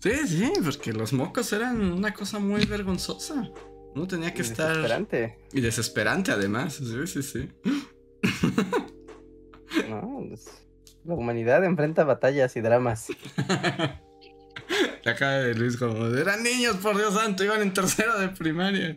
sí, 0.00 0.12
sí, 0.26 0.52
porque 0.62 0.92
los 0.92 1.14
mocos 1.14 1.52
eran 1.52 1.80
una 1.92 2.12
cosa 2.12 2.38
muy 2.38 2.66
vergonzosa. 2.66 3.50
Uno 3.94 4.06
tenía 4.06 4.32
que 4.32 4.42
estar. 4.42 4.68
Desesperante. 4.68 5.38
Y 5.52 5.60
desesperante, 5.60 6.32
además. 6.32 6.74
Sí, 6.74 7.06
sí, 7.06 7.22
sí. 7.22 7.48
no, 9.88 10.28
la 11.04 11.14
humanidad 11.14 11.64
enfrenta 11.64 12.04
batallas 12.04 12.56
y 12.56 12.60
dramas. 12.60 13.06
La 15.04 15.16
cara 15.16 15.38
de 15.40 15.54
Luis 15.54 15.76
como, 15.76 16.06
eran 16.06 16.42
niños, 16.42 16.76
por 16.76 16.96
Dios 16.96 17.14
santo, 17.14 17.42
iban 17.42 17.62
en 17.62 17.72
tercero 17.72 18.18
de 18.18 18.28
primaria. 18.28 18.96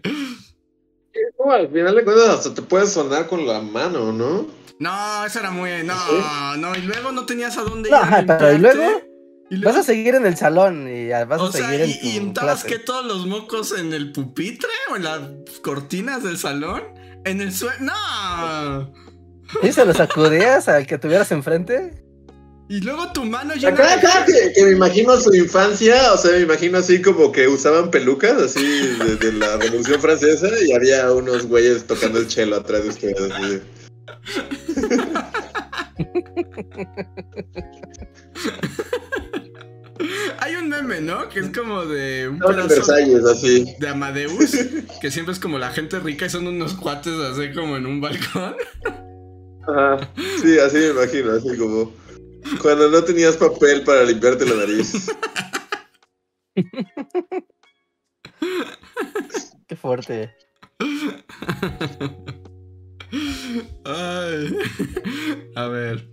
No, 1.39 1.51
al 1.51 1.69
final 1.69 1.95
de 1.95 2.03
cuentas 2.03 2.29
hasta 2.29 2.53
te 2.53 2.61
puedes 2.61 2.91
sonar 2.91 3.27
con 3.27 3.47
la 3.47 3.61
mano, 3.61 4.11
¿no? 4.11 4.47
No, 4.79 5.25
eso 5.25 5.39
era 5.39 5.51
muy... 5.51 5.83
No, 5.83 6.57
no, 6.57 6.75
y 6.75 6.81
luego 6.81 7.11
no 7.11 7.25
tenías 7.25 7.57
a 7.57 7.61
dónde 7.61 7.89
ir. 7.89 7.95
No, 7.95 8.37
pero 8.37 8.53
¿y 8.53 8.57
luego? 8.57 9.01
Vas 9.61 9.75
a 9.75 9.83
seguir 9.83 10.15
en 10.15 10.25
el 10.25 10.37
salón 10.37 10.87
y 10.87 11.09
vas 11.09 11.41
a 11.41 11.51
seguir 11.51 11.81
en 11.81 11.99
tu 11.99 12.07
¿Y 12.07 12.19
untabas 12.19 12.63
que 12.63 12.79
todos 12.79 13.05
los 13.05 13.25
mocos 13.27 13.77
en 13.77 13.93
el 13.93 14.11
pupitre 14.11 14.69
o 14.91 14.95
en 14.95 15.03
las 15.03 15.21
cortinas 15.61 16.23
del 16.23 16.37
salón? 16.37 16.81
¿En 17.25 17.41
el 17.41 17.53
suelo? 17.53 17.77
¡No! 17.81 18.93
¿Y 19.61 19.71
se 19.71 19.85
los 19.85 19.97
sacudías 19.97 20.67
al 20.67 20.87
que 20.87 20.97
tuvieras 20.97 21.31
enfrente? 21.31 22.03
Y 22.69 22.79
luego 22.79 23.11
tu 23.11 23.23
mano 23.25 23.53
ya. 23.55 23.69
Acá, 23.69 23.93
acá 23.93 24.25
que, 24.25 24.63
me 24.63 24.71
imagino 24.71 25.15
su 25.17 25.33
infancia, 25.35 26.13
o 26.13 26.17
sea, 26.17 26.31
me 26.31 26.41
imagino 26.41 26.77
así 26.79 27.01
como 27.01 27.31
que 27.31 27.47
usaban 27.47 27.91
pelucas, 27.91 28.41
así 28.41 28.97
de, 29.19 29.33
la 29.33 29.57
Revolución 29.57 29.99
Francesa, 29.99 30.47
y 30.65 30.71
había 30.71 31.11
unos 31.11 31.45
güeyes 31.45 31.85
tocando 31.85 32.19
el 32.19 32.27
chelo 32.27 32.55
atrás 32.55 32.83
de 32.83 32.89
ustedes. 32.89 33.31
Así. 33.31 33.61
Hay 40.39 40.55
un 40.55 40.69
meme, 40.69 41.01
¿no? 41.01 41.29
Que 41.29 41.39
es 41.39 41.49
como 41.49 41.85
de 41.85 42.27
un 42.27 42.39
Versalles, 42.39 43.25
así. 43.25 43.75
de 43.79 43.89
Amadeus, 43.89 44.57
que 45.01 45.11
siempre 45.11 45.33
es 45.33 45.39
como 45.39 45.59
la 45.59 45.71
gente 45.71 45.99
rica 45.99 46.25
y 46.25 46.29
son 46.29 46.47
unos 46.47 46.73
cuates 46.73 47.13
así 47.13 47.53
como 47.53 47.77
en 47.77 47.85
un 47.85 48.01
balcón. 48.01 48.55
Ajá. 49.67 50.09
Sí, 50.41 50.59
así 50.59 50.77
me 50.77 50.87
imagino, 50.87 51.31
así 51.31 51.57
como 51.57 51.93
cuando 52.61 52.89
no 52.89 53.03
tenías 53.03 53.37
papel 53.37 53.83
para 53.83 54.03
limpiarte 54.03 54.45
la 54.45 54.55
nariz. 54.55 55.09
Qué 59.67 59.75
fuerte. 59.75 60.35
Ay. 63.85 64.57
A 65.55 65.67
ver. 65.67 66.07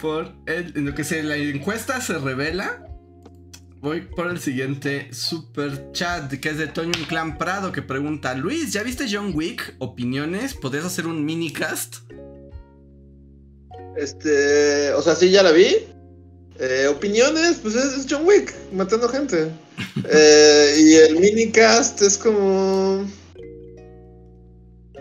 Por 0.00 0.32
el, 0.46 0.76
en 0.76 0.86
lo 0.86 0.94
que 0.94 1.04
se 1.04 1.22
la 1.22 1.36
encuesta 1.36 2.00
se 2.00 2.18
revela. 2.18 2.84
Voy 3.80 4.02
por 4.02 4.26
el 4.26 4.38
siguiente 4.38 5.08
super 5.12 5.90
chat 5.92 6.30
que 6.34 6.50
es 6.50 6.58
de 6.58 6.66
Toño 6.66 6.92
Clan 7.08 7.38
Prado 7.38 7.72
que 7.72 7.82
pregunta: 7.82 8.34
Luis, 8.34 8.72
¿ya 8.72 8.82
viste 8.82 9.06
John 9.10 9.32
Wick? 9.34 9.74
¿Opiniones? 9.78 10.54
¿Podrías 10.54 10.84
hacer 10.84 11.06
un 11.06 11.24
mini 11.24 11.50
cast? 11.50 11.96
Este. 13.96 14.92
O 14.92 15.02
sea, 15.02 15.14
sí, 15.14 15.30
ya 15.30 15.42
la 15.42 15.52
vi. 15.52 15.76
Eh, 16.58 16.86
opiniones, 16.88 17.56
pues 17.62 17.74
es, 17.74 18.06
John 18.08 18.26
Wick 18.26 18.54
matando 18.72 19.08
gente. 19.08 19.50
Eh, 20.12 20.76
y 20.78 20.94
el 20.94 21.18
mini 21.18 21.50
cast 21.50 22.02
es 22.02 22.18
como. 22.18 23.06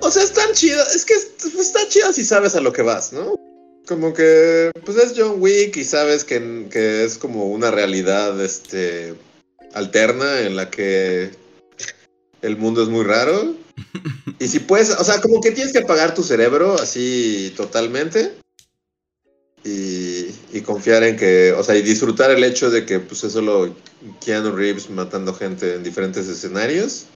O 0.01 0.11
sea, 0.11 0.23
es 0.23 0.33
tan 0.33 0.53
chido. 0.53 0.81
Es 0.95 1.05
que 1.05 1.13
está 1.13 1.87
chido 1.87 2.11
si 2.13 2.23
sabes 2.23 2.55
a 2.55 2.61
lo 2.61 2.73
que 2.73 2.81
vas, 2.81 3.13
¿no? 3.13 3.35
Como 3.87 4.13
que, 4.13 4.71
pues 4.85 4.97
es 4.97 5.13
John 5.17 5.41
Wick 5.41 5.75
y 5.77 5.83
sabes 5.83 6.23
que, 6.23 6.67
que 6.69 7.03
es 7.03 7.17
como 7.17 7.47
una 7.47 7.71
realidad, 7.71 8.39
este, 8.39 9.15
alterna 9.73 10.41
en 10.41 10.55
la 10.55 10.69
que 10.69 11.31
el 12.41 12.57
mundo 12.57 12.83
es 12.83 12.89
muy 12.89 13.03
raro. 13.03 13.55
Y 14.41 14.47
si 14.47 14.59
puedes, 14.59 14.91
o 14.91 15.03
sea, 15.03 15.19
como 15.19 15.41
que 15.41 15.51
tienes 15.51 15.73
que 15.73 15.79
apagar 15.79 16.15
tu 16.15 16.23
cerebro 16.23 16.75
así 16.75 17.53
totalmente. 17.57 18.37
Y, 19.65 20.27
y, 20.53 20.61
confiar 20.63 21.03
en 21.03 21.17
que, 21.17 21.51
o 21.51 21.61
sea, 21.61 21.75
y 21.75 21.81
disfrutar 21.81 22.31
el 22.31 22.45
hecho 22.45 22.71
de 22.71 22.85
que 22.85 23.01
pues 23.01 23.21
es 23.25 23.33
solo 23.33 23.75
Keanu 24.23 24.55
Reeves 24.55 24.89
matando 24.89 25.33
gente 25.33 25.75
en 25.75 25.83
diferentes 25.83 26.29
escenarios. 26.29 27.07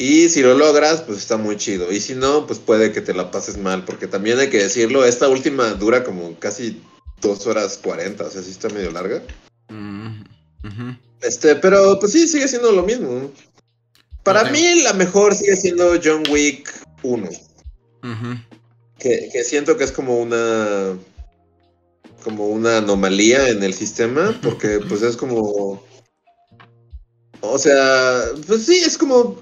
Y 0.00 0.30
si 0.30 0.40
lo 0.40 0.54
logras, 0.54 1.02
pues 1.02 1.18
está 1.18 1.36
muy 1.36 1.58
chido. 1.58 1.92
Y 1.92 2.00
si 2.00 2.14
no, 2.14 2.46
pues 2.46 2.58
puede 2.58 2.90
que 2.90 3.02
te 3.02 3.12
la 3.12 3.30
pases 3.30 3.58
mal, 3.58 3.84
porque 3.84 4.06
también 4.06 4.38
hay 4.38 4.48
que 4.48 4.62
decirlo, 4.62 5.04
esta 5.04 5.28
última 5.28 5.74
dura 5.74 6.04
como 6.04 6.38
casi 6.38 6.80
dos 7.20 7.46
horas 7.46 7.76
cuarenta, 7.76 8.24
o 8.24 8.30
sea, 8.30 8.42
sí 8.42 8.50
está 8.50 8.70
medio 8.70 8.92
larga. 8.92 9.22
Mm. 9.68 10.22
Este, 11.20 11.54
pero 11.56 11.98
pues 12.00 12.12
sí, 12.12 12.26
sigue 12.26 12.48
siendo 12.48 12.72
lo 12.72 12.82
mismo. 12.82 13.30
Para 14.22 14.44
mí 14.44 14.80
la 14.82 14.94
mejor 14.94 15.34
sigue 15.34 15.54
siendo 15.54 15.92
John 16.02 16.22
Wick 16.30 16.72
1. 17.02 17.28
que, 18.98 19.44
siento 19.44 19.76
que 19.76 19.84
es 19.84 19.92
como 19.92 20.18
una 20.18 20.96
como 22.24 22.48
una 22.48 22.78
anomalía 22.78 23.50
en 23.50 23.62
el 23.62 23.74
sistema, 23.74 24.38
porque 24.42 24.80
pues 24.88 25.02
es 25.02 25.18
como... 25.18 25.84
O 27.40 27.58
sea, 27.58 28.24
pues 28.46 28.66
sí, 28.66 28.78
es 28.78 28.98
como... 28.98 29.40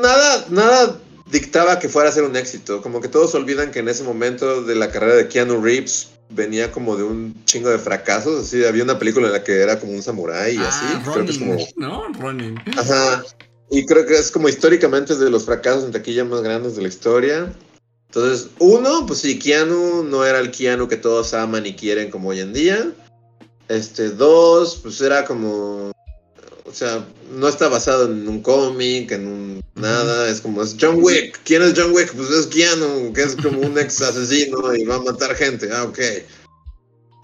Nada, 0.00 0.46
nada 0.50 1.00
dictaba 1.30 1.78
que 1.78 1.88
fuera 1.88 2.08
a 2.08 2.12
ser 2.12 2.24
un 2.24 2.36
éxito. 2.36 2.82
Como 2.82 3.00
que 3.00 3.08
todos 3.08 3.34
olvidan 3.34 3.70
que 3.70 3.78
en 3.78 3.88
ese 3.88 4.04
momento 4.04 4.62
de 4.62 4.74
la 4.74 4.90
carrera 4.90 5.14
de 5.14 5.28
Keanu 5.28 5.62
Reeves 5.62 6.10
venía 6.30 6.70
como 6.70 6.96
de 6.96 7.04
un 7.04 7.34
chingo 7.44 7.70
de 7.70 7.78
fracasos. 7.78 8.44
Así, 8.44 8.64
había 8.64 8.84
una 8.84 8.98
película 8.98 9.26
en 9.26 9.32
la 9.32 9.44
que 9.44 9.60
era 9.60 9.78
como 9.78 9.92
un 9.92 10.02
samurái 10.02 10.54
y 10.54 10.58
ah, 10.58 10.68
así. 10.68 11.10
creo 11.10 11.24
que 11.24 11.30
es 11.30 11.38
como... 11.38 11.56
¿no? 11.76 12.12
Ronin. 12.20 12.58
Ajá. 12.76 13.24
Y 13.70 13.86
creo 13.86 14.04
que 14.04 14.16
es 14.16 14.30
como 14.30 14.48
históricamente 14.48 15.12
es 15.12 15.20
de 15.20 15.30
los 15.30 15.44
fracasos 15.44 15.84
en 15.84 15.92
taquilla 15.92 16.24
más 16.24 16.42
grandes 16.42 16.76
de 16.76 16.82
la 16.82 16.88
historia. 16.88 17.52
Entonces, 18.08 18.48
uno, 18.58 19.06
pues 19.06 19.20
sí, 19.20 19.38
Keanu 19.38 20.02
no 20.02 20.24
era 20.24 20.40
el 20.40 20.50
Keanu 20.50 20.88
que 20.88 20.96
todos 20.96 21.32
aman 21.32 21.64
y 21.64 21.74
quieren 21.74 22.10
como 22.10 22.30
hoy 22.30 22.40
en 22.40 22.52
día. 22.52 22.92
Este, 23.68 24.10
dos, 24.10 24.80
pues 24.82 25.00
era 25.00 25.24
como. 25.24 25.92
O 26.70 26.74
sea, 26.74 27.04
no 27.32 27.48
está 27.48 27.68
basado 27.68 28.06
en 28.06 28.28
un 28.28 28.42
cómic, 28.42 29.10
en 29.10 29.26
un 29.26 29.60
nada. 29.74 30.28
Es 30.28 30.40
como, 30.40 30.62
es 30.62 30.76
John 30.80 30.98
Wick. 31.00 31.40
¿Quién 31.44 31.62
es 31.62 31.74
John 31.76 31.92
Wick? 31.92 32.12
Pues 32.14 32.30
es 32.30 32.46
Keanu, 32.46 33.12
que 33.12 33.22
es 33.22 33.34
como 33.34 33.60
un 33.60 33.76
ex 33.78 34.00
asesino 34.02 34.74
y 34.74 34.84
va 34.84 34.96
a 34.96 35.02
matar 35.02 35.34
gente. 35.34 35.68
Ah, 35.72 35.84
ok. 35.84 35.98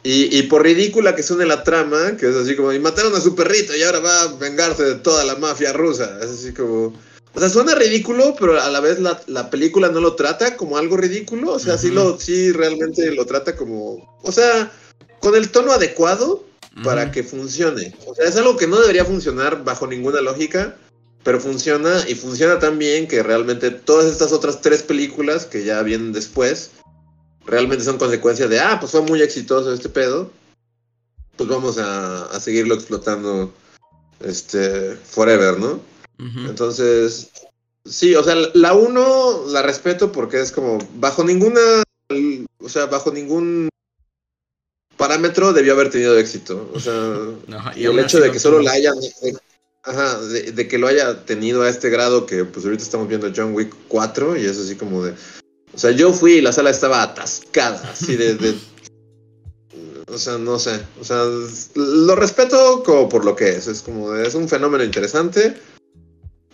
Y, 0.03 0.39
y, 0.39 0.43
por 0.45 0.63
ridícula 0.63 1.17
que 1.17 1.23
suene 1.23 1.47
la 1.47 1.65
trama, 1.65 2.17
que 2.17 2.29
es 2.29 2.37
así 2.37 2.55
como, 2.55 2.73
y 2.73 2.79
mataron 2.79 3.15
a 3.15 3.21
su 3.21 3.35
perrito 3.35 3.75
y 3.75 3.83
ahora 3.83 3.99
va 3.99 4.23
a 4.23 4.33
vengarse 4.35 4.85
de 4.85 4.95
toda 4.97 5.25
la 5.25 5.35
mafia 5.37 5.73
rusa. 5.73 6.19
Es 6.23 6.31
así 6.31 6.53
como, 6.53 6.93
o 7.35 7.41
sea, 7.41 7.49
suena 7.49 7.75
ridículo, 7.75 8.35
pero 8.39 8.61
a 8.61 8.71
la 8.71 8.81
vez 8.81 8.99
la, 9.01 9.21
la 9.27 9.51
película 9.51 9.89
no 9.89 10.01
lo 10.01 10.15
trata 10.15 10.57
como 10.57 10.79
algo 10.79 10.97
ridículo. 10.97 11.53
O 11.53 11.59
sea, 11.59 11.77
sí, 11.77 11.91
lo, 11.91 12.19
sí 12.19 12.53
realmente 12.53 13.13
lo 13.15 13.27
trata 13.27 13.57
como. 13.57 14.19
O 14.23 14.33
sea, 14.33 14.73
con 15.21 15.35
el 15.35 15.51
tono 15.51 15.73
adecuado 15.73 16.46
para 16.83 17.11
que 17.11 17.23
funcione. 17.23 17.95
O 18.07 18.15
sea, 18.15 18.27
es 18.27 18.37
algo 18.37 18.57
que 18.57 18.67
no 18.67 18.79
debería 18.81 19.05
funcionar 19.05 19.65
bajo 19.65 19.87
ninguna 19.87 20.21
lógica, 20.21 20.77
pero 21.23 21.41
funciona 21.41 22.05
y 22.09 22.15
funciona 22.15 22.59
tan 22.59 22.79
bien 22.79 23.09
que 23.09 23.23
realmente 23.23 23.71
todas 23.71 24.07
estas 24.07 24.33
otras 24.33 24.61
tres 24.61 24.83
películas 24.83 25.47
que 25.47 25.65
ya 25.65 25.83
vienen 25.83 26.13
después 26.13 26.73
realmente 27.47 27.85
son 27.85 27.99
consecuencia 27.99 28.49
de, 28.49 28.61
ah, 28.61 28.79
pues 28.79 28.93
fue 28.93 29.03
muy 29.03 29.23
exitoso 29.23 29.73
este 29.73 29.89
pedo. 29.89 30.31
Pues 31.37 31.49
vamos 31.49 31.79
a, 31.79 32.27
a 32.27 32.41
seguirlo 32.41 32.75
explotando 32.75 33.53
este 34.21 34.97
forever, 34.97 35.59
¿no? 35.59 35.81
Entonces, 36.19 37.31
sí, 37.85 38.15
o 38.15 38.25
sea, 38.25 38.35
la 38.55 38.73
1 38.73 39.45
la 39.49 39.63
respeto 39.63 40.13
porque 40.13 40.41
es 40.41 40.51
como, 40.51 40.79
bajo 40.95 41.23
ninguna, 41.25 41.61
o 42.59 42.69
sea, 42.69 42.87
bajo 42.87 43.11
ningún 43.11 43.69
parámetro 44.97 45.53
debió 45.53 45.73
haber 45.73 45.91
tenido 45.91 46.19
éxito. 46.19 46.71
O 46.75 46.81
sea, 46.81 47.19
y 47.77 47.85
el 47.85 47.99
hecho 47.99 48.21
de 48.21 48.31
que 48.31 48.39
solo 48.39 48.61
la 48.61 48.73
hayan, 48.73 48.95
ajá, 49.83 50.21
de, 50.21 50.69
que 50.69 50.79
lo 50.79 50.87
haya 50.89 51.25
tenido 51.25 51.63
a 51.63 51.69
este 51.69 51.91
grado 51.91 52.27
que 52.27 52.45
pues 52.45 52.65
ahorita 52.65 52.83
estamos 52.83 53.09
viendo 53.09 53.33
John 53.35 53.55
Wick 53.55 53.75
4 53.89 54.37
y 54.37 54.47
es 54.47 54.59
así 54.59 54.77
como 54.77 55.05
de... 55.05 55.15
O 55.75 55.79
sea, 55.79 55.91
yo 55.91 56.13
fui 56.13 56.35
y 56.35 56.41
la 56.41 56.53
sala 56.53 56.71
estaba 56.71 57.03
atascada, 57.03 57.91
así 57.91 58.17
de, 58.17 58.35
de 58.35 58.55
o 60.09 60.19
sea, 60.19 60.39
no 60.39 60.59
sé. 60.59 60.81
O 61.01 61.05
sea, 61.05 61.25
lo 61.75 62.15
respeto 62.17 62.83
como 62.83 63.09
por 63.09 63.25
lo 63.25 63.37
que 63.37 63.51
es. 63.51 63.67
Es 63.67 63.83
como, 63.83 64.15
es 64.15 64.35
un 64.35 64.49
fenómeno 64.49 64.85
interesante 64.85 65.55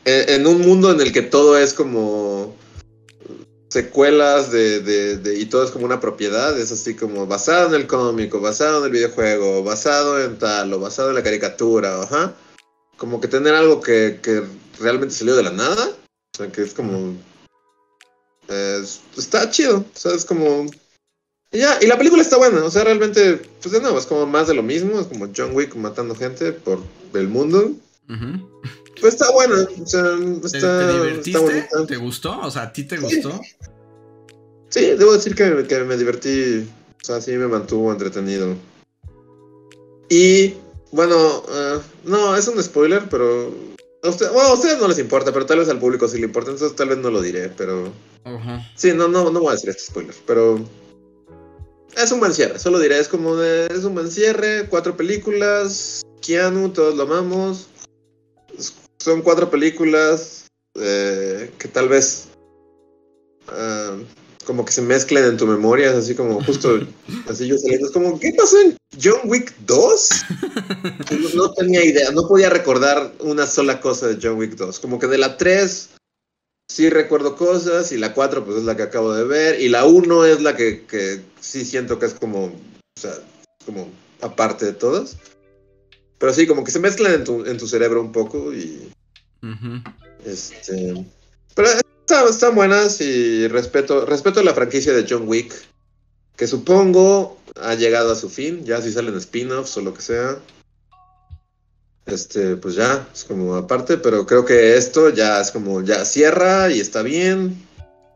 en, 0.04 0.46
un 0.46 0.60
mundo 0.60 0.90
en 0.90 1.00
el 1.00 1.12
que 1.12 1.22
todo 1.22 1.58
es 1.58 1.74
como 1.74 2.54
secuelas 3.72 4.52
de, 4.52 4.80
de, 4.80 5.38
y 5.38 5.46
todo 5.46 5.64
es 5.64 5.70
como 5.70 5.86
una 5.86 5.98
propiedad, 5.98 6.58
es 6.60 6.70
así 6.72 6.94
como 6.94 7.26
basado 7.26 7.68
en 7.68 7.80
el 7.80 7.86
cómico, 7.86 8.38
basado 8.38 8.80
en 8.80 8.84
el 8.84 8.90
videojuego, 8.90 9.64
basado 9.64 10.22
en 10.22 10.38
tal, 10.38 10.74
o 10.74 10.78
basado 10.78 11.08
en 11.08 11.14
la 11.14 11.22
caricatura, 11.22 12.02
ajá. 12.02 12.34
Como 12.98 13.18
que 13.18 13.28
tener 13.28 13.54
algo 13.54 13.80
que, 13.80 14.20
que 14.22 14.42
realmente 14.78 15.14
salió 15.14 15.34
de 15.34 15.44
la 15.44 15.52
nada, 15.52 15.88
o 15.88 16.36
sea, 16.36 16.52
que 16.52 16.60
es 16.60 16.74
como... 16.74 17.16
está 19.16 19.50
chido, 19.50 19.78
o 19.78 19.98
sea, 19.98 20.12
es 20.12 20.26
como... 20.26 20.66
Y 21.50 21.60
ya, 21.60 21.78
y 21.80 21.86
la 21.86 21.96
película 21.96 22.20
está 22.20 22.36
buena, 22.36 22.62
o 22.62 22.70
sea, 22.70 22.84
realmente, 22.84 23.40
pues 23.62 23.72
de 23.72 23.80
nuevo, 23.80 23.98
es 23.98 24.04
como 24.04 24.26
más 24.26 24.48
de 24.48 24.54
lo 24.54 24.62
mismo, 24.62 25.00
es 25.00 25.06
como 25.06 25.30
John 25.34 25.56
Wick 25.56 25.74
matando 25.76 26.14
gente 26.14 26.52
por 26.52 26.78
el 27.14 27.28
mundo. 27.28 27.72
Pues 29.00 29.14
está 29.14 29.32
bueno, 29.32 29.54
o 29.56 29.86
sea, 29.86 30.04
está, 30.44 30.86
¿Te, 30.86 30.92
divertiste? 30.92 31.68
¿Te 31.88 31.96
gustó? 31.96 32.38
O 32.40 32.50
sea, 32.50 32.62
¿a 32.62 32.72
ti 32.72 32.84
te 32.84 32.98
gustó? 32.98 33.40
Sí, 34.68 34.80
debo 34.96 35.12
decir 35.12 35.34
que, 35.34 35.44
me 35.84 35.96
divertí, 35.96 36.68
o 37.02 37.04
sea, 37.04 37.20
sí 37.20 37.32
me 37.32 37.48
mantuvo 37.48 37.90
entretenido. 37.90 38.54
Y, 40.08 40.54
bueno, 40.92 41.42
eh, 41.50 41.80
no, 42.04 42.36
es 42.36 42.46
un 42.46 42.62
spoiler, 42.62 43.08
pero... 43.10 43.52
A 44.04 44.08
usted, 44.08 44.30
bueno, 44.32 44.50
a 44.50 44.54
ustedes 44.54 44.78
no 44.78 44.88
les 44.88 44.98
importa, 44.98 45.32
pero 45.32 45.46
tal 45.46 45.58
vez 45.58 45.68
al 45.68 45.78
público 45.78 46.06
sí 46.06 46.18
le 46.18 46.26
importa, 46.26 46.50
entonces 46.50 46.76
tal 46.76 46.88
vez 46.88 46.98
no 46.98 47.10
lo 47.10 47.20
diré, 47.20 47.48
pero... 47.48 47.92
Sí, 48.76 48.92
no, 48.92 49.08
no, 49.08 49.30
no 49.30 49.40
voy 49.40 49.48
a 49.48 49.52
decir 49.52 49.70
este 49.70 49.82
spoiler, 49.82 50.14
pero... 50.26 50.60
Es 51.96 52.12
un 52.12 52.20
buen 52.20 52.32
cierre, 52.32 52.58
solo 52.58 52.78
diré, 52.78 53.00
es 53.00 53.08
como 53.08 53.36
de... 53.36 53.66
Es 53.66 53.84
un 53.84 53.94
buen 53.94 54.10
cierre, 54.10 54.68
cuatro 54.68 54.96
películas, 54.96 56.02
Keanu, 56.20 56.70
todos 56.70 56.94
lo 56.94 57.02
amamos 57.02 57.66
son 59.02 59.22
cuatro 59.22 59.50
películas 59.50 60.46
eh, 60.78 61.50
que 61.58 61.68
tal 61.68 61.88
vez 61.88 62.28
ah, 63.48 63.96
como 64.44 64.64
que 64.64 64.72
se 64.72 64.82
mezclen 64.82 65.24
en 65.24 65.36
tu 65.36 65.46
memoria, 65.46 65.90
es 65.90 65.96
así 65.96 66.14
como 66.14 66.42
justo 66.44 66.80
así 67.28 67.46
yo 67.46 67.58
saliendo, 67.58 67.86
es 67.86 67.92
como, 67.92 68.18
¿qué 68.18 68.32
pasó 68.36 68.60
en 68.60 68.76
John 69.02 69.20
Wick 69.24 69.54
2? 69.66 70.08
No, 71.34 71.52
tenía 71.52 71.84
idea, 71.84 72.10
no 72.10 72.28
podía 72.28 72.50
recordar 72.50 73.12
una 73.20 73.46
sola 73.46 73.80
cosa 73.80 74.08
de 74.08 74.18
John 74.22 74.38
Wick 74.38 74.54
2, 74.54 74.78
como 74.80 74.98
que 74.98 75.06
de 75.06 75.18
la 75.18 75.36
3 75.36 75.90
sí 76.70 76.88
recuerdo 76.88 77.36
cosas 77.36 77.92
y 77.92 77.98
la 77.98 78.14
4 78.14 78.44
pues 78.44 78.58
es 78.58 78.64
la 78.64 78.76
que 78.76 78.84
acabo 78.84 79.12
de 79.12 79.24
ver 79.24 79.60
y 79.60 79.68
la 79.68 79.84
1 79.84 80.24
es 80.26 80.42
la 80.42 80.56
que, 80.56 80.84
que 80.86 81.20
sí 81.40 81.64
siento 81.64 81.98
que 81.98 82.06
es 82.06 82.14
como, 82.14 82.46
o 82.46 83.00
sea, 83.00 83.14
como 83.66 83.90
aparte 84.20 84.66
de 84.66 84.72
todas. 84.72 85.16
Pero 86.22 86.32
sí, 86.32 86.46
como 86.46 86.62
que 86.62 86.70
se 86.70 86.78
mezclan 86.78 87.14
en 87.14 87.24
tu, 87.24 87.44
en 87.44 87.58
tu 87.58 87.66
cerebro 87.66 88.00
un 88.00 88.12
poco 88.12 88.54
y. 88.54 88.92
Este. 90.24 91.04
Pero 91.56 91.68
están, 92.30 92.54
buenas 92.54 93.00
y 93.00 93.48
respeto, 93.48 94.06
respeto 94.06 94.40
la 94.44 94.54
franquicia 94.54 94.92
de 94.92 95.04
John 95.08 95.26
Wick. 95.26 95.52
Que 96.36 96.46
supongo 96.46 97.40
ha 97.60 97.74
llegado 97.74 98.12
a 98.12 98.14
su 98.14 98.30
fin. 98.30 98.64
Ya 98.64 98.80
si 98.80 98.92
salen 98.92 99.16
spin-offs 99.16 99.76
o 99.78 99.80
lo 99.80 99.94
que 99.94 100.02
sea. 100.02 100.38
Este, 102.06 102.54
pues 102.54 102.76
ya, 102.76 103.08
es 103.12 103.24
como 103.24 103.56
aparte, 103.56 103.98
pero 103.98 104.24
creo 104.24 104.44
que 104.44 104.76
esto 104.76 105.10
ya 105.10 105.40
es 105.40 105.50
como 105.50 105.82
ya 105.82 106.04
cierra 106.04 106.70
y 106.70 106.78
está 106.78 107.02
bien. 107.02 107.66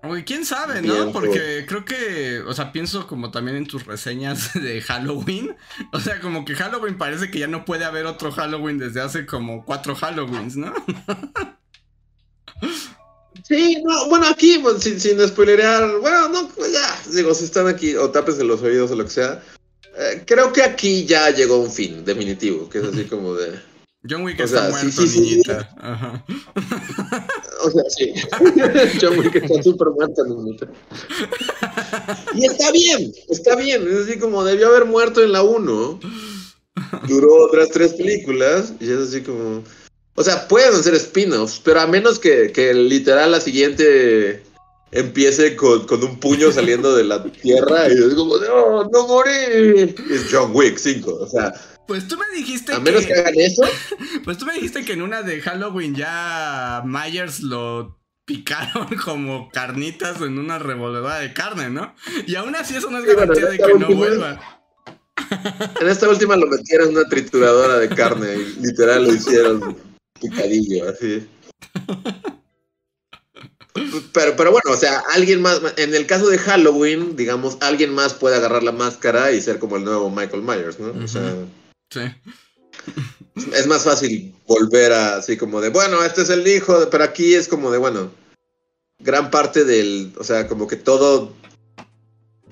Oye, 0.08 0.24
quién 0.24 0.44
sabe, 0.44 0.82
¿no? 0.82 1.12
Porque 1.12 1.64
creo 1.66 1.84
que, 1.84 2.40
o 2.40 2.52
sea, 2.54 2.72
pienso 2.72 3.06
como 3.06 3.30
también 3.30 3.56
en 3.56 3.66
tus 3.66 3.86
reseñas 3.86 4.52
de 4.60 4.80
Halloween. 4.80 5.56
O 5.92 6.00
sea, 6.00 6.20
como 6.20 6.44
que 6.44 6.54
Halloween 6.54 6.98
parece 6.98 7.30
que 7.30 7.38
ya 7.38 7.46
no 7.46 7.64
puede 7.64 7.84
haber 7.84 8.06
otro 8.06 8.32
Halloween 8.32 8.78
desde 8.78 9.00
hace 9.00 9.26
como 9.26 9.64
cuatro 9.64 9.94
Halloweens, 9.94 10.56
¿no? 10.56 10.72
Sí, 13.44 13.82
no, 13.84 14.08
bueno, 14.08 14.26
aquí, 14.26 14.58
pues, 14.60 14.82
sin, 14.82 14.98
sin 14.98 15.20
spoilerear, 15.24 15.98
bueno, 16.00 16.28
no, 16.30 16.48
pues 16.48 16.72
ya, 16.72 16.98
digo, 17.12 17.34
si 17.34 17.44
están 17.44 17.68
aquí 17.68 17.94
o 17.94 18.10
tápense 18.10 18.42
los 18.42 18.62
oídos 18.62 18.90
o 18.90 18.96
lo 18.96 19.04
que 19.04 19.10
sea, 19.10 19.42
eh, 19.96 20.24
creo 20.26 20.52
que 20.52 20.62
aquí 20.62 21.04
ya 21.04 21.30
llegó 21.30 21.58
un 21.58 21.70
fin 21.70 22.04
definitivo, 22.04 22.68
que 22.68 22.78
es 22.78 22.84
así 22.84 23.04
como 23.04 23.34
de... 23.34 23.60
John 24.08 24.22
Wick 24.24 24.40
está 24.40 24.68
muerto, 24.68 25.02
niñita. 25.02 25.68
Ajá. 25.78 26.24
O 27.62 27.70
sea, 27.70 27.82
sí. 27.88 28.14
John 29.00 29.18
Wick 29.18 29.36
está 29.36 29.62
súper 29.62 29.88
muerto, 29.88 30.24
niñita. 30.24 30.66
Y 32.34 32.46
está 32.46 32.70
bien, 32.72 33.12
está 33.28 33.56
bien. 33.56 33.86
Es 33.88 34.08
así 34.08 34.18
como 34.18 34.44
debió 34.44 34.68
haber 34.68 34.84
muerto 34.84 35.22
en 35.22 35.32
la 35.32 35.42
1. 35.42 36.00
Duró 37.08 37.46
otras 37.46 37.70
tres 37.70 37.94
películas. 37.94 38.74
Y 38.80 38.90
es 38.90 38.98
así 38.98 39.22
como. 39.22 39.64
O 40.14 40.22
sea, 40.22 40.48
pueden 40.48 40.82
ser 40.82 40.94
spin-offs, 40.94 41.60
pero 41.62 41.80
a 41.80 41.86
menos 41.86 42.18
que, 42.18 42.50
que 42.50 42.72
literal 42.72 43.32
la 43.32 43.40
siguiente 43.40 44.42
empiece 44.92 45.56
con, 45.56 45.86
con, 45.86 46.02
un 46.02 46.18
puño 46.18 46.50
saliendo 46.52 46.96
de 46.96 47.04
la 47.04 47.22
tierra 47.22 47.88
y 47.88 47.92
es 47.92 48.14
como, 48.14 48.38
no, 48.38 48.84
no 48.84 49.06
morí. 49.08 49.94
Es 50.10 50.26
John 50.30 50.52
Wick 50.54 50.78
5. 50.78 51.18
O 51.20 51.28
sea 51.28 51.52
pues 51.86 52.08
tú 52.08 52.16
me 52.16 52.36
dijiste 52.36 52.72
A 52.72 52.80
menos 52.80 53.06
que 53.06 53.14
hagan 53.14 53.34
eso. 53.36 53.62
Pues 54.24 54.38
tú 54.38 54.46
me 54.46 54.54
dijiste 54.54 54.84
que 54.84 54.94
en 54.94 55.02
una 55.02 55.22
de 55.22 55.40
Halloween 55.40 55.94
ya 55.94 56.82
Myers 56.84 57.40
lo 57.40 57.98
picaron 58.24 58.88
como 59.04 59.48
carnitas 59.50 60.20
en 60.20 60.38
una 60.38 60.58
revolvedora 60.58 61.18
de 61.18 61.32
carne, 61.32 61.70
¿no? 61.70 61.94
Y 62.26 62.34
aún 62.34 62.54
así 62.56 62.76
eso 62.76 62.90
no 62.90 62.98
es 62.98 63.04
garantía 63.04 63.46
de 63.46 63.58
que 63.58 63.74
no 63.74 63.88
vuelva. 63.88 64.62
En 65.80 65.88
esta 65.88 66.08
última 66.08 66.36
lo 66.36 66.46
metieron 66.46 66.90
en 66.90 66.98
una 66.98 67.08
trituradora 67.08 67.78
de 67.78 67.88
carne 67.88 68.34
y 68.34 68.60
literal 68.60 69.04
lo 69.04 69.14
hicieron 69.14 69.76
picadillo, 70.20 70.88
así. 70.88 71.26
Pero, 74.12 74.36
pero 74.36 74.50
bueno, 74.50 74.70
o 74.70 74.76
sea, 74.76 75.02
alguien 75.14 75.42
más, 75.42 75.60
en 75.76 75.94
el 75.94 76.06
caso 76.06 76.28
de 76.28 76.38
Halloween, 76.38 77.16
digamos, 77.16 77.58
alguien 77.60 77.94
más 77.94 78.14
puede 78.14 78.36
agarrar 78.36 78.62
la 78.62 78.72
máscara 78.72 79.32
y 79.32 79.40
ser 79.40 79.58
como 79.58 79.76
el 79.76 79.84
nuevo 79.84 80.10
Michael 80.10 80.42
Myers, 80.42 80.78
¿no? 80.78 80.92
O 81.02 81.08
sea, 81.08 81.34
sí. 81.90 82.00
Es 83.54 83.66
más 83.66 83.84
fácil 83.84 84.34
volver 84.46 84.92
a 84.92 85.16
así 85.16 85.36
como 85.36 85.60
de, 85.60 85.68
bueno, 85.68 86.02
este 86.02 86.22
es 86.22 86.30
el 86.30 86.46
hijo, 86.46 86.88
pero 86.90 87.04
aquí 87.04 87.34
es 87.34 87.48
como 87.48 87.70
de, 87.70 87.78
bueno, 87.78 88.10
gran 88.98 89.30
parte 89.30 89.64
del, 89.64 90.12
o 90.18 90.24
sea, 90.24 90.48
como 90.48 90.66
que 90.66 90.76
todo 90.76 91.34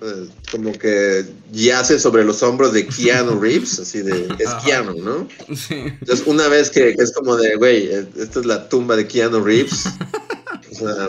eh, 0.00 0.28
como 0.50 0.72
que 0.72 1.24
yace 1.52 1.98
sobre 1.98 2.24
los 2.24 2.42
hombros 2.42 2.72
de 2.72 2.86
Keanu 2.86 3.40
Reeves, 3.40 3.78
así 3.78 4.02
de, 4.02 4.28
es 4.38 4.50
Keanu, 4.64 5.00
¿no? 5.00 5.28
Sí. 5.54 5.74
Entonces, 5.74 6.26
una 6.26 6.48
vez 6.48 6.70
que, 6.70 6.90
es 6.90 7.12
como 7.12 7.36
de, 7.36 7.56
güey, 7.56 7.88
esta 8.16 8.40
es 8.40 8.46
la 8.46 8.68
tumba 8.68 8.96
de 8.96 9.06
Keanu 9.06 9.42
Reeves, 9.42 9.86
o 10.72 10.74
sea, 10.74 11.08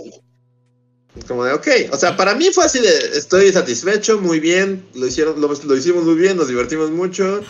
como 1.23 1.45
de, 1.45 1.53
ok, 1.53 1.67
o 1.91 1.97
sea, 1.97 2.17
para 2.17 2.35
mí 2.35 2.49
fue 2.53 2.65
así 2.65 2.79
de, 2.79 2.89
estoy 3.13 3.51
satisfecho, 3.51 4.19
muy 4.19 4.39
bien, 4.39 4.85
lo 4.93 5.07
hicieron, 5.07 5.39
lo, 5.39 5.47
lo 5.47 5.77
hicimos 5.77 6.03
muy 6.03 6.15
bien, 6.15 6.37
nos 6.37 6.49
divertimos 6.49 6.91
mucho, 6.91 7.41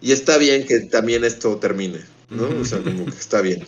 y 0.00 0.12
está 0.12 0.38
bien 0.38 0.66
que 0.66 0.80
también 0.80 1.24
esto 1.24 1.56
termine, 1.56 2.00
¿no? 2.30 2.48
O 2.60 2.64
sea, 2.64 2.82
como 2.82 3.04
que 3.06 3.12
está 3.12 3.40
bien. 3.40 3.66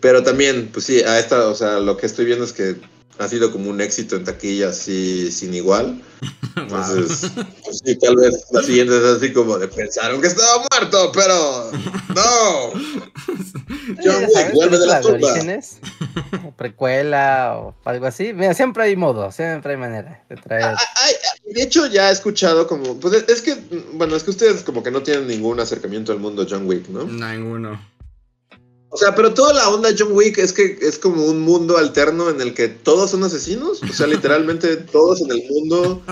Pero 0.00 0.22
también, 0.22 0.70
pues 0.72 0.86
sí, 0.86 1.02
a 1.02 1.18
esta, 1.18 1.48
o 1.48 1.54
sea, 1.54 1.80
lo 1.80 1.96
que 1.96 2.06
estoy 2.06 2.24
viendo 2.24 2.44
es 2.44 2.52
que 2.52 2.76
ha 3.18 3.28
sido 3.28 3.50
como 3.50 3.70
un 3.70 3.80
éxito 3.80 4.16
en 4.16 4.24
taquilla 4.24 4.68
así 4.68 5.30
sin 5.32 5.54
igual. 5.54 6.00
Entonces, 6.56 7.30
pues 7.64 7.80
sí, 7.84 7.96
tal 7.96 8.16
vez 8.16 8.44
la 8.50 8.62
siguiente 8.62 8.96
es 8.96 9.04
así 9.04 9.32
como 9.32 9.58
de 9.58 9.68
pensaron 9.68 10.20
que 10.20 10.26
estaba 10.28 10.64
muerto, 10.70 11.12
pero 11.12 11.70
no. 12.14 12.72
John 14.04 14.24
Wick, 14.34 14.52
vuelve 14.52 14.78
de 14.78 14.86
la 14.86 15.00
tumba. 15.00 15.34
O 16.46 16.52
precuela 16.52 17.56
o 17.58 17.74
algo 17.84 18.06
así. 18.06 18.32
Mira, 18.32 18.54
siempre 18.54 18.84
hay 18.84 18.96
modo, 18.96 19.32
siempre 19.32 19.72
hay 19.72 19.78
manera 19.78 20.24
de 20.28 20.36
traer. 20.36 20.64
Ah, 20.64 20.76
ah, 20.78 21.08
de 21.46 21.62
hecho, 21.62 21.86
ya 21.86 22.10
he 22.10 22.12
escuchado 22.12 22.66
como, 22.66 22.98
pues 23.00 23.24
es 23.28 23.42
que, 23.42 23.56
bueno, 23.92 24.16
es 24.16 24.24
que 24.24 24.30
ustedes 24.30 24.62
como 24.62 24.82
que 24.82 24.90
no 24.90 25.02
tienen 25.02 25.26
ningún 25.26 25.60
acercamiento 25.60 26.12
al 26.12 26.18
mundo 26.18 26.46
John 26.48 26.66
Wick, 26.66 26.88
¿no? 26.88 27.04
Ninguno. 27.04 27.80
O 28.90 28.96
sea, 28.96 29.14
pero 29.14 29.34
toda 29.34 29.52
la 29.52 29.68
onda 29.68 29.90
John 29.96 30.12
Wick 30.12 30.38
es 30.38 30.52
que 30.52 30.78
es 30.80 30.98
como 30.98 31.24
un 31.26 31.40
mundo 31.40 31.76
alterno 31.76 32.30
en 32.30 32.40
el 32.40 32.54
que 32.54 32.68
todos 32.68 33.10
son 33.10 33.22
asesinos. 33.24 33.82
O 33.82 33.92
sea, 33.92 34.06
literalmente 34.06 34.76
todos 34.76 35.20
en 35.20 35.30
el 35.30 35.42
mundo 35.48 36.02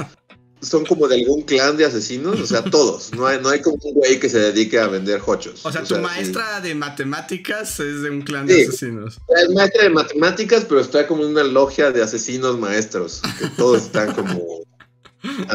son 0.60 0.84
como 0.84 1.06
de 1.08 1.16
algún 1.16 1.42
clan 1.42 1.76
de 1.76 1.86
asesinos. 1.86 2.38
O 2.38 2.46
sea, 2.46 2.62
todos. 2.62 3.12
No 3.14 3.26
hay, 3.26 3.40
no 3.40 3.48
hay 3.48 3.62
como 3.62 3.78
un 3.82 3.94
güey 3.94 4.20
que 4.20 4.28
se 4.28 4.38
dedique 4.38 4.78
a 4.78 4.88
vender 4.88 5.22
hochos. 5.24 5.64
O 5.64 5.72
sea, 5.72 5.82
tu 5.84 5.96
maestra 5.98 6.60
de 6.60 6.74
matemáticas 6.74 7.80
es 7.80 8.02
de 8.02 8.10
un 8.10 8.22
clan 8.22 8.46
de 8.46 8.66
asesinos. 8.66 9.18
Es 9.28 9.50
maestra 9.54 9.84
de 9.84 9.90
matemáticas, 9.90 10.66
pero 10.68 10.80
está 10.80 11.06
como 11.06 11.24
en 11.24 11.30
una 11.30 11.44
logia 11.44 11.92
de 11.92 12.02
asesinos 12.02 12.58
maestros. 12.58 13.22
Que 13.38 13.48
todos 13.56 13.84
están 13.84 14.14
como 14.14 14.65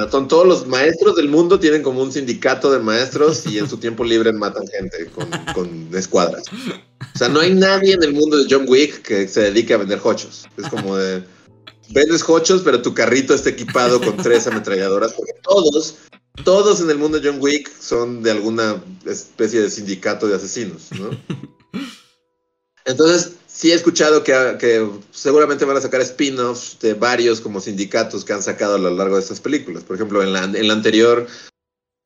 son 0.10 0.27
todos 0.27 0.48
los 0.48 0.68
maestros 0.68 1.15
del 1.15 1.30
mundo 1.30 1.60
tienen 1.60 1.84
como 1.84 2.02
un 2.02 2.11
sindicato 2.11 2.72
de 2.72 2.80
maestros 2.80 3.45
y 3.45 3.57
en 3.57 3.69
su 3.69 3.77
tiempo 3.77 4.03
libre 4.03 4.34
matan 4.34 4.68
gente 4.68 5.10
con, 5.53 5.89
escuadras. 5.95 6.43
O 7.14 7.18
sea, 7.18 7.30
no 7.30 7.39
hay 7.39 7.53
nadie 7.53 7.93
en 7.93 8.03
el 8.03 8.14
mundo 8.14 8.38
de 8.38 8.48
John 8.49 8.65
Wick 8.68 9.02
que 9.02 9.27
se 9.27 9.41
dedique 9.41 9.73
a 9.73 9.77
vender 9.77 9.99
hochos. 10.03 10.48
Es 10.57 10.68
como 10.68 10.98
de 10.98 11.23
vendes 11.89 12.23
hochos, 12.27 12.61
pero 12.64 12.81
tu 12.81 12.93
carrito 12.93 13.34
está 13.34 13.49
equipado 13.49 14.02
con 14.02 14.18
tres 14.18 14.48
ametralladoras, 14.48 15.14
porque 15.14 15.34
todos, 15.43 15.95
todos 16.43 16.81
en 16.81 16.89
el 16.89 16.98
mundo 16.98 17.19
de 17.19 17.30
John 17.30 17.39
Wick 17.41 17.69
son 17.80 18.23
de 18.23 18.31
alguna 18.31 18.81
especie 19.06 19.61
de 19.61 19.69
sindicato 19.69 20.27
de 20.27 20.35
asesinos, 20.35 20.89
¿no? 20.91 21.10
Entonces, 22.85 23.34
sí 23.52 23.72
he 23.72 23.76
escuchado 23.76 24.23
que, 24.23 24.90
seguramente 25.11 25.65
van 25.65 25.78
a 25.78 25.82
sacar 25.82 26.02
spin-offs 26.02 26.80
de 26.80 26.94
varios 26.94 27.41
como 27.41 27.60
sindicatos 27.60 28.26
que 28.26 28.34
han 28.34 28.44
sacado 28.44 28.76
a 28.76 28.80
lo 28.80 28.90
largo 28.91 29.15
de 29.15 29.22
estas 29.22 29.40
películas. 29.40 29.84
Por 29.84 29.95
ejemplo, 29.95 30.23
en 30.23 30.34
la, 30.34 30.44
en 30.44 30.68
la 30.68 30.73
anterior 30.73 31.28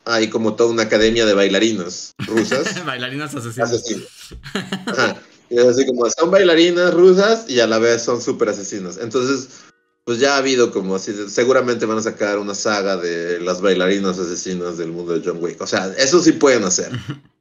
hay 0.05 0.29
como 0.29 0.55
toda 0.55 0.71
una 0.71 0.83
academia 0.83 1.25
de 1.25 1.33
bailarinas 1.33 2.13
rusas. 2.19 2.85
bailarinas 2.85 3.35
asesinas. 3.35 4.35
Y 5.49 5.59
es 5.59 5.65
así 5.65 5.85
como 5.85 6.09
son 6.09 6.31
bailarinas 6.31 6.93
rusas 6.93 7.45
y 7.47 7.59
a 7.59 7.67
la 7.67 7.79
vez 7.79 8.03
son 8.03 8.21
súper 8.21 8.49
asesinos. 8.49 8.97
Entonces, 8.97 9.49
pues 10.03 10.19
ya 10.19 10.35
ha 10.35 10.37
habido 10.37 10.71
como 10.71 10.95
así, 10.95 11.13
seguramente 11.29 11.85
van 11.85 11.97
a 11.99 12.03
sacar 12.03 12.39
una 12.39 12.55
saga 12.55 12.97
de 12.97 13.39
las 13.39 13.61
bailarinas 13.61 14.17
asesinas 14.17 14.77
del 14.77 14.91
mundo 14.91 15.17
de 15.17 15.21
John 15.25 15.37
Wick. 15.41 15.61
O 15.61 15.67
sea, 15.67 15.93
eso 15.97 16.21
sí 16.21 16.31
pueden 16.33 16.63
hacer. 16.63 16.91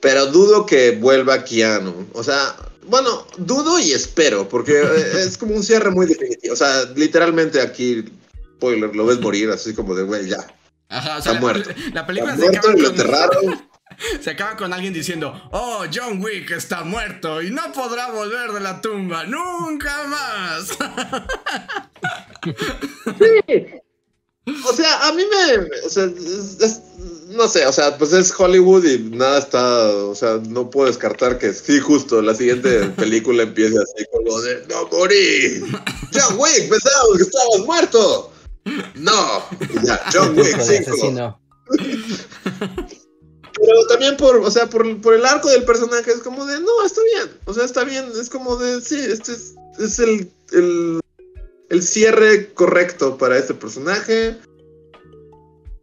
Pero 0.00 0.26
dudo 0.26 0.66
que 0.66 0.92
vuelva 0.92 1.44
Keanu. 1.44 2.08
O 2.12 2.22
sea, 2.22 2.56
bueno, 2.86 3.26
dudo 3.38 3.78
y 3.78 3.92
espero, 3.92 4.48
porque 4.48 4.82
es 5.14 5.36
como 5.36 5.54
un 5.54 5.62
cierre 5.62 5.90
muy 5.90 6.06
definitivo. 6.06 6.54
O 6.54 6.56
sea, 6.56 6.84
literalmente 6.96 7.60
aquí, 7.60 8.04
spoiler, 8.56 8.94
lo 8.94 9.06
ves 9.06 9.20
morir 9.20 9.50
así 9.50 9.74
como 9.74 9.94
de, 9.94 10.04
güey, 10.04 10.28
ya. 10.28 10.46
Ajá, 10.88 11.18
o 11.18 11.22
sea, 11.22 11.32
está 11.32 11.40
muerto. 11.40 11.70
La, 11.92 12.06
película 12.06 12.36
se 12.36 12.48
acaba 12.48 12.74
con... 13.28 13.70
Se 14.22 14.30
acaba 14.30 14.56
con 14.56 14.72
alguien 14.72 14.94
diciendo, 14.94 15.48
oh, 15.50 15.84
John 15.92 16.22
Wick 16.22 16.52
está 16.52 16.84
muerto 16.84 17.42
y 17.42 17.50
no 17.50 17.70
podrá 17.72 18.10
volver 18.10 18.52
de 18.52 18.60
la 18.60 18.80
tumba 18.80 19.24
nunca 19.24 20.04
más. 20.06 20.68
Sí. 23.18 23.66
O 24.46 24.72
sea, 24.72 25.08
a 25.08 25.12
mí 25.12 25.22
me... 25.24 25.86
O 25.86 25.88
sea, 25.88 26.04
es, 26.04 26.80
no 27.30 27.48
sé, 27.48 27.66
o 27.66 27.72
sea, 27.72 27.96
pues 27.96 28.12
es 28.12 28.32
Hollywood 28.36 28.84
y 28.84 28.98
nada 28.98 29.38
está, 29.38 29.88
o 29.88 30.14
sea, 30.14 30.40
no 30.48 30.68
puedo 30.68 30.88
descartar 30.88 31.38
que 31.38 31.52
sí, 31.52 31.78
justo 31.78 32.20
la 32.20 32.34
siguiente 32.34 32.80
película 32.96 33.44
empiece 33.44 33.76
así 33.78 34.04
con 34.12 34.24
lo 34.24 34.40
de 34.40 34.66
no 34.68 34.88
morí. 34.88 35.60
John 36.12 36.36
Wick, 36.38 36.68
pensamos 36.68 37.16
que 37.16 37.22
estabas 37.22 37.60
muerto. 37.64 38.32
No, 38.94 39.44
ya, 39.84 40.00
John 40.12 40.36
Wick 40.36 40.60
5. 40.60 41.40
Pero 43.62 43.86
también 43.88 44.16
por, 44.16 44.36
o 44.36 44.50
sea, 44.50 44.68
por, 44.68 44.86
el 44.86 45.26
arco 45.26 45.48
del 45.50 45.64
personaje 45.64 46.10
es 46.10 46.20
como 46.20 46.46
de, 46.46 46.60
no, 46.60 46.84
está 46.84 47.00
bien. 47.14 47.38
O 47.44 47.52
sea, 47.52 47.64
está 47.64 47.84
bien, 47.84 48.10
es 48.18 48.30
como 48.30 48.56
de, 48.56 48.80
sí, 48.80 48.98
este 48.98 49.32
es, 49.32 49.54
es 49.78 49.98
el, 49.98 50.32
el, 50.52 51.00
el 51.70 51.82
cierre 51.82 52.52
correcto 52.52 53.16
para 53.16 53.38
este 53.38 53.54
personaje 53.54 54.36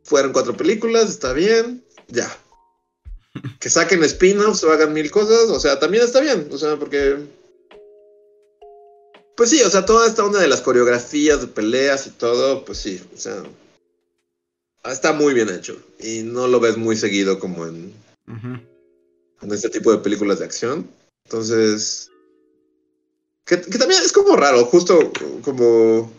fueron 0.04 0.34
cuatro 0.34 0.56
películas, 0.56 1.10
está 1.10 1.34
bien, 1.34 1.84
ya. 2.08 2.30
Que 3.60 3.70
saquen 3.70 4.04
spin-offs 4.04 4.64
o 4.64 4.72
hagan 4.72 4.94
mil 4.94 5.10
cosas, 5.12 5.50
o 5.50 5.60
sea, 5.60 5.80
también 5.80 6.04
está 6.04 6.20
bien, 6.20 6.48
o 6.52 6.58
sea, 6.58 6.78
porque... 6.78 7.18
Pues 9.36 9.52
sí, 9.52 9.62
o 9.62 9.70
sea, 9.70 9.86
toda 9.86 10.08
esta 10.08 10.26
onda 10.26 10.40
de 10.40 10.48
las 10.48 10.62
coreografías 10.62 11.42
de 11.42 11.48
peleas 11.48 12.08
y 12.08 12.10
todo, 12.12 12.66
pues 12.66 12.80
sí, 12.80 13.00
o 13.16 13.18
sea, 13.18 13.44
está 14.92 15.14
muy 15.14 15.36
bien 15.36 15.50
hecho. 15.50 15.80
Y 16.00 16.24
no 16.24 16.48
lo 16.48 16.60
ves 16.60 16.76
muy 16.78 16.98
seguido 16.98 17.38
como 17.38 17.68
en, 17.68 17.94
en 18.28 19.52
este 19.52 19.70
tipo 19.70 19.92
de 19.92 20.00
películas 20.00 20.40
de 20.40 20.46
acción. 20.46 20.90
Entonces, 21.26 22.10
que, 23.48 23.62
que, 23.62 23.78
también 23.78 24.02
es 24.04 24.12
como 24.12 24.36
raro, 24.36 24.66
justo 24.66 25.12
como 25.44 26.12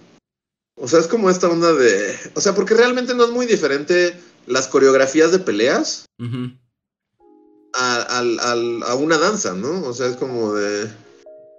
o 0.81 0.87
sea, 0.87 1.01
es 1.01 1.07
como 1.07 1.29
esta 1.29 1.49
onda 1.49 1.73
de. 1.73 2.17
O 2.35 2.41
sea, 2.41 2.55
porque 2.55 2.75
realmente 2.75 3.15
no 3.15 3.25
es 3.25 3.31
muy 3.31 3.47
diferente 3.47 4.15
las 4.47 4.69
coreografías 4.69 5.33
de 5.33 5.41
peleas 5.41 6.07
a, 7.75 8.95
una 8.99 9.19
danza, 9.19 9.55
¿no? 9.55 9.83
O 9.87 9.93
sea, 9.93 10.07
es 10.07 10.17
como 10.17 10.55
de. 10.55 10.89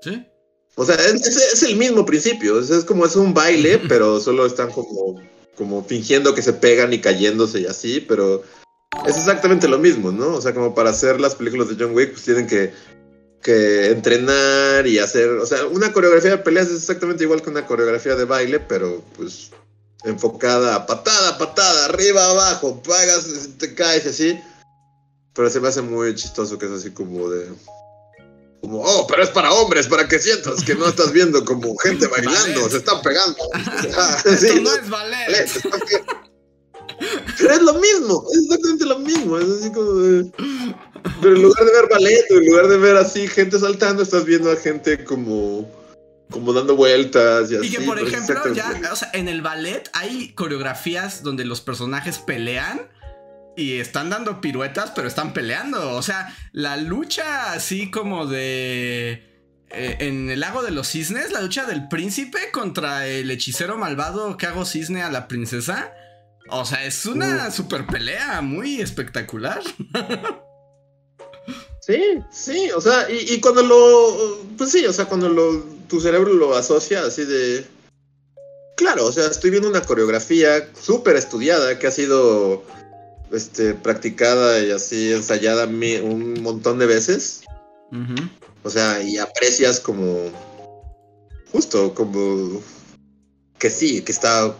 Sí. 0.02 0.26
O 0.76 0.86
sea, 0.86 0.96
es, 0.96 1.64
el 1.64 1.76
mismo 1.76 2.06
principio. 2.06 2.60
Es, 2.60 2.86
como 2.86 3.06
es 3.06 3.16
un 3.16 3.34
baile, 3.34 3.80
pero 3.90 4.20
solo 4.22 4.46
están 4.46 4.72
como, 4.72 5.22
como 5.56 5.84
fingiendo 5.84 6.34
que 6.34 6.41
se 6.41 6.54
pegan 6.54 6.94
y 6.94 7.02
cayéndose 7.02 7.62
y 7.62 7.66
así, 7.66 8.00
pero 8.00 8.44
es 9.06 9.18
exactamente 9.18 9.68
lo 9.68 9.80
mismo, 9.80 10.12
¿no? 10.12 10.36
O 10.36 10.41
sea, 10.41 10.54
como 10.54 10.74
para 10.74 10.91
hacer 10.91 11.20
las 11.20 11.36
películas 11.36 11.68
de 11.68 11.76
John 11.78 11.94
Wick, 11.94 12.12
pues 12.12 12.24
tienen 12.24 12.48
que 12.48 12.72
que 13.41 13.91
entrenar 13.91 14.86
y 14.86 14.99
hacer, 14.99 15.30
o 15.30 15.45
sea, 15.45 15.66
una 15.68 15.94
coreografía 15.94 16.32
de 16.32 16.38
peleas 16.40 16.68
es 16.68 16.78
exactamente 16.78 17.24
igual 17.24 17.41
que 17.41 17.49
una 17.49 17.66
coreografía 17.66 18.16
de 18.16 18.26
baile, 18.26 18.60
pero 18.60 19.02
pues 19.16 19.52
enfocada 20.03 20.76
a 20.76 20.86
patada, 20.86 21.38
patada, 21.38 21.86
arriba, 21.86 22.26
abajo, 22.30 22.82
pagas, 22.84 23.28
te 23.57 23.74
caes 23.74 24.06
así. 24.06 24.40
Pero 25.34 25.49
se 25.49 25.60
me 25.60 25.68
hace 25.68 25.82
muy 25.82 26.16
chistoso 26.16 26.57
que 26.57 26.66
es 26.66 26.72
así 26.72 26.91
como 26.91 27.30
de... 27.30 27.49
Como, 28.61 28.82
oh, 28.82 29.07
pero 29.07 29.24
es 29.24 29.30
para 29.30 29.53
hombres, 29.53 29.88
para 29.88 30.06
que 30.06 30.20
sientas 30.20 30.64
que 30.66 30.76
no 30.76 30.88
estás 30.88 31.14
viendo 31.14 31.45
como 31.45 31.78
gente 31.78 32.07
bailando, 32.18 32.70
se 32.70 32.78
están 32.78 33.02
pegando. 33.02 33.38
sí, 34.38 34.60
no, 34.61 34.74
es 34.74 34.90
ballet. 34.90 35.49
Pero 37.38 37.53
es 37.53 37.61
lo 37.61 37.74
mismo, 37.76 38.26
es 38.34 38.44
exactamente 38.44 38.86
lo 38.86 38.99
mismo. 38.99 39.38
Es 39.38 39.49
así 39.49 39.72
como 39.72 39.94
de... 39.94 40.32
Pero 41.21 41.35
en 41.35 41.41
lugar 41.41 41.65
de 41.65 41.71
ver 41.71 41.89
ballet, 41.89 42.26
en 42.30 42.45
lugar 42.45 42.67
de 42.67 42.77
ver 42.77 42.95
así 42.97 43.27
gente 43.27 43.59
saltando, 43.59 44.03
estás 44.03 44.26
viendo 44.26 44.51
a 44.51 44.55
gente 44.55 45.03
como 45.03 45.69
como 46.30 46.53
dando 46.53 46.76
vueltas 46.76 47.51
y, 47.51 47.55
así. 47.55 47.67
Y 47.67 47.71
que 47.71 47.81
por 47.81 47.99
ejemplo, 47.99 48.53
ya, 48.53 48.80
o 48.91 48.95
sea, 48.95 49.09
en 49.13 49.27
el 49.27 49.41
ballet 49.41 49.89
hay 49.93 50.34
coreografías 50.34 51.23
donde 51.23 51.43
los 51.45 51.61
personajes 51.61 52.19
pelean 52.19 52.81
y 53.55 53.80
están 53.80 54.09
dando 54.09 54.41
piruetas, 54.41 54.91
pero 54.95 55.07
están 55.07 55.34
peleando. 55.34 55.93
O 55.93 56.01
sea, 56.01 56.35
la 56.51 56.77
lucha 56.77 57.53
así 57.53 57.91
como 57.91 58.26
de... 58.26 59.26
Eh, 59.71 59.97
en 59.99 60.31
el 60.31 60.39
lago 60.39 60.63
de 60.63 60.71
los 60.71 60.88
cisnes, 60.88 61.31
la 61.31 61.41
lucha 61.41 61.65
del 61.65 61.88
príncipe 61.89 62.39
contra 62.51 63.05
el 63.05 63.30
hechicero 63.30 63.77
malvado 63.77 64.35
que 64.35 64.47
hago 64.47 64.65
cisne 64.65 65.03
a 65.03 65.11
la 65.11 65.27
princesa. 65.27 65.93
O 66.49 66.65
sea, 66.65 66.85
es 66.85 67.05
una 67.05 67.51
super 67.51 67.85
pelea 67.85 68.41
muy 68.41 68.81
espectacular. 68.81 69.61
Sí, 71.90 72.24
sí, 72.30 72.70
o 72.70 72.80
sea, 72.80 73.07
y, 73.10 73.41
cuando 73.41 73.64
lo, 73.64 74.45
pues 74.60 74.70
sí, 74.70 74.86
o 74.86 74.94
sea, 74.94 75.06
cuando 75.06 75.28
lo, 75.28 75.64
tu 75.88 75.99
cerebro 75.99 76.36
lo 76.36 76.56
asocia 76.56 77.03
así 77.03 77.26
de, 77.26 77.66
claro, 78.78 79.07
o 79.07 79.11
sea, 79.11 79.26
estoy 79.26 79.49
viendo 79.49 79.68
una 79.68 79.82
coreografía 79.82 80.70
súper 80.80 81.16
estudiada 81.16 81.80
que 81.80 81.88
ha 81.88 81.91
sido, 81.91 82.64
este, 83.32 83.74
practicada 83.74 84.60
y 84.60 84.70
así 84.70 85.14
ensayada 85.14 85.66
un 85.66 86.44
montón 86.44 86.78
de 86.78 86.86
veces. 86.86 87.41
O 88.61 88.70
sea, 88.70 89.02
y 89.02 89.18
aprecias 89.18 89.80
como, 89.80 90.30
justo, 91.52 91.95
como, 91.95 92.61
que 93.57 93.72
sí, 93.72 94.03
que 94.03 94.11
está 94.11 94.56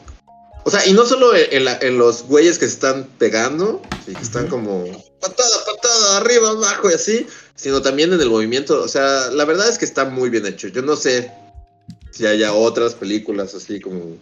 o 0.64 0.72
sea, 0.72 0.86
y 0.86 0.94
no 0.94 1.06
solo 1.06 1.32
en, 1.36 1.98
los 1.98 2.24
güeyes 2.24 2.60
que 2.60 2.66
se 2.66 2.74
están 2.74 3.08
pegando, 3.18 3.82
que 4.06 4.12
están 4.12 4.48
como 4.48 4.86
patada, 5.20 5.66
patada, 5.66 6.18
arriba, 6.18 6.50
abajo 6.50 6.90
y 6.90 6.94
así, 6.94 7.28
sino 7.56 7.82
también 7.82 8.14
en 8.14 8.22
el 8.22 8.30
movimiento. 8.30 8.82
O 8.82 8.88
sea, 8.88 9.30
la 9.32 9.46
verdad 9.46 9.70
es 9.70 9.78
que 9.78 9.86
está 9.86 10.06
muy 10.06 10.30
bien 10.30 10.46
hecho. 10.46 10.68
Yo 10.68 10.82
no 10.82 10.96
sé 10.96 11.32
si 12.12 12.26
haya 12.26 12.54
otras 12.54 12.96
películas 12.96 13.54
así 13.56 13.80
como... 13.80 14.18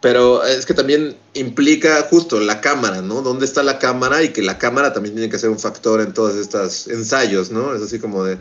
Pero 0.00 0.44
es 0.44 0.66
que 0.66 0.74
también 0.74 1.16
implica 1.32 2.02
justo 2.10 2.38
la 2.38 2.60
cámara, 2.60 3.00
¿no? 3.00 3.22
¿Dónde 3.22 3.46
está 3.46 3.62
la 3.62 3.78
cámara? 3.78 4.22
Y 4.22 4.34
que 4.34 4.42
la 4.42 4.58
cámara 4.58 4.92
también 4.92 5.14
tiene 5.14 5.30
que 5.30 5.38
ser 5.38 5.48
un 5.48 5.58
factor 5.58 6.02
en 6.02 6.12
todos 6.12 6.34
estos 6.34 6.88
ensayos, 6.88 7.50
¿no? 7.50 7.74
Es 7.74 7.80
así 7.80 7.98
como 7.98 8.22
de 8.24 8.38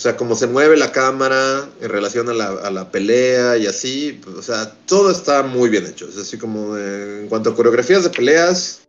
o 0.00 0.02
sea, 0.02 0.16
cómo 0.16 0.34
se 0.34 0.46
mueve 0.46 0.78
la 0.78 0.92
cámara 0.92 1.68
en 1.78 1.90
relación 1.90 2.30
a 2.30 2.70
la, 2.70 2.90
pelea 2.90 3.58
y 3.58 3.66
así. 3.66 4.18
Pues, 4.24 4.34
o 4.34 4.42
sea, 4.42 4.74
todo 4.86 5.10
está 5.10 5.42
muy 5.42 5.68
bien 5.68 5.84
hecho. 5.84 6.08
Es 6.08 6.16
así 6.16 6.38
como 6.38 6.74
en 6.78 7.28
cuanto 7.28 7.50
a 7.50 7.54
coreografías 7.54 8.04
de 8.04 8.08
peleas, 8.08 8.80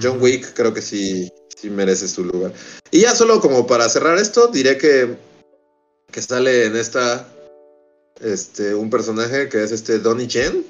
John 0.00 0.18
Wick 0.20 0.54
creo 0.54 0.72
que 0.72 0.80
sí, 0.80 1.28
sí 1.56 1.70
merece 1.70 2.06
su 2.06 2.22
lugar. 2.22 2.52
Y 2.92 3.00
ya 3.00 3.16
solo 3.16 3.40
como 3.40 3.66
para 3.66 3.88
cerrar 3.88 4.16
esto, 4.16 4.46
diré 4.46 4.78
que, 4.78 5.16
que 6.12 6.22
sale 6.22 6.66
en 6.66 6.76
esta 6.76 7.26
este, 8.20 8.76
un 8.76 8.90
personaje 8.90 9.48
que 9.48 9.64
es 9.64 9.72
este 9.72 9.98
Donnie 9.98 10.30
Jen. 10.30 10.64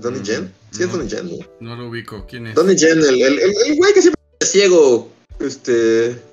¿Donnie 0.00 0.22
Jen? 0.24 0.54
Sí, 0.70 0.84
es 0.84 0.92
Donnie 0.92 1.10
Jen, 1.10 1.28
¿no? 1.58 1.74
lo 1.74 1.88
ubico. 1.88 2.24
¿Quién 2.24 2.46
es? 2.46 2.54
Donnie 2.54 2.78
Jen, 2.78 3.00
el, 3.00 3.20
el, 3.20 3.40
el 3.40 3.76
güey 3.78 3.92
que 3.94 4.00
siempre 4.00 4.22
es 4.38 4.48
ciego. 4.48 5.10
Este 5.40 6.27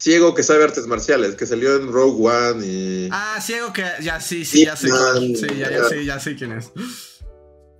ciego 0.00 0.34
que 0.34 0.42
sabe 0.42 0.64
artes 0.64 0.86
marciales, 0.86 1.36
que 1.36 1.46
salió 1.46 1.76
en 1.76 1.92
Rogue 1.92 2.26
One 2.26 2.66
y. 2.66 3.08
Ah, 3.12 3.38
ciego 3.40 3.72
que 3.72 3.84
ya 4.00 4.20
sí, 4.20 4.44
sí, 4.44 4.64
ya 4.64 4.74
sé. 4.74 4.88
sí, 4.88 5.46
ya, 5.58 5.70
ya, 5.70 5.84
sé, 5.84 6.04
ya 6.04 6.18
sé 6.18 6.34
quién 6.34 6.52
es. 6.52 6.72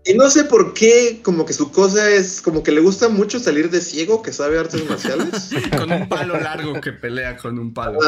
Y 0.04 0.14
no 0.14 0.30
sé 0.30 0.44
por 0.44 0.72
qué, 0.72 1.20
como 1.22 1.44
que 1.44 1.52
su 1.52 1.70
cosa 1.72 2.08
es, 2.10 2.40
como 2.40 2.62
que 2.62 2.72
le 2.72 2.80
gusta 2.80 3.08
mucho 3.08 3.38
salir 3.38 3.70
de 3.70 3.80
ciego 3.80 4.22
que 4.22 4.32
sabe 4.32 4.58
artes 4.58 4.88
marciales. 4.88 5.50
con 5.78 5.92
un 5.92 6.08
palo 6.08 6.38
largo 6.38 6.80
que 6.80 6.92
pelea 6.92 7.36
con 7.36 7.58
un 7.58 7.74
palo. 7.74 7.98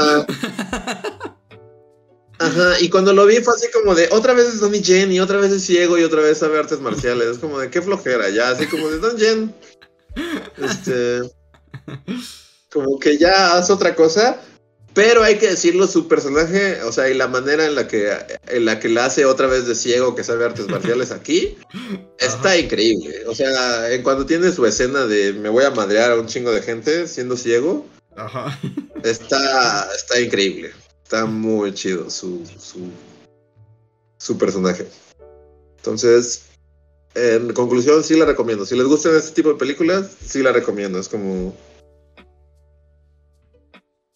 Ajá, 2.39 2.81
y 2.81 2.89
cuando 2.89 3.13
lo 3.13 3.27
vi 3.27 3.37
fue 3.37 3.55
así 3.55 3.67
como 3.73 3.95
de, 3.95 4.09
otra 4.11 4.33
vez 4.33 4.47
es 4.49 4.61
Donnie 4.61 4.83
Jen 4.83 5.13
y 5.13 5.21
otra 5.21 5.39
vez 5.39 5.53
es 5.53 5.63
ciego 5.65 5.97
y 5.99 6.03
otra 6.03 6.23
vez 6.23 6.39
sabe 6.39 6.59
artes 6.59 6.81
marciales. 6.81 7.29
Es 7.29 7.39
como 7.39 7.59
de, 7.59 7.71
qué 7.71 7.81
flojera, 7.81 8.31
ya, 8.31 8.51
así 8.51 8.67
como 8.67 8.89
de 8.89 8.99
Don 8.99 9.19
Jen. 9.19 9.55
Este 10.59 11.21
como 12.73 12.99
que 12.99 13.19
ya 13.19 13.57
hace 13.57 13.73
otra 13.73 13.95
cosa, 13.95 14.41
pero 14.95 15.23
hay 15.23 15.39
que 15.39 15.49
decirlo, 15.49 15.87
su 15.87 16.09
personaje, 16.09 16.83
o 16.83 16.93
sea, 16.93 17.09
y 17.09 17.15
la 17.15 17.29
manera 17.29 17.67
en 17.67 17.75
la 17.75 17.89
que, 17.89 18.13
en 18.49 18.65
la 18.65 18.79
que 18.79 18.89
la 18.89 19.07
hace 19.07 19.25
otra 19.25 19.47
vez 19.47 19.67
de 19.67 19.75
ciego 19.75 20.15
que 20.15 20.25
sabe 20.25 20.45
artes 20.45 20.69
marciales 20.69 21.11
aquí, 21.11 21.57
está 22.19 22.57
increíble. 22.59 23.27
O 23.27 23.35
sea, 23.35 23.91
en 23.93 24.03
cuando 24.03 24.27
tiene 24.27 24.53
su 24.53 24.67
escena 24.67 25.07
de 25.07 25.33
me 25.33 25.49
voy 25.49 25.65
a 25.65 25.71
madrear 25.71 26.13
a 26.13 26.21
un 26.21 26.27
chingo 26.27 26.53
de 26.53 26.63
gente 26.63 27.07
siendo 27.07 27.37
ciego, 27.37 27.87
Está, 29.03 29.89
está 29.95 30.21
increíble. 30.21 30.73
Está 31.03 31.27
muy 31.27 31.73
chido 31.73 32.11
su, 32.11 32.45
su, 32.59 32.91
su 34.19 34.39
personaje. 34.39 34.87
Entonces, 35.79 36.43
en 37.15 37.53
conclusión, 37.53 38.05
sí 38.05 38.17
la 38.17 38.25
recomiendo. 38.25 38.67
Si 38.67 38.77
les 38.77 38.87
gustan 38.87 39.17
este 39.17 39.33
tipo 39.33 39.51
de 39.51 39.59
películas, 39.59 40.11
sí 40.25 40.43
la 40.43 40.53
recomiendo. 40.53 40.99
Es 40.99 41.09
como 41.09 41.55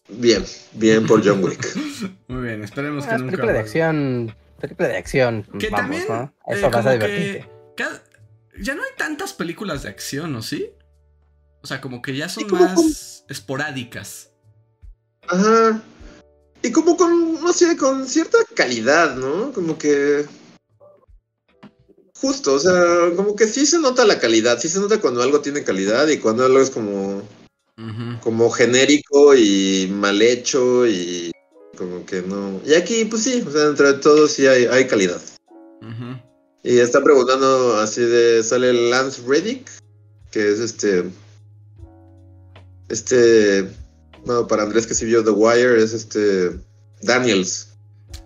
Bien, 0.09 0.43
bien 0.73 1.05
por 1.05 1.25
John 1.25 1.43
Wick. 1.43 1.75
Muy 2.27 2.47
bien, 2.47 2.63
esperemos 2.63 3.05
que 3.05 3.17
nunca. 3.17 3.31
Película 3.31 3.53
de 3.53 3.59
acción, 3.59 4.35
película 4.59 4.87
de 4.87 4.97
acción. 4.97 5.47
Que 5.59 5.69
también. 5.69 6.03
Eso 6.47 6.71
va 6.71 6.79
a 6.79 6.93
divertirte. 6.93 7.49
ya 8.59 8.75
no 8.75 8.83
hay 8.83 8.91
tantas 8.97 9.33
películas 9.33 9.83
de 9.83 9.89
acción, 9.89 10.35
¿o 10.35 10.41
sí? 10.41 10.71
O 11.61 11.67
sea, 11.67 11.81
como 11.81 12.01
que 12.01 12.15
ya 12.15 12.29
son 12.29 12.49
más 12.51 13.25
esporádicas. 13.27 14.31
Ajá. 15.27 15.81
Y 16.61 16.71
como 16.71 16.95
con, 16.95 17.41
no 17.41 17.53
sé, 17.53 17.75
con 17.75 18.07
cierta 18.07 18.37
calidad, 18.55 19.15
¿no? 19.15 19.51
Como 19.51 19.77
que. 19.77 20.25
Justo, 22.19 22.53
o 22.53 22.59
sea, 22.59 23.11
como 23.15 23.35
que 23.35 23.45
sí 23.45 23.65
se 23.67 23.77
nota 23.77 24.03
la 24.05 24.19
calidad, 24.19 24.57
sí 24.59 24.69
se 24.69 24.79
nota 24.79 24.99
cuando 24.99 25.21
algo 25.21 25.41
tiene 25.41 25.63
calidad 25.63 26.07
y 26.07 26.17
cuando 26.17 26.45
algo 26.45 26.59
es 26.59 26.71
como 26.71 27.21
como 28.21 28.49
genérico 28.49 29.35
y 29.35 29.87
mal 29.91 30.21
hecho 30.21 30.87
y 30.87 31.31
como 31.77 32.05
que 32.05 32.21
no. 32.21 32.59
Y 32.65 32.73
aquí, 32.73 33.05
pues 33.05 33.23
sí, 33.23 33.43
o 33.45 33.51
sea, 33.51 33.65
dentro 33.65 33.93
de 33.93 33.99
todo 33.99 34.27
sí 34.27 34.47
hay, 34.47 34.65
hay 34.65 34.87
calidad. 34.87 35.21
Y 36.63 36.79
está 36.79 37.01
preguntando 37.01 37.77
así 37.77 38.01
de. 38.01 38.43
Sale 38.43 38.73
Lance 38.89 39.21
Reddick, 39.25 39.69
que 40.31 40.51
es 40.51 40.59
este. 40.59 41.05
Este. 42.89 43.69
Bueno, 44.25 44.47
para 44.47 44.63
Andrés 44.63 44.85
que 44.85 44.93
sí 44.93 45.05
vio 45.05 45.23
The 45.23 45.29
Wire, 45.29 45.81
es 45.81 45.93
este. 45.93 46.59
Daniels. 47.01 47.69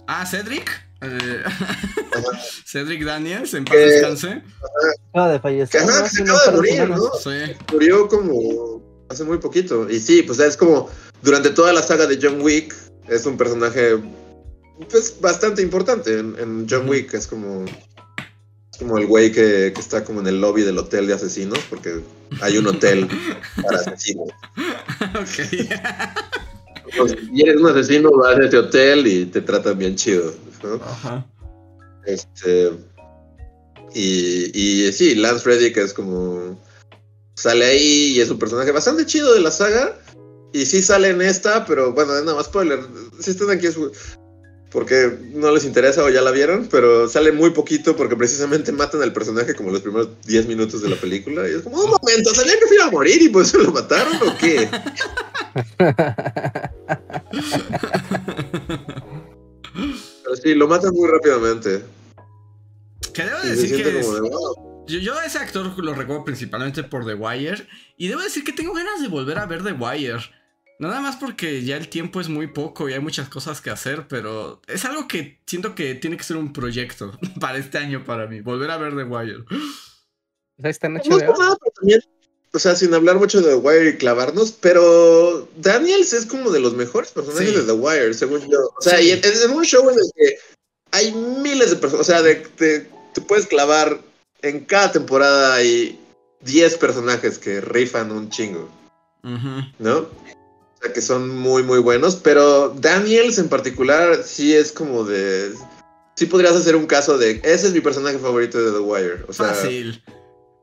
Ah, 0.08 0.26
Cedric. 0.26 0.72
Eh, 1.02 1.44
Cedric 2.66 3.04
Daniels, 3.04 3.54
en 3.54 3.66
paz 3.66 3.78
descanse. 3.78 4.42
Acaba 5.10 5.34
de 5.34 5.40
fallecer. 5.40 5.82
Que, 5.82 6.10
se 6.10 6.24
acaba 6.24 6.46
de 6.46 6.52
morir, 6.52 6.90
¿no? 6.90 7.12
Sí. 7.22 7.56
Murió 7.72 8.08
como 8.08 8.91
Hace 9.12 9.26
muy 9.26 9.40
poquito. 9.40 9.90
Y 9.90 10.00
sí, 10.00 10.24
pues 10.24 10.40
es 10.40 10.56
como 10.56 10.90
durante 11.22 11.50
toda 11.50 11.74
la 11.74 11.84
saga 11.84 12.08
de 12.08 12.18
John 12.22 12.42
Wick 12.42 12.74
es 13.10 13.26
un 13.26 13.36
personaje 13.36 14.00
pues 14.90 15.20
bastante 15.20 15.62
importante 15.62 16.18
en, 16.18 16.66
John 16.70 16.88
Wick. 16.88 17.14
Es 17.14 17.28
como, 17.28 17.66
como 18.80 18.98
el 18.98 19.08
güey 19.08 19.34
que, 19.34 19.68
está 19.68 20.06
como 20.06 20.22
en 20.22 20.28
el 20.28 20.40
lobby 20.40 20.62
del 20.62 20.78
hotel 20.78 21.08
de 21.08 21.14
asesinos 21.16 21.60
porque 21.70 22.00
hay 22.40 22.58
un 22.58 22.68
hotel 22.68 23.06
para 23.62 23.80
asesinos. 23.80 24.30
Ok. 25.20 25.40
y 27.34 27.42
eres 27.42 27.58
un 27.58 27.68
asesino, 27.68 28.12
vas 28.12 28.38
a 28.38 28.46
ese 28.46 28.58
hotel 28.58 29.08
y 29.08 29.26
te 29.26 29.42
tratan 29.42 29.78
bien 29.78 29.98
chido. 29.98 30.34
Ajá. 30.86 31.26
Este. 32.06 32.72
Y, 33.94 34.58
y 34.58 34.92
sí, 34.94 35.16
Lance 35.16 35.50
Reddick 35.50 35.76
es 35.76 35.94
como 35.94 36.58
sale 37.42 37.66
ahí 37.66 38.14
y 38.16 38.22
es 38.22 38.30
un 38.30 38.38
personaje 38.38 38.72
bastante 38.72 39.06
chido 39.06 39.34
de 39.34 39.40
la 39.42 39.52
saga. 39.52 39.98
Y 40.54 40.66
sí 40.66 40.82
sale 40.82 41.10
en 41.10 41.22
esta, 41.22 41.66
pero 41.66 41.94
bueno, 41.94 42.14
nada 42.14 42.36
más 42.36 42.46
spoiler. 42.46 42.80
Si 43.20 43.32
están 43.32 43.50
aquí 43.50 43.68
es 43.68 43.78
porque 44.70 45.18
no 45.34 45.52
les 45.52 45.66
interesa 45.66 46.04
o 46.04 46.10
ya 46.10 46.22
la 46.22 46.32
vieron, 46.32 46.68
pero 46.72 47.10
sale 47.10 47.32
muy 47.32 47.50
poquito 47.50 47.96
porque 47.96 48.16
precisamente 48.16 48.72
matan 48.72 49.02
al 49.02 49.12
personaje 49.12 49.56
como 49.56 49.72
los 49.72 49.82
primeros 49.82 50.10
10 50.26 50.48
minutos 50.48 50.82
de 50.82 50.90
la 50.90 50.96
película. 50.96 51.48
Y 51.48 51.54
es 51.56 51.62
como, 51.64 51.84
un 51.84 51.92
momento, 51.92 52.34
¿sabían 52.34 52.58
que 52.60 52.76
iba 52.76 52.86
a 52.86 52.92
morir 52.92 53.22
y 53.22 53.30
pues 53.30 53.50
se 53.50 53.58
lo 53.58 53.72
mataron 53.72 54.16
o 54.16 54.38
qué? 54.38 54.70
pero 60.24 60.36
sí, 60.42 60.54
lo 60.54 60.68
matan 60.68 60.94
muy 60.94 61.10
rápidamente. 61.10 61.84
¿Qué 63.14 63.24
debo 63.24 63.40
decir 63.44 63.84
que 63.84 64.02
yo, 65.00 65.18
a 65.18 65.26
ese 65.26 65.38
actor 65.38 65.78
lo 65.78 65.94
recuerdo 65.94 66.26
principalmente 66.26 66.84
por 66.84 67.06
The 67.06 67.14
Wire. 67.14 67.68
Y 67.98 68.08
debo 68.08 68.22
decir 68.22 68.44
que 68.44 68.52
tengo 68.52 68.74
ganas 68.74 69.02
de 69.02 69.08
volver 69.08 69.38
a 69.38 69.46
ver 69.46 69.64
The 69.64 69.74
Wire. 69.74 70.20
Nada 70.80 71.00
más 71.00 71.16
porque 71.18 71.64
ya 71.64 71.78
el 71.78 71.90
tiempo 71.90 72.20
es 72.20 72.28
muy 72.28 72.48
poco 72.48 72.90
y 72.90 72.94
hay 72.94 73.00
muchas 73.00 73.30
cosas 73.30 73.62
que 73.62 73.70
hacer, 73.70 74.08
pero 74.08 74.62
es 74.68 74.84
algo 74.84 75.08
que 75.08 75.40
siento 75.46 75.76
que 75.76 75.94
tiene 75.94 76.18
que 76.18 76.24
ser 76.24 76.38
un 76.38 76.54
proyecto 76.54 77.18
para 77.40 77.60
este 77.60 77.78
año 77.78 78.04
para 78.04 78.26
mí, 78.26 78.42
volver 78.42 78.72
a 78.72 78.78
ver 78.78 78.96
The 78.96 79.04
Wire. 79.04 79.46
Está 80.64 80.88
en 80.88 80.98
o 82.54 82.60
sea, 82.60 82.76
sin 82.76 82.94
hablar 82.94 83.18
mucho 83.18 83.42
de 83.42 83.50
The 83.50 83.56
Wire 83.56 83.90
y 83.90 83.98
clavarnos, 83.98 84.52
pero 84.52 85.48
Daniels 85.58 86.12
es 86.12 86.26
como 86.26 86.52
de 86.52 86.60
los 86.60 86.74
mejores 86.74 87.12
personajes 87.12 87.56
de 87.56 87.64
The 87.64 87.72
Wire, 87.72 88.14
según 88.14 88.42
yo. 88.50 88.60
O 88.78 88.82
sea, 88.82 89.00
y 89.00 89.12
en, 89.12 89.52
un 89.52 89.64
show 89.64 89.90
en 89.90 89.98
el 89.98 90.12
que 90.16 90.38
hay 90.92 91.14
miles 91.14 91.70
de 91.70 91.78
personas, 91.78 92.10
o 92.10 92.12
sea, 92.12 92.22
de, 92.22 92.36
te 92.36 93.22
puedes 93.22 93.48
clavar 93.48 94.02
en 94.42 94.66
cada 94.66 94.92
temporada 94.92 95.56
hay 95.56 96.00
10 96.42 96.78
personajes 96.78 97.38
que 97.38 97.62
rifan 97.62 98.12
un 98.12 98.30
chingo. 98.30 98.70
¿No? 99.24 99.98
O 99.98 100.10
sea, 100.82 100.94
que 100.94 101.02
son 101.02 101.38
muy, 101.38 101.64
muy 101.64 101.80
buenos. 101.80 102.16
Pero 102.16 102.70
Daniels 102.70 103.38
en 103.38 103.50
particular 103.50 104.24
sí 104.24 104.54
es 104.56 104.72
como 104.72 105.04
de. 105.04 105.54
Sí 106.16 106.26
podrías 106.26 106.56
hacer 106.56 106.76
un 106.76 106.88
caso 106.88 107.18
de. 107.18 107.42
Ese 107.44 107.68
es 107.68 107.74
mi 107.74 107.82
personaje 107.82 108.18
favorito 108.18 108.60
de 108.62 108.72
The 108.72 108.80
Wire. 108.80 109.26
O 109.28 109.34
sea, 109.34 109.48
Fácil. 109.48 110.04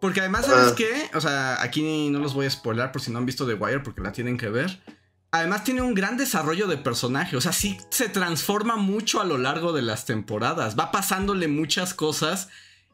Porque 0.00 0.20
además, 0.20 0.46
¿sabes 0.46 0.72
qué? 0.72 1.10
O 1.14 1.20
sea, 1.20 1.60
aquí 1.60 2.08
no 2.10 2.20
los 2.20 2.34
voy 2.34 2.46
a 2.46 2.50
spoiler 2.50 2.92
por 2.92 3.00
si 3.00 3.10
no 3.10 3.18
han 3.18 3.26
visto 3.26 3.46
The 3.46 3.54
Wire 3.54 3.80
porque 3.80 4.00
la 4.00 4.12
tienen 4.12 4.38
que 4.38 4.48
ver. 4.48 4.80
Además 5.30 5.64
tiene 5.64 5.82
un 5.82 5.94
gran 5.94 6.16
desarrollo 6.16 6.68
de 6.68 6.78
personaje, 6.78 7.36
o 7.36 7.40
sea, 7.42 7.52
sí 7.52 7.76
se 7.90 8.08
transforma 8.08 8.76
mucho 8.76 9.20
a 9.20 9.26
lo 9.26 9.36
largo 9.36 9.74
de 9.74 9.82
las 9.82 10.06
temporadas, 10.06 10.74
va 10.78 10.90
pasándole 10.90 11.48
muchas 11.48 11.92
cosas 11.92 12.48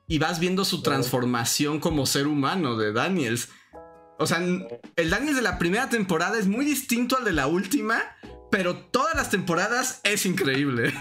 y 0.06 0.18
vas 0.18 0.38
viendo 0.38 0.64
su 0.64 0.82
transformación 0.82 1.80
como 1.80 2.06
ser 2.06 2.26
humano 2.26 2.76
de 2.76 2.92
Daniels. 2.92 3.48
O 4.18 4.26
sea, 4.26 4.38
el 4.38 5.10
Daniels 5.10 5.36
de 5.36 5.42
la 5.42 5.58
primera 5.58 5.88
temporada 5.88 6.38
es 6.38 6.46
muy 6.46 6.64
distinto 6.64 7.16
al 7.16 7.24
de 7.24 7.32
la 7.32 7.46
última, 7.46 8.02
pero 8.50 8.76
todas 8.76 9.14
las 9.16 9.30
temporadas 9.30 10.00
es 10.04 10.26
increíble. 10.26 10.92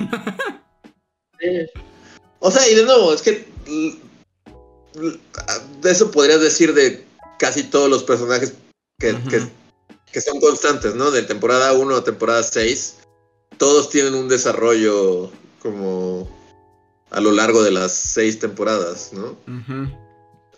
O 2.39 2.51
sea, 2.51 2.67
y 2.69 2.75
de 2.75 2.83
nuevo, 2.83 3.13
es 3.13 3.21
que 3.21 3.47
de 5.81 5.91
eso 5.91 6.11
podrías 6.11 6.41
decir 6.41 6.73
de 6.73 7.05
casi 7.39 7.63
todos 7.63 7.89
los 7.89 8.03
personajes 8.03 8.53
que, 8.99 9.15
que, 10.11 10.21
son 10.21 10.39
constantes, 10.39 10.95
¿no? 10.95 11.11
De 11.11 11.23
temporada 11.23 11.73
1 11.73 11.95
a 11.95 12.03
temporada 12.03 12.43
6, 12.43 12.95
todos 13.57 13.89
tienen 13.89 14.13
un 14.13 14.27
desarrollo 14.27 15.31
como 15.61 16.29
a 17.13 17.21
lo 17.21 17.31
largo 17.31 17.63
de 17.63 17.71
las 17.71 17.93
seis 17.93 18.39
temporadas, 18.39 19.11
¿no? 19.13 19.37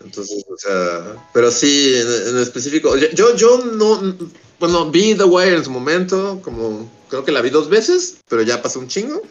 Entonces, 0.04 0.46
o 0.50 0.58
sea, 0.58 1.30
pero 1.34 1.52
sí, 1.52 1.94
en, 1.96 2.38
específico, 2.38 2.96
yo, 2.96 3.36
yo 3.36 3.58
no, 3.66 4.16
bueno, 4.60 4.90
vi 4.90 5.16
The 5.16 5.26
Wire 5.26 5.58
en 5.58 5.64
su 5.66 5.72
momento, 5.72 6.40
como 6.44 6.90
creo 7.10 7.26
que 7.26 7.32
la 7.32 7.42
vi 7.42 7.50
dos 7.50 7.70
veces, 7.70 8.18
pero 8.30 8.42
ya 8.42 8.62
pasó 8.62 8.80
un 8.80 8.88
chingo. 8.88 9.22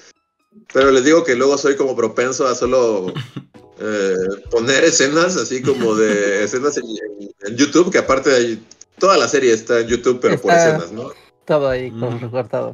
Pero 0.73 0.91
les 0.91 1.05
digo 1.05 1.25
que 1.25 1.35
luego 1.35 1.59
soy 1.59 1.77
como 1.77 1.97
propenso 1.97 2.47
a 2.47 2.55
solo 2.55 3.13
eh, 3.81 4.15
poner 4.51 4.85
escenas, 4.85 5.37
así 5.37 5.63
como 5.63 5.95
de 5.95 6.45
escenas 6.45 6.77
en, 6.77 7.57
YouTube, 7.57 7.91
que 7.91 7.99
aparte 7.99 8.31
de 8.31 8.59
toda 8.99 9.17
la 9.17 9.29
serie 9.29 9.53
está 9.53 9.81
en 9.81 9.89
YouTube, 9.89 10.19
pero 10.21 10.41
por 10.41 10.53
escenas, 10.53 10.93
¿no? 10.93 11.11
Todo 11.47 11.69
ahí 11.69 11.91
como 11.91 12.19
recortado. 12.19 12.73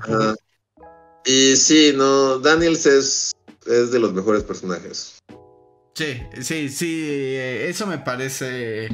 Y 1.24 1.56
sí, 1.56 1.93
no, 1.94 2.39
Daniels 2.39 2.86
es, 2.86 3.32
es 3.70 3.90
de 3.90 3.98
los 3.98 4.12
mejores 4.12 4.42
personajes. 4.42 5.18
Sí, 5.94 6.22
sí, 6.40 6.68
sí, 6.68 7.05
eh, 7.06 7.68
eso 7.68 7.86
me 7.86 7.98
parece, 7.98 8.88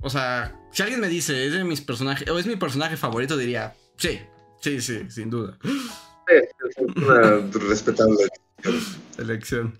o 0.00 0.10
sea, 0.10 0.58
si 0.70 0.82
alguien 0.82 1.00
me 1.00 1.08
dice, 1.08 1.46
es 1.46 1.52
de 1.52 1.64
mis 1.64 1.80
personajes, 1.80 2.28
o 2.28 2.38
es 2.38 2.46
mi 2.46 2.56
personaje 2.56 2.96
favorito, 2.96 3.36
diría, 3.36 3.74
sí, 3.96 4.20
sí, 4.60 4.80
sí, 4.80 5.10
sin 5.10 5.30
duda. 5.30 5.58
Sí, 5.62 6.36
es 6.68 6.96
una 6.96 7.40
respetable 7.68 8.28
elección. 9.18 9.78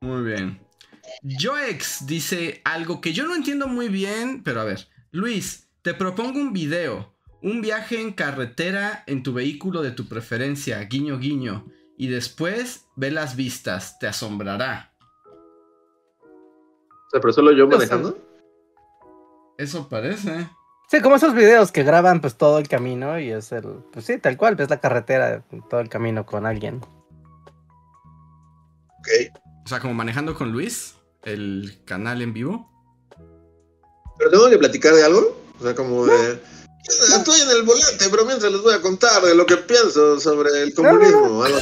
Muy 0.00 0.22
bien. 0.22 0.60
Joex 1.22 2.06
dice 2.06 2.60
algo 2.64 3.00
que 3.00 3.12
yo 3.12 3.26
no 3.26 3.34
entiendo 3.34 3.66
muy 3.66 3.88
bien, 3.88 4.42
pero 4.42 4.60
a 4.60 4.64
ver. 4.64 4.88
Luis, 5.10 5.68
te 5.82 5.94
propongo 5.94 6.38
un 6.38 6.52
video. 6.52 7.14
Un 7.42 7.60
viaje 7.60 8.00
en 8.00 8.12
carretera 8.12 9.04
en 9.06 9.22
tu 9.22 9.32
vehículo 9.32 9.82
de 9.82 9.90
tu 9.90 10.06
preferencia, 10.06 10.80
guiño 10.84 11.18
guiño. 11.18 11.66
Y 11.96 12.08
después 12.08 12.86
ve 12.96 13.10
las 13.10 13.36
vistas, 13.36 13.98
te 13.98 14.06
asombrará. 14.06 14.92
O 16.10 17.10
sea, 17.10 17.20
pero 17.20 17.32
solo 17.32 17.52
yo 17.52 17.68
manejando. 17.68 18.18
Eso 19.58 19.88
parece. 19.88 20.48
Sí, 20.88 21.00
como 21.00 21.16
esos 21.16 21.34
videos 21.34 21.72
que 21.72 21.82
graban 21.82 22.20
pues 22.20 22.36
todo 22.36 22.58
el 22.58 22.68
camino 22.68 23.18
y 23.18 23.30
es 23.30 23.52
el, 23.52 23.64
pues 23.92 24.04
sí, 24.04 24.18
tal 24.18 24.36
cual, 24.36 24.56
ves 24.56 24.68
la 24.70 24.80
carretera 24.80 25.42
todo 25.70 25.80
el 25.80 25.88
camino 25.88 26.26
con 26.26 26.46
alguien. 26.46 26.80
Ok. 28.98 29.08
O 29.64 29.68
sea, 29.68 29.80
como 29.80 29.94
manejando 29.94 30.34
con 30.34 30.52
Luis, 30.52 30.96
el 31.22 31.80
canal 31.84 32.20
en 32.20 32.32
vivo. 32.34 32.70
Pero 34.18 34.30
tengo 34.30 34.50
que 34.50 34.58
platicar 34.58 34.94
de 34.94 35.04
algo. 35.04 35.40
O 35.58 35.62
sea, 35.62 35.74
como 35.74 36.06
de. 36.06 36.38
Estoy 36.86 37.40
en 37.40 37.50
el 37.50 37.62
volante, 37.62 38.04
pero 38.10 38.24
mientras 38.24 38.52
les 38.52 38.62
voy 38.62 38.74
a 38.74 38.80
contar 38.80 39.22
de 39.22 39.34
lo 39.34 39.46
que 39.46 39.56
pienso 39.56 40.20
sobre 40.20 40.62
el 40.62 40.74
comunismo. 40.74 41.44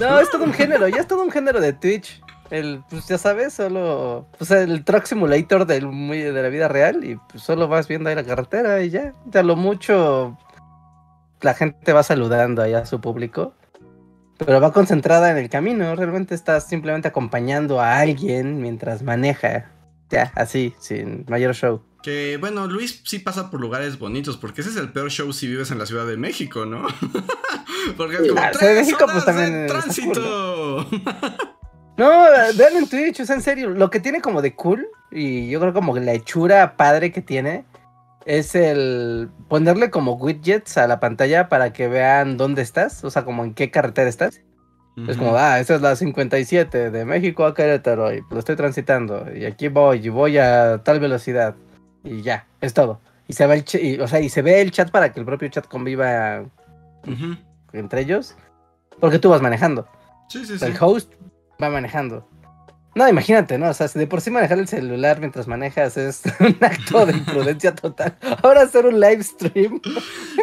No, 0.00 0.18
es 0.18 0.30
todo 0.30 0.44
un 0.44 0.52
género, 0.52 0.88
ya 0.88 1.00
es 1.00 1.06
todo 1.06 1.22
un 1.22 1.30
género 1.30 1.60
de 1.60 1.72
Twitch. 1.72 2.20
El, 2.50 2.82
pues 2.90 3.06
ya 3.06 3.18
sabes, 3.18 3.54
solo. 3.54 4.26
Pues 4.38 4.50
el 4.50 4.84
truck 4.84 5.04
simulator 5.04 5.66
del, 5.66 5.86
muy, 5.86 6.20
de 6.20 6.42
la 6.42 6.48
vida 6.48 6.68
real. 6.68 7.04
Y 7.04 7.16
pues 7.16 7.42
solo 7.42 7.68
vas 7.68 7.88
viendo 7.88 8.08
ahí 8.08 8.16
la 8.16 8.24
carretera 8.24 8.82
y 8.82 8.90
ya. 8.90 9.14
De 9.26 9.42
lo 9.42 9.56
mucho 9.56 10.36
la 11.44 11.54
gente 11.54 11.92
va 11.92 12.02
saludando 12.02 12.62
allá 12.62 12.80
a 12.80 12.86
su 12.86 13.00
público, 13.00 13.54
pero 14.38 14.60
va 14.60 14.72
concentrada 14.72 15.30
en 15.30 15.38
el 15.38 15.48
camino, 15.48 15.94
realmente 15.94 16.34
estás 16.34 16.66
simplemente 16.66 17.08
acompañando 17.08 17.80
a 17.80 17.98
alguien 17.98 18.60
mientras 18.60 19.02
maneja, 19.02 19.70
ya, 20.10 20.32
así, 20.34 20.74
sin 20.78 21.24
mayor 21.28 21.54
show. 21.54 21.82
Que 22.02 22.36
bueno, 22.36 22.66
Luis 22.66 23.00
sí 23.04 23.18
pasa 23.18 23.50
por 23.50 23.60
lugares 23.60 23.98
bonitos, 23.98 24.36
porque 24.36 24.60
ese 24.60 24.70
es 24.70 24.76
el 24.76 24.92
peor 24.92 25.10
show 25.10 25.32
si 25.32 25.46
vives 25.46 25.70
en 25.70 25.78
la 25.78 25.86
Ciudad 25.86 26.06
de 26.06 26.18
México, 26.18 26.66
¿no? 26.66 26.86
porque 27.96 28.16
es 28.16 28.28
como 28.28 28.40
Ciudad 28.52 28.74
de 28.74 28.74
México, 28.74 29.06
pues 29.10 29.24
también. 29.24 29.66
¡Tránsito! 29.66 30.86
No, 31.96 32.24
vean 32.56 32.76
en 32.76 32.88
Twitch, 32.88 33.20
o 33.20 33.24
sea, 33.24 33.36
en 33.36 33.42
serio, 33.42 33.70
lo 33.70 33.88
que 33.88 34.00
tiene 34.00 34.20
como 34.20 34.42
de 34.42 34.56
cool, 34.56 34.88
y 35.12 35.48
yo 35.48 35.60
creo 35.60 35.72
como 35.72 35.96
la 35.96 36.12
hechura 36.12 36.76
padre 36.76 37.12
que 37.12 37.22
tiene, 37.22 37.64
es 38.26 38.54
el 38.54 39.30
ponerle 39.48 39.90
como 39.90 40.14
widgets 40.14 40.78
a 40.78 40.86
la 40.86 41.00
pantalla 41.00 41.48
para 41.48 41.72
que 41.72 41.88
vean 41.88 42.36
dónde 42.36 42.62
estás, 42.62 43.04
o 43.04 43.10
sea, 43.10 43.24
como 43.24 43.44
en 43.44 43.54
qué 43.54 43.70
carretera 43.70 44.08
estás. 44.08 44.40
Es 45.08 45.16
como, 45.16 45.36
ah, 45.36 45.58
esta 45.58 45.74
es 45.74 45.80
la 45.80 45.96
57 45.96 46.92
de 46.92 47.04
México 47.04 47.44
a 47.44 47.52
Querétaro 47.52 48.14
y 48.14 48.22
lo 48.30 48.38
estoy 48.38 48.54
transitando 48.54 49.26
y 49.34 49.44
aquí 49.44 49.66
voy 49.66 50.06
y 50.06 50.08
voy 50.08 50.38
a 50.38 50.82
tal 50.84 51.00
velocidad 51.00 51.56
y 52.04 52.22
ya, 52.22 52.46
es 52.60 52.74
todo. 52.74 53.00
Y 53.26 53.32
se 53.32 53.44
ve 53.48 53.64
el, 53.72 54.00
o 54.00 54.06
sea, 54.06 54.20
y 54.20 54.28
se 54.28 54.42
ve 54.42 54.60
el 54.60 54.70
chat 54.70 54.92
para 54.92 55.12
que 55.12 55.18
el 55.18 55.26
propio 55.26 55.48
chat 55.48 55.66
conviva 55.66 56.44
entre 57.72 58.00
ellos, 58.02 58.36
porque 59.00 59.18
tú 59.18 59.30
vas 59.30 59.42
manejando. 59.42 59.88
Sí, 60.28 60.46
sí, 60.46 60.64
El 60.64 60.76
host 60.78 61.12
va 61.60 61.70
manejando. 61.70 62.28
No, 62.94 63.08
imagínate, 63.08 63.58
¿no? 63.58 63.68
O 63.70 63.74
sea, 63.74 63.88
si 63.88 63.98
de 63.98 64.06
por 64.06 64.20
sí 64.20 64.30
manejar 64.30 64.58
el 64.58 64.68
celular 64.68 65.18
mientras 65.18 65.46
manejas 65.46 65.96
es 65.96 66.22
un 66.40 66.56
acto 66.60 67.06
de 67.06 67.12
imprudencia 67.12 67.74
total. 67.74 68.16
Ahora 68.42 68.62
hacer 68.62 68.86
un 68.86 69.00
live 69.00 69.22
stream. 69.22 69.80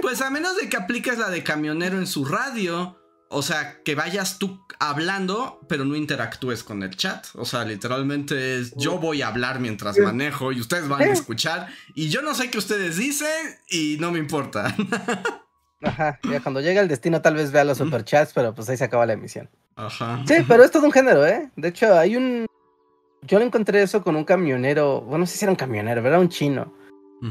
Pues 0.01 0.21
a 0.21 0.29
menos 0.29 0.57
de 0.57 0.69
que 0.69 0.77
apliques 0.77 1.17
la 1.17 1.29
de 1.29 1.43
camionero 1.43 1.97
en 1.97 2.07
su 2.07 2.25
radio. 2.25 2.97
O 3.33 3.41
sea, 3.41 3.81
que 3.83 3.95
vayas 3.95 4.39
tú 4.39 4.65
hablando, 4.77 5.61
pero 5.69 5.85
no 5.85 5.95
interactúes 5.95 6.63
con 6.63 6.83
el 6.83 6.97
chat. 6.97 7.27
O 7.35 7.45
sea, 7.45 7.63
literalmente 7.63 8.59
es 8.59 8.73
yo 8.75 8.97
voy 8.97 9.21
a 9.21 9.29
hablar 9.29 9.61
mientras 9.61 9.97
manejo 9.99 10.51
y 10.51 10.59
ustedes 10.59 10.89
van 10.89 11.03
a 11.03 11.13
escuchar. 11.13 11.69
Y 11.95 12.09
yo 12.09 12.21
no 12.21 12.35
sé 12.35 12.51
qué 12.51 12.57
ustedes 12.57 12.97
dicen 12.97 13.29
y 13.69 13.95
no 14.01 14.11
me 14.11 14.19
importa. 14.19 14.75
Ajá, 15.83 16.19
ya 16.29 16.39
cuando 16.41 16.61
llega 16.61 16.81
el 16.81 16.87
destino 16.87 17.21
tal 17.21 17.35
vez 17.35 17.51
vea 17.51 17.63
los 17.63 17.77
superchats, 17.77 18.33
pero 18.33 18.53
pues 18.53 18.69
ahí 18.69 18.77
se 18.77 18.83
acaba 18.83 19.05
la 19.05 19.13
emisión. 19.13 19.49
Ajá. 19.75 20.23
Sí, 20.27 20.35
pero 20.47 20.63
es 20.63 20.71
todo 20.71 20.85
un 20.85 20.91
género, 20.91 21.25
¿eh? 21.25 21.49
De 21.55 21.69
hecho, 21.69 21.97
hay 21.97 22.15
un... 22.15 22.45
Yo 23.23 23.39
le 23.39 23.45
encontré 23.45 23.81
eso 23.81 24.03
con 24.03 24.15
un 24.15 24.23
camionero, 24.23 25.01
bueno, 25.01 25.19
no 25.19 25.25
sé 25.25 25.37
si 25.37 25.45
era 25.45 25.51
un 25.51 25.55
camionero, 25.55 26.01
pero 26.01 26.15
era 26.15 26.21
un 26.21 26.29
chino. 26.29 26.73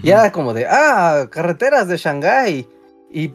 Y 0.03 0.11
era 0.11 0.31
como 0.31 0.55
de, 0.55 0.67
ah, 0.69 1.27
carreteras 1.31 1.89
de 1.89 1.97
Shanghái. 1.97 2.69
Y 3.11 3.33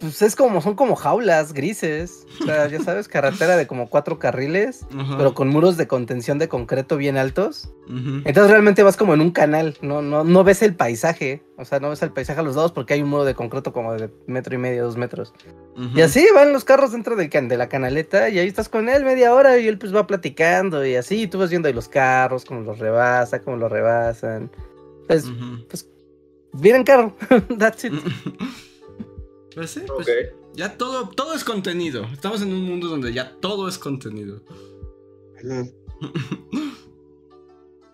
pues 0.00 0.22
es 0.22 0.34
como, 0.34 0.62
son 0.62 0.74
como 0.74 0.96
jaulas 0.96 1.52
grises. 1.52 2.26
O 2.40 2.46
sea, 2.46 2.66
ya 2.68 2.80
sabes, 2.80 3.06
carretera 3.08 3.56
de 3.56 3.66
como 3.66 3.90
cuatro 3.90 4.18
carriles, 4.18 4.86
pero 5.16 5.34
con 5.34 5.48
muros 5.48 5.76
de 5.76 5.86
contención 5.86 6.38
de 6.38 6.48
concreto 6.48 6.96
bien 6.96 7.18
altos. 7.18 7.70
Entonces 7.86 8.50
realmente 8.50 8.82
vas 8.82 8.96
como 8.96 9.14
en 9.14 9.20
un 9.20 9.30
canal, 9.30 9.76
no, 9.82 10.00
no, 10.00 10.24
no 10.24 10.44
ves 10.44 10.62
el 10.62 10.74
paisaje. 10.74 11.42
O 11.58 11.64
sea, 11.66 11.80
no 11.80 11.90
ves 11.90 12.00
el 12.02 12.12
paisaje 12.12 12.40
a 12.40 12.42
los 12.42 12.54
dos 12.54 12.72
porque 12.72 12.94
hay 12.94 13.02
un 13.02 13.10
muro 13.10 13.24
de 13.24 13.34
concreto 13.34 13.72
como 13.72 13.92
de 13.92 14.10
metro 14.26 14.54
y 14.54 14.58
medio, 14.58 14.84
dos 14.84 14.96
metros. 14.96 15.34
Y 15.94 16.00
así 16.00 16.26
van 16.34 16.52
los 16.52 16.64
carros 16.64 16.92
dentro 16.92 17.16
del 17.16 17.28
de 17.30 17.56
la 17.56 17.68
canaleta 17.68 18.28
y 18.30 18.38
ahí 18.38 18.48
estás 18.48 18.68
con 18.68 18.88
él 18.88 19.04
media 19.04 19.34
hora 19.34 19.58
y 19.58 19.68
él 19.68 19.78
pues 19.78 19.94
va 19.94 20.06
platicando 20.06 20.84
y 20.86 20.96
así. 20.96 21.22
Y 21.22 21.26
tú 21.26 21.38
vas 21.38 21.50
viendo 21.50 21.68
ahí 21.68 21.74
los 21.74 21.88
carros, 21.88 22.46
cómo 22.46 22.62
los 22.62 22.78
rebasa, 22.78 23.42
cómo 23.42 23.58
los 23.58 23.70
rebasan. 23.70 24.50
Pues, 25.06 25.26
pues, 25.68 25.86
vienen 26.54 26.84
carro. 26.84 27.14
That's 27.58 27.84
it. 27.84 27.92
Pues 29.54 29.70
sí, 29.70 29.80
pues 29.86 30.06
ya 30.54 30.76
todo, 30.76 31.08
todo 31.08 31.34
es 31.34 31.44
contenido. 31.44 32.04
Estamos 32.12 32.42
en 32.42 32.52
un 32.52 32.62
mundo 32.62 32.88
donde 32.88 33.12
ya 33.12 33.36
todo 33.40 33.68
es 33.68 33.78
contenido. 33.78 34.42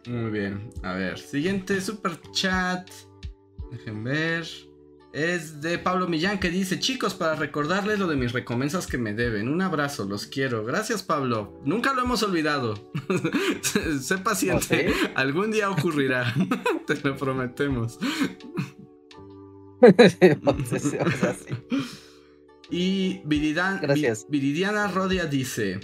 Muy 0.07 0.31
bien. 0.31 0.71
A 0.83 0.95
ver, 0.95 1.19
siguiente 1.19 1.81
super 1.81 2.21
chat. 2.33 2.89
Dejen 3.71 4.05
ver. 4.05 4.47
Es 5.13 5.63
de 5.63 5.79
Pablo 5.79 6.07
Millán 6.09 6.39
que 6.39 6.51
dice, 6.51 6.79
chicos, 6.79 7.15
para 7.15 7.35
recordarles 7.37 7.99
lo 7.99 8.07
de 8.07 8.17
mis 8.17 8.33
recompensas 8.33 8.87
que 8.87 8.99
me 8.99 9.15
deben. 9.15 9.49
Un 9.49 9.63
abrazo, 9.63 10.05
los 10.05 10.27
quiero. 10.27 10.63
Gracias 10.65 11.03
Pablo. 11.03 11.59
Nunca 11.65 11.95
lo 11.95 12.03
hemos 12.03 12.23
olvidado. 12.23 12.75
sé 14.01 14.19
paciente. 14.19 14.93
Algún 15.15 15.51
día 15.53 15.71
ocurrirá. 15.71 16.35
Te 16.87 16.97
lo 16.97 17.17
prometemos. 17.17 17.99
Y 22.71 23.21
Viridiana 23.25 24.89
Rodia 24.89 25.27
dice, 25.27 25.81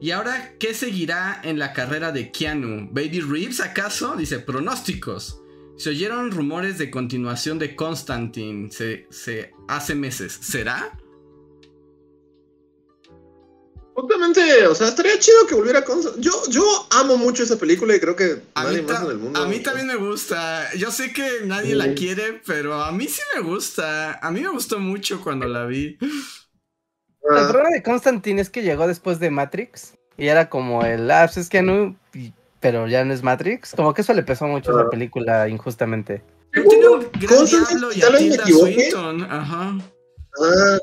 ¿y 0.00 0.10
ahora 0.10 0.54
qué 0.58 0.74
seguirá 0.74 1.40
en 1.42 1.58
la 1.58 1.72
carrera 1.72 2.12
de 2.12 2.30
Keanu? 2.30 2.88
¿Baby 2.90 3.20
Reeves 3.20 3.60
acaso? 3.60 4.16
Dice, 4.16 4.38
pronósticos. 4.40 5.38
Se 5.76 5.90
oyeron 5.90 6.30
rumores 6.30 6.78
de 6.78 6.90
continuación 6.90 7.58
de 7.58 7.74
Constantine 7.74 8.70
se, 8.70 9.06
se, 9.10 9.52
hace 9.68 9.94
meses. 9.94 10.32
¿Será? 10.32 10.98
Justamente, 13.94 14.66
o 14.66 14.74
sea, 14.74 14.88
estaría 14.88 15.18
chido 15.18 15.46
que 15.46 15.54
volviera 15.54 15.84
Constantine. 15.84 16.24
Yo, 16.24 16.32
yo 16.48 16.64
amo 16.90 17.18
mucho 17.18 17.42
esa 17.42 17.56
película 17.58 17.94
y 17.94 18.00
creo 18.00 18.16
que 18.16 18.42
a 18.54 18.64
nadie 18.64 18.82
más 18.82 19.02
en 19.02 19.10
el 19.10 19.18
mundo. 19.18 19.40
A 19.40 19.46
mí 19.46 19.60
también 19.60 19.86
me 19.86 19.96
gusta. 19.96 20.72
Yo 20.74 20.90
sé 20.90 21.12
que 21.12 21.42
nadie 21.44 21.74
la 21.74 21.92
quiere, 21.94 22.40
pero 22.46 22.82
a 22.82 22.90
mí 22.92 23.06
sí 23.06 23.20
me 23.34 23.42
gusta. 23.42 24.14
A 24.14 24.30
mí 24.30 24.40
me 24.40 24.48
gustó 24.48 24.78
mucho 24.78 25.20
cuando 25.20 25.46
la 25.46 25.66
vi. 25.66 25.98
El 26.00 27.48
problema 27.48 27.70
de 27.70 27.82
Constantine 27.82 28.40
es 28.40 28.50
que 28.50 28.62
llegó 28.62 28.86
después 28.86 29.20
de 29.20 29.30
Matrix 29.30 29.94
y 30.16 30.26
era 30.28 30.48
como 30.48 30.84
el, 30.84 31.10
ah, 31.10 31.24
pues 31.26 31.36
es 31.36 31.48
que 31.48 31.62
no, 31.62 31.94
pero 32.60 32.88
ya 32.88 33.04
no 33.04 33.12
es 33.12 33.22
Matrix. 33.22 33.74
Como 33.76 33.92
que 33.92 34.00
eso 34.00 34.14
le 34.14 34.22
pesó 34.22 34.46
mucho 34.46 34.76
a 34.76 34.80
esa 34.80 34.90
película 34.90 35.48
injustamente. 35.48 36.22
Gran 36.52 37.44
diablo 37.46 37.92
y 37.92 38.02
a 38.02 38.16
Tilda 38.16 38.46
Swinton. 38.46 39.22
Ajá. 39.22 39.78
Ah, 40.40 40.78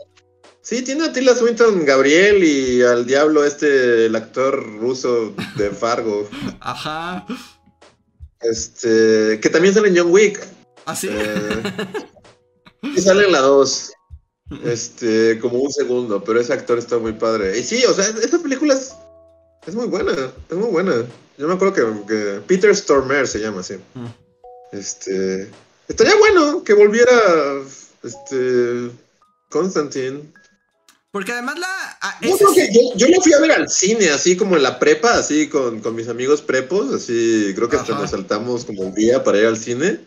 sí, 0.69 0.81
tiene 0.83 1.05
a 1.05 1.13
Tilda 1.13 1.35
Swinton, 1.35 1.85
Gabriel 1.85 2.43
y 2.43 2.81
al 2.83 3.05
diablo 3.05 3.43
este, 3.43 4.05
el 4.05 4.15
actor 4.15 4.63
ruso 4.79 5.33
de 5.55 5.69
Fargo. 5.71 6.29
Ajá. 6.59 7.25
Este, 8.41 9.39
que 9.41 9.49
también 9.49 9.73
sale 9.73 9.89
en 9.89 9.97
John 9.97 10.11
Wick. 10.11 10.45
¿Ah, 10.85 10.95
sí? 10.95 11.09
Eh, 11.11 11.63
y 12.83 13.01
sale 13.01 13.25
en 13.25 13.31
la 13.31 13.39
2. 13.39 13.91
Este, 14.63 15.37
como 15.39 15.59
un 15.59 15.71
segundo, 15.71 16.23
pero 16.23 16.39
ese 16.39 16.53
actor 16.53 16.79
está 16.79 16.97
muy 16.97 17.13
padre. 17.13 17.57
Y 17.59 17.63
sí, 17.63 17.83
o 17.85 17.93
sea, 17.93 18.05
esta 18.05 18.39
película 18.39 18.73
es 18.73 18.93
es 19.69 19.75
muy 19.75 19.87
buena, 19.87 20.13
es 20.49 20.57
muy 20.57 20.69
buena. 20.69 21.05
Yo 21.37 21.47
me 21.47 21.53
acuerdo 21.53 22.05
que, 22.05 22.41
Peter 22.47 22.75
Stormer 22.75 23.27
se 23.27 23.39
llama 23.39 23.59
así. 23.59 23.75
Mm. 23.93 24.05
Este. 24.71 25.49
Estaría 25.87 26.15
bueno 26.17 26.63
que 26.63 26.73
volviera. 26.73 27.11
Este. 28.03 28.89
Constantine. 29.49 30.33
Porque 31.11 31.31
además 31.31 31.57
la. 31.57 31.68
Ah, 32.02 32.19
yo, 32.22 32.38
creo 32.38 32.53
que 32.53 32.69
yo, 32.95 33.07
lo 33.07 33.22
fui 33.22 33.34
a 33.34 33.40
ver 33.40 33.52
al 33.52 33.69
cine, 33.69 34.10
así 34.10 34.38
como 34.38 34.56
en 34.56 34.64
la 34.64 34.77
prepa, 34.77 35.18
así 35.18 35.49
con, 35.49 35.81
mis 35.95 36.07
amigos 36.07 36.41
prepos, 36.41 36.94
así 36.94 37.52
creo 37.56 37.68
que 37.68 37.77
hasta 37.77 37.95
nos 37.95 38.11
saltamos 38.11 38.64
como 38.65 38.84
un 38.84 38.94
día 38.94 39.23
para 39.23 39.40
ir 39.40 39.48
al 39.48 39.57
cine. 39.57 39.99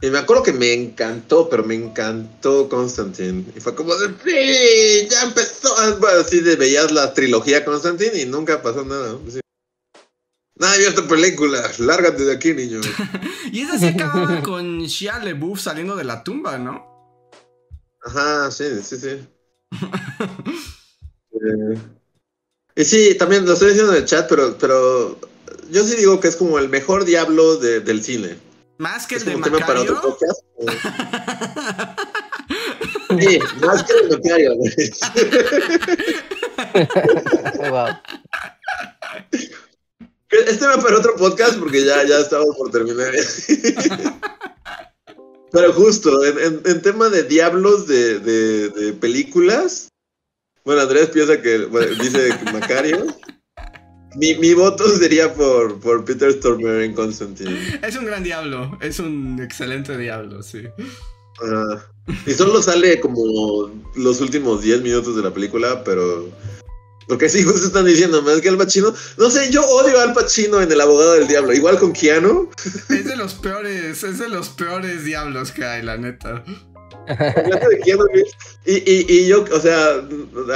Y 0.00 0.10
me 0.10 0.18
acuerdo 0.18 0.42
que 0.42 0.52
me 0.52 0.72
encantó, 0.72 1.48
pero 1.48 1.62
me 1.62 1.76
encantó 1.76 2.68
Constantine. 2.68 3.44
Y 3.54 3.60
fue 3.60 3.76
como 3.76 3.94
de, 3.94 4.08
sí, 4.24 5.08
ya 5.08 5.22
empezó. 5.22 5.72
Así 6.18 6.40
de 6.40 6.56
veías 6.56 6.90
la 6.90 7.14
trilogía 7.14 7.64
Constantine 7.64 8.20
y 8.20 8.26
nunca 8.26 8.60
pasó 8.60 8.84
nada. 8.84 9.16
Nada, 10.56 10.76
yo 10.76 10.88
esta 10.88 11.06
película, 11.06 11.62
lárgate 11.78 12.24
de 12.24 12.34
aquí, 12.34 12.52
niño. 12.52 12.80
y 13.52 13.60
esa 13.60 13.78
sí 13.78 13.86
acababa 13.86 14.42
con 14.42 14.80
Shia 14.80 15.20
LeBouf 15.20 15.60
saliendo 15.60 15.94
de 15.94 16.04
la 16.04 16.24
tumba, 16.24 16.58
¿no? 16.58 16.84
Ajá, 18.04 18.50
sí, 18.50 18.64
sí, 18.82 18.96
sí. 18.98 19.20
Eh, 21.34 21.78
y 22.76 22.84
sí, 22.84 23.16
también 23.18 23.44
lo 23.46 23.54
estoy 23.54 23.70
diciendo 23.70 23.92
en 23.92 24.02
el 24.02 24.06
chat, 24.06 24.28
pero, 24.28 24.56
pero 24.58 25.18
yo 25.70 25.82
sí 25.84 25.96
digo 25.96 26.20
que 26.20 26.28
es 26.28 26.36
como 26.36 26.58
el 26.58 26.68
mejor 26.68 27.04
diablo 27.04 27.56
del 27.56 28.02
cine. 28.02 28.36
Más 28.78 29.06
que 29.06 29.16
el 29.16 29.24
de 29.24 29.36
Macario. 29.36 29.66
Para 29.66 29.80
otro 29.80 30.16
sí, 33.18 33.40
más 33.60 33.82
que 33.84 33.92
el 33.92 34.08
de 34.08 34.16
Macario. 34.18 34.54
Este 40.32 40.66
va 40.66 40.78
para 40.78 40.96
otro 40.96 41.14
podcast 41.16 41.58
porque 41.58 41.84
ya, 41.84 42.04
ya 42.04 42.20
estamos 42.20 42.56
por 42.56 42.70
terminar. 42.70 43.12
Pero 45.52 45.72
justo, 45.74 46.24
en, 46.24 46.62
en, 46.64 46.82
tema 46.82 47.10
de 47.10 47.24
diablos 47.24 47.86
de, 47.86 48.18
de, 48.20 48.70
de, 48.70 48.92
películas, 48.94 49.88
bueno, 50.64 50.80
Andrés 50.80 51.10
piensa 51.10 51.42
que 51.42 51.68
dice 52.00 52.30
Macario. 52.52 53.06
Mi, 54.14 54.34
mi, 54.36 54.54
voto 54.54 54.88
sería 54.88 55.32
por, 55.34 55.80
por 55.80 56.04
Peter 56.04 56.32
Stormer 56.32 56.82
en 56.82 56.94
Constantine. 56.94 57.58
Es 57.82 57.96
un 57.96 58.04
gran 58.04 58.22
diablo, 58.22 58.78
es 58.80 58.98
un 58.98 59.40
excelente 59.42 59.96
diablo, 59.96 60.42
sí. 60.42 60.64
y 62.26 62.32
solo 62.32 62.62
sale 62.62 63.00
como 63.00 63.70
los 63.96 64.20
últimos 64.20 64.62
10 64.62 64.82
minutos 64.82 65.16
de 65.16 65.22
la 65.22 65.32
película, 65.32 65.82
pero... 65.84 66.28
Porque 67.12 67.28
sí, 67.28 67.42
justo 67.42 67.66
están 67.66 67.84
diciendo, 67.84 68.22
más 68.22 68.40
que 68.40 68.48
Al 68.48 68.56
Pacino. 68.56 68.94
No 69.18 69.30
sé, 69.30 69.50
yo 69.50 69.62
odio 69.68 70.00
a 70.00 70.04
Al 70.04 70.14
Pacino 70.14 70.62
en 70.62 70.72
El 70.72 70.80
Abogado 70.80 71.12
del 71.12 71.28
Diablo. 71.28 71.52
Igual 71.52 71.78
con 71.78 71.92
Keanu. 71.92 72.48
Es 72.88 73.04
de 73.04 73.16
los 73.16 73.34
peores, 73.34 74.02
es 74.02 74.18
de 74.18 74.30
los 74.30 74.48
peores 74.48 75.04
diablos 75.04 75.52
que 75.52 75.62
hay, 75.62 75.82
la 75.82 75.98
neta. 75.98 76.42
y, 78.64 78.72
y, 78.72 79.06
y 79.12 79.26
yo, 79.26 79.44
o 79.52 79.60
sea, 79.60 80.02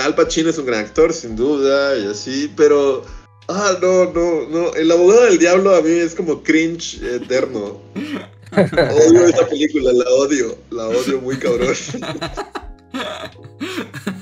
Al 0.03 0.15
Pacino 0.15 0.49
es 0.49 0.57
un 0.57 0.65
gran 0.65 0.81
actor, 0.81 1.12
sin 1.12 1.37
duda, 1.37 1.95
y 1.99 2.07
así, 2.07 2.51
pero 2.57 3.05
Ah, 3.49 3.77
no, 3.81 4.12
no, 4.12 4.49
no. 4.49 4.74
El 4.74 4.91
abogado 4.91 5.24
del 5.24 5.39
diablo 5.39 5.77
a 5.77 5.83
mí 5.83 5.91
es 5.91 6.15
como 6.15 6.43
cringe 6.43 7.01
eterno. 7.03 7.81
odio 8.51 9.27
esa 9.27 9.47
película, 9.47 9.93
la 9.93 10.11
odio. 10.11 10.57
La 10.70 10.89
odio 10.89 11.20
muy 11.20 11.39
cabrón. 11.39 11.74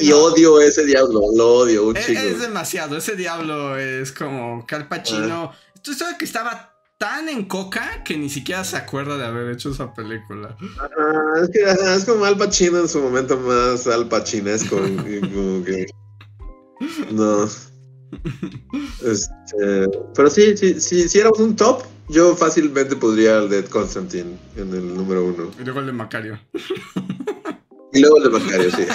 y 0.00 0.12
odio 0.12 0.60
ese 0.60 0.84
diablo, 0.84 1.20
lo 1.36 1.54
odio 1.54 1.88
un 1.88 1.96
es, 1.96 2.08
Es 2.08 2.40
demasiado, 2.40 2.96
ese 2.96 3.16
diablo 3.16 3.78
es 3.78 4.12
como 4.12 4.64
Calpachino. 4.66 5.52
Ah. 5.52 5.58
Tú 5.82 5.92
sabes 5.92 6.16
que 6.16 6.24
estaba 6.24 6.74
tan 6.98 7.28
en 7.28 7.44
coca 7.44 8.02
que 8.04 8.16
ni 8.16 8.30
siquiera 8.30 8.64
se 8.64 8.76
acuerda 8.76 9.18
de 9.18 9.24
haber 9.24 9.52
hecho 9.52 9.70
esa 9.70 9.92
película. 9.92 10.56
es, 11.42 11.50
que, 11.50 11.60
es 11.62 12.04
como 12.04 12.24
Al 12.24 12.38
Pacino 12.38 12.78
en 12.78 12.88
su 12.88 13.00
momento 13.00 13.38
más 13.38 13.86
Al 13.86 14.08
Pachinesco. 14.08 14.76
como 14.76 15.64
que 15.64 15.86
no. 17.12 17.44
Este, 19.04 19.88
pero 20.14 20.30
sí, 20.30 20.56
sí, 20.56 20.80
sí, 20.80 21.08
si 21.08 21.18
éramos 21.18 21.40
un 21.40 21.56
top, 21.56 21.82
yo 22.08 22.36
fácilmente 22.36 22.96
podría 22.96 23.38
el 23.38 23.48
de 23.48 23.64
Constantine 23.64 24.38
en 24.56 24.72
el 24.72 24.94
número 24.94 25.24
uno. 25.24 25.50
Y 25.58 25.64
luego 25.64 25.80
el 25.80 25.86
de 25.86 25.92
Macario. 25.92 26.38
Y 27.94 28.00
luego 28.00 28.16
el 28.18 28.24
de 28.24 28.30
Macario, 28.30 28.70
sí. 28.72 28.86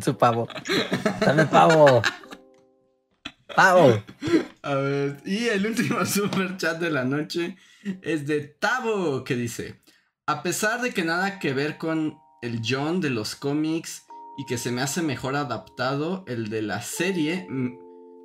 su 0.04 0.18
pavo. 0.18 0.48
Dame 1.20 1.46
pavo. 1.46 2.02
Pavo. 3.54 4.02
A 4.62 4.74
ver, 4.74 5.22
y 5.24 5.46
el 5.46 5.66
último 5.66 6.04
super 6.06 6.56
chat 6.56 6.80
de 6.80 6.90
la 6.90 7.04
noche 7.04 7.56
es 8.02 8.26
de 8.26 8.40
Tavo, 8.40 9.22
que 9.22 9.36
dice: 9.36 9.80
A 10.26 10.42
pesar 10.42 10.82
de 10.82 10.92
que 10.92 11.04
nada 11.04 11.38
que 11.38 11.52
ver 11.52 11.78
con 11.78 12.18
el 12.42 12.60
John 12.68 13.00
de 13.00 13.10
los 13.10 13.36
cómics 13.36 14.02
y 14.36 14.44
que 14.46 14.58
se 14.58 14.72
me 14.72 14.82
hace 14.82 15.00
mejor 15.00 15.36
adaptado 15.36 16.24
el 16.26 16.50
de 16.50 16.62
la 16.62 16.82
serie. 16.82 17.46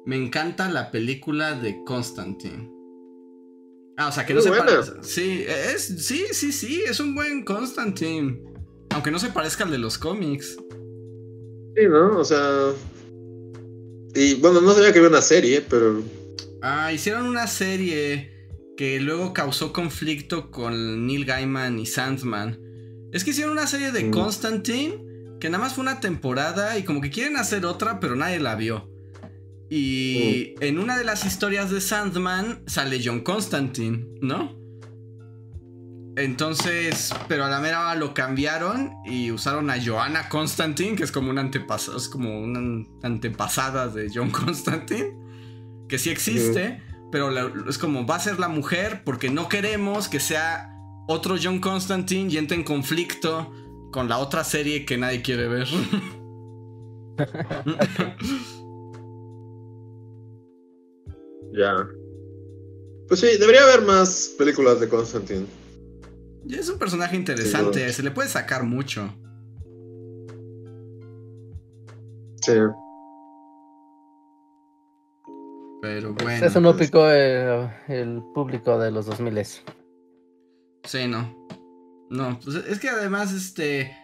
Me 0.05 0.15
encanta 0.15 0.69
la 0.69 0.89
película 0.89 1.53
de 1.53 1.84
Constantine. 1.84 2.78
Ah, 3.99 4.07
o 4.07 4.11
sea, 4.13 4.26
que 4.26 4.34
no 4.34 4.39
se 4.39 4.49
parece. 4.49 4.93
Sí, 5.01 5.43
es, 5.45 5.93
sí, 6.05 6.27
sí, 6.31 6.53
sí, 6.53 6.84
es 6.88 7.01
un 7.01 7.13
buen 7.13 7.43
Constantine. 7.43 8.41
Aunque 8.91 9.11
no 9.11 9.19
se 9.19 9.27
parezca 9.27 9.65
al 9.65 9.71
de 9.71 9.77
los 9.77 9.97
cómics. 9.97 10.55
Sí, 11.76 11.85
¿no? 11.89 12.17
O 12.17 12.23
sea. 12.23 12.71
Y 14.15 14.35
bueno, 14.35 14.61
no 14.61 14.73
sabía 14.73 14.93
que 14.93 14.99
había 14.99 15.09
una 15.09 15.21
serie, 15.21 15.61
pero. 15.69 16.01
Ah, 16.61 16.93
hicieron 16.93 17.26
una 17.26 17.45
serie 17.45 18.31
que 18.77 19.01
luego 19.01 19.34
causó 19.34 19.73
conflicto 19.73 20.49
con 20.49 21.05
Neil 21.05 21.26
Gaiman 21.26 21.77
y 21.77 21.85
Sandman. 21.85 22.57
Es 23.11 23.26
que 23.26 23.31
hicieron 23.31 23.51
una 23.51 23.67
serie 23.67 23.91
de 23.91 24.05
mm. 24.05 24.11
Constantine 24.11 25.09
que 25.41 25.49
nada 25.49 25.61
más 25.61 25.73
fue 25.73 25.81
una 25.81 25.99
temporada 25.99 26.77
y 26.77 26.84
como 26.84 27.01
que 27.01 27.09
quieren 27.09 27.35
hacer 27.35 27.65
otra, 27.65 27.99
pero 27.99 28.15
nadie 28.15 28.39
la 28.39 28.55
vio. 28.55 28.89
Y 29.69 30.55
mm. 30.59 30.63
en 30.63 30.79
una 30.79 30.97
de 30.97 31.03
las 31.03 31.25
historias 31.25 31.69
de 31.69 31.81
Sandman 31.81 32.63
sale 32.65 32.99
John 33.03 33.21
Constantine, 33.21 34.07
¿no? 34.21 34.57
Entonces, 36.15 37.13
pero 37.27 37.45
a 37.45 37.49
la 37.49 37.59
mera 37.59 37.81
hora 37.81 37.95
lo 37.95 38.13
cambiaron 38.13 38.91
y 39.05 39.31
usaron 39.31 39.69
a 39.69 39.81
Joanna 39.81 40.27
Constantine, 40.27 40.95
que 40.95 41.03
es 41.03 41.11
como 41.11 41.29
una 41.29 41.41
antepasada, 41.41 41.97
es 41.97 42.09
como 42.09 42.41
una 42.41 42.85
antepasada 43.03 43.87
de 43.87 44.11
John 44.13 44.29
Constantine, 44.31 45.13
que 45.87 45.97
sí 45.97 46.09
existe, 46.09 46.83
pero 47.11 47.29
es 47.69 47.77
como 47.77 48.05
va 48.05 48.15
a 48.15 48.19
ser 48.19 48.39
la 48.39 48.49
mujer 48.49 49.03
porque 49.05 49.29
no 49.29 49.47
queremos 49.47 50.09
que 50.09 50.19
sea 50.19 50.75
otro 51.07 51.37
John 51.41 51.59
Constantine 51.59 52.29
y 52.31 52.37
entra 52.37 52.57
en 52.57 52.63
conflicto 52.63 53.53
con 53.91 54.09
la 54.09 54.17
otra 54.17 54.43
serie 54.43 54.85
que 54.85 54.97
nadie 54.97 55.21
quiere 55.21 55.47
ver. 55.47 55.67
ya. 61.53 61.88
Pues 63.07 63.19
sí, 63.19 63.27
debería 63.39 63.63
haber 63.63 63.81
más 63.81 64.35
películas 64.38 64.80
de 64.80 64.88
Constantine. 64.88 65.45
Es 66.49 66.69
un 66.69 66.80
personaje 66.80 67.15
interesante, 67.15 67.91
se 67.91 68.03
le 68.03 68.11
puede 68.11 68.30
sacar 68.30 68.63
mucho. 68.63 69.13
Sí. 72.41 72.53
Pero 75.81 76.13
bueno. 76.13 76.45
Eso 76.45 76.59
no 76.59 76.76
picó 76.76 77.09
el, 77.09 78.21
público 78.34 78.77
de 78.80 78.91
los 78.91 79.05
2000 79.05 79.45
Sí, 80.84 81.07
no. 81.07 81.47
No, 82.09 82.39
pues 82.43 82.57
es 82.67 82.80
que 82.80 82.89
además, 82.89 83.34
este. 83.34 83.95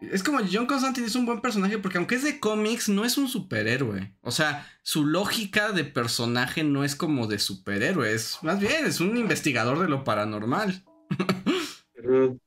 Es 0.00 0.22
como 0.22 0.40
John 0.50 0.66
Constantine 0.66 1.06
es 1.06 1.14
un 1.14 1.24
buen 1.24 1.40
personaje 1.40 1.78
porque 1.78 1.96
aunque 1.96 2.16
es 2.16 2.24
de 2.24 2.38
cómics, 2.38 2.88
no 2.88 3.04
es 3.04 3.16
un 3.16 3.28
superhéroe. 3.28 4.14
O 4.20 4.30
sea, 4.30 4.68
su 4.82 5.06
lógica 5.06 5.72
de 5.72 5.84
personaje 5.84 6.64
no 6.64 6.84
es 6.84 6.94
como 6.94 7.26
de 7.26 7.38
superhéroe, 7.38 8.12
es 8.12 8.38
más 8.42 8.60
bien 8.60 8.84
es 8.84 9.00
un 9.00 9.16
investigador 9.16 9.78
de 9.78 9.88
lo 9.88 10.04
paranormal. 10.04 10.84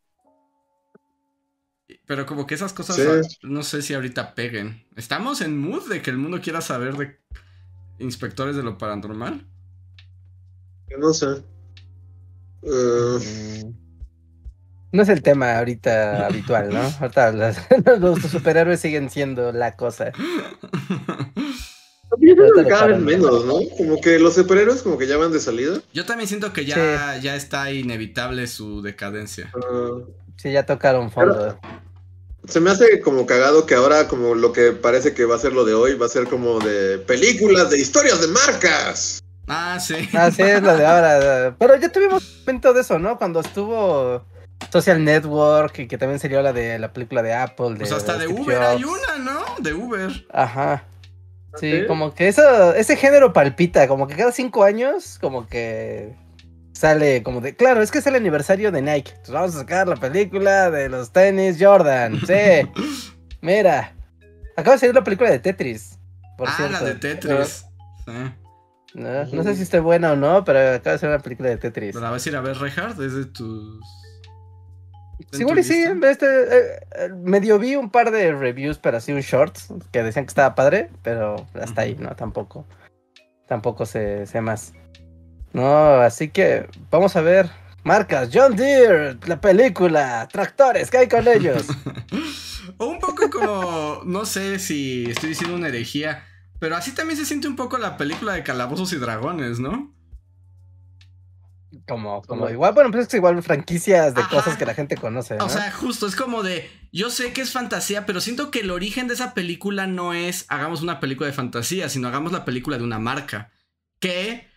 Pero 2.05 2.25
como 2.25 2.47
que 2.47 2.55
esas 2.55 2.73
cosas 2.73 2.99
no 3.43 3.63
sé 3.63 3.81
si 3.81 3.93
ahorita 3.93 4.35
peguen. 4.35 4.85
¿Estamos 4.95 5.41
en 5.41 5.57
mood 5.57 5.87
de 5.89 6.01
que 6.01 6.09
el 6.09 6.17
mundo 6.17 6.41
quiera 6.41 6.61
saber 6.61 6.95
de 6.97 7.19
inspectores 7.99 8.55
de 8.55 8.63
lo 8.63 8.77
paranormal? 8.77 9.47
No 10.97 11.13
sé. 11.13 11.43
Uh... 12.61 13.19
No 14.91 15.03
es 15.03 15.09
el 15.09 15.21
tema 15.21 15.57
ahorita 15.57 16.25
habitual, 16.27 16.69
¿no? 16.69 16.81
Ahorita 16.99 17.31
los 17.99 18.21
superhéroes 18.21 18.79
siguen 18.79 19.09
siendo 19.09 19.51
la 19.51 19.75
cosa. 19.75 20.11
cada 22.67 22.87
vez 22.87 22.99
menos, 22.99 23.45
¿no? 23.45 23.59
Como 23.77 24.01
que 24.01 24.19
los 24.19 24.35
superhéroes 24.35 24.81
como 24.81 24.97
que 24.97 25.07
ya 25.07 25.17
van 25.17 25.31
de 25.31 25.39
salida. 25.39 25.79
Yo 25.93 26.05
también 26.05 26.27
siento 26.27 26.53
que 26.53 26.65
ya, 26.65 27.17
ya 27.17 27.35
está 27.35 27.71
inevitable 27.71 28.47
su 28.47 28.81
decadencia. 28.81 29.51
Ah. 29.55 29.99
sí, 30.37 30.51
ya 30.51 30.65
tocaron 30.65 31.11
fondo. 31.11 31.59
se 32.47 32.59
me 32.59 32.71
hace 32.71 32.99
como 33.01 33.25
cagado 33.25 33.65
que 33.65 33.75
ahora 33.75 34.07
como 34.07 34.33
lo 34.33 34.51
que 34.53 34.71
parece 34.71 35.13
que 35.13 35.25
va 35.25 35.35
a 35.35 35.39
ser 35.39 35.53
lo 35.53 35.65
de 35.65 35.75
hoy 35.75 35.93
va 35.95 36.07
a 36.07 36.09
ser 36.09 36.27
como 36.27 36.59
de 36.59 36.97
películas 36.97 37.69
de 37.69 37.79
historias 37.79 38.21
de 38.21 38.27
marcas. 38.27 39.21
Ah, 39.47 39.79
sí. 39.79 40.07
Ah, 40.13 40.31
sí, 40.31 40.43
es 40.43 40.61
lo 40.61 40.75
de 40.75 40.85
ahora. 40.85 41.55
Pero 41.59 41.75
ya 41.75 41.91
tuvimos 41.91 42.23
un 42.23 42.39
momento 42.41 42.73
de 42.73 42.81
eso, 42.81 42.97
¿no? 42.99 43.17
Cuando 43.17 43.39
estuvo 43.39 44.23
Social 44.71 45.03
Network, 45.03 45.79
y 45.79 45.87
que 45.87 45.97
también 45.97 46.19
sería 46.19 46.41
la 46.41 46.53
de 46.53 46.77
la 46.79 46.93
película 46.93 47.23
de 47.23 47.33
Apple. 47.33 47.71
De, 47.71 47.77
pues 47.77 47.91
hasta 47.91 48.17
de, 48.17 48.27
Uber 48.27 48.61
hay 48.61 48.83
una, 48.83 49.17
¿no? 49.17 49.41
De 49.59 49.73
Uber. 49.73 50.25
Ajá. 50.31 50.83
Sí, 51.55 51.85
como 51.87 52.13
que 52.13 52.27
eso, 52.27 52.73
ese 52.75 52.95
género 52.95 53.33
palpita, 53.33 53.87
como 53.87 54.07
que 54.07 54.15
cada 54.15 54.31
cinco 54.31 54.63
años, 54.63 55.17
como 55.19 55.47
que 55.47 56.15
sale 56.73 57.23
como 57.23 57.41
de, 57.41 57.55
claro, 57.55 57.81
es 57.81 57.91
que 57.91 57.97
es 57.97 58.07
el 58.07 58.15
aniversario 58.15 58.71
de 58.71 58.81
Nike. 58.81 59.11
Entonces 59.11 59.33
vamos 59.33 59.55
a 59.55 59.59
sacar 59.59 59.87
la 59.87 59.97
película 59.97 60.69
de 60.71 60.89
los 60.89 61.11
tenis 61.11 61.57
Jordan. 61.59 62.19
Sí. 62.25 62.69
Mira. 63.41 63.95
Acaba 64.55 64.75
de 64.75 64.79
salir 64.79 64.95
la 64.95 65.03
película 65.03 65.29
de 65.29 65.39
Tetris. 65.39 65.97
Por 66.37 66.47
ah, 66.49 66.69
la 66.71 66.81
de 66.81 66.95
Tetris. 66.95 67.65
No, 68.93 69.43
sé 69.43 69.55
si 69.55 69.63
esté 69.63 69.79
buena 69.79 70.13
o 70.13 70.15
no, 70.15 70.43
pero 70.43 70.75
acaba 70.75 70.93
de 70.93 70.99
salir 70.99 71.15
la 71.15 71.21
película 71.21 71.49
de 71.49 71.57
Tetris. 71.57 71.95
¿La 71.95 72.11
vas 72.11 72.25
a 72.25 72.29
ir 72.29 72.35
a 72.35 72.41
ver, 72.41 72.57
Reinhardt? 72.57 72.99
Es 72.99 73.13
de 73.13 73.25
tus 73.25 73.79
Igual 75.33 75.59
y 75.59 75.63
sí, 75.63 75.85
este, 76.03 76.25
eh, 76.25 77.09
medio 77.13 77.59
vi 77.59 77.75
un 77.75 77.89
par 77.89 78.11
de 78.11 78.33
reviews 78.33 78.77
para 78.77 78.97
así 78.97 79.11
un 79.11 79.21
shorts 79.21 79.67
que 79.91 80.03
decían 80.03 80.25
que 80.25 80.29
estaba 80.29 80.55
padre, 80.55 80.89
pero 81.03 81.45
hasta 81.53 81.81
ahí, 81.81 81.95
¿no? 81.99 82.15
Tampoco, 82.15 82.65
tampoco 83.47 83.85
sé, 83.85 84.25
sé 84.25 84.41
más. 84.41 84.73
No, 85.51 85.95
así 85.95 86.29
que 86.29 86.67
vamos 86.89 87.15
a 87.15 87.21
ver. 87.21 87.49
Marcas, 87.83 88.29
John 88.31 88.55
Deere, 88.55 89.17
la 89.25 89.39
película, 89.39 90.27
tractores, 90.31 90.91
¿qué 90.91 90.97
hay 90.97 91.07
con 91.07 91.27
ellos? 91.27 91.65
o 92.77 92.85
un 92.87 92.99
poco 92.99 93.29
como, 93.29 94.01
no 94.05 94.25
sé 94.25 94.59
si 94.59 95.05
estoy 95.09 95.29
diciendo 95.29 95.55
una 95.55 95.69
herejía, 95.69 96.25
pero 96.59 96.75
así 96.75 96.91
también 96.91 97.17
se 97.17 97.25
siente 97.25 97.47
un 97.47 97.55
poco 97.55 97.77
la 97.77 97.95
película 97.95 98.33
de 98.33 98.43
Calabozos 98.43 98.91
y 98.91 98.97
Dragones, 98.97 99.59
¿no? 99.59 99.93
Como, 101.89 102.21
como 102.21 102.49
igual, 102.49 102.73
bueno, 102.73 102.91
pues 102.91 103.03
es 103.03 103.07
que 103.09 103.17
igual 103.17 103.41
franquicias 103.43 104.13
de 104.13 104.21
cosas 104.29 104.57
que 104.57 104.65
la 104.65 104.73
gente 104.73 104.95
conoce. 104.95 105.37
O 105.39 105.49
sea, 105.49 105.71
justo, 105.71 106.07
es 106.07 106.15
como 106.15 106.43
de, 106.43 106.69
yo 106.91 107.09
sé 107.09 107.33
que 107.33 107.41
es 107.41 107.51
fantasía, 107.51 108.05
pero 108.05 108.21
siento 108.21 108.51
que 108.51 108.61
el 108.61 108.71
origen 108.71 109.07
de 109.07 109.15
esa 109.15 109.33
película 109.33 109.87
no 109.87 110.13
es 110.13 110.45
hagamos 110.47 110.81
una 110.81 110.99
película 110.99 111.27
de 111.27 111.33
fantasía, 111.33 111.89
sino 111.89 112.07
hagamos 112.07 112.31
la 112.31 112.45
película 112.45 112.77
de 112.77 112.83
una 112.83 112.99
marca. 112.99 113.51
Que 113.99 114.47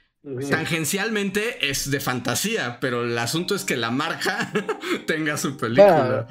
tangencialmente 0.50 1.68
es 1.68 1.90
de 1.90 1.98
fantasía, 1.98 2.78
pero 2.80 3.02
el 3.04 3.18
asunto 3.18 3.54
es 3.54 3.64
que 3.64 3.76
la 3.76 3.90
marca 3.90 4.52
tenga 5.06 5.36
su 5.36 5.56
película. 5.56 6.28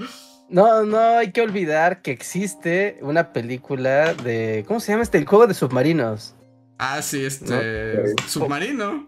no, 0.50 0.84
no 0.86 1.18
hay 1.18 1.32
que 1.32 1.42
olvidar 1.42 2.02
que 2.02 2.12
existe 2.12 2.98
una 3.02 3.34
película 3.34 4.14
de, 4.14 4.64
¿cómo 4.68 4.80
se 4.80 4.92
llama 4.92 5.04
este? 5.04 5.18
El 5.18 5.26
juego 5.26 5.48
de 5.48 5.54
submarinos. 5.54 6.36
Ah, 6.78 7.02
sí, 7.02 7.24
este... 7.24 8.16
Submarino. 8.28 9.08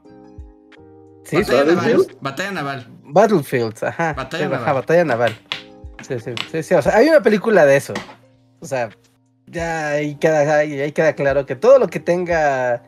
Sí, 1.23 1.37
batalla 1.37 1.63
naval. 1.65 2.07
Batalla 2.21 2.51
naval. 2.51 2.87
Battlefields, 3.03 3.83
ajá. 3.83 4.13
Batalla 4.13 4.49
naval. 4.49 4.73
batalla 4.75 5.05
naval. 5.05 5.35
Sí, 6.01 6.19
sí, 6.19 6.31
sí, 6.51 6.63
sí, 6.63 6.73
O 6.75 6.81
sea, 6.81 6.97
hay 6.97 7.07
una 7.07 7.21
película 7.21 7.65
de 7.65 7.77
eso. 7.77 7.93
O 8.59 8.65
sea, 8.65 8.89
ya 9.47 9.89
ahí 9.89 10.15
queda, 10.15 10.57
ahí, 10.57 10.91
queda 10.91 11.13
claro 11.13 11.45
que 11.45 11.55
todo 11.55 11.79
lo 11.79 11.87
que 11.87 11.99
tenga 11.99 12.83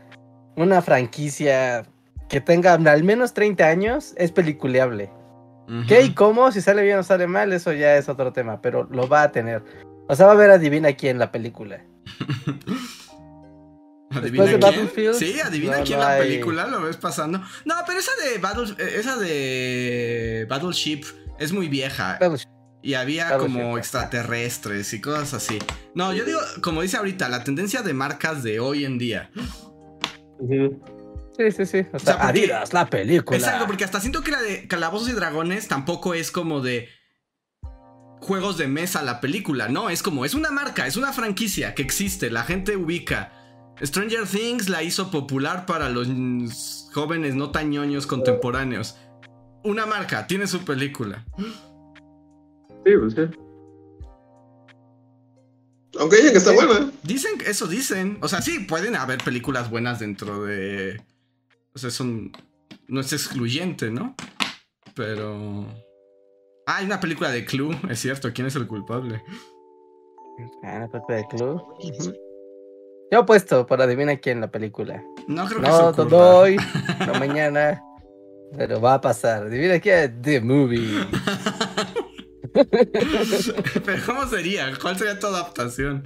una 0.55 0.81
franquicia 0.81 1.85
que 2.29 2.41
tenga 2.41 2.73
al 2.73 3.03
menos 3.03 3.33
30 3.33 3.65
años 3.65 4.13
es 4.17 4.31
peliculeable. 4.31 5.09
¿Qué 5.87 6.01
y 6.01 6.13
cómo? 6.13 6.51
Si 6.51 6.61
sale 6.61 6.83
bien 6.83 6.99
o 6.99 7.03
sale 7.03 7.25
mal, 7.25 7.51
eso 7.51 7.73
ya 7.73 7.97
es 7.97 8.07
otro 8.07 8.31
tema, 8.31 8.61
pero 8.61 8.87
lo 8.91 9.07
va 9.07 9.23
a 9.23 9.31
tener. 9.31 9.63
O 10.07 10.15
sea, 10.15 10.27
va 10.27 10.33
a 10.33 10.35
ver 10.35 10.51
adivina 10.51 10.93
quién 10.93 11.17
la 11.17 11.31
película. 11.31 11.81
¿Adivina 14.15 14.45
de 14.45 14.59
quién? 14.59 15.13
Sí, 15.13 15.39
adivina 15.39 15.81
quién 15.83 15.99
la 15.99 16.17
película 16.17 16.67
lo 16.67 16.81
ves 16.81 16.97
pasando. 16.97 17.41
No, 17.65 17.75
pero 17.85 17.99
esa 17.99 18.11
de 18.23 18.37
Battle, 18.37 18.75
esa 18.77 19.17
de 19.17 20.45
Battleship 20.49 21.03
es 21.39 21.51
muy 21.51 21.67
vieja. 21.67 22.19
Y 22.81 22.93
había 22.93 23.37
como 23.37 23.77
extraterrestres 23.77 24.93
y 24.93 25.01
cosas 25.01 25.33
así. 25.33 25.59
No, 25.95 26.13
yo 26.13 26.23
digo, 26.23 26.39
como 26.61 26.81
dice 26.81 26.97
ahorita, 26.97 27.29
la 27.29 27.43
tendencia 27.43 27.81
de 27.81 27.93
marcas 27.93 28.43
de 28.43 28.59
hoy 28.59 28.85
en 28.85 28.97
día. 28.97 29.31
Sí, 31.37 31.51
sí, 31.51 31.65
sí. 31.65 31.85
O 31.91 31.99
sea, 31.99 32.27
Adidas, 32.27 32.73
la 32.73 32.85
película. 32.89 33.37
Exacto, 33.37 33.65
porque 33.65 33.83
hasta 33.83 33.99
siento 33.99 34.21
que 34.21 34.31
la 34.31 34.41
de 34.41 34.67
Calabozos 34.67 35.09
y 35.09 35.13
Dragones 35.13 35.67
tampoco 35.67 36.13
es 36.13 36.31
como 36.31 36.61
de 36.61 36.87
juegos 38.25 38.57
de 38.57 38.67
mesa 38.67 39.03
la 39.03 39.21
película, 39.21 39.67
no, 39.67 39.89
es 39.89 40.01
como, 40.01 40.25
es 40.25 40.33
una 40.33 40.49
marca, 40.49 40.87
es 40.87 40.97
una 40.97 41.13
franquicia 41.13 41.75
que 41.75 41.83
existe, 41.83 42.31
la 42.31 42.43
gente 42.43 42.75
ubica. 42.75 43.31
Stranger 43.81 44.25
Things 44.27 44.69
la 44.69 44.83
hizo 44.83 45.11
popular 45.11 45.65
para 45.65 45.89
los 45.89 46.89
jóvenes 46.93 47.35
no 47.35 47.51
tañoños 47.51 48.07
contemporáneos. 48.07 48.97
Una 49.63 49.85
marca, 49.85 50.27
tiene 50.27 50.47
su 50.47 50.63
película. 50.63 51.25
Sí, 51.37 52.91
pues 52.99 53.13
sí. 53.13 53.21
Aunque 55.99 56.17
dicen 56.17 56.31
que 56.31 56.37
está 56.37 56.51
buena. 56.51 56.91
Dicen, 57.03 57.31
eso 57.45 57.67
dicen. 57.67 58.17
O 58.21 58.27
sea, 58.27 58.41
sí, 58.41 58.59
pueden 58.59 58.95
haber 58.95 59.23
películas 59.23 59.69
buenas 59.69 59.99
dentro 59.99 60.43
de. 60.43 61.01
O 61.73 61.79
sea, 61.79 61.89
son. 61.89 62.31
No 62.87 63.01
es 63.01 63.13
excluyente, 63.13 63.89
¿no? 63.91 64.15
Pero. 64.93 65.65
Ah, 66.67 66.77
hay 66.77 66.85
una 66.85 66.99
película 66.99 67.31
de 67.31 67.45
Clue, 67.45 67.77
es 67.89 67.99
cierto. 67.99 68.31
¿Quién 68.33 68.47
es 68.47 68.55
el 68.55 68.67
culpable? 68.67 69.21
Ah, 70.63 70.77
una 70.77 70.87
película 70.89 71.17
de 71.17 71.27
Clue. 71.27 71.63
Yo 73.11 73.19
he 73.19 73.23
puesto 73.23 73.67
para 73.67 73.83
adivina 73.83 74.17
quién 74.17 74.41
la 74.41 74.49
película. 74.49 75.03
No 75.27 75.45
creo 75.45 75.61
que 75.61 75.67
No, 75.67 75.93
todo 75.93 76.39
hoy, 76.39 76.57
no 77.05 77.13
mañana. 77.19 77.81
Pero 78.57 78.81
va 78.81 78.95
a 78.95 79.01
pasar. 79.01 79.43
Adivina 79.43 79.79
quién 79.79 80.21
The 80.21 80.41
Movie. 80.41 81.05
pero 83.85 84.05
¿cómo 84.05 84.25
sería? 84.27 84.71
¿Cuál 84.81 84.97
sería 84.97 85.19
tu 85.19 85.27
adaptación? 85.27 86.03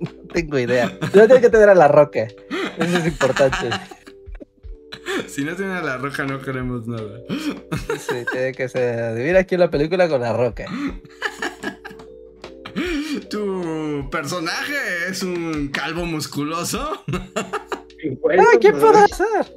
no 0.00 0.28
tengo 0.32 0.58
idea. 0.58 0.98
No 1.14 1.26
tiene 1.26 1.40
que 1.40 1.50
tener 1.50 1.68
a 1.68 1.74
la 1.74 1.88
roca. 1.88 2.26
Eso 2.78 2.98
es 2.98 3.06
importante. 3.06 3.70
Si 5.28 5.44
no 5.44 5.54
tiene 5.54 5.74
a 5.74 5.82
la 5.82 5.98
roca 5.98 6.24
no 6.24 6.40
queremos 6.40 6.86
nada. 6.86 7.20
Sí, 7.98 8.24
tiene 8.32 8.52
que 8.52 8.68
ser. 8.68 8.98
Adivina 9.02 9.44
quién 9.44 9.60
la 9.60 9.70
película 9.70 10.08
con 10.08 10.20
la 10.22 10.32
roca. 10.32 10.64
¿Tu 13.28 14.08
personaje 14.10 15.08
es 15.08 15.22
un 15.22 15.68
calvo 15.68 16.06
musculoso? 16.06 17.04
¡Ah, 17.12 18.58
¿qué 18.60 18.72
puede 18.72 19.06
ser? 19.08 19.52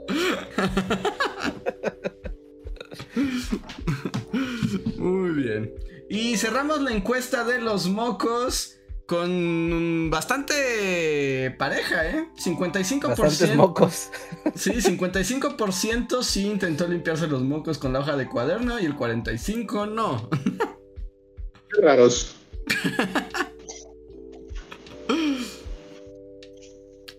bien. 5.34 5.74
Y 6.10 6.38
cerramos 6.38 6.82
la 6.82 6.92
encuesta 6.92 7.44
de 7.44 7.60
los 7.60 7.88
mocos 7.88 8.78
con 9.06 10.10
bastante 10.10 11.56
pareja, 11.58 12.08
¿eh? 12.08 12.30
55%. 12.44 13.08
Bastantes 13.08 13.56
mocos. 13.56 14.10
Sí, 14.56 14.72
55% 14.72 16.24
sí 16.24 16.48
intentó 16.48 16.88
limpiarse 16.88 17.28
los 17.28 17.42
mocos 17.42 17.78
con 17.78 17.94
la 17.94 18.00
hoja 18.00 18.16
de 18.16 18.28
cuaderno 18.28 18.80
y 18.80 18.86
el 18.86 18.96
45% 18.96 19.92
no. 19.92 20.30
Qué 21.70 21.82
raros. 21.82 22.36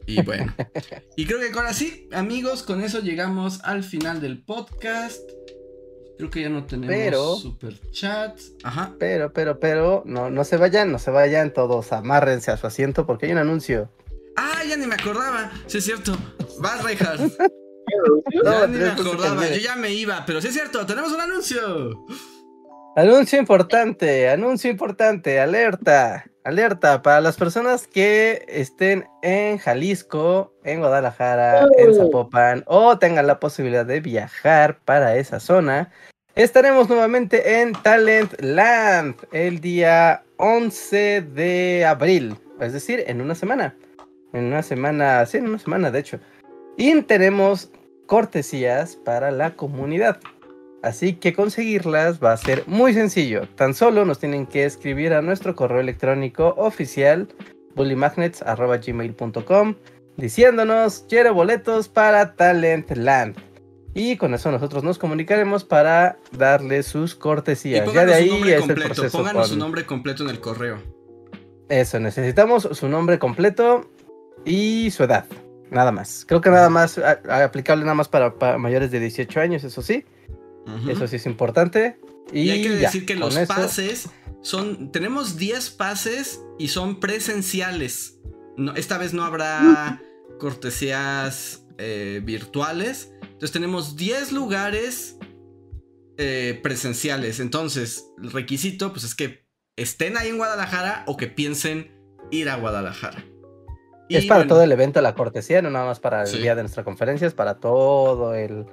Y 0.06 0.22
bueno. 0.22 0.55
Y 1.16 1.26
creo 1.26 1.40
que 1.40 1.51
ahora 1.56 1.72
sí, 1.72 2.09
amigos, 2.12 2.62
con 2.62 2.82
eso 2.82 3.01
llegamos 3.01 3.60
al 3.62 3.82
final 3.82 4.20
del 4.20 4.43
podcast. 4.43 5.20
Creo 6.16 6.31
que 6.31 6.43
ya 6.43 6.48
no 6.48 6.64
tenemos 6.64 6.94
pero, 6.94 7.36
super 7.36 7.78
chat. 7.90 8.39
Ajá. 8.62 8.94
Pero, 8.98 9.32
pero, 9.32 9.59
pero, 9.59 10.02
no, 10.06 10.31
no 10.31 10.44
se 10.44 10.56
vayan, 10.56 10.93
no 10.93 10.98
se 10.98 11.10
vayan 11.10 11.52
todos, 11.52 11.93
amárrense 11.93 12.51
a 12.51 12.56
su 12.56 12.66
asiento 12.66 13.06
porque 13.06 13.26
hay 13.26 13.32
un 13.32 13.39
anuncio. 13.39 13.90
Ah, 14.36 14.62
ya 14.68 14.76
ni 14.76 14.86
me 14.86 14.94
acordaba. 14.94 15.51
Sí, 15.66 15.78
es 15.78 15.85
cierto. 15.85 16.16
Vas, 16.60 16.82
Reinhardt. 16.85 17.20
ya 18.44 18.66
ni 18.66 18.78
me 18.78 18.90
acordaba. 18.90 19.48
Yo 19.48 19.56
ya 19.56 19.76
me 19.76 19.93
iba, 19.93 20.24
pero 20.26 20.40
sí 20.40 20.48
es 20.48 20.55
cierto, 20.55 20.86
tenemos 20.86 21.12
un 21.12 21.20
anuncio. 21.20 22.06
Anuncio 22.97 23.39
importante, 23.40 24.28
anuncio 24.28 24.70
importante, 24.70 25.40
alerta, 25.40 26.31
alerta 26.44 27.02
para 27.02 27.20
las 27.20 27.36
personas 27.36 27.86
que 27.86 28.44
estén 28.48 29.06
en 29.22 29.58
Jalisco, 29.58 30.52
en 30.62 30.80
Guadalajara, 30.80 31.66
en 31.78 31.90
oh. 31.90 31.94
Zapopan 31.94 32.62
o 32.66 32.98
tengan 32.98 33.26
la 33.26 33.40
posibilidad 33.40 33.84
de 33.84 34.00
viajar 34.00 34.78
para 34.84 35.16
esa 35.16 35.40
zona. 35.40 35.90
Estaremos 36.34 36.88
nuevamente 36.88 37.60
en 37.60 37.72
Talent 37.72 38.40
Land 38.40 39.16
el 39.32 39.60
día 39.60 40.22
11 40.36 41.22
de 41.22 41.84
abril, 41.86 42.36
es 42.60 42.72
decir, 42.72 43.04
en 43.06 43.20
una 43.20 43.34
semana. 43.34 43.74
En 44.32 44.44
una 44.44 44.62
semana, 44.62 45.24
sí, 45.26 45.38
en 45.38 45.48
una 45.48 45.58
semana 45.58 45.90
de 45.90 46.00
hecho. 46.00 46.18
Y 46.76 47.00
tenemos 47.02 47.70
cortesías 48.06 48.96
para 48.96 49.30
la 49.30 49.54
comunidad. 49.54 50.18
Así 50.85 51.15
que 51.15 51.32
conseguirlas 51.32 52.23
va 52.23 52.32
a 52.32 52.36
ser 52.36 52.65
muy 52.66 52.93
sencillo. 52.93 53.48
Tan 53.56 53.73
solo 53.73 54.05
nos 54.05 54.19
tienen 54.19 54.47
que 54.47 54.66
escribir 54.66 55.15
a 55.15 55.23
nuestro 55.23 55.56
correo 55.56 55.81
electrónico 55.81 56.52
oficial 56.59 57.27
bullymagnets.gmail.com 57.74 59.77
diciéndonos 60.19 61.06
quiero 61.09 61.32
boletos 61.32 61.89
para 61.89 62.35
Talentland. 62.35 63.35
Y 63.94 64.19
con 64.19 64.35
eso 64.35 64.51
nosotros 64.51 64.85
nos 64.85 64.98
comunicaremos 64.98 65.65
para 65.65 66.19
darle 66.32 66.82
sus 66.82 67.15
cortesías. 67.15 67.90
ya 67.90 68.05
de 68.05 68.12
ahí 68.12 68.52
es 68.52 68.69
el 68.69 68.74
proceso. 68.74 69.16
Pónganos 69.16 69.48
su 69.48 69.56
nombre 69.56 69.86
completo 69.86 70.24
en 70.24 70.28
el 70.28 70.40
correo. 70.40 70.82
Eso, 71.70 71.98
necesitamos 71.98 72.69
su 72.73 72.90
nombre 72.90 73.19
completo 73.19 73.89
y 74.44 74.90
su 74.90 75.05
edad. 75.05 75.24
Nada 75.70 75.93
más. 75.93 76.27
Creo 76.28 76.43
que 76.43 76.51
nada 76.51 76.69
más 76.69 76.98
aplicable 76.98 77.85
nada 77.85 77.94
más 77.94 78.09
para 78.09 78.35
mayores 78.59 78.90
de 78.90 79.01
18 79.01 79.40
años, 79.40 79.65
eso 79.65 79.81
sí. 79.81 80.05
Eso 80.88 81.06
sí 81.06 81.16
es 81.16 81.26
importante. 81.26 81.98
Y, 82.32 82.50
hay 82.50 82.62
que 82.62 82.70
decir 82.70 83.06
que 83.06 83.16
los 83.16 83.36
pases 83.40 84.08
son. 84.42 84.90
Tenemos 84.92 85.36
10 85.36 85.70
pases 85.70 86.40
y 86.58 86.68
son 86.68 87.00
presenciales. 87.00 88.18
No, 88.56 88.74
esta 88.74 88.98
vez 88.98 89.12
no 89.12 89.24
habrá 89.24 90.02
cortesías 90.38 91.66
eh, 91.78 92.20
virtuales. 92.24 93.12
Entonces 93.22 93.52
tenemos 93.52 93.96
10 93.96 94.32
lugares 94.32 95.18
eh, 96.16 96.60
presenciales. 96.62 97.40
Entonces, 97.40 98.06
el 98.22 98.30
requisito 98.30 98.92
pues 98.92 99.04
es 99.04 99.14
que 99.14 99.44
estén 99.76 100.16
ahí 100.16 100.28
en 100.28 100.36
Guadalajara 100.36 101.02
o 101.06 101.16
que 101.16 101.26
piensen 101.26 101.90
ir 102.30 102.48
a 102.48 102.56
Guadalajara. 102.56 103.24
es 104.08 104.26
para 104.26 104.46
todo 104.46 104.62
el 104.62 104.70
evento 104.70 105.00
la 105.00 105.14
cortesía, 105.14 105.60
no 105.62 105.70
nada 105.70 105.86
más 105.86 105.98
para 105.98 106.22
el 106.22 106.40
día 106.40 106.54
de 106.54 106.62
nuestra 106.62 106.84
conferencia, 106.84 107.26
es 107.26 107.34
para 107.34 107.58
todo 107.58 108.34
el, 108.34 108.66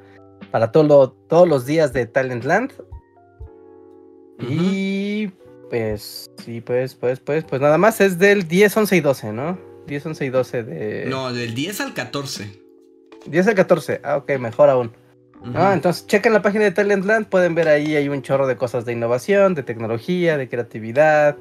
para 0.51 0.71
todo 0.71 1.11
todos 1.11 1.47
los 1.47 1.65
días 1.65 1.93
de 1.93 2.05
Talentland. 2.05 2.71
Y 4.39 5.27
pues, 5.69 6.29
sí, 6.43 6.61
pues, 6.61 6.95
pues, 6.95 7.19
pues, 7.19 7.43
pues 7.43 7.61
nada 7.61 7.77
más 7.77 8.01
es 8.01 8.19
del 8.19 8.47
10, 8.47 8.77
11 8.77 8.97
y 8.97 9.01
12, 9.01 9.33
¿no? 9.33 9.57
10, 9.87 10.05
11 10.07 10.25
y 10.25 10.29
12 10.29 10.63
de... 10.63 11.05
No, 11.07 11.31
del 11.31 11.53
10 11.53 11.81
al 11.81 11.93
14. 11.93 12.61
10 13.25 13.47
al 13.47 13.55
14, 13.55 14.01
ah, 14.03 14.17
ok, 14.17 14.31
mejor 14.39 14.69
aún. 14.69 14.91
Ah, 15.55 15.71
entonces 15.73 16.05
chequen 16.05 16.33
la 16.33 16.43
página 16.43 16.65
de 16.65 16.71
Talentland, 16.71 17.25
pueden 17.25 17.55
ver 17.55 17.67
ahí, 17.67 17.95
hay 17.95 18.09
un 18.09 18.21
chorro 18.21 18.45
de 18.45 18.57
cosas 18.57 18.85
de 18.85 18.93
innovación, 18.93 19.55
de 19.55 19.63
tecnología, 19.63 20.37
de 20.37 20.47
creatividad, 20.47 21.35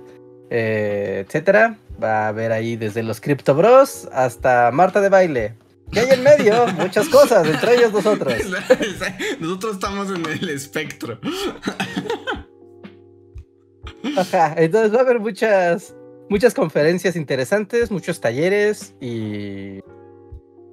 eh, 0.48 1.24
etcétera. 1.26 1.76
Va 2.02 2.24
a 2.24 2.28
haber 2.28 2.52
ahí 2.52 2.76
desde 2.76 3.02
los 3.02 3.20
Crypto 3.20 3.54
Bros 3.54 4.08
hasta 4.12 4.70
Marta 4.70 5.02
de 5.02 5.10
baile. 5.10 5.54
¿Qué 5.90 6.00
hay 6.00 6.10
en 6.10 6.22
medio? 6.22 6.66
Muchas 6.78 7.08
cosas, 7.08 7.46
entre 7.46 7.74
ellos 7.74 7.92
nosotros. 7.92 8.32
Nosotros 9.40 9.74
estamos 9.74 10.10
en 10.10 10.24
el 10.24 10.48
espectro. 10.48 11.18
Ajá, 14.16 14.54
entonces 14.56 14.94
va 14.94 14.98
a 14.98 15.00
haber 15.02 15.18
muchas, 15.18 15.94
muchas 16.28 16.54
conferencias 16.54 17.16
interesantes, 17.16 17.90
muchos 17.90 18.20
talleres 18.20 18.94
y, 19.00 19.80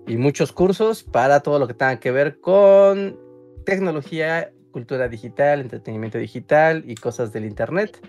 y 0.06 0.18
muchos 0.18 0.52
cursos 0.52 1.04
para 1.04 1.40
todo 1.42 1.60
lo 1.60 1.68
que 1.68 1.74
tenga 1.74 2.00
que 2.00 2.12
ver 2.12 2.40
con 2.40 3.20
tecnología, 3.66 4.52
cultura 4.72 5.08
digital, 5.10 5.62
entretenimiento 5.62 6.20
digital 6.20 6.84
y 6.88 6.96
cosas 6.96 7.34
del 7.34 7.46
internet. 7.46 8.00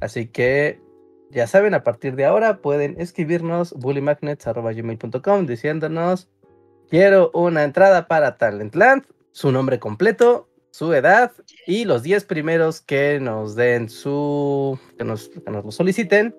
Así 0.00 0.26
que 0.26 0.80
ya 1.30 1.46
saben, 1.46 1.74
a 1.74 1.82
partir 1.84 2.16
de 2.16 2.26
ahora 2.26 2.58
pueden 2.58 3.00
escribirnos 3.00 3.72
bullymagnets.gmail.com 3.72 5.46
diciéndonos 5.46 6.28
Quiero 6.90 7.30
una 7.34 7.62
entrada 7.62 8.08
para 8.08 8.36
Talentland, 8.36 9.04
su 9.30 9.52
nombre 9.52 9.78
completo, 9.78 10.48
su 10.72 10.92
edad 10.92 11.30
y 11.64 11.84
los 11.84 12.02
10 12.02 12.24
primeros 12.24 12.80
que 12.80 13.20
nos 13.20 13.54
den 13.54 13.88
su. 13.88 14.76
que 14.98 15.04
nos, 15.04 15.28
que 15.28 15.50
nos 15.50 15.64
lo 15.64 15.70
soliciten 15.70 16.34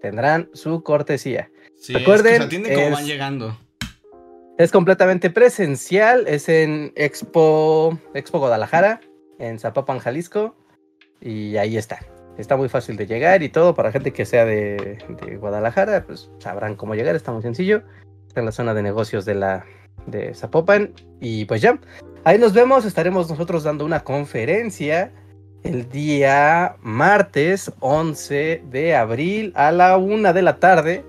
tendrán 0.00 0.48
su 0.54 0.82
cortesía. 0.82 1.50
Recuerden. 1.88 2.42
Es 2.50 2.78
cómo 2.78 2.90
van 2.92 3.04
llegando. 3.04 3.58
Es 4.56 4.72
completamente 4.72 5.28
presencial, 5.28 6.26
es 6.26 6.48
en 6.48 6.92
Expo, 6.96 7.98
Expo 8.14 8.38
Guadalajara, 8.38 9.00
en 9.38 9.58
Zapopan, 9.58 9.98
Jalisco. 9.98 10.54
Y 11.20 11.58
ahí 11.58 11.76
está. 11.76 11.98
Está 12.38 12.56
muy 12.56 12.70
fácil 12.70 12.96
de 12.96 13.06
llegar 13.06 13.42
y 13.42 13.50
todo. 13.50 13.74
Para 13.74 13.92
gente 13.92 14.14
que 14.14 14.24
sea 14.24 14.46
de, 14.46 14.98
de 15.26 15.36
Guadalajara, 15.36 16.06
pues 16.06 16.30
sabrán 16.38 16.74
cómo 16.74 16.94
llegar, 16.94 17.16
está 17.16 17.32
muy 17.32 17.42
sencillo. 17.42 17.82
Está 18.28 18.40
en 18.40 18.46
la 18.46 18.52
zona 18.52 18.72
de 18.72 18.82
negocios 18.82 19.24
de 19.24 19.34
la, 19.34 19.66
de 20.06 20.34
Zapopan. 20.34 20.92
Y 21.20 21.44
pues 21.44 21.60
ya, 21.60 21.78
ahí 22.24 22.38
nos 22.38 22.52
vemos. 22.52 22.84
Estaremos 22.84 23.28
nosotros 23.30 23.64
dando 23.64 23.84
una 23.84 24.00
conferencia 24.00 25.12
el 25.62 25.88
día 25.90 26.76
martes 26.80 27.72
11 27.80 28.64
de 28.70 28.96
abril 28.96 29.52
a 29.54 29.72
la 29.72 29.96
una 29.96 30.32
de 30.32 30.42
la 30.42 30.56
tarde. 30.56 31.04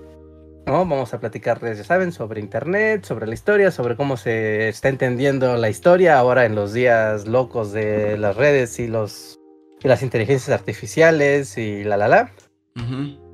¿no? 0.65 0.73
Vamos 0.85 1.13
a 1.13 1.19
platicarles, 1.19 1.77
ya 1.77 1.83
saben, 1.83 2.11
sobre 2.11 2.39
internet, 2.39 3.03
sobre 3.05 3.27
la 3.27 3.33
historia, 3.33 3.71
sobre 3.71 3.95
cómo 3.95 4.17
se 4.17 4.69
está 4.69 4.89
entendiendo 4.89 5.55
la 5.57 5.69
historia 5.69 6.17
ahora 6.17 6.45
en 6.45 6.55
los 6.55 6.73
días 6.73 7.27
locos 7.27 7.71
de 7.71 8.17
las 8.17 8.35
redes 8.35 8.79
y 8.79 8.87
los 8.87 9.39
y 9.83 9.87
las 9.87 10.03
inteligencias 10.03 10.49
artificiales 10.49 11.57
y 11.57 11.83
la 11.83 11.97
la 11.97 12.07
la. 12.07 12.31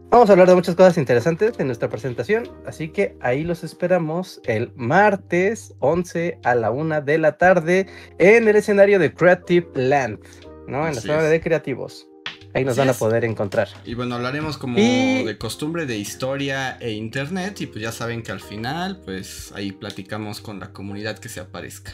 Vamos 0.09 0.29
a 0.29 0.31
hablar 0.31 0.47
de 0.47 0.55
muchas 0.55 0.75
cosas 0.75 0.97
interesantes 0.97 1.59
en 1.59 1.67
nuestra 1.67 1.89
presentación, 1.89 2.49
así 2.65 2.87
que 2.87 3.17
ahí 3.19 3.43
los 3.43 3.65
esperamos 3.65 4.39
el 4.45 4.71
martes 4.77 5.73
11 5.79 6.39
a 6.45 6.55
la 6.55 6.71
1 6.71 7.01
de 7.01 7.17
la 7.17 7.37
tarde 7.37 7.87
en 8.17 8.47
el 8.47 8.55
escenario 8.55 8.99
de 8.99 9.13
Creative 9.13 9.67
Land, 9.75 10.19
¿no? 10.65 10.87
En 10.87 10.95
la 10.95 11.01
zona 11.01 11.23
de 11.23 11.41
creativos. 11.41 12.07
Ahí 12.53 12.63
nos 12.63 12.77
van 12.77 12.89
a 12.89 12.93
poder 12.93 13.25
encontrar. 13.25 13.67
Y 13.83 13.95
bueno, 13.95 14.15
hablaremos 14.15 14.57
como 14.57 14.77
de 14.77 15.37
costumbre 15.37 15.85
de 15.85 15.97
historia 15.97 16.77
e 16.79 16.91
internet 16.91 17.59
y 17.59 17.67
pues 17.67 17.81
ya 17.81 17.91
saben 17.91 18.23
que 18.23 18.31
al 18.31 18.39
final 18.39 19.01
pues 19.03 19.51
ahí 19.55 19.73
platicamos 19.73 20.39
con 20.39 20.61
la 20.61 20.71
comunidad 20.71 21.19
que 21.19 21.27
se 21.27 21.41
aparezca. 21.41 21.91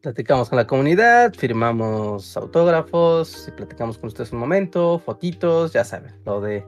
Platicamos 0.00 0.48
con 0.48 0.56
la 0.56 0.66
comunidad, 0.66 1.34
firmamos 1.34 2.38
autógrafos, 2.38 3.46
y 3.46 3.50
platicamos 3.50 3.98
con 3.98 4.08
ustedes 4.08 4.32
un 4.32 4.38
momento, 4.38 4.98
fotitos, 4.98 5.74
ya 5.74 5.84
saben, 5.84 6.14
lo 6.24 6.40
de 6.40 6.64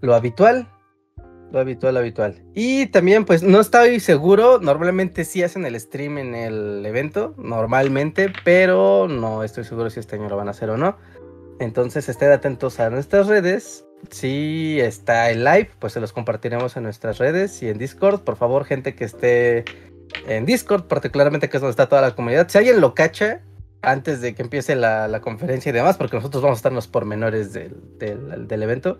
lo 0.00 0.14
habitual. 0.14 0.68
Lo 1.52 1.58
habitual, 1.58 1.94
lo 1.94 2.00
habitual. 2.00 2.42
Y 2.54 2.86
también, 2.86 3.24
pues, 3.24 3.42
no 3.42 3.60
estoy 3.60 3.98
seguro. 3.98 4.60
Normalmente 4.60 5.24
sí 5.24 5.42
hacen 5.42 5.66
el 5.66 5.78
stream 5.80 6.18
en 6.18 6.34
el 6.34 6.86
evento, 6.86 7.34
normalmente, 7.38 8.32
pero 8.44 9.08
no 9.08 9.42
estoy 9.42 9.64
seguro 9.64 9.90
si 9.90 9.98
este 9.98 10.16
año 10.16 10.28
lo 10.28 10.36
van 10.36 10.48
a 10.48 10.52
hacer 10.52 10.70
o 10.70 10.76
no. 10.76 10.96
Entonces 11.58 12.08
estén 12.08 12.30
atentos 12.30 12.78
a 12.78 12.88
nuestras 12.88 13.26
redes. 13.26 13.84
Si 14.10 14.78
está 14.80 15.30
el 15.30 15.44
live, 15.44 15.70
pues 15.78 15.92
se 15.92 16.00
los 16.00 16.12
compartiremos 16.12 16.76
en 16.76 16.84
nuestras 16.84 17.18
redes 17.18 17.62
y 17.62 17.68
en 17.68 17.78
Discord. 17.78 18.20
Por 18.20 18.36
favor, 18.36 18.64
gente 18.64 18.94
que 18.94 19.04
esté 19.04 19.64
en 20.26 20.46
Discord, 20.46 20.84
particularmente 20.84 21.48
que 21.48 21.56
es 21.56 21.60
donde 21.60 21.72
está 21.72 21.88
toda 21.88 22.00
la 22.00 22.14
comunidad. 22.14 22.48
Si 22.48 22.58
alguien 22.58 22.80
lo 22.80 22.94
cacha, 22.94 23.42
antes 23.82 24.20
de 24.20 24.34
que 24.34 24.42
empiece 24.42 24.74
la, 24.76 25.20
conferencia 25.20 25.70
y 25.70 25.72
demás, 25.72 25.96
porque 25.96 26.16
nosotros 26.16 26.42
vamos 26.42 26.56
a 26.56 26.60
estar 26.60 26.72
en 26.72 26.76
los 26.76 26.86
pormenores 26.86 27.52
del, 27.52 27.76
del, 27.98 28.62
evento. 28.62 28.98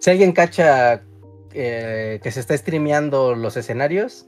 Si 0.00 0.08
alguien 0.10 0.32
cacha 0.32 1.04
eh, 1.52 2.20
que 2.22 2.30
se 2.32 2.40
está 2.40 2.56
streameando 2.56 3.34
los 3.34 3.58
escenarios, 3.58 4.26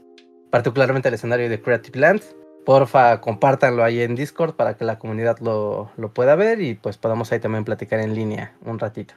particularmente 0.51 1.07
el 1.07 1.15
escenario 1.15 1.49
de 1.49 1.59
Creative 1.59 1.99
Land, 1.99 2.21
porfa, 2.63 3.19
compártanlo 3.21 3.83
ahí 3.83 4.01
en 4.01 4.13
Discord 4.13 4.55
para 4.55 4.77
que 4.77 4.85
la 4.85 4.99
comunidad 4.99 5.39
lo, 5.39 5.91
lo 5.97 6.13
pueda 6.13 6.35
ver 6.35 6.61
y 6.61 6.75
pues 6.75 6.97
podamos 6.97 7.31
ahí 7.31 7.39
también 7.39 7.65
platicar 7.65 7.99
en 7.99 8.13
línea 8.13 8.55
un 8.61 8.77
ratito. 8.77 9.15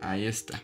Ahí 0.00 0.24
está. 0.24 0.62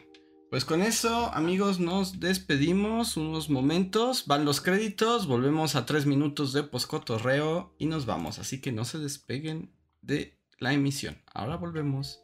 Pues 0.50 0.64
con 0.64 0.80
eso, 0.80 1.34
amigos, 1.34 1.80
nos 1.80 2.20
despedimos 2.20 3.16
unos 3.16 3.50
momentos. 3.50 4.28
Van 4.28 4.44
los 4.44 4.60
créditos, 4.60 5.26
volvemos 5.26 5.74
a 5.74 5.84
tres 5.84 6.06
minutos 6.06 6.52
de 6.52 6.62
poscotorreo 6.62 7.74
y 7.76 7.86
nos 7.86 8.06
vamos. 8.06 8.38
Así 8.38 8.60
que 8.60 8.70
no 8.70 8.84
se 8.84 8.98
despeguen 8.98 9.74
de 10.00 10.38
la 10.60 10.72
emisión. 10.72 11.20
Ahora 11.34 11.56
volvemos. 11.56 12.23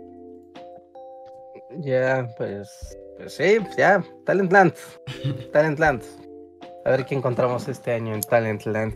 Ya, 1.79 2.27
pues, 2.37 2.69
pues 3.17 3.33
sí, 3.33 3.57
ya, 3.77 4.03
Talentland. 4.25 4.73
Talentland. 5.53 6.03
A 6.85 6.91
ver 6.91 7.05
qué 7.05 7.15
encontramos 7.15 7.67
este 7.67 7.93
año 7.93 8.13
en 8.13 8.21
Talentland. 8.21 8.95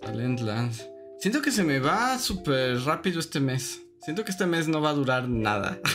Talentland. 0.00 0.72
Siento 1.18 1.42
que 1.42 1.50
se 1.50 1.64
me 1.64 1.80
va 1.80 2.18
súper 2.18 2.78
rápido 2.80 3.20
este 3.20 3.40
mes. 3.40 3.82
Siento 4.00 4.24
que 4.24 4.30
este 4.30 4.46
mes 4.46 4.68
no 4.68 4.80
va 4.80 4.90
a 4.90 4.94
durar 4.94 5.28
nada. 5.28 5.78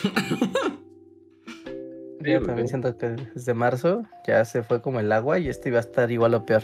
Yo 2.19 2.41
también 2.41 2.67
siento 2.69 2.97
que 2.97 3.09
desde 3.09 3.53
marzo 3.53 4.03
ya 4.25 4.45
se 4.45 4.63
fue 4.63 4.81
como 4.81 5.01
el 5.01 5.11
agua 5.11 5.39
y 5.39 5.49
este 5.49 5.69
iba 5.69 5.77
a 5.77 5.81
estar 5.81 6.09
igual 6.11 6.33
o 6.35 6.45
peor. 6.45 6.63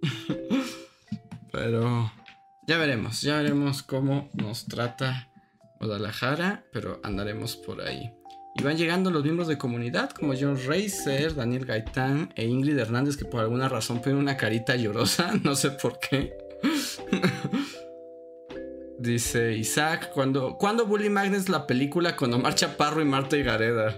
Pero 1.52 2.10
ya 2.66 2.78
veremos, 2.78 3.20
ya 3.20 3.36
veremos 3.36 3.82
cómo 3.82 4.30
nos 4.32 4.66
trata 4.66 5.30
Guadalajara, 5.80 6.62
pero 6.72 7.00
andaremos 7.02 7.56
por 7.56 7.80
ahí. 7.80 8.12
Y 8.60 8.62
van 8.62 8.76
llegando 8.76 9.10
los 9.10 9.24
miembros 9.24 9.48
de 9.48 9.56
comunidad 9.56 10.10
como 10.10 10.34
John 10.38 10.58
Racer, 10.66 11.34
Daniel 11.34 11.64
Gaitán 11.64 12.30
e 12.36 12.44
Ingrid 12.44 12.76
Hernández 12.76 13.16
que 13.16 13.24
por 13.24 13.40
alguna 13.40 13.70
razón 13.70 14.02
ponen 14.02 14.18
una 14.18 14.36
carita 14.36 14.76
llorosa, 14.76 15.32
no 15.44 15.56
sé 15.56 15.70
por 15.70 15.98
qué. 15.98 16.36
Dice 18.98 19.54
Isaac, 19.54 20.10
cuando, 20.12 20.58
¿cuándo 20.58 20.84
Bully 20.84 21.08
Magnets 21.08 21.48
la 21.48 21.66
película 21.66 22.16
con 22.16 22.34
Omar 22.34 22.54
Chaparro 22.54 23.00
y 23.00 23.06
Marta 23.06 23.38
y 23.38 23.44
Gareda? 23.44 23.96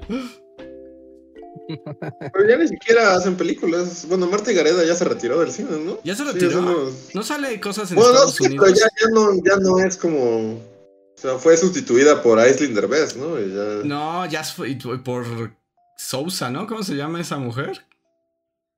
Pero 2.33 2.49
ya 2.49 2.57
ni 2.57 2.69
siquiera 2.69 3.17
hacen 3.17 3.37
películas. 3.37 4.07
Bueno, 4.09 4.29
Marta 4.29 4.53
y 4.53 4.55
Gareda 4.55 4.85
ya 4.85 4.95
se 4.95 5.05
retiró 5.05 5.41
del 5.41 5.51
cine, 5.51 5.71
¿no? 5.85 5.99
Ya 6.05 6.15
se 6.15 6.23
retiró. 6.23 6.89
No 7.15 7.23
sale 7.25 7.61
cosas 7.61 7.91
en 7.91 7.99
Estados 7.99 8.41
Unidos. 8.41 8.65
Pero 8.65 8.77
ya, 8.77 8.87
no, 9.11 9.35
ya 9.45 9.57
no 9.57 9.81
es 9.81 9.97
como 9.97 10.61
o 11.23 11.29
sea, 11.29 11.39
fue 11.39 11.57
sustituida 11.57 12.21
por 12.21 12.41
Aislinn 12.41 12.75
Derbez, 12.75 13.17
¿no? 13.17 13.37
No, 13.85 14.27
ya 14.27 14.43
fue 14.43 14.77
por 15.05 15.53
Sousa, 15.97 16.51
¿no? 16.51 16.67
¿Cómo 16.67 16.83
se 16.83 16.97
llama 16.97 17.21
esa 17.21 17.39
mujer? 17.39 17.87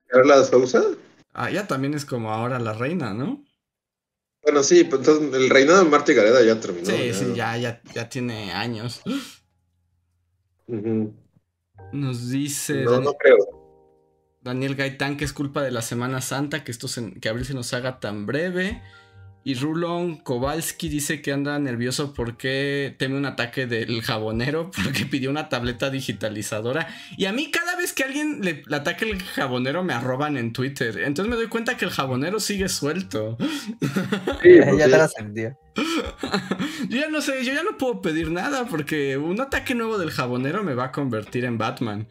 ¿Carla 0.09 0.45
Sousa? 0.45 0.83
Ah, 1.33 1.49
ella 1.51 1.67
también 1.67 1.95
es 1.95 2.05
como 2.05 2.31
ahora 2.31 2.59
la 2.59 2.75
reina, 2.75 3.15
¿no? 3.15 3.43
Bueno, 4.43 4.63
sí, 4.63 4.85
pues 4.85 5.01
entonces 5.01 5.33
el 5.33 5.49
reinado 5.49 5.83
de 5.83 5.89
Marta 5.89 6.13
y 6.13 6.17
Gareda 6.17 6.45
ya 6.45 6.61
terminó. 6.61 6.85
Sí, 6.85 7.15
sí, 7.15 7.33
ya, 7.35 7.57
ya, 7.57 7.81
ya 7.95 8.11
tiene 8.11 8.53
años. 8.53 9.01
Nos 11.93 12.29
dice. 12.29 12.85
No, 12.85 13.01
no 13.01 13.15
creo. 13.15 13.39
Daniel 14.43 14.75
Gaitán 14.75 15.17
que 15.17 15.25
es 15.25 15.33
culpa 15.33 15.63
de 15.63 15.71
la 15.71 15.81
Semana 15.81 16.21
Santa, 16.21 16.63
que 16.63 16.73
esto 16.73 16.89
que 17.23 17.29
abril 17.31 17.47
se 17.47 17.55
nos 17.55 17.73
haga 17.73 18.01
tan 18.01 18.27
breve. 18.27 18.83
Y 19.45 19.55
Rulon 19.55 20.17
Kowalski 20.17 20.89
dice 20.89 21.21
que 21.21 21.31
anda 21.31 21.59
nervioso 21.59 22.15
porque 22.15 22.95
teme 22.99 23.17
un 23.17 23.27
ataque 23.27 23.67
del 23.67 24.01
jabonero 24.01 24.71
porque 24.85 25.05
pidió 25.05 25.31
una 25.31 25.51
tableta 25.51 25.91
digitalizadora. 25.91 26.89
Y 27.19 27.27
a 27.27 27.33
mí 27.33 27.51
cada 27.51 27.77
vez 27.77 27.93
que 27.93 28.05
alguien 28.05 28.41
le, 28.41 28.63
ataque 28.75 29.11
el 29.11 29.23
jabonero 29.23 29.85
me 29.85 29.93
arroban 29.93 30.39
en 30.39 30.55
Twitter. 30.55 30.99
Entonces 30.99 31.31
me 31.31 31.37
doy 31.37 31.49
cuenta 31.49 31.77
que 31.77 31.85
el 31.85 31.91
jabonero 31.91 32.41
sigue 32.41 32.69
suelto. 32.69 33.37
Sí, 34.43 34.51
ya 34.79 34.85
te 34.85 34.99
la 34.99 35.09
sentía. 35.09 35.57
yo 36.89 36.99
ya 36.99 37.09
no 37.09 37.21
sé, 37.21 37.45
yo 37.45 37.55
ya 37.55 37.63
no 37.63 37.79
puedo 37.79 38.03
pedir 38.03 38.31
nada 38.31 38.67
porque 38.67 39.17
un 39.17 39.41
ataque 39.41 39.75
nuevo 39.75 39.97
del 39.97 40.11
jabonero 40.11 40.63
me 40.63 40.75
va 40.75 40.87
a 40.87 40.93
convertir 40.93 41.45
en 41.45 41.57
Batman. 41.57 42.07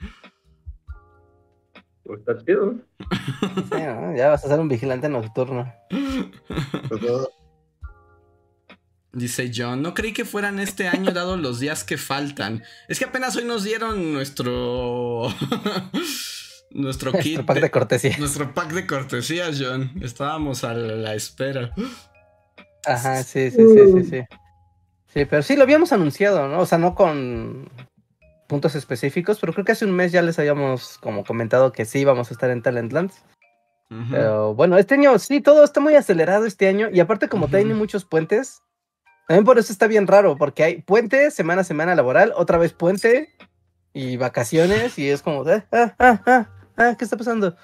Pues 2.13 2.21
está 2.27 2.45
chido. 2.45 2.75
Ya 4.15 4.29
vas 4.29 4.45
a 4.45 4.47
ser 4.47 4.59
un 4.59 4.69
vigilante 4.69 5.09
nocturno. 5.09 5.73
Dice 9.11 9.51
John, 9.55 9.81
no 9.81 9.95
creí 9.95 10.13
que 10.13 10.25
fueran 10.25 10.59
este 10.59 10.87
año 10.87 11.11
dado 11.11 11.37
los 11.37 11.59
días 11.59 11.83
que 11.83 11.97
faltan. 11.97 12.63
Es 12.87 12.99
que 12.99 13.05
apenas 13.05 13.35
hoy 13.35 13.45
nos 13.45 13.63
dieron 13.63 14.13
nuestro... 14.13 15.27
nuestro 16.71 17.13
kit. 17.13 17.37
Nuestro 17.37 17.45
pack 17.47 17.61
de 17.61 17.71
cortesía. 17.71 18.15
Nuestro 18.19 18.53
pack 18.53 18.73
de 18.73 18.85
cortesía, 18.85 19.45
John. 19.57 19.91
Estábamos 20.03 20.63
a 20.63 20.75
la 20.75 21.15
espera. 21.15 21.73
Ajá, 22.85 23.23
sí, 23.23 23.49
sí, 23.49 23.57
sí, 23.57 23.91
sí, 23.91 24.03
sí. 24.03 24.21
Sí, 25.07 25.25
pero 25.25 25.41
sí 25.41 25.55
lo 25.55 25.63
habíamos 25.63 25.91
anunciado, 25.93 26.47
¿no? 26.47 26.59
O 26.59 26.65
sea, 26.67 26.77
no 26.77 26.93
con 26.93 27.69
puntos 28.53 28.75
específicos, 28.75 29.39
pero 29.39 29.51
creo 29.51 29.65
que 29.65 29.71
hace 29.71 29.83
un 29.83 29.93
mes 29.93 30.11
ya 30.11 30.21
les 30.21 30.37
habíamos 30.37 30.99
como 30.99 31.23
comentado 31.23 31.71
que 31.71 31.85
sí 31.85 32.01
íbamos 32.01 32.29
a 32.29 32.33
estar 32.35 32.51
en 32.51 32.61
Talentlands. 32.61 33.23
Pero 34.11 34.53
bueno, 34.53 34.77
este 34.77 34.93
año 34.93 35.17
sí, 35.17 35.41
todo 35.41 35.63
está 35.63 35.79
muy 35.79 35.95
acelerado 35.95 36.45
este 36.45 36.67
año 36.67 36.87
y 36.91 36.99
aparte 36.99 37.29
como 37.29 37.47
tiene 37.47 37.73
muchos 37.73 38.05
puentes, 38.05 38.61
también 39.27 39.43
por 39.43 39.57
eso 39.57 39.73
está 39.73 39.87
bien 39.87 40.05
raro, 40.05 40.37
porque 40.37 40.63
hay 40.63 40.81
puente, 40.83 41.31
semana 41.31 41.61
a 41.61 41.63
semana 41.63 41.95
laboral, 41.95 42.31
otra 42.35 42.59
vez 42.59 42.73
puente 42.73 43.29
y 43.91 44.17
vacaciones 44.17 44.99
y 44.99 45.09
es 45.09 45.23
como, 45.23 45.43
ah, 45.47 45.65
ah, 45.71 45.95
ah, 45.99 46.49
ah, 46.77 46.95
¿qué 46.95 47.03
está 47.03 47.17
pasando? 47.17 47.55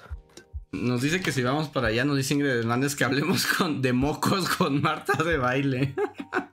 Nos 0.72 1.02
dice 1.02 1.20
que 1.20 1.30
si 1.30 1.44
vamos 1.44 1.68
para 1.68 1.88
allá, 1.88 2.04
nos 2.04 2.16
dice 2.16 2.34
Ingrid 2.34 2.50
Hernández 2.50 2.96
que 2.96 3.04
hablemos 3.04 3.46
con, 3.46 3.80
de 3.80 3.92
mocos 3.92 4.48
con 4.48 4.82
Marta 4.82 5.22
de 5.22 5.36
baile. 5.36 5.94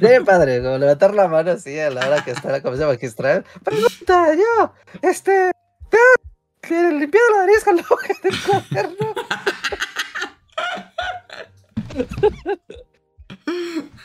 Bien 0.00 0.24
padre, 0.24 0.62
como 0.62 0.78
levantar 0.78 1.14
la 1.14 1.28
mano 1.28 1.52
así 1.52 1.78
a 1.78 1.90
la 1.90 2.06
hora 2.06 2.24
que 2.24 2.32
está 2.32 2.50
la 2.50 2.62
comisión 2.62 2.88
magistral. 2.88 3.44
Pregunta, 3.62 4.34
yo, 4.34 4.72
este, 5.02 5.52
que 6.62 6.92
limpiado 6.92 7.30
la 7.32 7.38
nariz 7.38 7.64
con 7.64 7.76
la 7.76 7.82
hoja 7.82 8.08
del 8.22 8.42
cuaderno. 8.42 9.14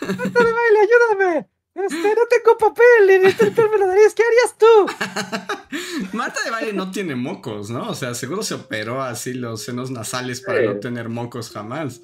Marta 0.01 0.43
de 0.43 0.53
baile, 0.53 0.79
ayúdame. 0.81 1.49
Este, 1.75 2.15
no 2.15 2.21
tengo 2.27 2.57
papel 2.57 3.11
y 3.11 3.19
necesito 3.19 3.45
limpiarme 3.45 3.77
la 3.77 3.85
nariz. 3.87 4.15
¿Qué 4.15 4.23
harías 4.23 4.57
tú? 4.57 6.17
Marta 6.17 6.43
de 6.43 6.49
baile 6.49 6.73
no 6.73 6.89
tiene 6.89 7.15
mocos, 7.15 7.69
¿no? 7.69 7.89
O 7.89 7.93
sea, 7.93 8.15
seguro 8.15 8.41
se 8.41 8.55
operó 8.55 9.03
así 9.03 9.33
los 9.33 9.63
senos 9.63 9.91
nasales 9.91 10.41
para 10.41 10.61
no 10.63 10.79
tener 10.79 11.09
mocos 11.09 11.51
jamás. 11.51 12.01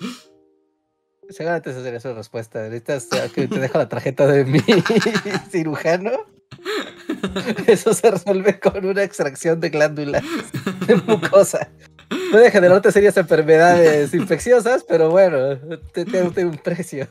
Seguramente 1.29 1.71
esa 1.71 1.83
sería 1.83 1.99
su 1.99 2.13
respuesta. 2.13 2.67
Necesitas 2.69 3.31
que 3.31 3.47
te 3.47 3.59
dejo 3.59 3.77
la 3.77 3.89
tarjeta 3.89 4.27
de 4.27 4.45
mi 4.45 4.59
cirujano. 5.51 6.11
Eso 7.67 7.93
se 7.93 8.11
resuelve 8.11 8.59
con 8.59 8.85
una 8.85 9.03
extracción 9.03 9.59
de 9.59 9.69
glándulas 9.69 10.23
de 10.87 10.95
mucosa. 10.95 11.69
Puede 12.31 12.51
generarte 12.51 12.91
serias 12.91 13.17
enfermedades 13.17 14.13
infecciosas, 14.13 14.83
pero 14.87 15.09
bueno, 15.09 15.57
tiene 15.93 16.21
un 16.45 16.57
precio. 16.57 17.07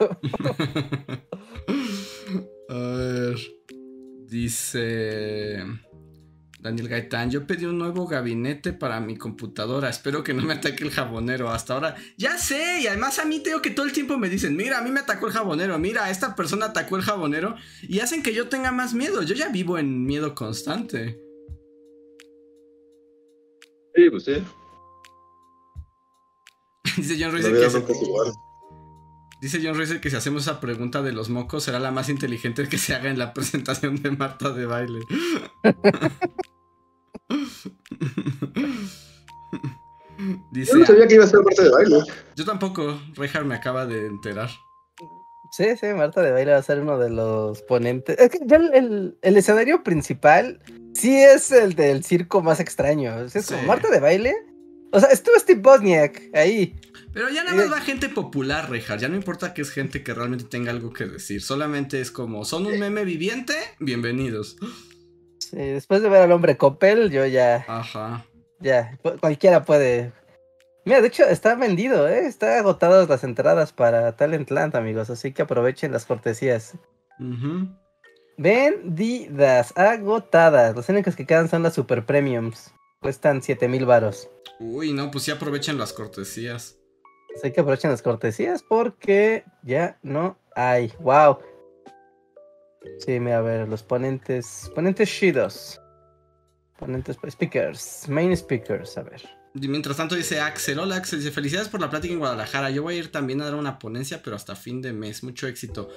A 2.69 2.75
ver. 2.75 3.37
Dice. 4.29 5.63
Daniel 6.63 6.89
Gaitán, 6.89 7.29
yo 7.29 7.45
pedí 7.45 7.65
un 7.65 7.77
nuevo 7.77 8.07
gabinete 8.07 8.73
para 8.73 9.01
mi 9.01 9.17
computadora. 9.17 9.89
Espero 9.89 10.23
que 10.23 10.33
no 10.33 10.43
me 10.43 10.55
ataque 10.55 10.85
el 10.85 10.93
jabonero. 10.93 11.51
Hasta 11.51 11.75
ahora, 11.75 11.97
ya 12.17 12.39
sé. 12.39 12.83
Y 12.83 12.87
además 12.87 13.19
a 13.19 13.25
mí 13.25 13.41
tengo 13.41 13.61
que 13.61 13.71
todo 13.71 13.85
el 13.85 13.93
tiempo 13.93 14.17
me 14.17 14.29
dicen, 14.29 14.57
mira, 14.57 14.79
a 14.79 14.83
mí 14.83 14.93
me 14.93 15.01
atacó 15.01 15.27
el 15.27 15.33
jabonero. 15.33 15.77
Mira, 15.81 16.09
esta 16.09 16.37
persona 16.37 16.67
atacó 16.67 16.97
el 16.97 17.03
jabonero. 17.03 17.57
Y 17.83 17.99
hacen 17.99 18.23
que 18.23 18.33
yo 18.33 18.49
tenga 18.49 18.71
más 18.71 18.95
miedo. 18.95 19.23
Yo 19.23 19.35
ya 19.35 19.49
vivo 19.49 19.77
en 19.77 20.07
miedo 20.07 20.37
constante. 20.37 21.21
Sí, 23.97 24.09
pues 24.09 24.25
sí. 24.25 24.35
Dice 26.97 27.17
John 27.19 27.33
Ruiz 27.33 27.45
que, 27.45 27.53
Dice 29.41 29.61
John 29.61 29.75
Ruiz 29.75 29.99
que 30.01 30.11
si 30.11 30.15
hacemos 30.15 30.43
esa 30.43 30.61
pregunta 30.61 31.03
de 31.03 31.11
los 31.11 31.29
mocos 31.29 31.65
será 31.65 31.81
la 31.81 31.91
más 31.91 32.09
inteligente 32.09 32.69
que 32.69 32.79
se 32.79 32.95
haga 32.95 33.11
en 33.11 33.19
la 33.19 33.35
presentación 33.35 34.01
de 34.01 34.13
Marta 34.13 34.51
de 34.51 34.65
baile. 34.65 35.01
Dice, 40.53 40.73
yo 40.73 40.79
no 40.79 40.87
sabía 40.87 41.09
que 41.09 41.15
iba 41.15 41.25
a 41.25 41.29
ser 41.29 41.41
Marta 41.43 41.63
de 41.63 41.71
baile. 41.71 41.99
Yo 42.37 42.45
tampoco, 42.45 43.01
Rejar 43.15 43.45
me 43.45 43.55
acaba 43.55 43.87
de 43.87 44.07
enterar. 44.07 44.51
Sí, 45.51 45.67
sí, 45.79 45.87
Marta 45.95 46.23
de 46.23 46.33
baile 46.33 46.53
va 46.53 46.59
a 46.59 46.63
ser 46.63 46.81
uno 46.81 46.99
de 46.99 47.11
los 47.11 47.63
ponentes. 47.63 48.19
Es 48.19 48.31
que 48.31 48.39
ya 48.47 48.57
el, 48.57 49.19
escenario 49.23 49.83
principal 49.83 50.61
sí 50.95 51.15
es 51.15 51.51
el 51.53 51.75
del 51.75 52.05
circo 52.05 52.43
más 52.43 52.61
extraño. 52.61 53.21
Es 53.21 53.47
como 53.47 53.63
Marta 53.65 53.91
de 53.91 54.01
baile. 54.01 54.35
O 54.93 55.01
sea, 55.01 55.09
estuvo 55.09 55.39
Steve 55.39 55.61
Bosniak 55.61 56.23
ahí. 56.35 56.77
Pero 57.13 57.29
ya 57.31 57.45
nada 57.45 57.57
más 57.57 57.73
va 57.73 57.81
gente 57.81 58.09
popular, 58.09 58.71
Rejar. 58.71 58.99
Ya 58.99 59.09
no 59.09 59.17
importa 59.17 59.53
que 59.53 59.63
es 59.63 59.71
gente 59.71 60.03
que 60.03 60.15
realmente 60.15 60.45
tenga 60.45 60.71
algo 60.71 60.93
que 60.93 61.05
decir. 61.05 61.43
Solamente 61.43 62.01
es 62.01 62.11
como, 62.11 62.45
¿son 62.45 62.67
un 62.67 62.79
meme 62.79 63.05
viviente? 63.05 63.55
Bienvenidos. 63.79 64.57
Sí, 65.53 65.59
después 65.59 66.03
de 66.03 66.09
ver 66.09 66.23
al 66.23 66.33
hombre 66.33 66.57
Coppel, 66.57 67.11
yo 67.11 67.27
ya. 67.27 67.65
Ajá. 67.69 68.25
Ya, 68.59 68.97
cualquiera 69.21 69.65
puede 69.65 70.13
Mira, 70.85 71.01
de 71.01 71.09
hecho, 71.09 71.25
está 71.25 71.55
vendido, 71.55 72.09
¿eh? 72.09 72.27
Están 72.27 72.59
agotadas 72.59 73.09
las 73.09 73.23
entradas 73.23 73.73
para 73.73 74.17
Talentland, 74.17 74.75
amigos. 74.75 75.11
Así 75.11 75.33
que 75.33 75.43
aprovechen 75.43 75.93
las 75.93 76.07
cortesías. 76.07 76.75
Vendidas, 78.37 79.73
agotadas. 79.77 80.75
Las 80.75 80.89
únicas 80.89 81.15
que 81.15 81.25
quedan 81.25 81.49
son 81.49 81.63
las 81.63 81.75
super 81.75 82.05
premiums. 82.05 82.75
Cuestan 83.01 83.43
7000 83.43 83.87
varos. 83.87 84.29
Uy, 84.59 84.93
no, 84.93 85.11
pues 85.11 85.25
sí 85.25 85.31
aprovechen 85.31 85.79
las 85.79 85.93
cortesías. 85.93 86.79
Así 87.37 87.53
que 87.53 87.61
aprovechen 87.61 87.91
las 87.91 88.03
cortesías 88.03 88.65
porque 88.65 89.45
ya 89.63 89.99
no 90.03 90.37
hay. 90.57 90.93
¡Wow! 90.99 91.39
Sí, 92.99 93.21
mira, 93.21 93.39
a 93.39 93.43
ver, 93.43 93.69
los 93.69 93.83
ponentes. 93.83 94.71
Ponentes 94.75 95.09
chidos. 95.09 95.81
Ponentes 96.79 97.17
speakers. 97.31 98.09
Main 98.09 98.37
speakers, 98.37 98.99
a 98.99 99.03
ver. 99.03 99.23
Mientras 99.55 99.99
tanto 99.99 100.15
dice 100.15 100.41
Axel, 100.41 100.79
hola 100.79 100.97
Axel, 100.97 101.19
dice 101.19 101.31
felicidades 101.31 101.69
por 101.69 101.81
la 101.81 101.91
plática 101.91 102.13
en 102.13 102.21
Guadalajara. 102.21 102.71
Yo 102.71 102.83
voy 102.83 102.95
a 102.95 102.99
ir 102.99 103.13
también 103.13 103.41
a 103.43 103.45
dar 103.45 103.55
una 103.55 103.79
ponencia, 103.79 104.23
pero 104.23 104.35
hasta 104.35 104.57
fin 104.57 104.81
de 104.81 104.93
mes. 104.93 105.23
Mucho 105.23 105.47
éxito. 105.47 105.89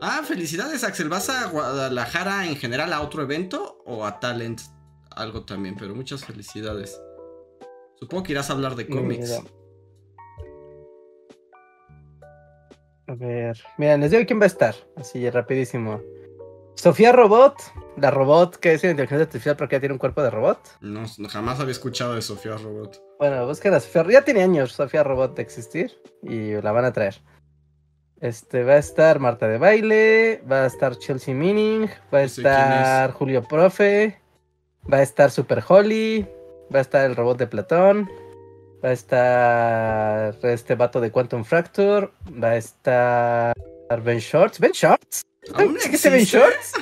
Ah, 0.00 0.22
felicidades 0.26 0.82
Axel. 0.84 1.08
¿Vas 1.08 1.30
a 1.30 1.46
Guadalajara 1.46 2.46
en 2.46 2.56
general 2.56 2.92
a 2.92 3.00
otro 3.00 3.22
evento 3.22 3.82
o 3.86 4.04
a 4.04 4.18
Talent? 4.18 4.60
Algo 5.10 5.44
también, 5.44 5.76
pero 5.78 5.94
muchas 5.94 6.24
felicidades. 6.24 7.00
Supongo 7.94 8.24
que 8.24 8.32
irás 8.32 8.50
a 8.50 8.54
hablar 8.54 8.74
de 8.74 8.88
cómics. 8.88 9.40
A 13.06 13.14
ver, 13.14 13.62
mira, 13.78 13.96
les 13.96 14.10
digo 14.10 14.24
quién 14.26 14.40
va 14.40 14.44
a 14.44 14.48
estar. 14.48 14.74
Así, 14.96 15.30
rapidísimo. 15.30 16.02
Sofía 16.74 17.12
Robot, 17.12 17.54
la 17.96 18.10
robot 18.10 18.56
que 18.56 18.74
es 18.74 18.84
inteligencia 18.84 19.24
artificial 19.24 19.56
porque 19.56 19.76
ya 19.76 19.80
tiene 19.80 19.94
un 19.94 19.98
cuerpo 19.98 20.22
de 20.22 20.30
robot. 20.30 20.58
No, 20.80 21.04
jamás 21.28 21.60
había 21.60 21.72
escuchado 21.72 22.14
de 22.14 22.22
Sofía 22.22 22.56
Robot. 22.56 23.00
Bueno, 23.18 23.46
busquen 23.46 23.74
a 23.74 23.80
Sofía. 23.80 24.04
Ya 24.10 24.22
tiene 24.22 24.42
años 24.42 24.72
Sofía 24.72 25.02
Robot 25.02 25.36
de 25.36 25.42
existir 25.42 25.92
y 26.22 26.60
la 26.60 26.72
van 26.72 26.84
a 26.84 26.92
traer. 26.92 27.22
Este 28.20 28.64
va 28.64 28.74
a 28.74 28.78
estar 28.78 29.18
Marta 29.18 29.48
de 29.48 29.58
Baile, 29.58 30.42
va 30.50 30.64
a 30.64 30.66
estar 30.66 30.96
Chelsea 30.96 31.34
Meaning, 31.34 31.88
va 32.12 32.18
a 32.18 32.22
estar 32.22 33.12
Julio 33.12 33.42
Profe, 33.42 34.20
va 34.90 34.98
a 34.98 35.02
estar 35.02 35.30
Super 35.30 35.62
Holly, 35.66 36.26
va 36.74 36.78
a 36.78 36.82
estar 36.82 37.04
el 37.04 37.16
robot 37.16 37.38
de 37.38 37.46
Platón, 37.46 38.10
va 38.82 38.90
a 38.90 38.92
estar 38.92 40.38
este 40.42 40.74
vato 40.74 41.00
de 41.00 41.10
Quantum 41.10 41.44
Fracture, 41.44 42.10
va 42.42 42.50
a 42.50 42.56
estar 42.56 43.54
Ben 44.02 44.18
Shorts. 44.18 44.58
¿Ben 44.58 44.72
Shorts? 44.72 45.22
¿Aún 45.52 45.76
existe 45.76 46.10
Ben 46.10 46.24
Shorts? 46.24 46.72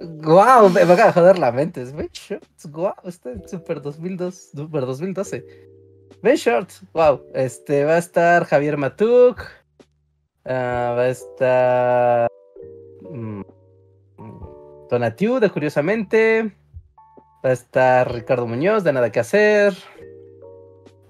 Guau, 0.00 0.70
me 0.70 0.84
va 0.84 0.94
a 0.94 1.12
joder 1.12 1.38
la 1.38 1.52
mente. 1.52 1.82
Es 1.82 1.92
Ben 1.92 2.08
Shorts, 2.12 2.66
guau, 2.66 2.94
está 3.04 3.30
en 3.30 3.46
Super 3.46 3.82
2002, 3.82 4.50
Super 4.54 4.86
2012. 4.86 5.44
Ben 6.22 6.36
Shorts, 6.36 6.82
wow. 6.94 7.20
Este 7.34 7.84
va 7.84 7.94
a 7.94 7.98
estar 7.98 8.46
Javier 8.46 8.78
Matuk. 8.78 9.42
Ah, 10.46 10.94
va 10.96 11.02
a 11.02 11.08
estar. 11.08 12.28
Mm, 13.10 13.42
Donatiu, 14.88 15.40
de 15.40 15.50
Curiosamente. 15.50 16.56
Va 17.44 17.50
a 17.50 17.52
estar 17.52 18.10
Ricardo 18.10 18.46
Muñoz, 18.46 18.84
de 18.84 18.92
Nada 18.94 19.12
que 19.12 19.20
Hacer. 19.20 19.74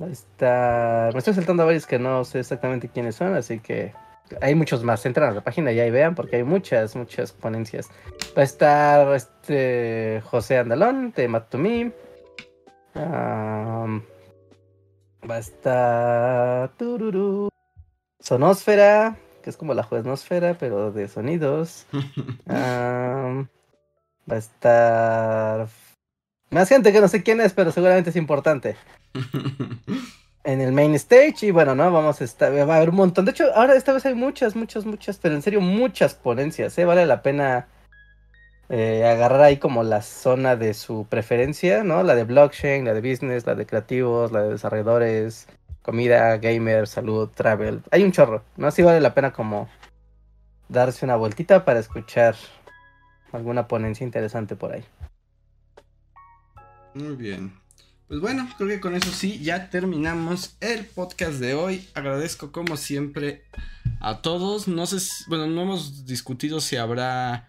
Va 0.02 0.06
a 0.06 0.10
estar. 0.10 1.12
Me 1.12 1.18
estoy 1.18 1.34
saltando 1.34 1.62
a 1.62 1.66
varios 1.66 1.86
que 1.86 2.00
no 2.00 2.24
sé 2.24 2.40
exactamente 2.40 2.88
quiénes 2.88 3.14
son, 3.14 3.36
así 3.36 3.60
que 3.60 3.92
hay 4.40 4.54
muchos 4.54 4.82
más. 4.84 5.04
Entran 5.06 5.30
a 5.30 5.34
la 5.34 5.42
página 5.42 5.72
y 5.72 5.80
ahí 5.80 5.90
vean 5.90 6.14
porque 6.14 6.36
hay 6.36 6.44
muchas, 6.44 6.96
muchas 6.96 7.32
ponencias. 7.32 7.88
Va 8.36 8.42
a 8.42 8.44
estar 8.44 9.14
este 9.14 10.22
José 10.24 10.58
Andalón 10.58 11.12
de 11.12 11.28
Matumi. 11.28 11.92
va 12.96 14.00
a 15.28 15.38
estar 15.38 16.70
Tururu. 16.76 17.48
Sonósfera, 18.20 19.16
que 19.42 19.50
es 19.50 19.56
como 19.56 19.74
la 19.74 19.82
jueznósfera, 19.82 20.56
pero 20.58 20.92
de 20.92 21.08
sonidos. 21.08 21.86
va 22.48 23.46
a 24.28 24.36
estar 24.36 25.68
más 26.54 26.68
gente 26.68 26.92
que 26.92 27.00
no 27.00 27.08
sé 27.08 27.22
quién 27.22 27.40
es, 27.40 27.52
pero 27.52 27.72
seguramente 27.72 28.10
es 28.10 28.16
importante. 28.16 28.76
en 30.44 30.60
el 30.60 30.72
main 30.72 30.94
stage 30.94 31.46
y 31.46 31.50
bueno, 31.50 31.74
¿no? 31.74 31.90
Vamos 31.90 32.20
a 32.20 32.24
estar, 32.24 32.52
va 32.52 32.74
a 32.74 32.76
haber 32.76 32.90
un 32.90 32.96
montón. 32.96 33.24
De 33.24 33.30
hecho, 33.32 33.46
ahora 33.54 33.74
esta 33.74 33.92
vez 33.92 34.04
hay 34.06 34.14
muchas, 34.14 34.54
muchas, 34.54 34.84
muchas, 34.84 35.18
pero 35.18 35.34
en 35.34 35.42
serio 35.42 35.60
muchas 35.60 36.14
ponencias, 36.14 36.78
¿eh? 36.78 36.84
Vale 36.84 37.06
la 37.06 37.22
pena 37.22 37.66
eh, 38.68 39.04
agarrar 39.06 39.40
ahí 39.40 39.56
como 39.56 39.82
la 39.82 40.02
zona 40.02 40.54
de 40.56 40.74
su 40.74 41.06
preferencia, 41.08 41.82
¿no? 41.82 42.02
La 42.02 42.14
de 42.14 42.24
blockchain, 42.24 42.84
la 42.84 42.94
de 42.94 43.00
business, 43.00 43.46
la 43.46 43.54
de 43.54 43.66
creativos, 43.66 44.32
la 44.32 44.42
de 44.42 44.50
desarrolladores, 44.50 45.46
comida, 45.82 46.36
gamer, 46.36 46.86
salud, 46.86 47.30
travel. 47.34 47.82
Hay 47.90 48.04
un 48.04 48.12
chorro, 48.12 48.42
¿no? 48.56 48.70
Sí 48.70 48.82
vale 48.82 49.00
la 49.00 49.14
pena 49.14 49.32
como 49.32 49.68
darse 50.68 51.04
una 51.04 51.16
vueltita 51.16 51.64
para 51.64 51.80
escuchar 51.80 52.36
alguna 53.32 53.66
ponencia 53.66 54.04
interesante 54.04 54.56
por 54.56 54.72
ahí. 54.72 54.84
Muy 56.94 57.16
bien. 57.16 57.63
Pues 58.08 58.20
bueno, 58.20 58.48
creo 58.56 58.68
que 58.68 58.80
con 58.80 58.94
eso 58.94 59.10
sí, 59.10 59.40
ya 59.42 59.70
terminamos 59.70 60.56
el 60.60 60.84
podcast 60.84 61.38
de 61.40 61.54
hoy. 61.54 61.88
Agradezco 61.94 62.52
como 62.52 62.76
siempre 62.76 63.44
a 64.00 64.20
todos. 64.20 64.68
No 64.68 64.84
sé, 64.84 65.00
si, 65.00 65.24
bueno, 65.28 65.46
no 65.46 65.62
hemos 65.62 66.04
discutido 66.04 66.60
si 66.60 66.76
habrá 66.76 67.48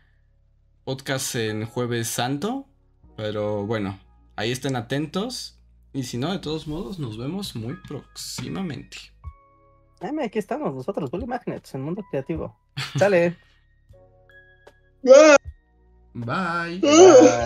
podcast 0.86 1.36
en 1.36 1.66
jueves 1.66 2.08
santo, 2.08 2.68
pero 3.18 3.66
bueno, 3.66 4.00
ahí 4.38 4.52
estén 4.52 4.78
atentos. 4.78 5.60
Y 5.92 6.04
si 6.04 6.18
no, 6.18 6.32
de 6.32 6.40
todos 6.40 6.68
modos, 6.68 7.00
nos 7.00 7.18
vemos 7.18 7.56
muy 7.56 7.76
próximamente. 7.88 8.98
Dame, 10.00 10.26
aquí 10.26 10.40
estamos 10.40 10.74
nosotros, 10.74 11.12
Bully 11.12 11.26
Magnets, 11.26 11.74
en 11.76 11.82
Mundo 11.82 12.04
Creativo. 12.10 12.58
Sale. 12.98 13.36
Bye. 16.14 16.80
Bye. 16.80 16.80